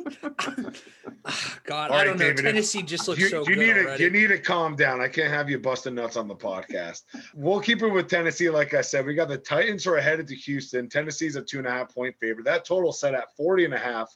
God, 1.65 1.91
All 1.91 1.97
I 1.97 2.05
don't 2.05 2.19
know. 2.19 2.27
David, 2.27 2.45
Tennessee 2.45 2.83
just 2.83 3.09
looks 3.09 3.21
You, 3.21 3.29
so 3.29 3.39
you 3.49 3.55
good 3.55 3.59
need 3.59 3.75
to 3.75 3.81
already. 3.81 4.05
you 4.05 4.11
need 4.11 4.27
to 4.29 4.39
calm 4.39 4.75
down. 4.77 5.01
I 5.01 5.09
can't 5.09 5.33
have 5.33 5.49
you 5.49 5.59
busting 5.59 5.95
nuts 5.95 6.17
on 6.17 6.29
the 6.29 6.35
podcast. 6.35 7.03
We'll 7.35 7.61
keep 7.61 7.83
it 7.83 7.89
with 7.89 8.09
Tennessee. 8.09 8.51
Like 8.51 8.75
I 8.75 8.81
said, 8.81 9.07
we 9.07 9.15
got 9.15 9.29
the 9.29 9.39
Titans 9.39 9.87
are 9.87 9.97
headed 10.01 10.27
to 10.29 10.35
Houston. 10.35 10.89
Tennessee's 10.89 11.37
a 11.37 11.43
two 11.43 11.59
and 11.59 11.67
a 11.67 11.71
half 11.71 11.95
point 11.95 12.17
favorite. 12.21 12.45
That 12.45 12.65
total 12.65 12.93
set 12.93 13.15
at 13.15 13.35
40 13.37 13.67
and 13.67 13.75
a 13.75 13.79
half. 13.79 14.15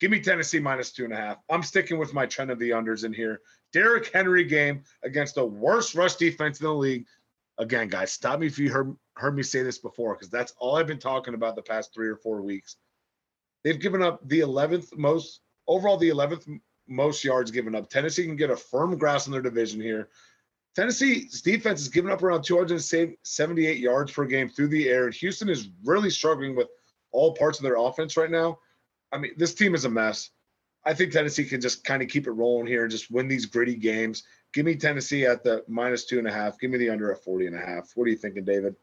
Give 0.00 0.10
me 0.10 0.20
Tennessee 0.20 0.60
minus 0.60 0.92
two 0.92 1.04
and 1.04 1.12
a 1.12 1.16
half. 1.16 1.38
I'm 1.50 1.62
sticking 1.62 1.98
with 1.98 2.12
my 2.12 2.26
trend 2.26 2.50
of 2.50 2.58
the 2.58 2.70
unders 2.70 3.04
in 3.04 3.12
here. 3.12 3.40
Derrick 3.72 4.10
Henry 4.12 4.44
game 4.44 4.82
against 5.02 5.34
the 5.34 5.44
worst 5.44 5.94
rush 5.94 6.16
defense 6.16 6.60
in 6.60 6.66
the 6.66 6.74
league. 6.74 7.06
Again, 7.58 7.88
guys, 7.88 8.12
stop 8.12 8.40
me 8.40 8.46
if 8.46 8.58
you 8.58 8.70
heard 8.70 8.94
heard 9.16 9.36
me 9.36 9.42
say 9.42 9.62
this 9.62 9.78
before, 9.78 10.14
because 10.14 10.30
that's 10.30 10.54
all 10.58 10.76
I've 10.76 10.86
been 10.86 10.98
talking 10.98 11.34
about 11.34 11.56
the 11.56 11.62
past 11.62 11.92
three 11.92 12.08
or 12.08 12.16
four 12.16 12.40
weeks. 12.40 12.76
They've 13.64 13.80
given 13.80 14.02
up 14.02 14.26
the 14.28 14.40
11th 14.40 14.96
most 14.96 15.40
overall, 15.66 15.96
the 15.96 16.10
11th 16.10 16.46
most 16.86 17.24
yards 17.24 17.50
given 17.50 17.74
up. 17.74 17.90
Tennessee 17.90 18.24
can 18.24 18.36
get 18.36 18.50
a 18.50 18.56
firm 18.56 18.96
grasp 18.96 19.28
on 19.28 19.32
their 19.32 19.42
division 19.42 19.80
here. 19.80 20.08
Tennessee's 20.74 21.42
defense 21.42 21.80
is 21.80 21.88
giving 21.88 22.12
up 22.12 22.22
around 22.22 22.42
278 22.42 23.78
yards 23.78 24.12
per 24.12 24.24
game 24.24 24.48
through 24.48 24.68
the 24.68 24.88
air. 24.88 25.06
And 25.06 25.14
Houston 25.14 25.48
is 25.48 25.70
really 25.84 26.10
struggling 26.10 26.54
with 26.54 26.68
all 27.10 27.34
parts 27.34 27.58
of 27.58 27.64
their 27.64 27.76
offense 27.76 28.16
right 28.16 28.30
now. 28.30 28.58
I 29.10 29.18
mean, 29.18 29.32
this 29.36 29.54
team 29.54 29.74
is 29.74 29.84
a 29.84 29.90
mess. 29.90 30.30
I 30.84 30.94
think 30.94 31.12
Tennessee 31.12 31.44
can 31.44 31.60
just 31.60 31.84
kind 31.84 32.02
of 32.02 32.08
keep 32.08 32.26
it 32.26 32.32
rolling 32.32 32.66
here 32.66 32.82
and 32.82 32.90
just 32.90 33.10
win 33.10 33.26
these 33.26 33.46
gritty 33.46 33.74
games. 33.74 34.22
Give 34.54 34.64
me 34.64 34.76
Tennessee 34.76 35.26
at 35.26 35.44
the 35.44 35.62
minus 35.68 36.04
two 36.04 36.18
and 36.18 36.26
a 36.26 36.32
half. 36.32 36.58
Give 36.58 36.70
me 36.70 36.78
the 36.78 36.90
under 36.90 37.12
at 37.12 37.22
40 37.22 37.48
and 37.48 37.56
a 37.56 37.60
half. 37.60 37.92
What 37.94 38.04
are 38.04 38.10
you 38.10 38.16
thinking, 38.16 38.44
David? 38.44 38.74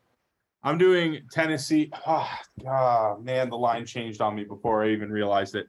I'm 0.63 0.77
doing 0.77 1.21
Tennessee. 1.31 1.91
Oh, 2.07 3.17
man, 3.21 3.49
the 3.49 3.57
line 3.57 3.85
changed 3.85 4.21
on 4.21 4.35
me 4.35 4.43
before 4.43 4.83
I 4.83 4.89
even 4.89 5.11
realized 5.11 5.55
it. 5.55 5.67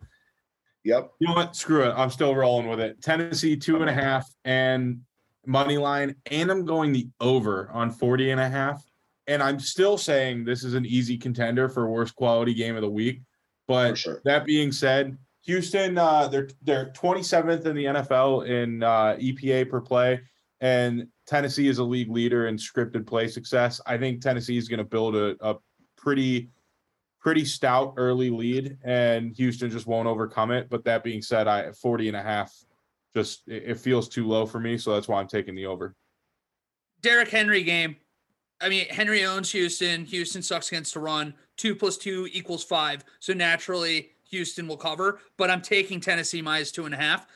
Yep. 0.84 1.12
You 1.18 1.28
know 1.28 1.34
what? 1.34 1.56
Screw 1.56 1.82
it. 1.82 1.92
I'm 1.96 2.10
still 2.10 2.34
rolling 2.34 2.68
with 2.68 2.80
it. 2.80 3.02
Tennessee 3.02 3.56
two 3.56 3.80
and 3.80 3.90
a 3.90 3.92
half 3.92 4.30
and 4.44 5.00
money 5.44 5.78
line, 5.78 6.14
and 6.30 6.50
I'm 6.50 6.64
going 6.64 6.92
the 6.92 7.08
over 7.20 7.68
on 7.72 7.90
40 7.90 8.30
and 8.30 8.40
a 8.40 8.48
half. 8.48 8.84
And 9.26 9.42
I'm 9.42 9.58
still 9.58 9.98
saying 9.98 10.44
this 10.44 10.62
is 10.62 10.74
an 10.74 10.86
easy 10.86 11.18
contender 11.18 11.68
for 11.68 11.90
worst 11.90 12.14
quality 12.14 12.54
game 12.54 12.76
of 12.76 12.82
the 12.82 12.90
week. 12.90 13.22
But 13.66 13.98
sure. 13.98 14.22
that 14.24 14.44
being 14.44 14.70
said, 14.70 15.18
Houston, 15.46 15.96
uh, 15.96 16.26
they're 16.26 16.48
they're 16.62 16.86
27th 16.86 17.66
in 17.66 17.76
the 17.76 17.84
NFL 17.84 18.48
in 18.48 18.82
uh, 18.82 19.16
EPA 19.20 19.70
per 19.70 19.80
play, 19.80 20.20
and 20.60 21.06
Tennessee 21.26 21.68
is 21.68 21.78
a 21.78 21.84
league 21.84 22.10
leader 22.10 22.48
in 22.48 22.56
scripted 22.56 23.06
play 23.06 23.28
success. 23.28 23.80
I 23.86 23.96
think 23.96 24.20
Tennessee 24.20 24.56
is 24.56 24.68
going 24.68 24.78
to 24.78 24.84
build 24.84 25.14
a, 25.14 25.36
a 25.40 25.56
pretty 25.96 26.50
pretty 27.20 27.44
stout 27.44 27.94
early 27.96 28.28
lead, 28.28 28.76
and 28.84 29.36
Houston 29.36 29.70
just 29.70 29.86
won't 29.86 30.08
overcome 30.08 30.50
it. 30.50 30.68
But 30.68 30.84
that 30.84 31.04
being 31.04 31.22
said, 31.22 31.46
I 31.46 31.70
40 31.70 32.08
and 32.08 32.16
a 32.16 32.22
half 32.22 32.52
just 33.14 33.46
it, 33.46 33.62
it 33.66 33.78
feels 33.78 34.08
too 34.08 34.26
low 34.26 34.46
for 34.46 34.58
me, 34.58 34.76
so 34.76 34.94
that's 34.94 35.06
why 35.06 35.20
I'm 35.20 35.28
taking 35.28 35.54
the 35.54 35.66
over. 35.66 35.94
Derrick 37.02 37.28
Henry 37.28 37.62
game. 37.62 37.96
I 38.60 38.68
mean, 38.68 38.86
Henry 38.88 39.24
owns 39.24 39.52
Houston. 39.52 40.06
Houston 40.06 40.42
sucks 40.42 40.72
against 40.72 40.94
the 40.94 41.00
run. 41.00 41.34
Two 41.56 41.76
plus 41.76 41.96
two 41.96 42.28
equals 42.32 42.64
five. 42.64 43.04
So 43.20 43.32
naturally, 43.32 44.15
Houston 44.30 44.66
will 44.68 44.76
cover. 44.76 45.20
But 45.36 45.50
I'm 45.50 45.62
taking 45.62 46.00
Tennessee 46.00 46.42
minus 46.42 46.72
two 46.72 46.84
and 46.84 46.94
a 46.94 46.98
half. 46.98 47.26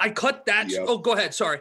I 0.00 0.10
cut 0.10 0.46
that. 0.46 0.70
Yep. 0.70 0.84
Oh, 0.86 0.98
go 0.98 1.12
ahead. 1.12 1.34
Sorry. 1.34 1.60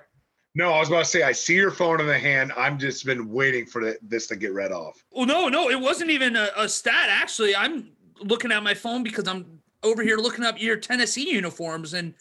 No, 0.55 0.73
I 0.73 0.79
was 0.79 0.89
about 0.89 0.99
to 0.99 1.05
say, 1.05 1.23
I 1.23 1.31
see 1.31 1.55
your 1.55 1.71
phone 1.71 2.01
in 2.01 2.07
the 2.07 2.17
hand. 2.17 2.51
I'm 2.57 2.79
just 2.79 3.05
been 3.05 3.31
waiting 3.31 3.65
for 3.65 3.93
this 4.01 4.27
to 4.27 4.35
get 4.35 4.53
read 4.53 4.71
off. 4.71 5.03
Well, 5.11 5.27
no, 5.27 5.47
no, 5.47 5.69
it 5.69 5.79
wasn't 5.79 6.09
even 6.09 6.35
a, 6.35 6.49
a 6.57 6.67
stat. 6.67 7.07
Actually, 7.09 7.55
I'm 7.55 7.91
looking 8.21 8.51
at 8.51 8.63
my 8.63 8.73
phone 8.73 9.03
because 9.03 9.27
I'm 9.27 9.59
over 9.83 10.01
here 10.01 10.17
looking 10.17 10.43
up 10.43 10.59
your 10.59 10.75
Tennessee 10.75 11.31
uniforms, 11.31 11.93
and 11.93 12.15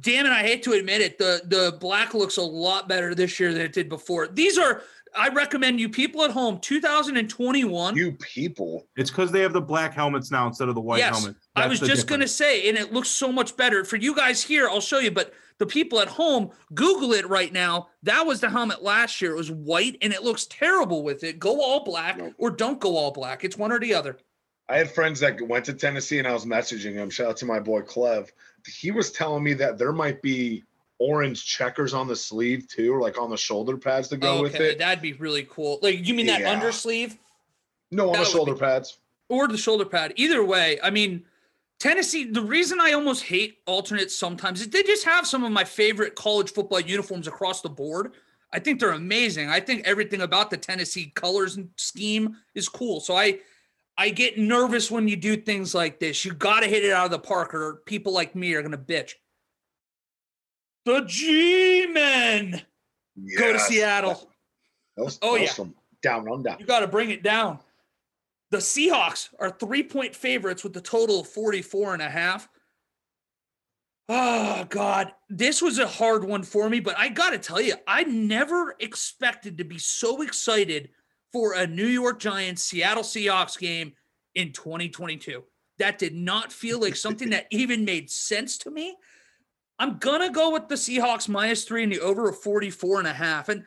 damn 0.00 0.26
it, 0.26 0.32
I 0.32 0.42
hate 0.42 0.62
to 0.64 0.72
admit 0.72 1.00
it, 1.00 1.18
the 1.18 1.42
the 1.46 1.78
black 1.78 2.14
looks 2.14 2.36
a 2.36 2.42
lot 2.42 2.88
better 2.88 3.14
this 3.14 3.38
year 3.38 3.52
than 3.52 3.62
it 3.62 3.72
did 3.72 3.88
before. 3.88 4.26
These 4.26 4.58
are 4.58 4.82
I 5.16 5.28
recommend 5.28 5.80
you 5.80 5.88
people 5.88 6.22
at 6.24 6.30
home 6.30 6.58
2021. 6.60 7.96
You 7.96 8.12
people. 8.12 8.86
It's 8.96 9.10
because 9.10 9.32
they 9.32 9.40
have 9.40 9.52
the 9.52 9.60
black 9.60 9.94
helmets 9.94 10.30
now 10.30 10.46
instead 10.46 10.68
of 10.68 10.74
the 10.74 10.80
white 10.80 10.98
Yes, 10.98 11.18
helmet. 11.18 11.36
I 11.56 11.66
was 11.66 11.80
the 11.80 11.86
just 11.86 12.06
going 12.06 12.20
to 12.20 12.28
say, 12.28 12.68
and 12.68 12.78
it 12.78 12.92
looks 12.92 13.08
so 13.08 13.32
much 13.32 13.56
better 13.56 13.84
for 13.84 13.96
you 13.96 14.14
guys 14.14 14.42
here. 14.42 14.68
I'll 14.68 14.80
show 14.80 14.98
you, 14.98 15.10
but 15.10 15.32
the 15.58 15.66
people 15.66 16.00
at 16.00 16.08
home, 16.08 16.50
Google 16.74 17.12
it 17.12 17.28
right 17.28 17.52
now. 17.52 17.88
That 18.02 18.26
was 18.26 18.40
the 18.40 18.48
helmet 18.48 18.82
last 18.82 19.20
year. 19.20 19.32
It 19.32 19.36
was 19.36 19.50
white, 19.50 19.96
and 20.00 20.12
it 20.12 20.22
looks 20.22 20.46
terrible 20.46 21.02
with 21.02 21.22
it. 21.24 21.38
Go 21.38 21.60
all 21.60 21.84
black 21.84 22.16
Nope. 22.18 22.34
or 22.38 22.50
don't 22.50 22.80
go 22.80 22.96
all 22.96 23.10
black. 23.10 23.44
It's 23.44 23.58
one 23.58 23.72
or 23.72 23.78
the 23.80 23.94
other. 23.94 24.16
I 24.68 24.78
had 24.78 24.90
friends 24.90 25.18
that 25.20 25.40
went 25.42 25.64
to 25.64 25.74
Tennessee 25.74 26.20
and 26.20 26.28
I 26.28 26.32
was 26.32 26.46
messaging 26.46 26.92
him. 26.92 27.10
Shout 27.10 27.26
out 27.30 27.36
to 27.38 27.44
my 27.44 27.58
boy 27.58 27.80
Clev. 27.80 28.28
He 28.66 28.92
was 28.92 29.10
telling 29.10 29.42
me 29.42 29.52
that 29.54 29.78
there 29.78 29.92
might 29.92 30.22
be 30.22 30.62
orange 31.00 31.44
checkers 31.44 31.92
on 31.92 32.06
the 32.06 32.14
sleeve 32.14 32.68
too, 32.68 32.94
or 32.94 33.00
like 33.00 33.18
on 33.20 33.28
the 33.30 33.36
shoulder 33.36 33.76
pads 33.76 34.06
to 34.08 34.16
go 34.16 34.38
oh, 34.38 34.42
with 34.42 34.54
it. 34.54 34.78
that'd 34.78 35.02
be 35.02 35.14
really 35.14 35.46
cool. 35.50 35.80
Like 35.82 36.06
you 36.06 36.14
mean 36.14 36.26
that 36.26 36.40
Yeah. 36.42 36.54
undersleeve 36.54 37.18
no, 37.90 38.08
on 38.08 38.12
that 38.12 38.18
the 38.20 38.24
shoulder 38.26 38.54
be- 38.54 38.60
pads. 38.60 38.98
or 39.28 39.48
the 39.48 39.58
shoulder 39.58 39.84
pad? 39.84 40.12
Either 40.16 40.44
way, 40.44 40.78
I 40.82 40.90
mean. 40.90 41.24
Tennessee, 41.80 42.24
the 42.24 42.42
reason 42.42 42.78
I 42.78 42.92
almost 42.92 43.22
hate 43.22 43.60
alternates 43.64 44.14
sometimes 44.14 44.60
is 44.60 44.68
they 44.68 44.82
just 44.82 45.02
have 45.06 45.26
some 45.26 45.44
of 45.44 45.50
my 45.50 45.64
favorite 45.64 46.14
college 46.14 46.52
football 46.52 46.78
uniforms 46.78 47.26
across 47.26 47.62
the 47.62 47.70
board. 47.70 48.12
I 48.52 48.58
think 48.58 48.80
they're 48.80 48.90
amazing. 48.92 49.48
I 49.48 49.60
think 49.60 49.86
everything 49.86 50.20
about 50.20 50.50
the 50.50 50.58
Tennessee 50.58 51.10
colors 51.14 51.56
and 51.56 51.70
scheme 51.76 52.36
is 52.54 52.68
cool. 52.68 53.00
So 53.00 53.16
I 53.16 53.38
I 53.96 54.10
get 54.10 54.38
nervous 54.38 54.90
when 54.90 55.08
you 55.08 55.16
do 55.16 55.38
things 55.38 55.74
like 55.74 56.00
this. 56.00 56.22
You 56.22 56.34
got 56.34 56.60
to 56.60 56.66
hit 56.66 56.84
it 56.84 56.92
out 56.92 57.06
of 57.06 57.10
the 57.12 57.18
park 57.18 57.54
or 57.54 57.76
people 57.86 58.12
like 58.12 58.34
me 58.34 58.52
are 58.52 58.60
going 58.60 58.72
to 58.72 58.78
bitch. 58.78 59.12
The 60.84 61.02
G-men 61.06 62.62
go 63.38 63.52
to 63.52 63.58
Seattle. 63.58 64.30
That 64.96 65.04
was, 65.04 65.18
Oh, 65.22 65.34
that 65.34 65.42
yeah. 65.42 65.50
some 65.50 65.74
down 66.02 66.28
under. 66.30 66.56
You 66.58 66.66
got 66.66 66.80
to 66.80 66.86
bring 66.86 67.10
it 67.10 67.22
down. 67.22 67.58
The 68.50 68.58
Seahawks 68.58 69.28
are 69.38 69.50
three 69.50 69.82
point 69.82 70.14
favorites 70.14 70.64
with 70.64 70.76
a 70.76 70.80
total 70.80 71.20
of 71.20 71.28
44 71.28 71.94
and 71.94 72.02
a 72.02 72.10
half. 72.10 72.48
Oh, 74.08 74.64
God. 74.68 75.12
This 75.28 75.62
was 75.62 75.78
a 75.78 75.86
hard 75.86 76.24
one 76.24 76.42
for 76.42 76.68
me, 76.68 76.80
but 76.80 76.98
I 76.98 77.08
got 77.10 77.30
to 77.30 77.38
tell 77.38 77.60
you, 77.60 77.74
I 77.86 78.02
never 78.04 78.74
expected 78.80 79.58
to 79.58 79.64
be 79.64 79.78
so 79.78 80.22
excited 80.22 80.88
for 81.32 81.54
a 81.54 81.66
New 81.66 81.86
York 81.86 82.18
Giants 82.18 82.64
Seattle 82.64 83.04
Seahawks 83.04 83.56
game 83.56 83.92
in 84.34 84.52
2022. 84.52 85.44
That 85.78 85.98
did 85.98 86.14
not 86.14 86.52
feel 86.52 86.80
like 86.80 86.96
something 86.96 87.30
that 87.30 87.46
even 87.50 87.84
made 87.84 88.10
sense 88.10 88.58
to 88.58 88.70
me. 88.72 88.96
I'm 89.80 89.98
to 89.98 90.30
go 90.30 90.50
with 90.50 90.68
the 90.68 90.74
Seahawks 90.74 91.26
minus 91.26 91.64
three 91.64 91.82
and 91.82 91.90
the 91.90 92.00
over 92.00 92.28
of 92.28 92.38
44 92.38 92.98
and 92.98 93.08
a 93.08 93.14
half. 93.14 93.48
And 93.48 93.64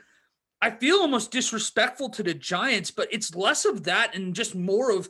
I 0.62 0.70
feel 0.70 0.98
almost 0.98 1.32
disrespectful 1.32 2.10
to 2.10 2.22
the 2.22 2.36
Giants, 2.36 2.92
but 2.92 3.10
it's 3.12 3.36
less 3.36 3.66
of 3.66 3.84
that 3.86 4.16
and 4.16 4.36
just 4.36 4.54
more 4.54 4.92
of 4.92 5.10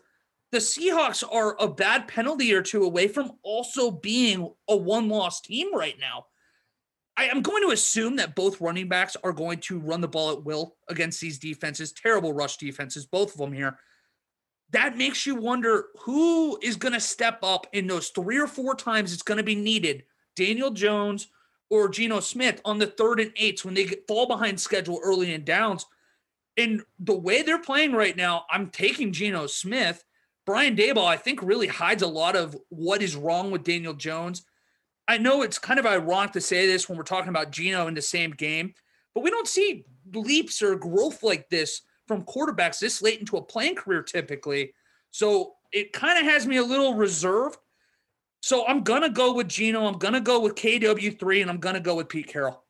the 0.53 0.59
Seahawks 0.59 1.21
are 1.29 1.57
a 1.59 1.67
bad 1.67 2.07
penalty 2.07 2.53
or 2.53 2.61
two 2.61 2.85
away 2.85 3.09
from 3.09 3.33
also 3.43 3.91
being 3.91 4.49
a 4.69 4.77
one 4.77 5.09
loss 5.09 5.41
team 5.41 5.75
right 5.75 5.99
now. 5.99 6.27
I 7.17 7.25
am 7.25 7.41
going 7.41 7.63
to 7.63 7.73
assume 7.73 8.15
that 8.15 8.33
both 8.33 8.61
running 8.61 8.87
backs 8.87 9.17
are 9.25 9.33
going 9.33 9.59
to 9.59 9.79
run 9.79 9.99
the 9.99 10.07
ball 10.07 10.31
at 10.31 10.45
will 10.45 10.77
against 10.87 11.19
these 11.19 11.37
defenses, 11.37 11.91
terrible 11.91 12.31
rush 12.31 12.55
defenses, 12.55 13.05
both 13.05 13.33
of 13.33 13.39
them 13.39 13.51
here. 13.51 13.77
That 14.71 14.97
makes 14.97 15.25
you 15.25 15.35
wonder 15.35 15.87
who 15.99 16.57
is 16.61 16.77
going 16.77 16.93
to 16.93 16.99
step 17.01 17.39
up 17.43 17.67
in 17.73 17.87
those 17.87 18.09
three 18.09 18.39
or 18.39 18.47
four 18.47 18.73
times 18.73 19.11
it's 19.11 19.21
going 19.21 19.37
to 19.37 19.43
be 19.43 19.53
needed. 19.53 20.03
Daniel 20.35 20.71
Jones 20.71 21.27
or 21.69 21.89
Geno 21.89 22.19
Smith 22.19 22.61
on 22.65 22.77
the 22.77 22.87
third 22.87 23.19
and 23.19 23.31
eights 23.35 23.65
when 23.65 23.73
they 23.73 23.87
fall 24.07 24.27
behind 24.27 24.59
schedule 24.59 24.99
early 25.03 25.33
in 25.33 25.43
downs. 25.43 25.85
And 26.57 26.83
the 26.99 27.15
way 27.15 27.41
they're 27.41 27.59
playing 27.59 27.93
right 27.93 28.15
now, 28.15 28.45
I'm 28.49 28.69
taking 28.69 29.11
Geno 29.11 29.47
Smith. 29.47 30.03
Brian 30.45 30.75
Daboll, 30.75 31.05
I 31.05 31.17
think, 31.17 31.41
really 31.41 31.67
hides 31.67 32.03
a 32.03 32.07
lot 32.07 32.35
of 32.35 32.55
what 32.69 33.01
is 33.01 33.15
wrong 33.15 33.49
with 33.49 33.63
Daniel 33.63 33.93
Jones. 33.93 34.43
I 35.07 35.17
know 35.17 35.41
it's 35.41 35.57
kind 35.57 35.79
of 35.79 35.85
ironic 35.85 36.33
to 36.33 36.41
say 36.41 36.67
this 36.67 36.87
when 36.87 36.97
we're 36.97 37.03
talking 37.03 37.29
about 37.29 37.51
Geno 37.51 37.87
in 37.87 37.93
the 37.93 38.01
same 38.01 38.31
game, 38.31 38.73
but 39.13 39.23
we 39.23 39.29
don't 39.29 39.47
see 39.47 39.85
leaps 40.13 40.61
or 40.61 40.75
growth 40.75 41.23
like 41.23 41.49
this 41.49 41.81
from 42.07 42.23
quarterbacks 42.23 42.79
this 42.79 43.01
late 43.01 43.19
into 43.19 43.37
a 43.37 43.41
playing 43.41 43.75
career 43.75 44.03
typically. 44.03 44.73
So 45.11 45.53
it 45.71 45.93
kind 45.93 46.19
of 46.19 46.31
has 46.31 46.45
me 46.45 46.57
a 46.57 46.63
little 46.63 46.93
reserved. 46.93 47.57
So 48.43 48.67
I'm 48.67 48.83
gonna 48.83 49.09
go 49.09 49.31
with 49.33 49.47
Geno. 49.47 49.85
I'm 49.85 49.97
gonna 49.97 50.19
go 50.19 50.41
with 50.41 50.55
KW3, 50.55 51.41
and 51.43 51.49
I'm 51.49 51.59
gonna 51.59 51.79
go 51.79 51.95
with 51.95 52.09
Pete 52.09 52.27
Carroll. 52.27 52.65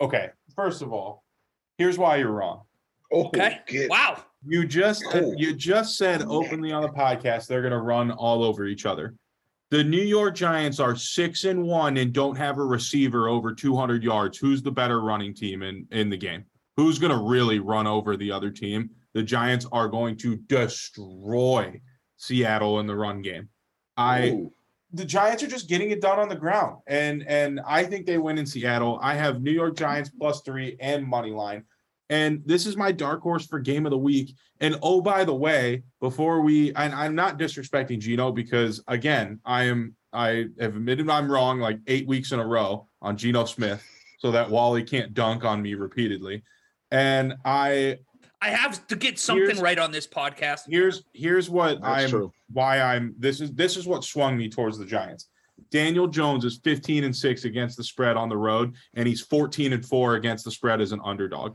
Okay. 0.00 0.28
First 0.54 0.82
of 0.82 0.92
all, 0.92 1.24
here's 1.78 1.98
why 1.98 2.18
you're 2.18 2.30
wrong. 2.30 2.62
Oh, 3.12 3.24
Okay. 3.26 3.58
get- 3.66 3.90
Wow. 3.90 4.22
You 4.46 4.64
just 4.64 5.04
Oh. 5.12 5.34
you 5.36 5.52
just 5.56 5.98
said 5.98 6.22
openly 6.22 6.70
on 6.70 6.82
the 6.82 6.88
podcast 6.90 7.48
they're 7.48 7.60
going 7.60 7.72
to 7.72 7.80
run 7.80 8.12
all 8.12 8.44
over 8.44 8.66
each 8.66 8.86
other. 8.86 9.16
The 9.70 9.82
New 9.82 10.00
York 10.00 10.36
Giants 10.36 10.78
are 10.78 10.94
6 10.94 11.44
and 11.44 11.64
1 11.64 11.96
and 11.96 12.12
don't 12.12 12.36
have 12.36 12.58
a 12.58 12.64
receiver 12.64 13.28
over 13.28 13.52
200 13.52 14.04
yards. 14.04 14.38
Who's 14.38 14.62
the 14.62 14.70
better 14.70 15.00
running 15.00 15.34
team 15.34 15.62
in 15.64 15.88
in 15.90 16.08
the 16.08 16.16
game? 16.16 16.44
Who's 16.76 17.00
going 17.00 17.12
to 17.12 17.18
really 17.28 17.58
run 17.58 17.88
over 17.88 18.16
the 18.16 18.30
other 18.30 18.50
team? 18.52 18.90
The 19.14 19.24
Giants 19.24 19.66
are 19.72 19.88
going 19.88 20.16
to 20.18 20.36
destroy 20.36 21.80
Seattle 22.16 22.78
in 22.78 22.86
the 22.86 22.94
run 22.96 23.22
game. 23.22 23.48
I 23.96 24.28
Ooh. 24.30 24.52
The 24.92 25.04
Giants 25.04 25.42
are 25.42 25.48
just 25.48 25.68
getting 25.68 25.90
it 25.90 26.00
done 26.00 26.18
on 26.18 26.28
the 26.28 26.36
ground, 26.36 26.78
and 26.86 27.24
and 27.26 27.60
I 27.66 27.84
think 27.84 28.06
they 28.06 28.18
win 28.18 28.38
in 28.38 28.46
Seattle. 28.46 28.98
I 29.00 29.14
have 29.14 29.40
New 29.40 29.52
York 29.52 29.76
Giants 29.76 30.10
plus 30.10 30.40
three 30.42 30.76
and 30.80 31.06
money 31.06 31.30
line, 31.30 31.64
and 32.08 32.42
this 32.44 32.66
is 32.66 32.76
my 32.76 32.90
dark 32.90 33.22
horse 33.22 33.46
for 33.46 33.60
game 33.60 33.86
of 33.86 33.90
the 33.90 33.98
week. 33.98 34.34
And 34.60 34.76
oh, 34.82 35.00
by 35.00 35.24
the 35.24 35.34
way, 35.34 35.84
before 36.00 36.42
we, 36.42 36.74
and 36.74 36.92
I'm 36.92 37.14
not 37.14 37.38
disrespecting 37.38 38.00
Geno 38.00 38.32
because 38.32 38.82
again, 38.88 39.40
I 39.44 39.64
am 39.64 39.94
I 40.12 40.46
have 40.58 40.76
admitted 40.76 41.08
I'm 41.08 41.30
wrong 41.30 41.60
like 41.60 41.78
eight 41.86 42.06
weeks 42.06 42.32
in 42.32 42.40
a 42.40 42.46
row 42.46 42.88
on 43.00 43.16
Geno 43.16 43.44
Smith, 43.44 43.82
so 44.18 44.32
that 44.32 44.50
Wally 44.50 44.82
can't 44.82 45.14
dunk 45.14 45.44
on 45.44 45.62
me 45.62 45.74
repeatedly. 45.74 46.42
And 46.90 47.34
I 47.44 47.98
I 48.42 48.48
have 48.50 48.86
to 48.86 48.96
get 48.96 49.18
something 49.18 49.44
Here's- 49.46 49.60
right 49.60 49.78
on 49.78 49.90
this 49.90 50.06
podcast. 50.06 50.62
here's 50.68 51.02
here's 51.12 51.50
what 51.50 51.80
That's 51.80 52.04
I'm 52.04 52.10
true. 52.10 52.32
why 52.52 52.80
I'm 52.80 53.14
this 53.18 53.40
is 53.40 53.52
this 53.52 53.76
is 53.76 53.86
what 53.86 54.02
swung 54.04 54.36
me 54.36 54.48
towards 54.48 54.78
the 54.78 54.86
Giants. 54.86 55.28
Daniel 55.70 56.06
Jones 56.08 56.44
is 56.46 56.58
15 56.64 57.04
and 57.04 57.14
6 57.14 57.44
against 57.44 57.76
the 57.76 57.84
spread 57.84 58.16
on 58.16 58.30
the 58.30 58.36
road, 58.36 58.74
and 58.94 59.06
he's 59.06 59.20
14 59.20 59.74
and 59.74 59.84
4 59.84 60.14
against 60.14 60.44
the 60.46 60.50
spread 60.50 60.80
as 60.80 60.92
an 60.92 61.00
underdog. 61.04 61.54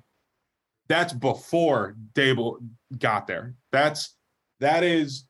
That's 0.88 1.12
before 1.12 1.96
Daboll 2.14 2.58
got 3.00 3.26
there. 3.26 3.56
That's 3.72 4.16
that 4.60 4.84
is 4.84 5.26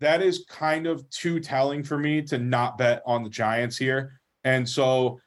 that 0.00 0.22
is 0.22 0.44
kind 0.48 0.86
of 0.86 1.08
too 1.10 1.38
telling 1.38 1.82
for 1.84 1.98
me 1.98 2.22
to 2.22 2.38
not 2.38 2.78
bet 2.78 3.02
on 3.06 3.22
the 3.22 3.28
Giants 3.30 3.76
here. 3.76 4.20
And 4.44 4.66
so 4.66 5.20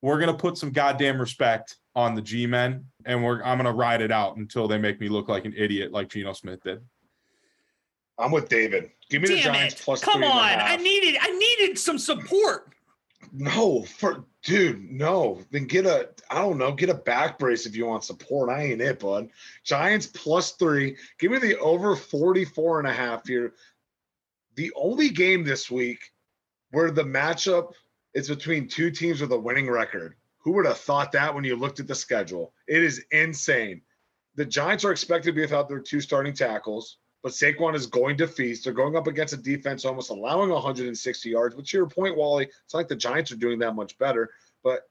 we're 0.00 0.18
gonna 0.18 0.32
put 0.34 0.56
some 0.56 0.70
goddamn 0.70 1.20
respect 1.20 1.76
on 1.98 2.14
the 2.14 2.22
G 2.22 2.46
men, 2.46 2.84
and 3.06 3.24
we're 3.24 3.42
I'm 3.42 3.58
gonna 3.58 3.72
ride 3.72 4.00
it 4.00 4.12
out 4.12 4.36
until 4.36 4.68
they 4.68 4.78
make 4.78 5.00
me 5.00 5.08
look 5.08 5.28
like 5.28 5.44
an 5.44 5.54
idiot 5.56 5.90
like 5.90 6.08
Geno 6.08 6.32
Smith 6.32 6.62
did. 6.62 6.80
I'm 8.16 8.30
with 8.30 8.48
David. 8.48 8.90
Give 9.10 9.20
me 9.20 9.28
the 9.28 9.40
Giants 9.40 9.74
it! 9.74 9.82
plus 9.82 10.00
Come 10.00 10.20
three 10.20 10.26
and 10.26 10.32
a 10.32 10.62
on, 10.62 10.70
I 10.70 10.76
needed 10.76 11.18
I 11.20 11.36
needed 11.36 11.76
some 11.76 11.98
support. 11.98 12.72
No, 13.32 13.82
for 13.82 14.24
dude, 14.44 14.92
no. 14.92 15.40
Then 15.50 15.64
get 15.64 15.86
a, 15.86 16.10
I 16.30 16.36
don't 16.36 16.56
know, 16.56 16.72
get 16.72 16.88
a 16.88 16.94
back 16.94 17.36
brace 17.36 17.66
if 17.66 17.74
you 17.74 17.84
want 17.84 18.04
support. 18.04 18.48
I 18.48 18.62
ain't 18.62 18.80
it, 18.80 19.00
bud. 19.00 19.28
Giants 19.64 20.06
plus 20.06 20.52
three. 20.52 20.96
Give 21.18 21.32
me 21.32 21.38
the 21.38 21.58
over 21.58 21.96
44 21.96 22.78
and 22.78 22.88
a 22.88 22.92
half 22.92 23.26
here. 23.26 23.54
The 24.54 24.72
only 24.76 25.08
game 25.08 25.42
this 25.42 25.68
week 25.68 25.98
where 26.70 26.92
the 26.92 27.02
matchup 27.02 27.72
is 28.14 28.28
between 28.28 28.68
two 28.68 28.92
teams 28.92 29.20
with 29.20 29.32
a 29.32 29.38
winning 29.38 29.68
record. 29.68 30.14
Who 30.40 30.52
would 30.52 30.66
have 30.66 30.78
thought 30.78 31.12
that 31.12 31.34
when 31.34 31.44
you 31.44 31.56
looked 31.56 31.80
at 31.80 31.86
the 31.86 31.94
schedule? 31.94 32.52
It 32.66 32.82
is 32.82 33.04
insane. 33.10 33.82
The 34.36 34.44
Giants 34.44 34.84
are 34.84 34.92
expected 34.92 35.30
to 35.30 35.34
be 35.34 35.40
without 35.40 35.68
their 35.68 35.80
two 35.80 36.00
starting 36.00 36.32
tackles, 36.32 36.98
but 37.22 37.32
Saquon 37.32 37.74
is 37.74 37.86
going 37.86 38.16
to 38.18 38.28
feast. 38.28 38.64
They're 38.64 38.72
going 38.72 38.96
up 38.96 39.08
against 39.08 39.34
a 39.34 39.38
defense 39.38 39.84
almost 39.84 40.10
allowing 40.10 40.50
160 40.50 41.28
yards. 41.28 41.54
But 41.54 41.66
to 41.66 41.76
your 41.76 41.88
point, 41.88 42.16
Wally, 42.16 42.44
it's 42.44 42.72
not 42.72 42.80
like 42.80 42.88
the 42.88 42.96
Giants 42.96 43.32
are 43.32 43.36
doing 43.36 43.58
that 43.58 43.74
much 43.74 43.98
better. 43.98 44.30
But 44.62 44.82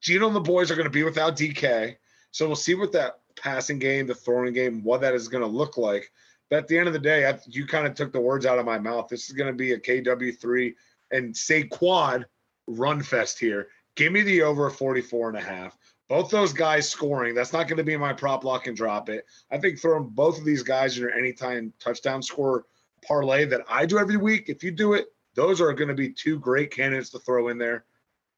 Geno 0.00 0.26
and 0.26 0.36
the 0.36 0.40
boys 0.40 0.70
are 0.70 0.74
going 0.74 0.84
to 0.84 0.90
be 0.90 1.04
without 1.04 1.36
DK. 1.36 1.96
So 2.32 2.46
we'll 2.46 2.56
see 2.56 2.74
what 2.74 2.92
that 2.92 3.20
passing 3.36 3.78
game, 3.78 4.06
the 4.06 4.14
throwing 4.14 4.52
game, 4.52 4.82
what 4.82 5.00
that 5.00 5.14
is 5.14 5.28
going 5.28 5.44
to 5.44 5.48
look 5.48 5.76
like. 5.76 6.10
But 6.50 6.60
at 6.60 6.68
the 6.68 6.78
end 6.78 6.88
of 6.88 6.92
the 6.92 6.98
day, 6.98 7.28
I, 7.28 7.38
you 7.46 7.66
kind 7.66 7.86
of 7.86 7.94
took 7.94 8.12
the 8.12 8.20
words 8.20 8.46
out 8.46 8.58
of 8.58 8.66
my 8.66 8.78
mouth. 8.78 9.08
This 9.08 9.28
is 9.28 9.34
going 9.34 9.48
to 9.50 9.56
be 9.56 9.72
a 9.72 9.78
KW3 9.78 10.74
and 11.10 11.34
Saquon 11.34 12.24
run 12.66 13.02
fest 13.02 13.38
here. 13.38 13.68
Give 13.98 14.12
me 14.12 14.22
the 14.22 14.42
over 14.42 14.70
44 14.70 15.30
and 15.30 15.38
a 15.38 15.40
half. 15.40 15.76
Both 16.08 16.30
those 16.30 16.52
guys 16.52 16.88
scoring. 16.88 17.34
That's 17.34 17.52
not 17.52 17.66
going 17.66 17.78
to 17.78 17.84
be 17.84 17.96
my 17.96 18.12
prop 18.12 18.44
lock 18.44 18.68
and 18.68 18.76
drop 18.76 19.08
it. 19.08 19.26
I 19.50 19.58
think 19.58 19.80
throwing 19.80 20.10
both 20.10 20.38
of 20.38 20.44
these 20.44 20.62
guys 20.62 20.96
in 20.96 21.02
your 21.02 21.10
anytime 21.10 21.72
touchdown 21.80 22.22
score 22.22 22.66
parlay 23.04 23.44
that 23.46 23.62
I 23.68 23.86
do 23.86 23.98
every 23.98 24.16
week, 24.16 24.48
if 24.48 24.62
you 24.62 24.70
do 24.70 24.92
it, 24.92 25.08
those 25.34 25.60
are 25.60 25.72
going 25.72 25.88
to 25.88 25.94
be 25.94 26.10
two 26.10 26.38
great 26.38 26.70
candidates 26.70 27.10
to 27.10 27.18
throw 27.18 27.48
in 27.48 27.58
there. 27.58 27.86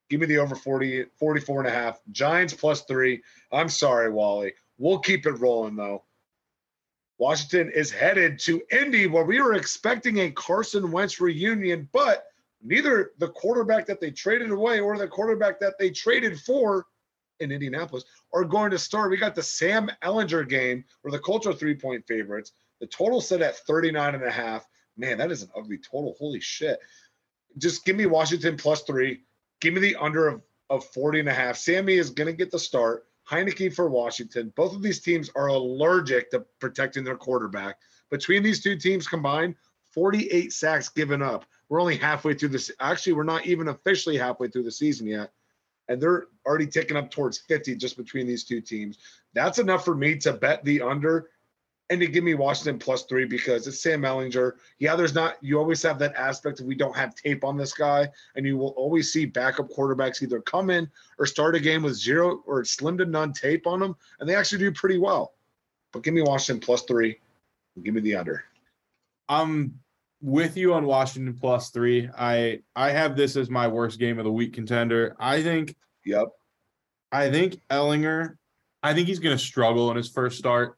Give 0.08 0.18
me 0.18 0.26
the 0.26 0.38
over 0.38 0.54
40, 0.54 1.04
44 1.18 1.60
and 1.60 1.68
a 1.68 1.70
half. 1.70 2.00
Giants 2.10 2.54
plus 2.54 2.84
three. 2.84 3.20
I'm 3.52 3.68
sorry, 3.68 4.10
Wally. 4.10 4.54
We'll 4.78 5.00
keep 5.00 5.26
it 5.26 5.32
rolling 5.32 5.76
though. 5.76 6.04
Washington 7.18 7.70
is 7.74 7.90
headed 7.90 8.38
to 8.40 8.62
Indy 8.72 9.08
where 9.08 9.26
we 9.26 9.42
were 9.42 9.52
expecting 9.52 10.20
a 10.20 10.30
Carson 10.30 10.90
Wentz 10.90 11.20
reunion, 11.20 11.86
but 11.92 12.24
neither 12.62 13.12
the 13.18 13.28
quarterback 13.28 13.86
that 13.86 14.00
they 14.00 14.10
traded 14.10 14.50
away 14.50 14.80
or 14.80 14.96
the 14.98 15.08
quarterback 15.08 15.60
that 15.60 15.78
they 15.78 15.90
traded 15.90 16.38
for 16.40 16.86
in 17.40 17.50
Indianapolis 17.50 18.04
are 18.32 18.44
going 18.44 18.70
to 18.70 18.78
start. 18.78 19.10
We 19.10 19.16
got 19.16 19.34
the 19.34 19.42
Sam 19.42 19.90
Ehlinger 20.02 20.48
game 20.48 20.84
where 21.02 21.12
the 21.12 21.18
Colts 21.18 21.46
are 21.46 21.54
three 21.54 21.74
point 21.74 22.06
favorites. 22.06 22.52
The 22.80 22.86
total 22.86 23.20
set 23.20 23.42
at 23.42 23.56
39 23.56 24.14
and 24.14 24.24
a 24.24 24.30
half. 24.30 24.66
Man, 24.96 25.18
that 25.18 25.30
is 25.30 25.42
an 25.42 25.50
ugly 25.56 25.78
total. 25.78 26.14
Holy 26.18 26.40
shit. 26.40 26.78
Just 27.58 27.84
give 27.84 27.96
me 27.96 28.06
Washington 28.06 28.56
plus 28.56 28.82
three. 28.82 29.22
Give 29.60 29.74
me 29.74 29.80
the 29.80 29.96
under 29.96 30.28
of, 30.28 30.42
of 30.68 30.84
40 30.86 31.20
and 31.20 31.28
a 31.28 31.34
half. 31.34 31.56
Sammy 31.56 31.94
is 31.94 32.10
going 32.10 32.26
to 32.26 32.32
get 32.32 32.50
the 32.50 32.58
start. 32.58 33.06
Heinicke 33.28 33.74
for 33.74 33.88
Washington. 33.88 34.52
Both 34.56 34.74
of 34.74 34.82
these 34.82 35.00
teams 35.00 35.30
are 35.36 35.48
allergic 35.48 36.30
to 36.30 36.44
protecting 36.58 37.04
their 37.04 37.16
quarterback. 37.16 37.76
Between 38.10 38.42
these 38.42 38.62
two 38.62 38.76
teams 38.76 39.06
combined, 39.06 39.54
48 39.94 40.52
sacks 40.52 40.88
given 40.88 41.22
up. 41.22 41.44
We're 41.70 41.80
only 41.80 41.96
halfway 41.96 42.34
through 42.34 42.50
this. 42.50 42.70
Actually, 42.80 43.14
we're 43.14 43.22
not 43.22 43.46
even 43.46 43.68
officially 43.68 44.18
halfway 44.18 44.48
through 44.48 44.64
the 44.64 44.72
season 44.72 45.06
yet. 45.06 45.32
And 45.88 46.02
they're 46.02 46.26
already 46.44 46.66
ticking 46.66 46.96
up 46.96 47.10
towards 47.10 47.38
50 47.38 47.76
just 47.76 47.96
between 47.96 48.26
these 48.26 48.44
two 48.44 48.60
teams. 48.60 48.98
That's 49.34 49.58
enough 49.58 49.84
for 49.84 49.94
me 49.94 50.16
to 50.18 50.32
bet 50.32 50.64
the 50.64 50.82
under 50.82 51.30
and 51.88 52.00
to 52.00 52.06
give 52.06 52.24
me 52.24 52.34
Washington 52.34 52.78
plus 52.78 53.04
three 53.04 53.24
because 53.24 53.66
it's 53.66 53.82
Sam 53.82 54.02
Ehlinger. 54.02 54.54
Yeah, 54.78 54.96
there's 54.96 55.14
not, 55.14 55.36
you 55.42 55.58
always 55.58 55.82
have 55.84 55.98
that 56.00 56.14
aspect 56.16 56.60
of 56.60 56.66
we 56.66 56.74
don't 56.74 56.96
have 56.96 57.14
tape 57.14 57.44
on 57.44 57.56
this 57.56 57.72
guy, 57.72 58.08
and 58.36 58.44
you 58.44 58.56
will 58.56 58.70
always 58.70 59.12
see 59.12 59.24
backup 59.24 59.68
quarterbacks 59.70 60.22
either 60.22 60.40
come 60.40 60.70
in 60.70 60.88
or 61.18 61.26
start 61.26 61.56
a 61.56 61.60
game 61.60 61.82
with 61.82 61.94
zero 61.94 62.42
or 62.46 62.64
slim 62.64 62.98
to 62.98 63.04
none 63.04 63.32
tape 63.32 63.66
on 63.66 63.80
them, 63.80 63.96
and 64.18 64.28
they 64.28 64.36
actually 64.36 64.58
do 64.58 64.72
pretty 64.72 64.98
well. 64.98 65.34
But 65.92 66.02
give 66.02 66.14
me 66.14 66.22
Washington 66.22 66.60
plus 66.60 66.82
three. 66.82 67.18
Give 67.82 67.94
me 67.94 68.00
the 68.00 68.16
under. 68.16 68.44
I'm 69.28 69.78
with 70.22 70.56
you 70.56 70.74
on 70.74 70.86
Washington 70.86 71.34
plus 71.34 71.70
three. 71.70 72.08
I 72.16 72.60
I 72.76 72.90
have 72.90 73.16
this 73.16 73.36
as 73.36 73.50
my 73.50 73.68
worst 73.68 73.98
game 73.98 74.18
of 74.18 74.24
the 74.24 74.32
week 74.32 74.52
contender. 74.52 75.16
I 75.18 75.42
think 75.42 75.76
Yep. 76.04 76.28
I 77.12 77.30
think 77.30 77.60
Ehlinger, 77.70 78.36
I 78.82 78.94
think 78.94 79.08
he's 79.08 79.18
going 79.18 79.36
to 79.36 79.42
struggle 79.42 79.90
in 79.90 79.96
his 79.96 80.08
first 80.08 80.38
start, 80.38 80.76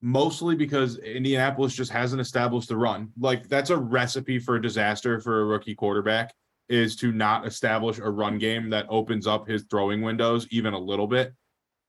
mostly 0.00 0.54
because 0.54 0.98
Indianapolis 0.98 1.74
just 1.74 1.90
hasn't 1.90 2.20
established 2.20 2.68
the 2.68 2.76
run. 2.76 3.10
Like 3.18 3.48
that's 3.48 3.70
a 3.70 3.76
recipe 3.76 4.38
for 4.38 4.56
a 4.56 4.62
disaster 4.62 5.20
for 5.20 5.40
a 5.40 5.44
rookie 5.44 5.74
quarterback 5.74 6.32
is 6.68 6.94
to 6.96 7.10
not 7.10 7.46
establish 7.46 7.98
a 7.98 8.08
run 8.08 8.38
game 8.38 8.70
that 8.70 8.86
opens 8.88 9.26
up 9.26 9.48
his 9.48 9.64
throwing 9.64 10.02
windows 10.02 10.46
even 10.50 10.72
a 10.72 10.78
little 10.78 11.08
bit. 11.08 11.34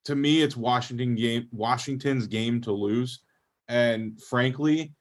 To 0.06 0.16
me, 0.16 0.42
it's 0.42 0.58
Washington 0.58 1.16
game 1.16 1.48
Washington's 1.52 2.28
game 2.28 2.62
to 2.62 2.72
lose. 2.72 3.20
And 3.68 4.20
frankly, 4.22 4.94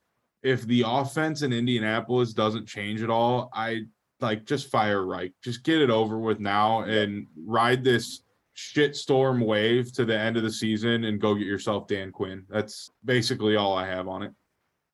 if 0.43 0.63
the 0.63 0.85
offense 0.87 1.43
in 1.43 1.53
Indianapolis 1.53 2.33
doesn't 2.33 2.67
change 2.67 3.03
at 3.03 3.11
all, 3.11 3.51
I 3.53 3.83
like 4.21 4.45
just 4.45 4.71
fire 4.71 5.05
Reich. 5.05 5.33
Just 5.43 5.63
get 5.63 5.81
it 5.81 5.91
over 5.91 6.19
with 6.19 6.41
now 6.41 6.83
and 6.83 7.27
ride 7.47 7.85
this 7.85 8.23
shitstorm 8.57 9.45
wave 9.45 9.93
to 9.93 10.05
the 10.05 10.19
end 10.19 10.37
of 10.37 10.43
the 10.43 10.53
season 10.53 11.05
and 11.05 11.21
go 11.21 11.35
get 11.35 11.47
yourself 11.47 11.87
Dan 11.87 12.13
Quinn. 12.13 12.45
That's 12.49 12.91
basically 13.05 13.57
all 13.57 13.75
I 13.75 13.87
have 13.87 14.09
on 14.09 14.23
it. 14.23 14.33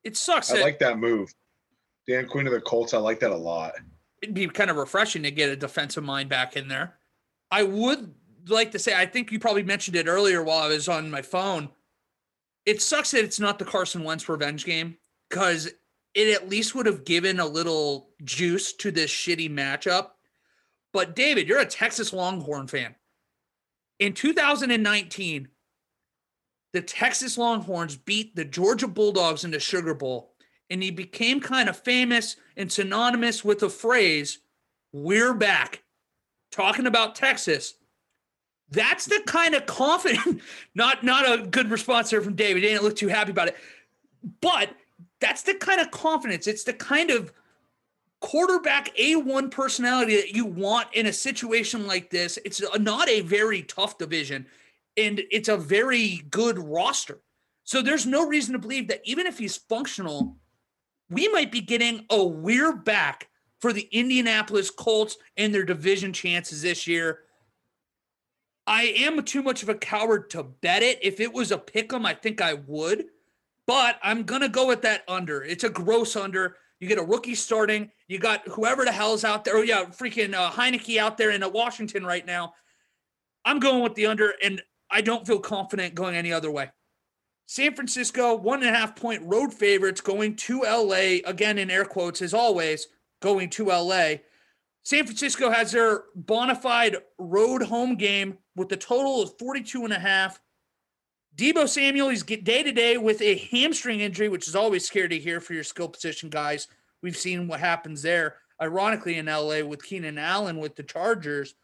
It 0.04 0.16
sucks. 0.16 0.50
I 0.50 0.56
that 0.56 0.62
like 0.62 0.78
that 0.78 0.98
move. 0.98 1.34
Dan 2.06 2.26
Quinn 2.26 2.46
of 2.46 2.52
the 2.52 2.60
Colts, 2.60 2.94
I 2.94 2.98
like 2.98 3.18
that 3.20 3.32
a 3.32 3.36
lot. 3.36 3.72
it'd 4.22 4.34
be 4.34 4.46
kind 4.46 4.70
of 4.70 4.76
refreshing 4.76 5.24
to 5.24 5.30
get 5.30 5.50
a 5.50 5.56
defensive 5.56 6.04
mind 6.04 6.28
back 6.28 6.56
in 6.56 6.68
there. 6.68 6.94
I 7.50 7.64
would 7.64 8.14
like 8.48 8.70
to 8.72 8.78
say, 8.78 8.94
I 8.94 9.06
think 9.06 9.32
you 9.32 9.40
probably 9.40 9.64
mentioned 9.64 9.96
it 9.96 10.06
earlier 10.06 10.42
while 10.42 10.60
I 10.62 10.68
was 10.68 10.88
on 10.88 11.10
my 11.10 11.22
phone. 11.22 11.68
It 12.64 12.82
sucks 12.82 13.12
that 13.12 13.24
it's 13.24 13.40
not 13.40 13.58
the 13.58 13.64
Carson 13.64 14.04
Wentz 14.04 14.28
revenge 14.28 14.64
game 14.64 14.96
because 15.28 15.70
it 16.14 16.34
at 16.34 16.48
least 16.48 16.74
would 16.74 16.86
have 16.86 17.04
given 17.04 17.40
a 17.40 17.46
little 17.46 18.10
juice 18.24 18.72
to 18.74 18.90
this 18.90 19.10
shitty 19.10 19.50
matchup. 19.50 20.10
But 20.92 21.14
David, 21.14 21.46
you're 21.46 21.60
a 21.60 21.66
Texas 21.66 22.12
Longhorn 22.12 22.68
fan. 22.68 22.94
In 23.98 24.14
2019, 24.14 25.48
the 26.72 26.82
Texas 26.82 27.38
Longhorns 27.38 27.96
beat 27.96 28.34
the 28.36 28.44
Georgia 28.44 28.88
Bulldogs 28.88 29.44
in 29.44 29.50
the 29.50 29.60
Sugar 29.60 29.94
Bowl, 29.94 30.34
and 30.70 30.82
he 30.82 30.90
became 30.90 31.40
kind 31.40 31.68
of 31.68 31.78
famous 31.78 32.36
and 32.56 32.70
synonymous 32.70 33.44
with 33.44 33.60
the 33.60 33.70
phrase, 33.70 34.38
We're 34.92 35.34
back. 35.34 35.82
Talking 36.50 36.86
about 36.86 37.14
Texas. 37.14 37.74
That's 38.70 39.04
the 39.06 39.22
kind 39.26 39.54
of 39.54 39.66
confident, 39.66 40.40
not 40.74 41.04
not 41.04 41.30
a 41.30 41.46
good 41.46 41.70
response 41.70 42.10
there 42.10 42.22
from 42.22 42.34
David. 42.34 42.62
He 42.62 42.70
didn't 42.70 42.84
look 42.84 42.96
too 42.96 43.08
happy 43.08 43.30
about 43.30 43.48
it. 43.48 43.56
But 44.40 44.70
that's 45.20 45.42
the 45.42 45.54
kind 45.54 45.80
of 45.80 45.90
confidence. 45.90 46.46
It's 46.46 46.64
the 46.64 46.72
kind 46.72 47.10
of 47.10 47.32
quarterback 48.20 48.94
A1 48.96 49.50
personality 49.50 50.16
that 50.16 50.34
you 50.34 50.46
want 50.46 50.88
in 50.94 51.06
a 51.06 51.12
situation 51.12 51.86
like 51.86 52.10
this. 52.10 52.38
It's 52.44 52.62
not 52.78 53.08
a 53.08 53.20
very 53.20 53.62
tough 53.62 53.98
division 53.98 54.46
and 54.96 55.22
it's 55.30 55.48
a 55.48 55.56
very 55.56 56.22
good 56.30 56.58
roster. 56.58 57.20
So 57.64 57.82
there's 57.82 58.06
no 58.06 58.26
reason 58.26 58.52
to 58.52 58.58
believe 58.58 58.88
that 58.88 59.02
even 59.04 59.26
if 59.26 59.38
he's 59.38 59.56
functional, 59.56 60.36
we 61.10 61.28
might 61.28 61.52
be 61.52 61.60
getting 61.60 62.06
a 62.10 62.24
we're 62.24 62.74
back 62.74 63.28
for 63.60 63.72
the 63.72 63.88
Indianapolis 63.92 64.70
Colts 64.70 65.16
and 65.36 65.54
their 65.54 65.64
division 65.64 66.12
chances 66.12 66.62
this 66.62 66.86
year. 66.86 67.20
I 68.66 68.94
am 68.96 69.22
too 69.22 69.42
much 69.42 69.62
of 69.62 69.68
a 69.68 69.74
coward 69.74 70.30
to 70.30 70.42
bet 70.42 70.82
it. 70.82 70.98
If 71.02 71.20
it 71.20 71.32
was 71.32 71.52
a 71.52 71.58
pick 71.58 71.92
'em, 71.92 72.04
I 72.04 72.14
think 72.14 72.40
I 72.40 72.54
would. 72.54 73.06
But 73.66 73.98
I'm 74.02 74.22
gonna 74.22 74.48
go 74.48 74.66
with 74.66 74.82
that 74.82 75.02
under. 75.08 75.42
It's 75.42 75.64
a 75.64 75.70
gross 75.70 76.16
under. 76.16 76.56
You 76.80 76.88
get 76.88 76.98
a 76.98 77.02
rookie 77.02 77.34
starting. 77.34 77.90
You 78.06 78.18
got 78.18 78.46
whoever 78.48 78.84
the 78.84 78.92
hell's 78.92 79.24
out 79.24 79.44
there. 79.44 79.56
Oh 79.56 79.62
yeah, 79.62 79.84
freaking 79.86 80.34
uh, 80.34 80.50
Heinicke 80.50 80.98
out 80.98 81.16
there 81.16 81.30
in 81.30 81.42
uh, 81.42 81.48
Washington 81.48 82.04
right 82.04 82.24
now. 82.24 82.54
I'm 83.44 83.58
going 83.60 83.82
with 83.82 83.94
the 83.94 84.06
under, 84.06 84.34
and 84.42 84.62
I 84.90 85.00
don't 85.00 85.26
feel 85.26 85.38
confident 85.38 85.94
going 85.94 86.16
any 86.16 86.32
other 86.32 86.50
way. 86.50 86.70
San 87.46 87.74
Francisco, 87.74 88.34
one 88.34 88.62
and 88.62 88.74
a 88.74 88.78
half 88.78 88.96
point 88.96 89.22
road 89.24 89.54
favorites 89.54 90.00
going 90.00 90.34
to 90.34 90.62
LA, 90.62 91.20
again 91.24 91.58
in 91.58 91.70
air 91.70 91.84
quotes, 91.84 92.20
as 92.20 92.34
always, 92.34 92.88
going 93.22 93.48
to 93.50 93.66
LA. 93.66 94.14
San 94.82 95.04
Francisco 95.04 95.50
has 95.50 95.72
their 95.72 96.04
bona 96.14 96.54
fide 96.54 96.96
road 97.18 97.62
home 97.62 97.96
game 97.96 98.38
with 98.54 98.68
the 98.68 98.76
total 98.76 99.22
of 99.22 99.36
42 99.38 99.84
and 99.84 99.92
a 99.92 99.98
half. 99.98 100.40
Deebo 101.36 101.68
Samuel, 101.68 102.08
he's 102.08 102.22
day 102.22 102.62
to 102.62 102.72
day 102.72 102.96
with 102.96 103.20
a 103.20 103.36
hamstring 103.36 104.00
injury, 104.00 104.28
which 104.28 104.48
is 104.48 104.56
always 104.56 104.86
scary 104.86 105.08
to 105.10 105.18
hear 105.18 105.38
for 105.38 105.52
your 105.52 105.64
skill 105.64 105.88
position 105.88 106.30
guys. 106.30 106.66
We've 107.02 107.16
seen 107.16 107.46
what 107.46 107.60
happens 107.60 108.00
there, 108.00 108.36
ironically, 108.60 109.18
in 109.18 109.26
LA 109.26 109.62
with 109.62 109.84
Keenan 109.84 110.16
Allen 110.16 110.56
with 110.58 110.76
the 110.76 110.82
Chargers. 110.82 111.54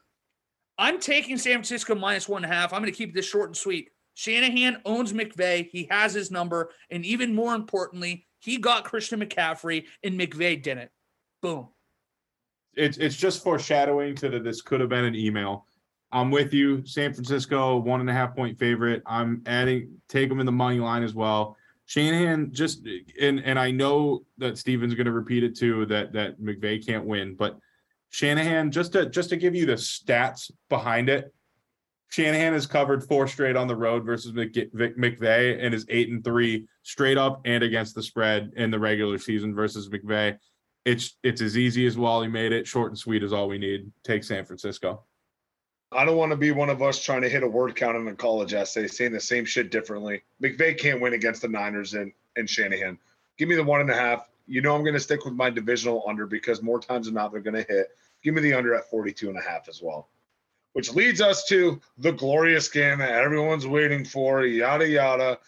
I'm 0.76 1.00
taking 1.00 1.38
San 1.38 1.54
Francisco 1.54 1.94
minus 1.94 2.28
one 2.28 2.44
and 2.44 2.52
a 2.52 2.54
half. 2.54 2.72
I'm 2.72 2.82
going 2.82 2.92
to 2.92 2.96
keep 2.96 3.14
this 3.14 3.26
short 3.28 3.48
and 3.48 3.56
sweet. 3.56 3.88
Shanahan 4.14 4.82
owns 4.84 5.14
McVay. 5.14 5.70
He 5.70 5.88
has 5.90 6.12
his 6.12 6.30
number. 6.30 6.70
And 6.90 7.04
even 7.06 7.34
more 7.34 7.54
importantly, 7.54 8.26
he 8.40 8.58
got 8.58 8.84
Christian 8.84 9.20
McCaffrey 9.20 9.84
and 10.02 10.20
McVay 10.20 10.62
didn't. 10.62 10.90
Boom. 11.40 11.68
It's 12.74 12.98
it's 12.98 13.16
just 13.16 13.42
foreshadowing 13.42 14.16
to 14.16 14.28
that 14.30 14.44
this 14.44 14.60
could 14.60 14.80
have 14.80 14.88
been 14.88 15.04
an 15.04 15.14
email. 15.14 15.66
I'm 16.12 16.30
with 16.30 16.52
you. 16.52 16.84
San 16.86 17.14
Francisco, 17.14 17.78
one 17.78 18.00
and 18.00 18.10
a 18.10 18.12
half 18.12 18.36
point 18.36 18.58
favorite. 18.58 19.02
I'm 19.06 19.42
adding 19.46 19.96
take 20.08 20.28
them 20.28 20.40
in 20.40 20.46
the 20.46 20.52
money 20.52 20.78
line 20.78 21.02
as 21.02 21.14
well. 21.14 21.56
Shanahan 21.86 22.52
just 22.52 22.86
and 23.20 23.40
and 23.40 23.58
I 23.58 23.70
know 23.70 24.24
that 24.38 24.58
Steven's 24.58 24.94
going 24.94 25.06
to 25.06 25.12
repeat 25.12 25.42
it 25.42 25.56
too 25.56 25.86
that 25.86 26.12
that 26.12 26.40
McVay 26.40 26.84
can't 26.84 27.06
win, 27.06 27.34
but 27.34 27.58
Shanahan 28.10 28.70
just 28.70 28.92
to 28.92 29.08
just 29.08 29.30
to 29.30 29.36
give 29.36 29.54
you 29.54 29.66
the 29.66 29.74
stats 29.74 30.50
behind 30.68 31.08
it. 31.08 31.32
Shanahan 32.10 32.52
has 32.52 32.66
covered 32.66 33.02
four 33.02 33.26
straight 33.26 33.56
on 33.56 33.66
the 33.66 33.74
road 33.74 34.04
versus 34.04 34.32
McVay 34.32 35.64
and 35.64 35.74
is 35.74 35.86
eight 35.88 36.10
and 36.10 36.22
three 36.22 36.66
straight 36.82 37.16
up 37.16 37.40
and 37.46 37.64
against 37.64 37.94
the 37.94 38.02
spread 38.02 38.52
in 38.56 38.70
the 38.70 38.78
regular 38.78 39.16
season 39.16 39.54
versus 39.54 39.88
McVay. 39.88 40.36
It's 40.84 41.16
it's 41.22 41.40
as 41.40 41.56
easy 41.56 41.86
as 41.86 41.96
Wally 41.96 42.28
made 42.28 42.52
it. 42.52 42.66
Short 42.66 42.90
and 42.90 42.98
sweet 42.98 43.22
is 43.22 43.32
all 43.32 43.48
we 43.48 43.56
need. 43.56 43.90
Take 44.04 44.24
San 44.24 44.44
Francisco. 44.44 45.04
I 45.94 46.04
don't 46.04 46.16
want 46.16 46.30
to 46.30 46.36
be 46.36 46.52
one 46.52 46.70
of 46.70 46.80
us 46.80 47.02
trying 47.02 47.22
to 47.22 47.28
hit 47.28 47.42
a 47.42 47.48
word 47.48 47.76
count 47.76 47.96
in 47.96 48.08
a 48.08 48.14
college 48.14 48.54
essay 48.54 48.86
saying 48.86 49.12
the 49.12 49.20
same 49.20 49.44
shit 49.44 49.70
differently. 49.70 50.22
McVay 50.42 50.78
can't 50.78 51.00
win 51.00 51.12
against 51.12 51.42
the 51.42 51.48
Niners 51.48 51.94
and, 51.94 52.12
and 52.36 52.48
Shanahan. 52.48 52.98
Give 53.36 53.48
me 53.48 53.56
the 53.56 53.64
one 53.64 53.80
and 53.80 53.90
a 53.90 53.94
half. 53.94 54.28
You 54.46 54.62
know 54.62 54.74
I'm 54.74 54.82
going 54.82 54.94
to 54.94 55.00
stick 55.00 55.24
with 55.24 55.34
my 55.34 55.50
divisional 55.50 56.04
under 56.08 56.26
because 56.26 56.62
more 56.62 56.80
times 56.80 57.06
than 57.06 57.14
not 57.14 57.30
they're 57.30 57.40
going 57.40 57.62
to 57.62 57.72
hit. 57.72 57.88
Give 58.22 58.34
me 58.34 58.40
the 58.40 58.54
under 58.54 58.74
at 58.74 58.88
42 58.88 59.28
and 59.28 59.38
a 59.38 59.42
half 59.42 59.68
as 59.68 59.82
well. 59.82 60.08
Which 60.72 60.92
leads 60.94 61.20
us 61.20 61.46
to 61.48 61.80
the 61.98 62.12
glorious 62.12 62.68
game 62.68 62.98
that 62.98 63.10
everyone's 63.10 63.66
waiting 63.66 64.04
for, 64.04 64.44
yada 64.46 64.88
yada. 64.88 65.38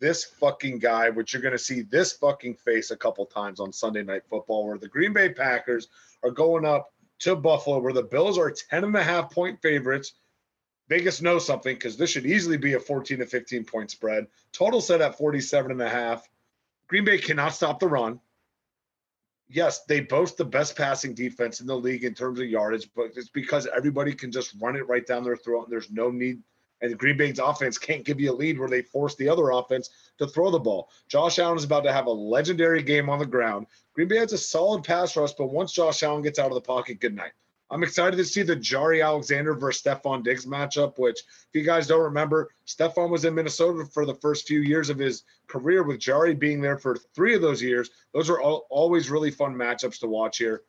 This 0.00 0.24
fucking 0.24 0.80
guy, 0.80 1.08
which 1.08 1.32
you're 1.32 1.40
going 1.40 1.52
to 1.52 1.58
see 1.58 1.80
this 1.82 2.12
fucking 2.12 2.56
face 2.56 2.90
a 2.90 2.96
couple 2.96 3.24
times 3.24 3.60
on 3.60 3.72
Sunday 3.72 4.02
Night 4.02 4.22
Football, 4.28 4.66
where 4.66 4.76
the 4.76 4.88
Green 4.88 5.14
Bay 5.14 5.30
Packers 5.30 5.88
are 6.22 6.30
going 6.30 6.66
up 6.66 6.92
to 7.24 7.36
Buffalo, 7.36 7.78
where 7.78 7.92
the 7.92 8.02
Bills 8.02 8.38
are 8.38 8.50
10 8.50 8.84
and 8.84 8.96
a 8.96 9.02
half 9.02 9.30
point 9.32 9.60
favorites. 9.60 10.12
Vegas 10.88 11.22
knows 11.22 11.46
something 11.46 11.74
because 11.74 11.96
this 11.96 12.10
should 12.10 12.26
easily 12.26 12.58
be 12.58 12.74
a 12.74 12.80
14 12.80 13.18
to 13.18 13.26
15 13.26 13.64
point 13.64 13.90
spread. 13.90 14.26
Total 14.52 14.80
set 14.80 15.00
at 15.00 15.16
47 15.16 15.72
and 15.72 15.82
a 15.82 15.88
half. 15.88 16.28
Green 16.86 17.04
Bay 17.04 17.18
cannot 17.18 17.54
stop 17.54 17.80
the 17.80 17.88
run. 17.88 18.20
Yes, 19.48 19.84
they 19.84 20.00
boast 20.00 20.36
the 20.36 20.44
best 20.44 20.76
passing 20.76 21.14
defense 21.14 21.60
in 21.60 21.66
the 21.66 21.76
league 21.76 22.04
in 22.04 22.14
terms 22.14 22.40
of 22.40 22.46
yardage, 22.46 22.88
but 22.94 23.12
it's 23.16 23.28
because 23.28 23.66
everybody 23.74 24.12
can 24.14 24.30
just 24.30 24.54
run 24.60 24.76
it 24.76 24.88
right 24.88 25.06
down 25.06 25.24
their 25.24 25.36
throat 25.36 25.64
and 25.64 25.72
there's 25.72 25.90
no 25.90 26.10
need. 26.10 26.42
And 26.84 26.98
Green 26.98 27.16
Bay's 27.16 27.38
offense 27.38 27.78
can't 27.78 28.04
give 28.04 28.20
you 28.20 28.30
a 28.30 28.34
lead 28.34 28.58
where 28.58 28.68
they 28.68 28.82
force 28.82 29.14
the 29.14 29.26
other 29.26 29.50
offense 29.50 29.88
to 30.18 30.26
throw 30.26 30.50
the 30.50 30.58
ball. 30.58 30.90
Josh 31.08 31.38
Allen 31.38 31.56
is 31.56 31.64
about 31.64 31.82
to 31.84 31.92
have 31.92 32.06
a 32.06 32.10
legendary 32.10 32.82
game 32.82 33.08
on 33.08 33.18
the 33.18 33.24
ground. 33.24 33.66
Green 33.94 34.06
Bay 34.06 34.18
has 34.18 34.34
a 34.34 34.38
solid 34.38 34.84
pass 34.84 35.16
rush, 35.16 35.32
but 35.32 35.46
once 35.46 35.72
Josh 35.72 36.02
Allen 36.02 36.20
gets 36.20 36.38
out 36.38 36.48
of 36.48 36.54
the 36.54 36.60
pocket, 36.60 37.00
good 37.00 37.14
night. 37.14 37.32
I'm 37.70 37.82
excited 37.82 38.18
to 38.18 38.24
see 38.24 38.42
the 38.42 38.54
Jaire 38.54 39.02
Alexander 39.02 39.54
versus 39.54 39.82
Stefon 39.82 40.22
Diggs 40.22 40.44
matchup, 40.44 40.98
which, 40.98 41.20
if 41.20 41.48
you 41.54 41.62
guys 41.62 41.86
don't 41.86 42.02
remember, 42.02 42.50
Stefon 42.66 43.08
was 43.08 43.24
in 43.24 43.34
Minnesota 43.34 43.86
for 43.86 44.04
the 44.04 44.16
first 44.16 44.46
few 44.46 44.60
years 44.60 44.90
of 44.90 44.98
his 44.98 45.24
career, 45.46 45.84
with 45.84 46.00
Jaire 46.00 46.38
being 46.38 46.60
there 46.60 46.76
for 46.76 46.98
three 47.14 47.34
of 47.34 47.40
those 47.40 47.62
years. 47.62 47.88
Those 48.12 48.28
are 48.28 48.42
all, 48.42 48.66
always 48.68 49.08
really 49.08 49.30
fun 49.30 49.54
matchups 49.54 50.00
to 50.00 50.06
watch 50.06 50.36
here. 50.36 50.64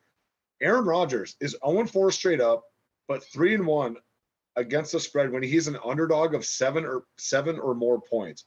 Aaron 0.62 0.86
Rodgers 0.86 1.36
is 1.40 1.54
0 1.62 1.84
4 1.84 2.10
straight 2.10 2.40
up, 2.40 2.64
but 3.06 3.22
3 3.22 3.56
and 3.56 3.66
1 3.66 3.96
against 4.56 4.92
the 4.92 5.00
spread 5.00 5.30
when 5.30 5.42
he's 5.42 5.68
an 5.68 5.78
underdog 5.84 6.34
of 6.34 6.44
seven 6.44 6.84
or 6.84 7.04
seven 7.18 7.58
or 7.58 7.74
more 7.74 8.00
points. 8.00 8.44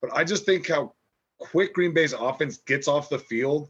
But 0.00 0.12
I 0.14 0.24
just 0.24 0.46
think 0.46 0.68
how 0.68 0.94
quick 1.38 1.74
Green 1.74 1.92
Bay's 1.92 2.12
offense 2.12 2.58
gets 2.58 2.88
off 2.88 3.08
the 3.08 3.18
field, 3.18 3.68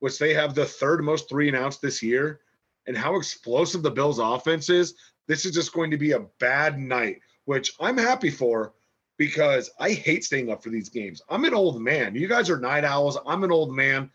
which 0.00 0.18
they 0.18 0.34
have 0.34 0.54
the 0.54 0.66
third 0.66 1.02
most 1.02 1.28
three 1.28 1.48
and 1.48 1.56
outs 1.56 1.78
this 1.78 2.02
year 2.02 2.40
and 2.86 2.96
how 2.96 3.16
explosive 3.16 3.82
the 3.82 3.90
Bills 3.90 4.18
offense 4.18 4.70
is, 4.70 4.94
this 5.26 5.44
is 5.44 5.54
just 5.54 5.72
going 5.72 5.90
to 5.90 5.96
be 5.96 6.12
a 6.12 6.26
bad 6.38 6.78
night, 6.78 7.20
which 7.44 7.72
I'm 7.80 7.98
happy 7.98 8.30
for 8.30 8.74
because 9.18 9.70
I 9.80 9.90
hate 9.90 10.24
staying 10.24 10.50
up 10.50 10.62
for 10.62 10.70
these 10.70 10.88
games. 10.88 11.22
I'm 11.28 11.44
an 11.44 11.54
old 11.54 11.80
man. 11.80 12.14
You 12.14 12.28
guys 12.28 12.50
are 12.50 12.60
night 12.60 12.84
owls. 12.84 13.18
I'm 13.26 13.44
an 13.44 13.50
old 13.50 13.74
man. 13.74 14.10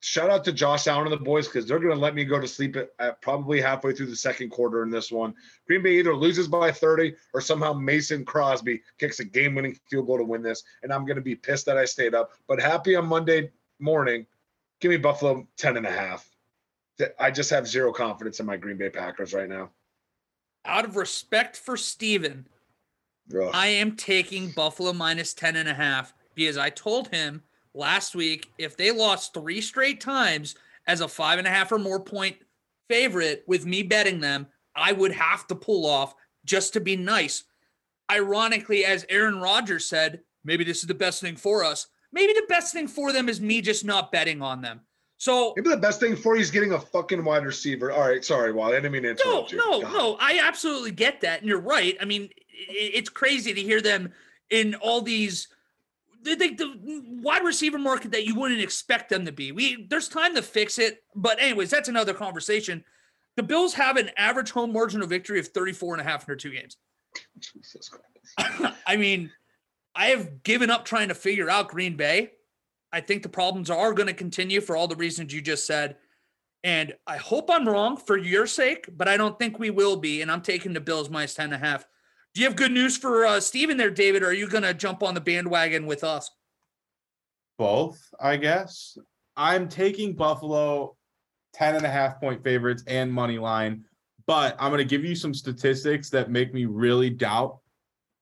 Shout 0.00 0.30
out 0.30 0.44
to 0.44 0.52
Josh 0.52 0.86
Allen 0.86 1.10
and 1.10 1.12
the 1.12 1.24
boys 1.24 1.48
because 1.48 1.66
they're 1.66 1.80
going 1.80 1.94
to 1.94 2.00
let 2.00 2.14
me 2.14 2.24
go 2.24 2.38
to 2.38 2.46
sleep 2.46 2.76
at, 2.76 2.90
at, 3.00 3.20
probably 3.20 3.60
halfway 3.60 3.92
through 3.92 4.06
the 4.06 4.16
second 4.16 4.50
quarter 4.50 4.84
in 4.84 4.90
this 4.90 5.10
one. 5.10 5.34
Green 5.66 5.82
Bay 5.82 5.98
either 5.98 6.14
loses 6.14 6.46
by 6.46 6.70
30 6.70 7.14
or 7.34 7.40
somehow 7.40 7.72
Mason 7.72 8.24
Crosby 8.24 8.80
kicks 8.98 9.18
a 9.18 9.24
game 9.24 9.56
winning 9.56 9.76
field 9.90 10.06
goal 10.06 10.18
to 10.18 10.24
win 10.24 10.40
this. 10.40 10.62
And 10.84 10.92
I'm 10.92 11.04
going 11.04 11.16
to 11.16 11.22
be 11.22 11.34
pissed 11.34 11.66
that 11.66 11.76
I 11.76 11.84
stayed 11.84 12.14
up, 12.14 12.30
but 12.46 12.60
happy 12.60 12.94
on 12.94 13.06
Monday 13.06 13.50
morning. 13.80 14.24
Give 14.80 14.90
me 14.90 14.98
Buffalo 14.98 15.48
10 15.56 15.76
and 15.76 15.86
a 15.86 15.90
half. 15.90 16.28
I 17.18 17.32
just 17.32 17.50
have 17.50 17.66
zero 17.66 17.92
confidence 17.92 18.38
in 18.38 18.46
my 18.46 18.56
Green 18.56 18.76
Bay 18.76 18.90
Packers 18.90 19.34
right 19.34 19.48
now. 19.48 19.70
Out 20.64 20.84
of 20.84 20.96
respect 20.96 21.56
for 21.56 21.76
Steven, 21.76 22.46
Ugh. 23.34 23.50
I 23.52 23.68
am 23.68 23.96
taking 23.96 24.50
Buffalo 24.50 24.92
minus 24.92 25.34
10 25.34 25.56
and 25.56 25.68
a 25.68 25.74
half 25.74 26.14
because 26.34 26.56
I 26.56 26.70
told 26.70 27.08
him 27.08 27.42
last 27.78 28.14
week 28.14 28.50
if 28.58 28.76
they 28.76 28.90
lost 28.90 29.32
three 29.32 29.60
straight 29.60 30.00
times 30.00 30.56
as 30.86 31.00
a 31.00 31.08
five 31.08 31.38
and 31.38 31.46
a 31.46 31.50
half 31.50 31.72
or 31.72 31.78
more 31.78 32.00
point 32.00 32.36
favorite 32.88 33.44
with 33.46 33.64
me 33.64 33.82
betting 33.82 34.20
them, 34.20 34.46
I 34.74 34.92
would 34.92 35.12
have 35.12 35.46
to 35.48 35.54
pull 35.54 35.86
off 35.86 36.14
just 36.44 36.72
to 36.72 36.80
be 36.80 36.96
nice. 36.96 37.44
Ironically, 38.10 38.84
as 38.84 39.06
Aaron 39.08 39.40
Rodgers 39.40 39.86
said, 39.86 40.20
maybe 40.44 40.64
this 40.64 40.78
is 40.78 40.86
the 40.88 40.94
best 40.94 41.20
thing 41.20 41.36
for 41.36 41.62
us. 41.62 41.88
Maybe 42.12 42.32
the 42.32 42.46
best 42.48 42.72
thing 42.72 42.88
for 42.88 43.12
them 43.12 43.28
is 43.28 43.40
me 43.40 43.60
just 43.60 43.84
not 43.84 44.10
betting 44.10 44.40
on 44.40 44.62
them. 44.62 44.80
So 45.18 45.52
maybe 45.56 45.68
the 45.68 45.76
best 45.76 46.00
thing 46.00 46.16
for 46.16 46.36
you 46.36 46.42
is 46.42 46.50
getting 46.50 46.72
a 46.72 46.80
fucking 46.80 47.24
wide 47.24 47.44
receiver. 47.44 47.90
All 47.92 48.08
right, 48.08 48.24
sorry, 48.24 48.52
Wally. 48.52 48.76
I 48.76 48.76
didn't 48.76 48.92
mean 48.92 49.02
to 49.02 49.10
interrupt 49.10 49.52
no, 49.52 49.56
you. 49.56 49.56
No, 49.58 49.82
God. 49.82 49.92
no, 49.92 50.16
I 50.20 50.40
absolutely 50.42 50.92
get 50.92 51.20
that, 51.22 51.40
and 51.40 51.48
you're 51.48 51.60
right. 51.60 51.96
I 52.00 52.04
mean, 52.04 52.30
it's 52.48 53.08
crazy 53.08 53.52
to 53.52 53.60
hear 53.60 53.80
them 53.80 54.12
in 54.50 54.76
all 54.76 55.02
these 55.02 55.48
the, 56.22 56.34
the, 56.34 56.54
the, 56.54 57.02
wide 57.22 57.44
receiver 57.44 57.78
market 57.78 58.12
that 58.12 58.26
you 58.26 58.34
wouldn't 58.34 58.60
expect 58.60 59.08
them 59.08 59.24
to 59.24 59.32
be. 59.32 59.52
We 59.52 59.86
there's 59.88 60.08
time 60.08 60.34
to 60.34 60.42
fix 60.42 60.78
it, 60.78 61.02
but 61.14 61.40
anyways, 61.40 61.70
that's 61.70 61.88
another 61.88 62.14
conversation. 62.14 62.84
The 63.36 63.42
Bills 63.42 63.74
have 63.74 63.96
an 63.96 64.10
average 64.16 64.50
home 64.50 64.72
margin 64.72 65.02
of 65.02 65.08
victory 65.08 65.38
of 65.38 65.48
34 65.48 65.94
and 65.94 66.00
a 66.00 66.04
half 66.04 66.22
in 66.22 66.26
their 66.26 66.36
two 66.36 66.50
games. 66.50 66.76
Jesus 67.38 67.88
Christ. 67.88 68.74
I 68.86 68.96
mean, 68.96 69.30
I 69.94 70.06
have 70.06 70.42
given 70.42 70.70
up 70.70 70.84
trying 70.84 71.08
to 71.08 71.14
figure 71.14 71.48
out 71.48 71.68
Green 71.68 71.96
Bay. 71.96 72.32
I 72.92 73.00
think 73.00 73.22
the 73.22 73.28
problems 73.28 73.70
are 73.70 73.92
going 73.92 74.06
to 74.06 74.14
continue 74.14 74.60
for 74.60 74.76
all 74.76 74.88
the 74.88 74.96
reasons 74.96 75.32
you 75.32 75.42
just 75.42 75.66
said. 75.66 75.96
And 76.64 76.94
I 77.06 77.16
hope 77.16 77.50
I'm 77.50 77.68
wrong 77.68 77.96
for 77.96 78.16
your 78.16 78.46
sake, 78.46 78.88
but 78.96 79.08
I 79.08 79.16
don't 79.16 79.38
think 79.38 79.58
we 79.58 79.70
will 79.70 79.96
be. 79.96 80.22
And 80.22 80.30
I'm 80.32 80.42
taking 80.42 80.72
the 80.72 80.80
Bills 80.80 81.08
minus 81.08 81.34
10 81.34 81.46
and 81.46 81.54
a 81.54 81.58
half. 81.58 81.86
Do 82.34 82.40
you 82.40 82.46
have 82.46 82.56
good 82.56 82.72
news 82.72 82.96
for 82.96 83.26
uh, 83.26 83.40
Steven 83.40 83.76
there, 83.76 83.90
David? 83.90 84.22
Are 84.22 84.32
you 84.32 84.48
going 84.48 84.62
to 84.62 84.74
jump 84.74 85.02
on 85.02 85.14
the 85.14 85.20
bandwagon 85.20 85.86
with 85.86 86.04
us? 86.04 86.30
Both, 87.58 87.98
I 88.20 88.36
guess. 88.36 88.96
I'm 89.36 89.68
taking 89.68 90.14
Buffalo 90.14 90.96
10 91.54 91.76
and 91.76 91.84
a 91.84 91.90
half 91.90 92.20
point 92.20 92.42
favorites 92.44 92.84
and 92.86 93.12
money 93.12 93.38
line, 93.38 93.84
but 94.26 94.56
I'm 94.60 94.70
going 94.70 94.78
to 94.78 94.84
give 94.84 95.04
you 95.04 95.16
some 95.16 95.34
statistics 95.34 96.10
that 96.10 96.30
make 96.30 96.54
me 96.54 96.64
really 96.66 97.10
doubt 97.10 97.58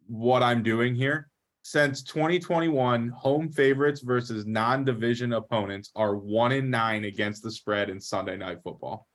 what 0.07 0.43
I'm 0.43 0.63
doing 0.63 0.95
here 0.95 1.29
since 1.69 2.01
2021, 2.05 3.09
home 3.09 3.49
favorites 3.49 4.01
versus 4.01 4.47
non-division 4.47 5.33
opponents 5.33 5.91
are 5.97 6.15
one 6.15 6.53
in 6.53 6.71
nine 6.71 7.07
against 7.07 7.43
the 7.43 7.51
spread 7.51 7.91
in 7.91 8.01
Sunday 8.01 8.37
night 8.37 8.59
football. 8.63 9.09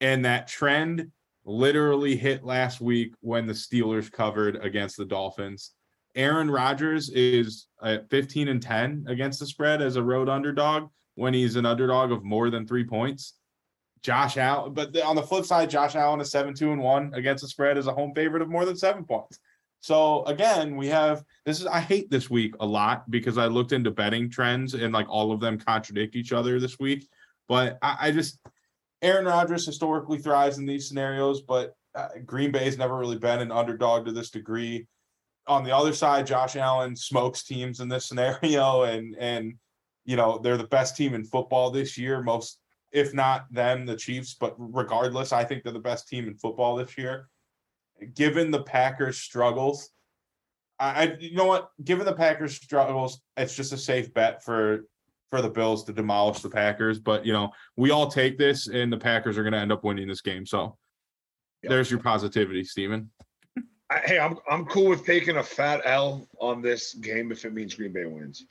And 0.00 0.24
that 0.24 0.48
trend 0.48 1.12
literally 1.44 2.16
hit 2.16 2.44
last 2.44 2.80
week 2.80 3.14
when 3.20 3.46
the 3.46 3.52
Steelers 3.52 4.10
covered 4.10 4.56
against 4.64 4.96
the 4.96 5.04
Dolphins. 5.04 5.72
Aaron 6.14 6.50
Rodgers 6.50 7.08
is 7.10 7.66
at 7.82 8.10
15 8.10 8.48
and 8.48 8.62
10 8.62 9.06
against 9.08 9.40
the 9.40 9.46
spread 9.46 9.80
as 9.80 9.96
a 9.96 10.02
road 10.02 10.28
underdog 10.28 10.90
when 11.14 11.34
he's 11.34 11.56
an 11.56 11.66
underdog 11.66 12.12
of 12.12 12.24
more 12.24 12.50
than 12.50 12.66
three 12.66 12.84
points. 12.84 13.34
Josh 14.02 14.38
Allen, 14.38 14.72
but 14.72 14.98
on 15.02 15.14
the 15.14 15.22
flip 15.22 15.44
side, 15.44 15.68
Josh 15.68 15.94
Allen 15.94 16.20
is 16.20 16.30
7 16.30 16.54
2 16.54 16.72
and 16.72 16.80
1 16.80 17.14
against 17.14 17.42
the 17.42 17.48
spread 17.48 17.76
as 17.76 17.86
a 17.86 17.92
home 17.92 18.12
favorite 18.14 18.42
of 18.42 18.48
more 18.48 18.64
than 18.64 18.76
seven 18.76 19.04
points. 19.04 19.38
So 19.80 20.24
again, 20.24 20.76
we 20.76 20.88
have 20.88 21.24
this 21.44 21.60
is 21.60 21.66
I 21.66 21.80
hate 21.80 22.10
this 22.10 22.28
week 22.30 22.54
a 22.60 22.66
lot 22.66 23.10
because 23.10 23.38
I 23.38 23.46
looked 23.46 23.72
into 23.72 23.90
betting 23.90 24.30
trends 24.30 24.74
and 24.74 24.92
like 24.92 25.08
all 25.08 25.32
of 25.32 25.40
them 25.40 25.58
contradict 25.58 26.16
each 26.16 26.32
other 26.32 26.60
this 26.60 26.78
week. 26.78 27.08
But 27.48 27.78
I, 27.82 27.96
I 28.00 28.10
just 28.10 28.38
Aaron 29.02 29.26
Rodgers 29.26 29.66
historically 29.66 30.18
thrives 30.18 30.58
in 30.58 30.66
these 30.66 30.88
scenarios, 30.88 31.42
but 31.42 31.74
uh, 31.94 32.08
Green 32.24 32.52
Bay's 32.52 32.78
never 32.78 32.96
really 32.96 33.18
been 33.18 33.40
an 33.40 33.52
underdog 33.52 34.04
to 34.06 34.12
this 34.12 34.30
degree. 34.30 34.86
On 35.46 35.64
the 35.64 35.74
other 35.74 35.92
side, 35.92 36.26
Josh 36.26 36.56
Allen 36.56 36.94
smokes 36.94 37.42
teams 37.42 37.80
in 37.80 37.88
this 37.88 38.06
scenario, 38.06 38.82
and 38.84 39.16
and 39.18 39.54
you 40.04 40.16
know 40.16 40.38
they're 40.38 40.56
the 40.56 40.64
best 40.64 40.96
team 40.96 41.14
in 41.14 41.24
football 41.24 41.70
this 41.70 41.96
year. 41.98 42.22
Most, 42.22 42.60
if 42.92 43.14
not 43.14 43.52
them, 43.52 43.86
the 43.86 43.96
Chiefs. 43.96 44.36
But 44.38 44.54
regardless, 44.58 45.32
I 45.32 45.44
think 45.44 45.62
they're 45.62 45.72
the 45.72 45.80
best 45.80 46.08
team 46.08 46.28
in 46.28 46.34
football 46.34 46.76
this 46.76 46.96
year 46.96 47.28
given 48.14 48.50
the 48.50 48.62
Packers' 48.62 49.18
struggles, 49.18 49.90
I, 50.78 51.02
I 51.02 51.16
you 51.20 51.34
know 51.34 51.46
what? 51.46 51.70
Given 51.82 52.06
the 52.06 52.14
Packers' 52.14 52.56
struggles, 52.56 53.20
it's 53.36 53.54
just 53.54 53.72
a 53.72 53.78
safe 53.78 54.12
bet 54.14 54.42
for 54.42 54.86
for 55.30 55.40
the 55.40 55.48
Bills 55.48 55.84
to 55.84 55.92
demolish 55.92 56.40
the 56.40 56.50
Packers. 56.50 56.98
But 56.98 57.24
you 57.24 57.32
know, 57.32 57.50
we 57.76 57.90
all 57.90 58.08
take 58.08 58.36
this, 58.36 58.66
and 58.66 58.92
the 58.92 58.98
Packers 58.98 59.38
are 59.38 59.42
going 59.42 59.52
to 59.52 59.58
end 59.58 59.72
up 59.72 59.84
winning 59.84 60.08
this 60.08 60.20
game. 60.20 60.44
So 60.44 60.76
yep. 61.62 61.70
there's 61.70 61.90
your 61.90 62.00
positivity, 62.00 62.64
Steven. 62.64 63.10
Hey, 64.04 64.18
I'm 64.18 64.36
I'm 64.48 64.66
cool 64.66 64.88
with 64.88 65.04
taking 65.04 65.38
a 65.38 65.42
fat 65.42 65.80
L 65.84 66.28
on 66.40 66.62
this 66.62 66.94
game 66.94 67.32
if 67.32 67.44
it 67.44 67.52
means 67.52 67.74
Green 67.74 67.92
Bay 67.92 68.06
wins. 68.06 68.44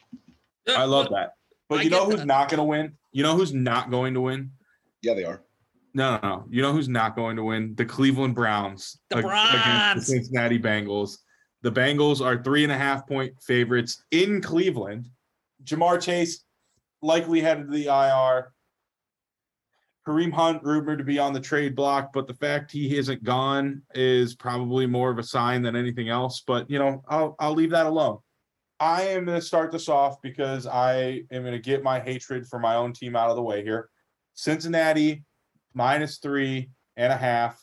I 0.67 0.83
love 0.83 1.09
that. 1.11 1.33
But 1.69 1.79
I 1.79 1.81
you 1.83 1.89
know 1.89 2.05
who's 2.05 2.17
that. 2.19 2.27
not 2.27 2.49
going 2.49 2.57
to 2.57 2.63
win? 2.63 2.93
You 3.11 3.23
know 3.23 3.35
who's 3.35 3.53
not 3.53 3.89
going 3.89 4.13
to 4.15 4.21
win? 4.21 4.51
Yeah, 5.01 5.13
they 5.13 5.23
are. 5.23 5.43
No, 5.93 6.17
no, 6.17 6.27
no. 6.27 6.45
You 6.49 6.61
know 6.61 6.71
who's 6.71 6.89
not 6.89 7.15
going 7.15 7.35
to 7.37 7.43
win? 7.43 7.73
The 7.75 7.85
Cleveland 7.85 8.35
Browns. 8.35 8.99
The 9.09 9.21
Browns 9.21 9.53
against 9.53 10.07
the 10.07 10.13
Cincinnati 10.13 10.59
Bengals. 10.59 11.17
The 11.61 11.71
Bengals 11.71 12.23
are 12.23 12.41
three 12.43 12.63
and 12.63 12.71
a 12.71 12.77
half 12.77 13.07
point 13.07 13.33
favorites 13.41 14.03
in 14.11 14.41
Cleveland. 14.41 15.07
Ja'Marr 15.63 16.01
Chase 16.01 16.43
likely 17.01 17.41
headed 17.41 17.67
to 17.67 17.71
the 17.71 17.87
IR. 17.87 18.51
Kareem 20.07 20.33
Hunt 20.33 20.63
rumored 20.63 20.97
to 20.97 21.03
be 21.03 21.19
on 21.19 21.33
the 21.33 21.39
trade 21.39 21.75
block, 21.75 22.11
but 22.13 22.25
the 22.25 22.33
fact 22.33 22.71
he 22.71 22.97
isn't 22.97 23.23
gone 23.23 23.83
is 23.93 24.33
probably 24.33 24.87
more 24.87 25.11
of 25.11 25.19
a 25.19 25.23
sign 25.23 25.61
than 25.61 25.75
anything 25.75 26.09
else. 26.09 26.41
But 26.45 26.69
you 26.69 26.79
know, 26.79 27.03
I'll 27.07 27.35
I'll 27.39 27.53
leave 27.53 27.71
that 27.71 27.85
alone. 27.85 28.19
I 28.79 29.03
am 29.03 29.25
going 29.25 29.39
to 29.39 29.45
start 29.45 29.71
this 29.71 29.89
off 29.89 30.21
because 30.21 30.65
I 30.65 31.23
am 31.31 31.43
going 31.43 31.51
to 31.51 31.59
get 31.59 31.83
my 31.83 31.99
hatred 31.99 32.47
for 32.47 32.59
my 32.59 32.75
own 32.75 32.93
team 32.93 33.15
out 33.15 33.29
of 33.29 33.35
the 33.35 33.41
way 33.41 33.61
here. 33.61 33.89
Cincinnati 34.35 35.25
minus 35.73 36.17
three 36.17 36.69
and 36.95 37.11
a 37.11 37.17
half, 37.17 37.61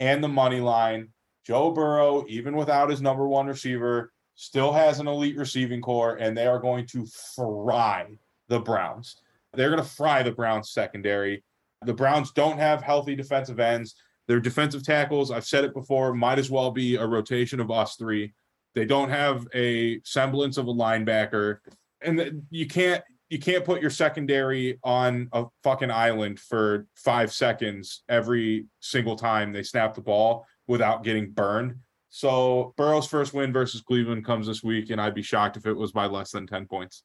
and 0.00 0.22
the 0.22 0.28
money 0.28 0.60
line. 0.60 1.08
Joe 1.46 1.70
Burrow, 1.70 2.24
even 2.28 2.56
without 2.56 2.90
his 2.90 3.00
number 3.00 3.28
one 3.28 3.46
receiver, 3.46 4.12
still 4.34 4.72
has 4.72 4.98
an 4.98 5.06
elite 5.06 5.36
receiving 5.36 5.80
core, 5.80 6.16
and 6.16 6.36
they 6.36 6.46
are 6.46 6.58
going 6.58 6.86
to 6.88 7.06
fry 7.36 8.18
the 8.48 8.60
Browns. 8.60 9.16
They're 9.54 9.70
going 9.70 9.82
to 9.82 9.88
fry 9.88 10.22
the 10.22 10.32
Browns 10.32 10.70
secondary. 10.70 11.42
The 11.84 11.94
Browns 11.94 12.32
don't 12.32 12.58
have 12.58 12.82
healthy 12.82 13.14
defensive 13.14 13.60
ends. 13.60 13.94
Their 14.28 14.40
defensive 14.40 14.84
tackles, 14.84 15.30
I've 15.30 15.46
said 15.46 15.64
it 15.64 15.74
before, 15.74 16.14
might 16.14 16.38
as 16.38 16.50
well 16.50 16.70
be 16.70 16.96
a 16.96 17.06
rotation 17.06 17.60
of 17.60 17.70
us 17.70 17.96
three. 17.96 18.34
They 18.74 18.84
don't 18.84 19.10
have 19.10 19.46
a 19.54 20.00
semblance 20.04 20.58
of 20.58 20.66
a 20.66 20.74
linebacker. 20.74 21.58
And 22.02 22.42
you 22.50 22.66
can't 22.66 23.02
you 23.28 23.38
can't 23.40 23.64
put 23.64 23.80
your 23.80 23.90
secondary 23.90 24.78
on 24.84 25.28
a 25.32 25.46
fucking 25.64 25.90
island 25.90 26.38
for 26.38 26.86
five 26.94 27.32
seconds 27.32 28.04
every 28.08 28.66
single 28.80 29.16
time 29.16 29.52
they 29.52 29.64
snap 29.64 29.94
the 29.94 30.00
ball 30.00 30.46
without 30.68 31.02
getting 31.02 31.32
burned. 31.32 31.74
So 32.08 32.72
Burrow's 32.76 33.08
first 33.08 33.34
win 33.34 33.52
versus 33.52 33.82
Cleveland 33.82 34.24
comes 34.24 34.46
this 34.46 34.62
week, 34.62 34.90
and 34.90 35.00
I'd 35.00 35.14
be 35.14 35.22
shocked 35.22 35.56
if 35.56 35.66
it 35.66 35.76
was 35.76 35.92
by 35.92 36.06
less 36.06 36.30
than 36.30 36.46
10 36.46 36.66
points. 36.66 37.02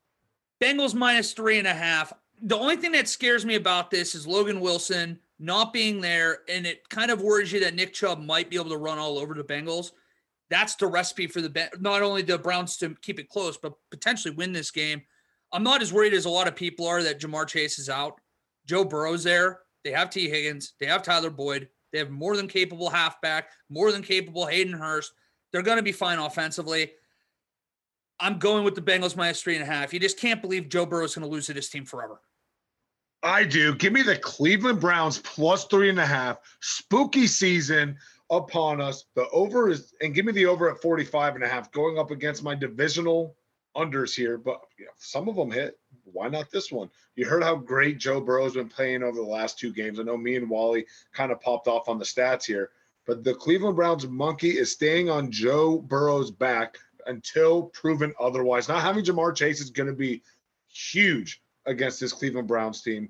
Bengals 0.62 0.94
minus 0.94 1.34
three 1.34 1.58
and 1.58 1.68
a 1.68 1.74
half. 1.74 2.14
The 2.44 2.58
only 2.58 2.76
thing 2.76 2.92
that 2.94 3.08
scares 3.08 3.46
me 3.46 3.56
about 3.56 3.92
this 3.92 4.16
is 4.16 4.28
Logan 4.28 4.62
Wilson 4.62 5.20
not 5.40 5.74
being 5.74 6.02
there, 6.02 6.40
and 6.48 6.68
it 6.68 6.88
kind 6.90 7.10
of 7.10 7.22
worries 7.22 7.52
you 7.52 7.60
that 7.62 7.74
Nick 7.74 7.94
Chubb 7.94 8.24
might 8.24 8.50
be 8.50 8.58
able 8.58 8.70
to 8.70 8.78
run 8.78 9.00
all 9.00 9.18
over 9.18 9.34
the 9.34 9.44
Bengals. 9.44 9.92
That's 10.52 10.76
the 10.76 10.86
recipe 10.86 11.28
for 11.28 11.42
the 11.42 11.70
not 11.80 12.04
only 12.04 12.22
the 12.22 12.38
Browns 12.38 12.78
to 12.78 12.96
keep 13.02 13.20
it 13.20 13.30
close, 13.30 13.58
but 13.58 13.74
potentially 13.90 14.36
win 14.36 14.52
this 14.52 14.70
game. 14.70 15.02
I'm 15.52 15.64
not 15.64 15.82
as 15.82 15.92
worried 15.92 16.14
as 16.14 16.26
a 16.26 16.30
lot 16.30 16.48
of 16.48 16.56
people 16.56 16.86
are 16.86 17.02
that 17.02 17.20
Ja'Marr 17.20 17.48
Chase 17.48 17.80
is 17.80 17.90
out. 17.90 18.20
Joe 18.68 18.86
Burrow's 18.86 19.24
there. 19.24 19.62
They 19.84 19.92
have 19.92 20.10
Tee 20.10 20.30
Higgins. 20.30 20.74
They 20.80 20.86
have 20.86 21.02
Tyler 21.02 21.32
Boyd. 21.32 21.70
They 21.92 21.98
have 21.98 22.12
more 22.12 22.38
than 22.38 22.48
capable 22.48 22.90
halfback, 22.90 23.50
more 23.70 23.92
than 23.92 24.04
capable 24.04 24.46
Hayden 24.46 24.74
Hurst. 24.74 25.14
They're 25.52 25.62
going 25.64 25.78
to 25.78 25.84
be 25.84 25.92
fine 25.92 26.20
offensively. 26.20 26.92
I'm 28.22 28.38
going 28.38 28.64
with 28.64 28.76
the 28.76 28.82
Bengals 28.82 29.18
minus 29.18 29.42
three 29.42 29.56
and 29.56 29.64
a 29.64 29.66
half. 29.66 29.94
You 29.94 30.00
just 30.00 30.20
can't 30.20 30.42
believe 30.42 30.70
Joe 30.70 30.86
Burrow 30.86 31.06
is 31.06 31.16
going 31.16 31.28
to 31.28 31.32
lose 31.32 31.48
to 31.48 31.54
this 31.54 31.70
team 31.70 31.86
forever. 31.86 32.22
I 33.24 33.44
do. 33.44 33.76
Give 33.76 33.92
me 33.92 34.04
the 34.04 34.18
Cleveland 34.18 34.80
Browns 34.80 35.20
plus 35.20 35.66
three 35.66 35.90
and 35.90 36.00
a 36.00 36.06
half. 36.06 36.38
Spooky 36.60 37.28
season 37.28 37.98
upon 38.30 38.80
us. 38.80 39.06
The 39.16 39.28
over 39.30 39.70
is, 39.70 39.94
and 40.02 40.14
give 40.14 40.26
me 40.26 40.32
the 40.32 40.46
over 40.46 40.70
at 40.70 40.82
45 40.82 41.36
and 41.36 41.44
a 41.44 41.48
half 41.48 41.72
going 41.72 42.00
up 42.00 42.12
against 42.12 42.44
my 42.44 42.56
divisional 42.56 43.36
unders 43.76 44.16
here, 44.16 44.38
but 44.38 44.62
some 44.98 45.28
of 45.28 45.36
them 45.36 45.52
hit. 45.52 45.80
Why 46.04 46.28
not 46.30 46.52
this 46.52 46.72
one? 46.72 46.90
You 47.16 47.26
heard 47.26 47.44
how 47.44 47.56
great 47.56 47.98
Joe 47.98 48.22
Burrow's 48.22 48.54
been 48.54 48.70
playing 48.70 49.04
over 49.04 49.18
the 49.18 49.24
last 49.24 49.60
two 49.60 49.72
games. 49.72 50.00
I 50.00 50.04
know 50.04 50.18
me 50.18 50.36
and 50.36 50.50
Wally 50.50 50.86
kind 51.14 51.32
of 51.32 51.42
popped 51.42 51.68
off 51.68 51.90
on 51.90 51.98
the 51.98 52.06
stats 52.06 52.46
here, 52.46 52.72
but 53.06 53.24
the 53.24 53.34
Cleveland 53.34 53.76
Browns 53.76 54.08
monkey 54.08 54.58
is 54.58 54.72
staying 54.72 55.10
on 55.10 55.32
Joe 55.32 55.78
Burrow's 55.78 56.32
back 56.32 56.78
until 57.08 57.64
proven 57.64 58.14
otherwise. 58.20 58.68
Not 58.68 58.82
having 58.82 59.04
Ja'Marr 59.04 59.36
Chase 59.36 59.60
is 59.60 59.70
going 59.70 59.88
to 59.88 59.96
be 59.96 60.22
huge 60.68 61.42
against 61.66 62.00
this 62.00 62.14
Cleveland 62.14 62.48
Browns 62.48 62.82
team. 62.82 63.10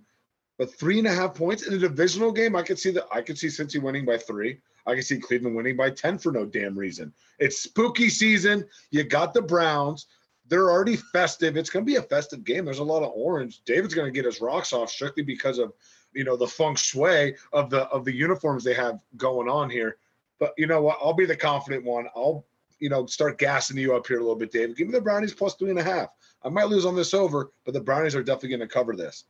But 0.57 0.73
three 0.73 0.99
and 0.99 1.07
a 1.07 1.13
half 1.13 1.33
points 1.33 1.67
in 1.67 1.73
a 1.73 1.77
divisional 1.77 2.31
game, 2.31 2.55
I 2.55 2.61
could 2.61 2.77
see 2.77 2.91
that. 2.91 3.05
I 3.11 3.21
could 3.21 3.37
see 3.37 3.47
Cincy 3.47 3.81
winning 3.81 4.05
by 4.05 4.17
three. 4.17 4.59
I 4.85 4.95
could 4.95 5.05
see 5.05 5.19
Cleveland 5.19 5.55
winning 5.55 5.77
by 5.77 5.91
10 5.91 6.17
for 6.17 6.31
no 6.31 6.45
damn 6.45 6.77
reason. 6.77 7.13
It's 7.39 7.59
spooky 7.59 8.09
season. 8.09 8.67
You 8.89 9.03
got 9.03 9.33
the 9.33 9.41
Browns 9.41 10.07
they're 10.51 10.69
already 10.69 10.97
festive. 10.97 11.55
It's 11.55 11.69
going 11.69 11.85
to 11.85 11.89
be 11.89 11.95
a 11.95 12.01
festive 12.01 12.43
game. 12.43 12.65
There's 12.65 12.79
a 12.79 12.83
lot 12.83 13.03
of 13.03 13.13
orange. 13.15 13.61
David's 13.63 13.93
going 13.93 14.07
to 14.07 14.11
get 14.11 14.25
his 14.25 14.41
rocks 14.41 14.73
off 14.73 14.89
strictly 14.89 15.23
because 15.23 15.57
of 15.57 15.71
you 16.13 16.25
know 16.25 16.35
the 16.35 16.45
feng 16.45 16.75
shui 16.75 17.35
of 17.53 17.69
the 17.69 17.83
of 17.87 18.03
the 18.03 18.13
uniforms 18.13 18.65
they 18.65 18.73
have 18.73 18.99
going 19.15 19.47
on 19.47 19.69
here. 19.69 19.95
But 20.39 20.53
you 20.57 20.67
know 20.67 20.81
what? 20.81 20.97
I'll 21.01 21.13
be 21.13 21.25
the 21.25 21.37
confident 21.37 21.85
one. 21.85 22.07
I'll 22.17 22.45
you 22.81 22.89
know 22.89 23.05
start 23.05 23.37
gassing 23.37 23.77
you 23.77 23.95
up 23.95 24.07
here 24.07 24.17
a 24.17 24.21
little 24.21 24.35
bit, 24.35 24.51
David. 24.51 24.75
Give 24.75 24.87
me 24.87 24.93
the 24.93 25.01
Brownies 25.01 25.33
plus 25.33 25.55
three 25.55 25.69
and 25.69 25.79
a 25.79 25.83
half. 25.83 26.09
I 26.43 26.49
might 26.49 26.67
lose 26.67 26.85
on 26.85 26.95
this 26.95 27.13
over, 27.13 27.51
but 27.65 27.73
the 27.73 27.81
Brownies 27.81 28.15
are 28.15 28.23
definitely 28.23 28.49
going 28.49 28.67
to 28.67 28.67
cover 28.67 28.95
this. 28.95 29.23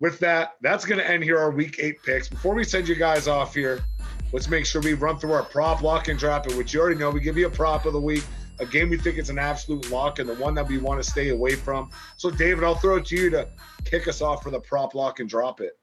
With 0.00 0.18
that, 0.20 0.56
that's 0.60 0.84
going 0.84 0.98
to 0.98 1.10
end 1.10 1.24
here 1.24 1.38
our 1.38 1.50
week 1.50 1.76
eight 1.80 2.02
picks. 2.04 2.28
Before 2.28 2.54
we 2.54 2.64
send 2.64 2.86
you 2.86 2.94
guys 2.94 3.26
off 3.26 3.54
here, 3.54 3.84
let's 4.32 4.48
make 4.48 4.66
sure 4.66 4.82
we 4.82 4.92
run 4.92 5.18
through 5.18 5.32
our 5.32 5.42
prop 5.42 5.82
lock 5.82 6.08
and 6.08 6.18
drop 6.18 6.46
it, 6.46 6.56
which 6.56 6.74
you 6.74 6.80
already 6.80 6.98
know. 6.98 7.10
We 7.10 7.20
give 7.20 7.38
you 7.38 7.46
a 7.46 7.50
prop 7.50 7.86
of 7.86 7.94
the 7.94 8.00
week 8.00 8.24
a 8.60 8.66
game 8.66 8.90
we 8.90 8.96
think 8.96 9.18
is 9.18 9.30
an 9.30 9.38
absolute 9.38 9.90
lock 9.90 10.18
and 10.18 10.28
the 10.28 10.34
one 10.34 10.54
that 10.54 10.66
we 10.66 10.78
want 10.78 11.02
to 11.02 11.08
stay 11.08 11.28
away 11.28 11.54
from. 11.54 11.90
So, 12.16 12.30
David, 12.30 12.64
I'll 12.64 12.74
throw 12.74 12.96
it 12.96 13.06
to 13.06 13.16
you 13.16 13.30
to 13.30 13.48
kick 13.84 14.08
us 14.08 14.20
off 14.20 14.42
for 14.42 14.50
the 14.50 14.60
prop 14.60 14.94
lock 14.94 15.20
and 15.20 15.28
drop 15.28 15.60
it. 15.60 15.78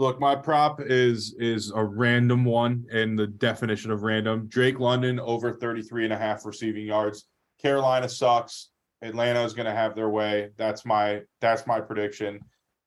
Look, 0.00 0.18
my 0.18 0.34
prop 0.34 0.80
is 0.80 1.34
is 1.38 1.70
a 1.74 1.84
random 1.84 2.42
one 2.42 2.86
in 2.90 3.16
the 3.16 3.26
definition 3.26 3.90
of 3.90 4.02
random. 4.02 4.46
Drake 4.48 4.80
London 4.80 5.20
over 5.20 5.52
33 5.52 6.04
and 6.04 6.12
a 6.14 6.16
half 6.16 6.46
receiving 6.46 6.86
yards. 6.86 7.26
Carolina 7.60 8.08
sucks. 8.08 8.70
Atlanta 9.02 9.44
is 9.44 9.52
going 9.52 9.66
to 9.66 9.74
have 9.74 9.94
their 9.94 10.08
way. 10.08 10.52
That's 10.56 10.86
my 10.86 11.20
that's 11.42 11.66
my 11.66 11.82
prediction. 11.82 12.40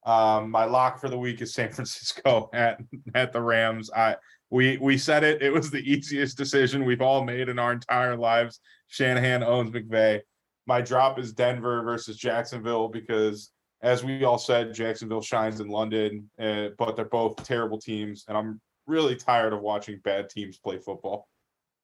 Um, 0.04 0.50
my 0.50 0.64
lock 0.64 1.00
for 1.00 1.08
the 1.08 1.16
week 1.16 1.40
is 1.40 1.54
San 1.54 1.70
Francisco 1.72 2.50
at 2.52 2.80
at 3.14 3.32
the 3.32 3.40
Rams. 3.40 3.92
I 3.94 4.16
we 4.50 4.78
we 4.78 4.98
said 4.98 5.22
it. 5.22 5.40
It 5.40 5.52
was 5.52 5.70
the 5.70 5.88
easiest 5.88 6.36
decision 6.36 6.84
we've 6.84 7.00
all 7.00 7.22
made 7.22 7.48
in 7.48 7.60
our 7.60 7.70
entire 7.74 8.16
lives. 8.16 8.58
Shanahan 8.88 9.44
owns 9.44 9.70
McVay. 9.70 10.20
My 10.66 10.80
drop 10.80 11.20
is 11.20 11.32
Denver 11.32 11.80
versus 11.84 12.16
Jacksonville 12.16 12.88
because, 12.88 13.52
as 13.84 14.02
we 14.02 14.24
all 14.24 14.38
said, 14.38 14.72
Jacksonville 14.72 15.20
shines 15.20 15.60
in 15.60 15.68
London, 15.68 16.28
uh, 16.40 16.68
but 16.78 16.96
they're 16.96 17.04
both 17.04 17.36
terrible 17.44 17.78
teams, 17.78 18.24
and 18.26 18.36
I'm 18.36 18.60
really 18.86 19.14
tired 19.14 19.52
of 19.52 19.60
watching 19.60 20.00
bad 20.02 20.30
teams 20.30 20.58
play 20.58 20.78
football. 20.78 21.28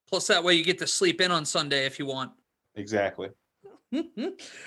Plus, 0.08 0.26
that 0.26 0.42
way 0.42 0.54
you 0.54 0.64
get 0.64 0.78
to 0.78 0.86
sleep 0.86 1.20
in 1.20 1.30
on 1.30 1.44
Sunday 1.44 1.84
if 1.84 1.98
you 1.98 2.06
want. 2.06 2.32
Exactly. 2.74 3.28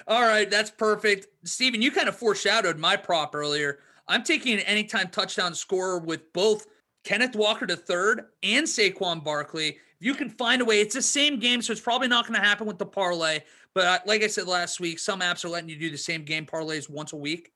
all 0.08 0.22
right, 0.22 0.50
that's 0.50 0.70
perfect. 0.70 1.28
Steven, 1.44 1.82
you 1.82 1.92
kind 1.92 2.08
of 2.08 2.16
foreshadowed 2.16 2.78
my 2.78 2.96
prop 2.96 3.34
earlier. 3.34 3.80
I'm 4.08 4.24
taking 4.24 4.54
an 4.54 4.60
anytime 4.62 5.08
touchdown 5.08 5.56
scorer 5.56 5.98
with 5.98 6.32
both 6.34 6.68
Kenneth 7.04 7.36
Walker 7.36 7.66
to 7.66 7.76
third 7.76 8.26
and 8.44 8.66
Saquon 8.66 9.24
Barkley 9.24 9.70
If 9.70 9.78
you 10.00 10.14
can 10.14 10.30
find 10.30 10.62
a 10.62 10.66
way. 10.66 10.82
It's 10.82 10.96
the 10.96 11.02
same 11.02 11.40
game, 11.40 11.64
so 11.64 11.72
it's 11.72 11.82
probably 11.82 12.08
not 12.08 12.28
going 12.28 12.40
to 12.40 12.46
happen 12.46 12.68
with 12.68 12.78
the 12.78 12.86
parlay. 12.86 13.40
But 13.76 14.06
like 14.06 14.24
I 14.24 14.28
said 14.28 14.48
last 14.48 14.80
week, 14.80 15.00
some 15.00 15.22
apps 15.22 15.44
are 15.44 15.50
letting 15.50 15.70
you 15.70 15.78
do 15.78 15.90
the 15.90 15.98
same 15.98 16.24
game 16.24 16.46
parlays 16.46 16.90
once 16.90 17.14
a 17.14 17.18
week. 17.18 17.52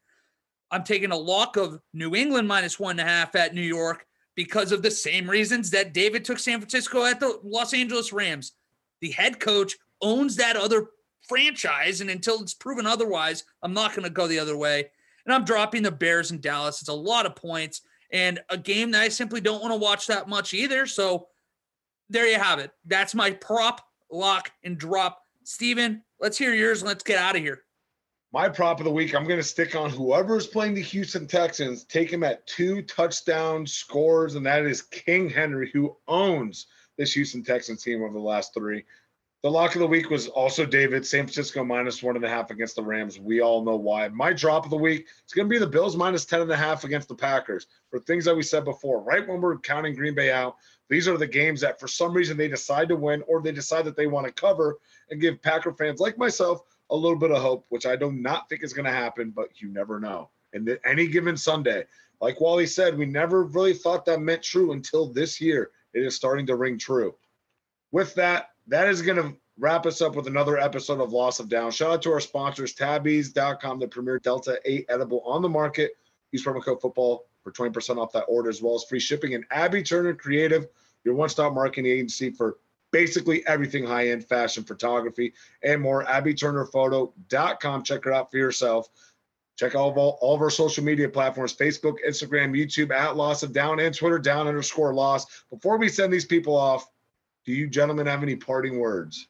I'm 0.71 0.83
taking 0.83 1.11
a 1.11 1.17
lock 1.17 1.57
of 1.57 1.79
New 1.93 2.15
England 2.15 2.47
minus 2.47 2.79
one 2.79 2.99
and 2.99 3.07
a 3.07 3.11
half 3.11 3.35
at 3.35 3.53
New 3.53 3.61
York 3.61 4.05
because 4.35 4.71
of 4.71 4.81
the 4.81 4.91
same 4.91 5.29
reasons 5.29 5.69
that 5.71 5.93
David 5.93 6.25
took 6.25 6.39
San 6.39 6.59
Francisco 6.59 7.05
at 7.05 7.19
the 7.19 7.39
Los 7.43 7.73
Angeles 7.73 8.11
Rams. 8.11 8.53
The 9.01 9.11
head 9.11 9.39
coach 9.39 9.75
owns 10.01 10.35
that 10.35 10.55
other 10.55 10.87
franchise, 11.27 12.01
and 12.01 12.09
until 12.09 12.41
it's 12.41 12.53
proven 12.53 12.85
otherwise, 12.85 13.43
I'm 13.61 13.73
not 13.73 13.91
going 13.91 14.03
to 14.03 14.09
go 14.09 14.27
the 14.27 14.39
other 14.39 14.57
way. 14.57 14.89
And 15.25 15.33
I'm 15.33 15.45
dropping 15.45 15.83
the 15.83 15.91
Bears 15.91 16.31
in 16.31 16.39
Dallas. 16.39 16.81
It's 16.81 16.89
a 16.89 16.93
lot 16.93 17.25
of 17.25 17.35
points 17.35 17.81
and 18.11 18.39
a 18.49 18.57
game 18.57 18.91
that 18.91 19.01
I 19.01 19.09
simply 19.09 19.41
don't 19.41 19.61
want 19.61 19.73
to 19.73 19.79
watch 19.79 20.07
that 20.07 20.29
much 20.29 20.53
either. 20.53 20.85
So 20.85 21.27
there 22.09 22.27
you 22.27 22.39
have 22.39 22.59
it. 22.59 22.71
That's 22.85 23.13
my 23.13 23.31
prop, 23.31 23.81
lock, 24.11 24.51
and 24.63 24.77
drop. 24.77 25.21
Steven, 25.43 26.03
let's 26.19 26.37
hear 26.37 26.53
yours. 26.53 26.83
Let's 26.83 27.03
get 27.03 27.17
out 27.17 27.35
of 27.35 27.41
here. 27.41 27.63
My 28.33 28.49
prop 28.49 28.79
of 28.79 28.85
the 28.85 28.91
week, 28.91 29.15
I'm 29.15 29.25
going 29.25 29.39
to 29.39 29.43
stick 29.43 29.75
on 29.75 29.89
whoever's 29.89 30.47
playing 30.47 30.73
the 30.73 30.81
Houston 30.81 31.27
Texans, 31.27 31.85
take 31.85 32.11
him 32.11 32.23
at 32.23 32.45
two 32.45 32.81
touchdown 32.81 33.65
scores, 33.65 34.35
and 34.35 34.45
that 34.45 34.65
is 34.65 34.81
King 34.81 35.29
Henry, 35.29 35.71
who 35.73 35.95
owns 36.07 36.67
this 36.97 37.13
Houston 37.13 37.43
Texans 37.43 37.83
team 37.83 38.03
over 38.03 38.13
the 38.13 38.19
last 38.19 38.53
three. 38.53 38.83
The 39.43 39.51
lock 39.51 39.75
of 39.75 39.81
the 39.81 39.87
week 39.87 40.09
was 40.09 40.27
also 40.27 40.65
David, 40.65 41.05
San 41.05 41.23
Francisco 41.23 41.63
minus 41.63 42.01
one 42.03 42.15
and 42.15 42.25
a 42.25 42.29
half 42.29 42.49
against 42.49 42.75
the 42.75 42.83
Rams. 42.83 43.19
We 43.19 43.39
all 43.39 43.63
know 43.63 43.75
why. 43.75 44.09
My 44.09 44.33
drop 44.33 44.65
of 44.65 44.71
the 44.71 44.77
week 44.77 45.07
is 45.25 45.33
going 45.33 45.47
to 45.47 45.49
be 45.49 45.59
the 45.59 45.67
Bills 45.67 45.95
minus 45.95 46.25
10 46.25 46.41
and 46.41 46.51
a 46.51 46.57
half 46.57 46.83
against 46.83 47.07
the 47.07 47.15
Packers 47.15 47.67
for 47.89 47.99
things 47.99 48.25
that 48.25 48.35
we 48.35 48.41
said 48.41 48.65
before. 48.65 48.99
Right 48.99 49.25
when 49.25 49.39
we're 49.39 49.59
counting 49.59 49.95
Green 49.95 50.15
Bay 50.15 50.31
out, 50.31 50.55
these 50.89 51.07
are 51.07 51.17
the 51.17 51.27
games 51.27 51.61
that 51.61 51.79
for 51.79 51.87
some 51.87 52.13
reason 52.13 52.35
they 52.35 52.47
decide 52.47 52.89
to 52.89 52.95
win 52.95 53.23
or 53.27 53.41
they 53.41 53.51
decide 53.51 53.85
that 53.85 53.95
they 53.95 54.07
want 54.07 54.25
to 54.25 54.33
cover 54.33 54.79
and 55.09 55.21
give 55.21 55.41
Packer 55.41 55.73
fans 55.73 55.99
like 55.99 56.17
myself 56.17 56.61
a 56.89 56.95
little 56.95 57.17
bit 57.17 57.31
of 57.31 57.41
hope, 57.41 57.65
which 57.69 57.85
I 57.85 57.95
do 57.95 58.11
not 58.11 58.49
think 58.49 58.63
is 58.63 58.73
going 58.73 58.85
to 58.85 58.91
happen, 58.91 59.31
but 59.31 59.61
you 59.61 59.69
never 59.69 59.99
know. 59.99 60.29
And 60.53 60.77
any 60.85 61.07
given 61.07 61.35
Sunday, 61.35 61.85
like 62.21 62.39
Wally 62.39 62.65
said, 62.65 62.97
we 62.97 63.05
never 63.05 63.43
really 63.43 63.73
thought 63.73 64.05
that 64.05 64.21
meant 64.21 64.41
true 64.41 64.71
until 64.71 65.07
this 65.07 65.39
year. 65.39 65.71
It 65.93 66.03
is 66.03 66.15
starting 66.15 66.45
to 66.47 66.55
ring 66.55 66.77
true. 66.77 67.15
With 67.91 68.13
that, 68.15 68.51
that 68.67 68.87
is 68.87 69.01
going 69.01 69.17
to 69.17 69.37
wrap 69.59 69.85
us 69.85 70.01
up 70.01 70.15
with 70.15 70.27
another 70.27 70.57
episode 70.57 71.01
of 71.01 71.11
Loss 71.11 71.39
of 71.39 71.49
Down. 71.49 71.71
Shout 71.71 71.91
out 71.91 72.01
to 72.03 72.11
our 72.11 72.19
sponsors, 72.19 72.73
tabbies.com, 72.73 73.79
the 73.79 73.87
premier 73.87 74.19
Delta 74.19 74.59
8 74.65 74.85
edible 74.89 75.21
on 75.25 75.41
the 75.41 75.49
market. 75.49 75.91
Use 76.31 76.43
promo 76.43 76.63
code 76.63 76.81
football 76.81 77.25
for 77.43 77.51
20% 77.51 77.97
off 77.97 78.11
that 78.11 78.25
order, 78.25 78.49
as 78.49 78.61
well 78.61 78.75
as 78.75 78.83
free 78.83 78.99
shipping. 78.99 79.33
And 79.33 79.45
Abby 79.51 79.81
Turner 79.81 80.13
Creative, 80.13 80.67
your 81.03 81.15
one 81.15 81.29
stop 81.29 81.53
marketing 81.53 81.89
agency 81.89 82.29
for 82.29 82.57
basically 82.97 83.45
everything 83.45 83.85
high 83.85 84.07
end 84.07 84.25
fashion, 84.25 84.63
photography, 84.63 85.31
and 85.61 85.79
more. 85.79 86.03
AbbyTurnerPhoto.com. 86.05 87.83
Check 87.83 88.03
her 88.05 88.11
out 88.11 88.31
for 88.31 88.37
yourself. 88.37 88.89
Check 89.55 89.75
all 89.75 89.91
of, 89.91 89.97
all, 89.99 90.17
all 90.19 90.33
of 90.33 90.41
our 90.41 90.49
social 90.49 90.83
media 90.83 91.07
platforms 91.07 91.55
Facebook, 91.55 91.97
Instagram, 92.07 92.57
YouTube 92.57 92.91
at 92.91 93.15
Loss 93.15 93.43
of 93.43 93.53
Down, 93.53 93.79
and 93.79 93.93
Twitter 93.93 94.17
down 94.17 94.47
underscore 94.47 94.95
loss. 94.95 95.43
Before 95.51 95.77
we 95.77 95.89
send 95.89 96.11
these 96.11 96.25
people 96.25 96.55
off, 96.55 96.89
do 97.45 97.51
you 97.51 97.67
gentlemen 97.67 98.07
have 98.07 98.23
any 98.23 98.35
parting 98.35 98.79
words? 98.79 99.27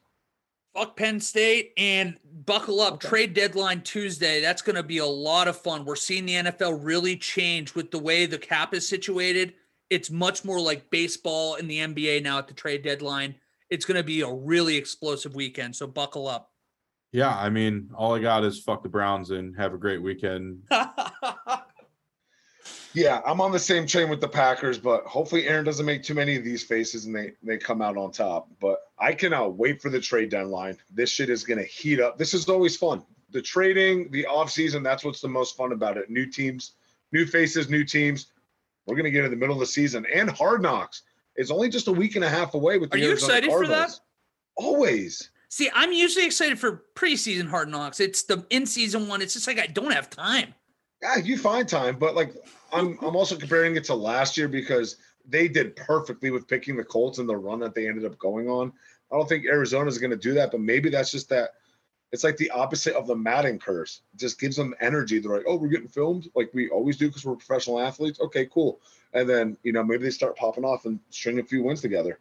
Fuck 0.73 0.95
Penn 0.95 1.19
State 1.19 1.73
and 1.76 2.18
buckle 2.45 2.80
up. 2.80 3.02
Trade 3.02 3.34
deadline 3.34 3.81
Tuesday. 3.81 4.39
That's 4.39 4.61
going 4.61 4.77
to 4.77 4.84
be 4.84 4.99
a 4.99 5.06
lot 5.06 5.49
of 5.49 5.57
fun. 5.57 5.84
We're 5.84 5.98
seeing 5.98 6.26
the 6.26 6.35
NFL 6.35 6.80
really 6.81 7.18
change 7.18 7.76
with 7.76 7.91
the 7.91 7.99
way 7.99 8.26
the 8.26 8.38
cap 8.38 8.73
is 8.73 8.88
situated. 8.88 9.56
It's 9.89 10.10
much 10.10 10.45
more 10.45 10.60
like 10.60 10.89
baseball 10.89 11.56
in 11.56 11.68
the 11.68 11.80
NBA 11.80 12.23
now 12.23 12.38
at 12.38 12.48
the 12.48 12.53
trade 12.53 12.81
deadline. 12.81 13.35
It's 13.69 13.85
going 13.85 13.98
to 13.98 14.03
be 14.03 14.22
a 14.22 14.31
really 14.31 14.77
explosive 14.77 15.35
weekend. 15.35 15.76
So 15.76 15.88
buckle 15.88 16.27
up. 16.27 16.52
Yeah, 17.11 17.35
I 17.35 17.49
mean, 17.49 17.89
all 17.95 18.15
I 18.15 18.19
got 18.19 18.44
is 18.44 18.60
fuck 18.60 18.84
the 18.84 18.89
Browns 18.89 19.31
and 19.31 19.56
have 19.56 19.73
a 19.73 19.77
great 19.77 20.02
weekend. 20.02 20.64
Yeah, 22.98 23.22
I'm 23.27 23.41
on 23.41 23.52
the 23.52 23.60
same 23.60 23.85
train 23.85 24.10
with 24.10 24.22
the 24.22 24.27
Packers, 24.27 24.80
but 24.80 25.03
hopefully 25.03 25.48
Aaron 25.48 25.64
doesn't 25.64 25.85
make 25.85 26.02
too 26.02 26.15
many 26.15 26.35
of 26.35 26.44
these 26.44 26.64
faces 26.64 27.06
and 27.06 27.15
they 27.15 27.34
they 27.44 27.57
come 27.60 27.80
out 27.80 27.95
on 27.95 28.11
top. 28.11 28.49
But 28.60 28.80
I 28.98 29.14
cannot 29.14 29.56
wait 29.56 29.84
for 29.84 29.89
the 29.89 29.99
trade 29.99 30.30
deadline. 30.31 30.77
This 30.89 31.11
shit 31.11 31.30
is 31.30 31.44
gonna 31.44 31.61
heat 31.61 31.99
up. 31.99 32.18
This 32.18 32.34
is 32.34 32.49
always 32.49 32.76
fun. 32.76 33.03
The 33.30 33.41
trading, 33.41 34.10
the 34.10 34.26
offseason, 34.27 34.84
that's 34.84 35.03
what's 35.03 35.22
the 35.22 35.27
most 35.27 35.56
fun 35.56 35.73
about 35.73 35.98
it. 35.98 36.10
New 36.10 36.26
teams, 36.26 36.72
new 37.11 37.27
faces, 37.27 37.69
new 37.69 37.84
teams. 37.84 38.31
We're 38.88 38.95
gonna 38.95 39.11
get 39.11 39.26
in 39.26 39.30
the 39.31 39.38
middle 39.38 39.56
of 39.56 39.60
the 39.60 39.68
season 39.68 40.07
and 40.11 40.30
hard 40.31 40.64
knocks. 40.64 41.03
It's 41.38 41.51
only 41.51 41.69
just 41.69 41.88
a 41.88 41.91
week 41.91 42.15
and 42.15 42.26
a 42.26 42.30
half 42.30 42.55
away 42.55 42.80
with 42.80 42.89
the 42.89 42.97
Are 42.97 42.99
you 42.99 43.09
Arizona 43.09 43.38
excited 43.38 43.51
for 43.51 43.68
that? 43.68 43.91
Always. 44.55 45.30
See, 45.49 45.69
I'm 45.73 45.93
usually 45.93 46.26
excited 46.26 46.59
for 46.59 46.84
preseason 46.95 47.47
hard 47.47 47.69
knocks. 47.69 47.99
It's 47.99 48.23
the 48.23 48.45
in 48.49 48.65
season 48.65 49.07
one. 49.07 49.22
It's 49.22 49.34
just 49.34 49.47
like 49.47 49.59
I 49.59 49.68
don't 49.68 49.91
have 49.91 50.09
time. 50.09 50.53
Yeah, 51.01 51.18
you 51.18 51.38
find 51.38 51.69
time, 51.69 51.97
but 51.97 52.15
like 52.15 52.34
I'm 52.73 52.97
I'm 53.01 53.15
also 53.15 53.38
comparing 53.38 53.76
it 53.76 53.84
to 53.85 53.93
last 53.93 54.35
year 54.35 54.47
because 54.47 54.97
they 55.27 55.47
did 55.47 55.76
perfectly 55.76 56.31
with 56.31 56.47
picking 56.47 56.76
the 56.76 56.84
Colts 56.84 57.19
and 57.19 57.30
the 57.30 57.38
run 57.38 57.59
that 57.59 57.76
they 57.76 57.88
ended 57.88 58.05
up 58.05 58.18
going 58.18 58.49
on. 58.49 58.73
I 59.11 59.15
don't 59.15 59.30
think 59.30 59.45
Arizona's 59.45 59.99
going 59.99 60.11
to 60.11 60.18
do 60.18 60.34
that, 60.34 60.51
but 60.51 60.59
maybe 60.59 60.89
that's 60.89 61.11
just 61.11 61.30
that. 61.30 61.51
It's 62.11 62.23
like 62.23 62.38
the 62.38 62.49
opposite 62.51 62.95
of 62.95 63.05
the 63.07 63.15
Madden 63.15 63.59
curse. 63.59 64.01
It 64.13 64.19
just 64.19 64.39
gives 64.39 64.55
them 64.55 64.73
energy. 64.79 65.19
They're 65.19 65.35
like, 65.35 65.45
oh, 65.47 65.57
we're 65.57 65.67
getting 65.67 65.89
filmed 65.89 66.29
like 66.35 66.49
we 66.53 66.69
always 66.69 66.97
do 66.97 67.07
because 67.07 67.25
we're 67.25 67.35
professional 67.35 67.79
athletes. 67.79 68.19
Okay, 68.21 68.45
cool. 68.45 68.79
And 69.13 69.27
then 69.27 69.57
you 69.63 69.73
know 69.73 69.84
maybe 69.84 70.03
they 70.03 70.09
start 70.09 70.38
popping 70.38 70.63
off 70.63 70.85
and 70.85 70.99
string 71.09 71.39
a 71.39 71.43
few 71.43 71.63
wins 71.63 71.81
together. 71.81 72.19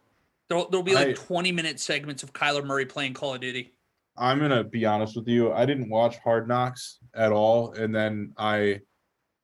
There'll, 0.49 0.69
there'll 0.69 0.83
be 0.83 0.95
like 0.95 1.09
I- 1.09 1.13
20 1.13 1.51
minute 1.51 1.79
segments 1.79 2.23
of 2.23 2.33
Kyler 2.33 2.65
Murray 2.65 2.85
playing 2.85 3.13
Call 3.13 3.35
of 3.35 3.41
Duty. 3.41 3.73
I'm 4.17 4.39
gonna 4.39 4.63
be 4.63 4.83
honest 4.85 5.15
with 5.15 5.27
you. 5.27 5.53
I 5.53 5.65
didn't 5.65 5.89
watch 5.89 6.17
Hard 6.17 6.47
Knocks 6.47 6.99
at 7.13 7.31
all, 7.31 7.73
and 7.73 7.93
then 7.93 8.33
I 8.37 8.81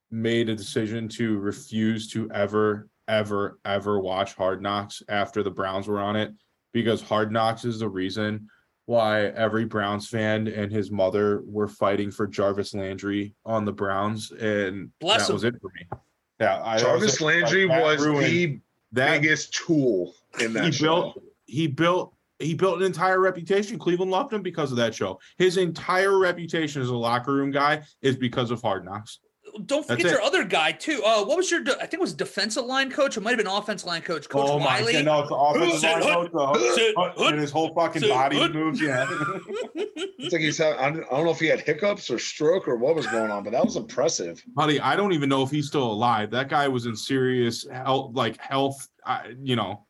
made 0.10 0.50
a 0.50 0.56
decision 0.56 1.08
to 1.10 1.38
refuse 1.38 2.10
to 2.12 2.30
ever, 2.32 2.90
ever, 3.08 3.60
ever 3.66 4.00
watch 4.00 4.34
Hard 4.34 4.62
Knocks 4.62 5.04
after 5.10 5.44
the 5.44 5.52
Browns 5.52 5.88
were 5.88 6.00
on 6.00 6.16
it 6.16 6.34
because 6.74 7.02
Hard 7.02 7.32
Knocks 7.32 7.66
is 7.66 7.80
the 7.80 7.90
reason 7.90 8.48
why 8.86 9.26
every 9.28 9.66
Browns 9.66 10.08
fan 10.10 10.48
and 10.48 10.72
his 10.72 10.92
mother 10.92 11.42
were 11.46 11.68
fighting 11.68 12.12
for 12.12 12.28
Jarvis 12.28 12.74
Landry 12.74 13.34
on 13.46 13.66
the 13.66 13.72
Browns, 13.72 14.32
and 14.32 14.90
Bless 15.00 15.22
that 15.24 15.30
him. 15.30 15.34
was 15.36 15.44
it 15.46 15.56
for 15.62 15.72
me. 15.76 16.00
Yeah, 16.40 16.62
I 16.64 16.78
Jarvis 16.78 17.22
like, 17.22 17.36
Landry 17.36 17.68
that 17.68 17.82
was 17.84 18.06
ruined- 18.06 18.26
the 18.26 18.60
that 18.92 19.22
biggest 19.22 19.54
tool 19.54 20.14
in 20.40 20.54
that 20.54 20.66
he 20.66 20.72
show. 20.72 20.84
built 21.14 21.24
he 21.46 21.68
built 21.68 22.16
he 22.40 22.54
built 22.54 22.80
an 22.80 22.84
entire 22.86 23.20
reputation. 23.22 23.80
Cleveland 23.80 24.12
loved 24.12 24.34
him 24.34 24.42
because 24.42 24.72
of 24.72 24.78
that 24.78 24.94
show. 24.94 25.20
His 25.38 25.58
entire 25.58 26.18
reputation 26.20 26.82
as 26.82 26.90
a 26.90 26.96
locker 26.96 27.34
room 27.34 27.52
guy 27.52 27.84
is 28.02 28.18
because 28.18 28.52
of 28.52 28.62
Hard 28.62 28.84
Knocks. 28.84 29.20
Don't 29.66 29.88
forget 29.88 30.06
your 30.10 30.22
other 30.22 30.44
guy 30.44 30.72
too. 30.72 31.02
Uh, 31.06 31.24
what 31.24 31.38
was 31.38 31.52
your? 31.52 31.62
I 31.62 31.82
think 31.86 31.94
it 31.96 32.00
was 32.00 32.14
defensive 32.14 32.66
line 32.66 32.90
coach. 32.90 33.18
It 33.18 33.22
might 33.22 33.32
have 33.32 33.38
been 33.38 33.48
offensive 33.48 33.88
line 33.88 34.02
coach. 34.02 34.28
Coach 34.28 34.48
oh 34.50 34.60
my 34.60 34.82
Wiley. 34.82 34.94
god, 34.94 35.06
no, 35.06 35.20
it's 35.20 35.30
the 35.30 35.36
offensive 35.36 35.84
line 35.84 36.02
hood, 36.02 36.32
coach, 36.32 36.60
the 36.60 36.72
sit, 36.74 36.94
hood, 36.98 37.12
hood, 37.16 37.34
and 37.34 37.42
his 37.42 37.52
whole 37.52 37.74
fucking 37.74 38.02
body 38.10 38.38
hood. 38.38 38.54
moves. 38.56 38.82
Yeah, 38.82 39.06
It's 39.76 40.34
like 40.34 40.42
he's 40.42 40.58
had, 40.58 40.78
I 40.78 40.90
don't 40.90 41.04
I 41.06 41.18
don't 41.18 41.26
know 41.26 41.32
if 41.32 41.40
he 41.40 41.48
had 41.48 41.60
hiccups 41.60 42.10
or 42.10 42.18
stroke 42.18 42.68
or 42.68 42.78
what 42.78 42.96
was 42.96 43.06
going 43.08 43.30
on, 43.30 43.44
but 43.44 43.52
that 43.52 43.64
was 43.64 43.76
impressive. 43.76 44.44
buddy, 44.56 44.80
I 44.80 44.96
don't 44.96 45.14
even 45.14 45.30
know 45.30 45.44
if 45.44 45.52
he's 45.52 45.68
still 45.68 45.92
alive. 45.92 46.32
That 46.32 46.50
guy 46.50 46.68
was 46.68 46.86
in 46.86 46.96
serious 46.96 47.68
health, 47.70 48.16
like 48.16 48.40
health. 48.40 48.88
I, 49.06 49.34
you 49.42 49.56
know, 49.56 49.86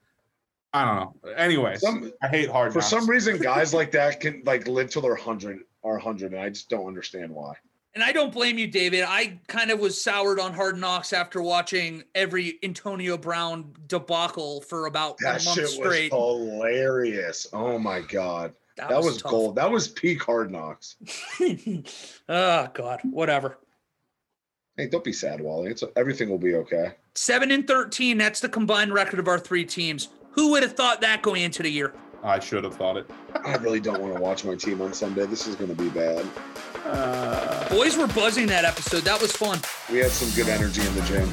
I 0.74 0.86
don't 0.86 0.96
know. 0.96 1.32
Anyway, 1.38 1.78
I 2.22 2.28
hate 2.28 2.50
Hard 2.50 2.74
for 2.74 2.80
Knocks. 2.80 2.90
some 2.90 3.10
reason, 3.10 3.38
guys 3.38 3.74
like 3.74 3.92
that 3.92 4.20
can 4.20 4.42
like 4.46 4.68
live 4.68 4.90
till 4.90 5.04
they're 5.04 5.16
hundred 5.16 5.60
or 5.84 6.00
hundred, 6.00 6.34
and 6.34 6.42
I 6.42 6.50
just 6.50 6.70
don't 6.70 6.88
understand 6.88 7.32
why. 7.32 7.54
And 7.96 8.04
I 8.04 8.12
don't 8.12 8.34
blame 8.34 8.58
you, 8.58 8.66
David. 8.66 9.04
I 9.08 9.40
kind 9.48 9.70
of 9.70 9.80
was 9.80 10.02
soured 10.02 10.40
on 10.40 10.54
Hard 10.54 10.80
Knocks 10.80 11.14
after 11.14 11.44
watching 11.44 12.04
every 12.16 12.58
Antonio 12.64 13.18
Brown 13.18 13.72
debacle 13.88 14.62
for 14.62 14.88
about 14.88 15.20
That 15.20 15.42
a 15.44 15.46
month 15.46 15.60
shit 15.60 15.68
straight. 15.70 16.12
was 16.12 16.40
hilarious. 16.60 17.46
Oh 17.54 17.78
my 17.78 18.00
god, 18.02 18.54
that, 18.78 18.90
was, 18.90 19.22
tough. 19.22 19.30
gold. 19.32 19.56
That 19.58 19.70
was 19.70 19.88
peak 19.88 20.24
hard 20.24 20.52
knocks. 20.52 20.96
oh 22.30 22.68
God, 22.74 23.02
whatever. 23.04 23.60
Hey, 24.76 24.88
don't 24.88 25.04
be 25.04 25.14
sad, 25.14 25.40
Wally. 25.40 25.70
It's 25.70 25.84
everything 25.96 26.30
will 26.30 26.40
be 26.40 26.56
okay. 26.56 26.94
Seven 27.14 27.52
and 27.52 27.68
thirteen. 27.68 28.18
That's 28.18 28.40
the 28.40 28.50
combined 28.50 28.92
record 28.92 29.20
of 29.20 29.28
our 29.28 29.38
three 29.38 29.66
teams. 29.66 30.10
Who 30.32 30.50
would 30.50 30.64
have 30.64 30.74
thought 30.74 31.02
that 31.02 31.22
going 31.22 31.44
into 31.44 31.62
the 31.62 31.70
year? 31.70 31.94
I 32.24 32.40
should 32.40 32.64
have 32.64 32.76
thought 32.76 32.96
it. 32.98 33.10
I 33.46 33.56
really 33.58 33.82
don't 33.82 34.02
want 34.02 34.16
to 34.16 34.22
watch 34.22 34.46
my 34.46 34.56
team 34.56 34.82
on 34.82 34.94
Sunday. 34.94 35.26
This 35.26 35.46
is 35.46 35.56
going 35.56 35.76
to 35.76 35.84
be 35.84 35.90
bad. 35.90 36.26
Boys 37.70 37.98
were 37.98 38.08
buzzing 38.08 38.48
that 38.48 38.64
episode. 38.64 39.04
That 39.04 39.22
was 39.22 39.34
fun. 39.34 39.60
We 39.92 40.00
had 40.00 40.12
some 40.12 40.30
good 40.36 40.50
energy 40.50 40.82
in 40.82 40.96
the 40.96 41.02
gym. 41.02 41.30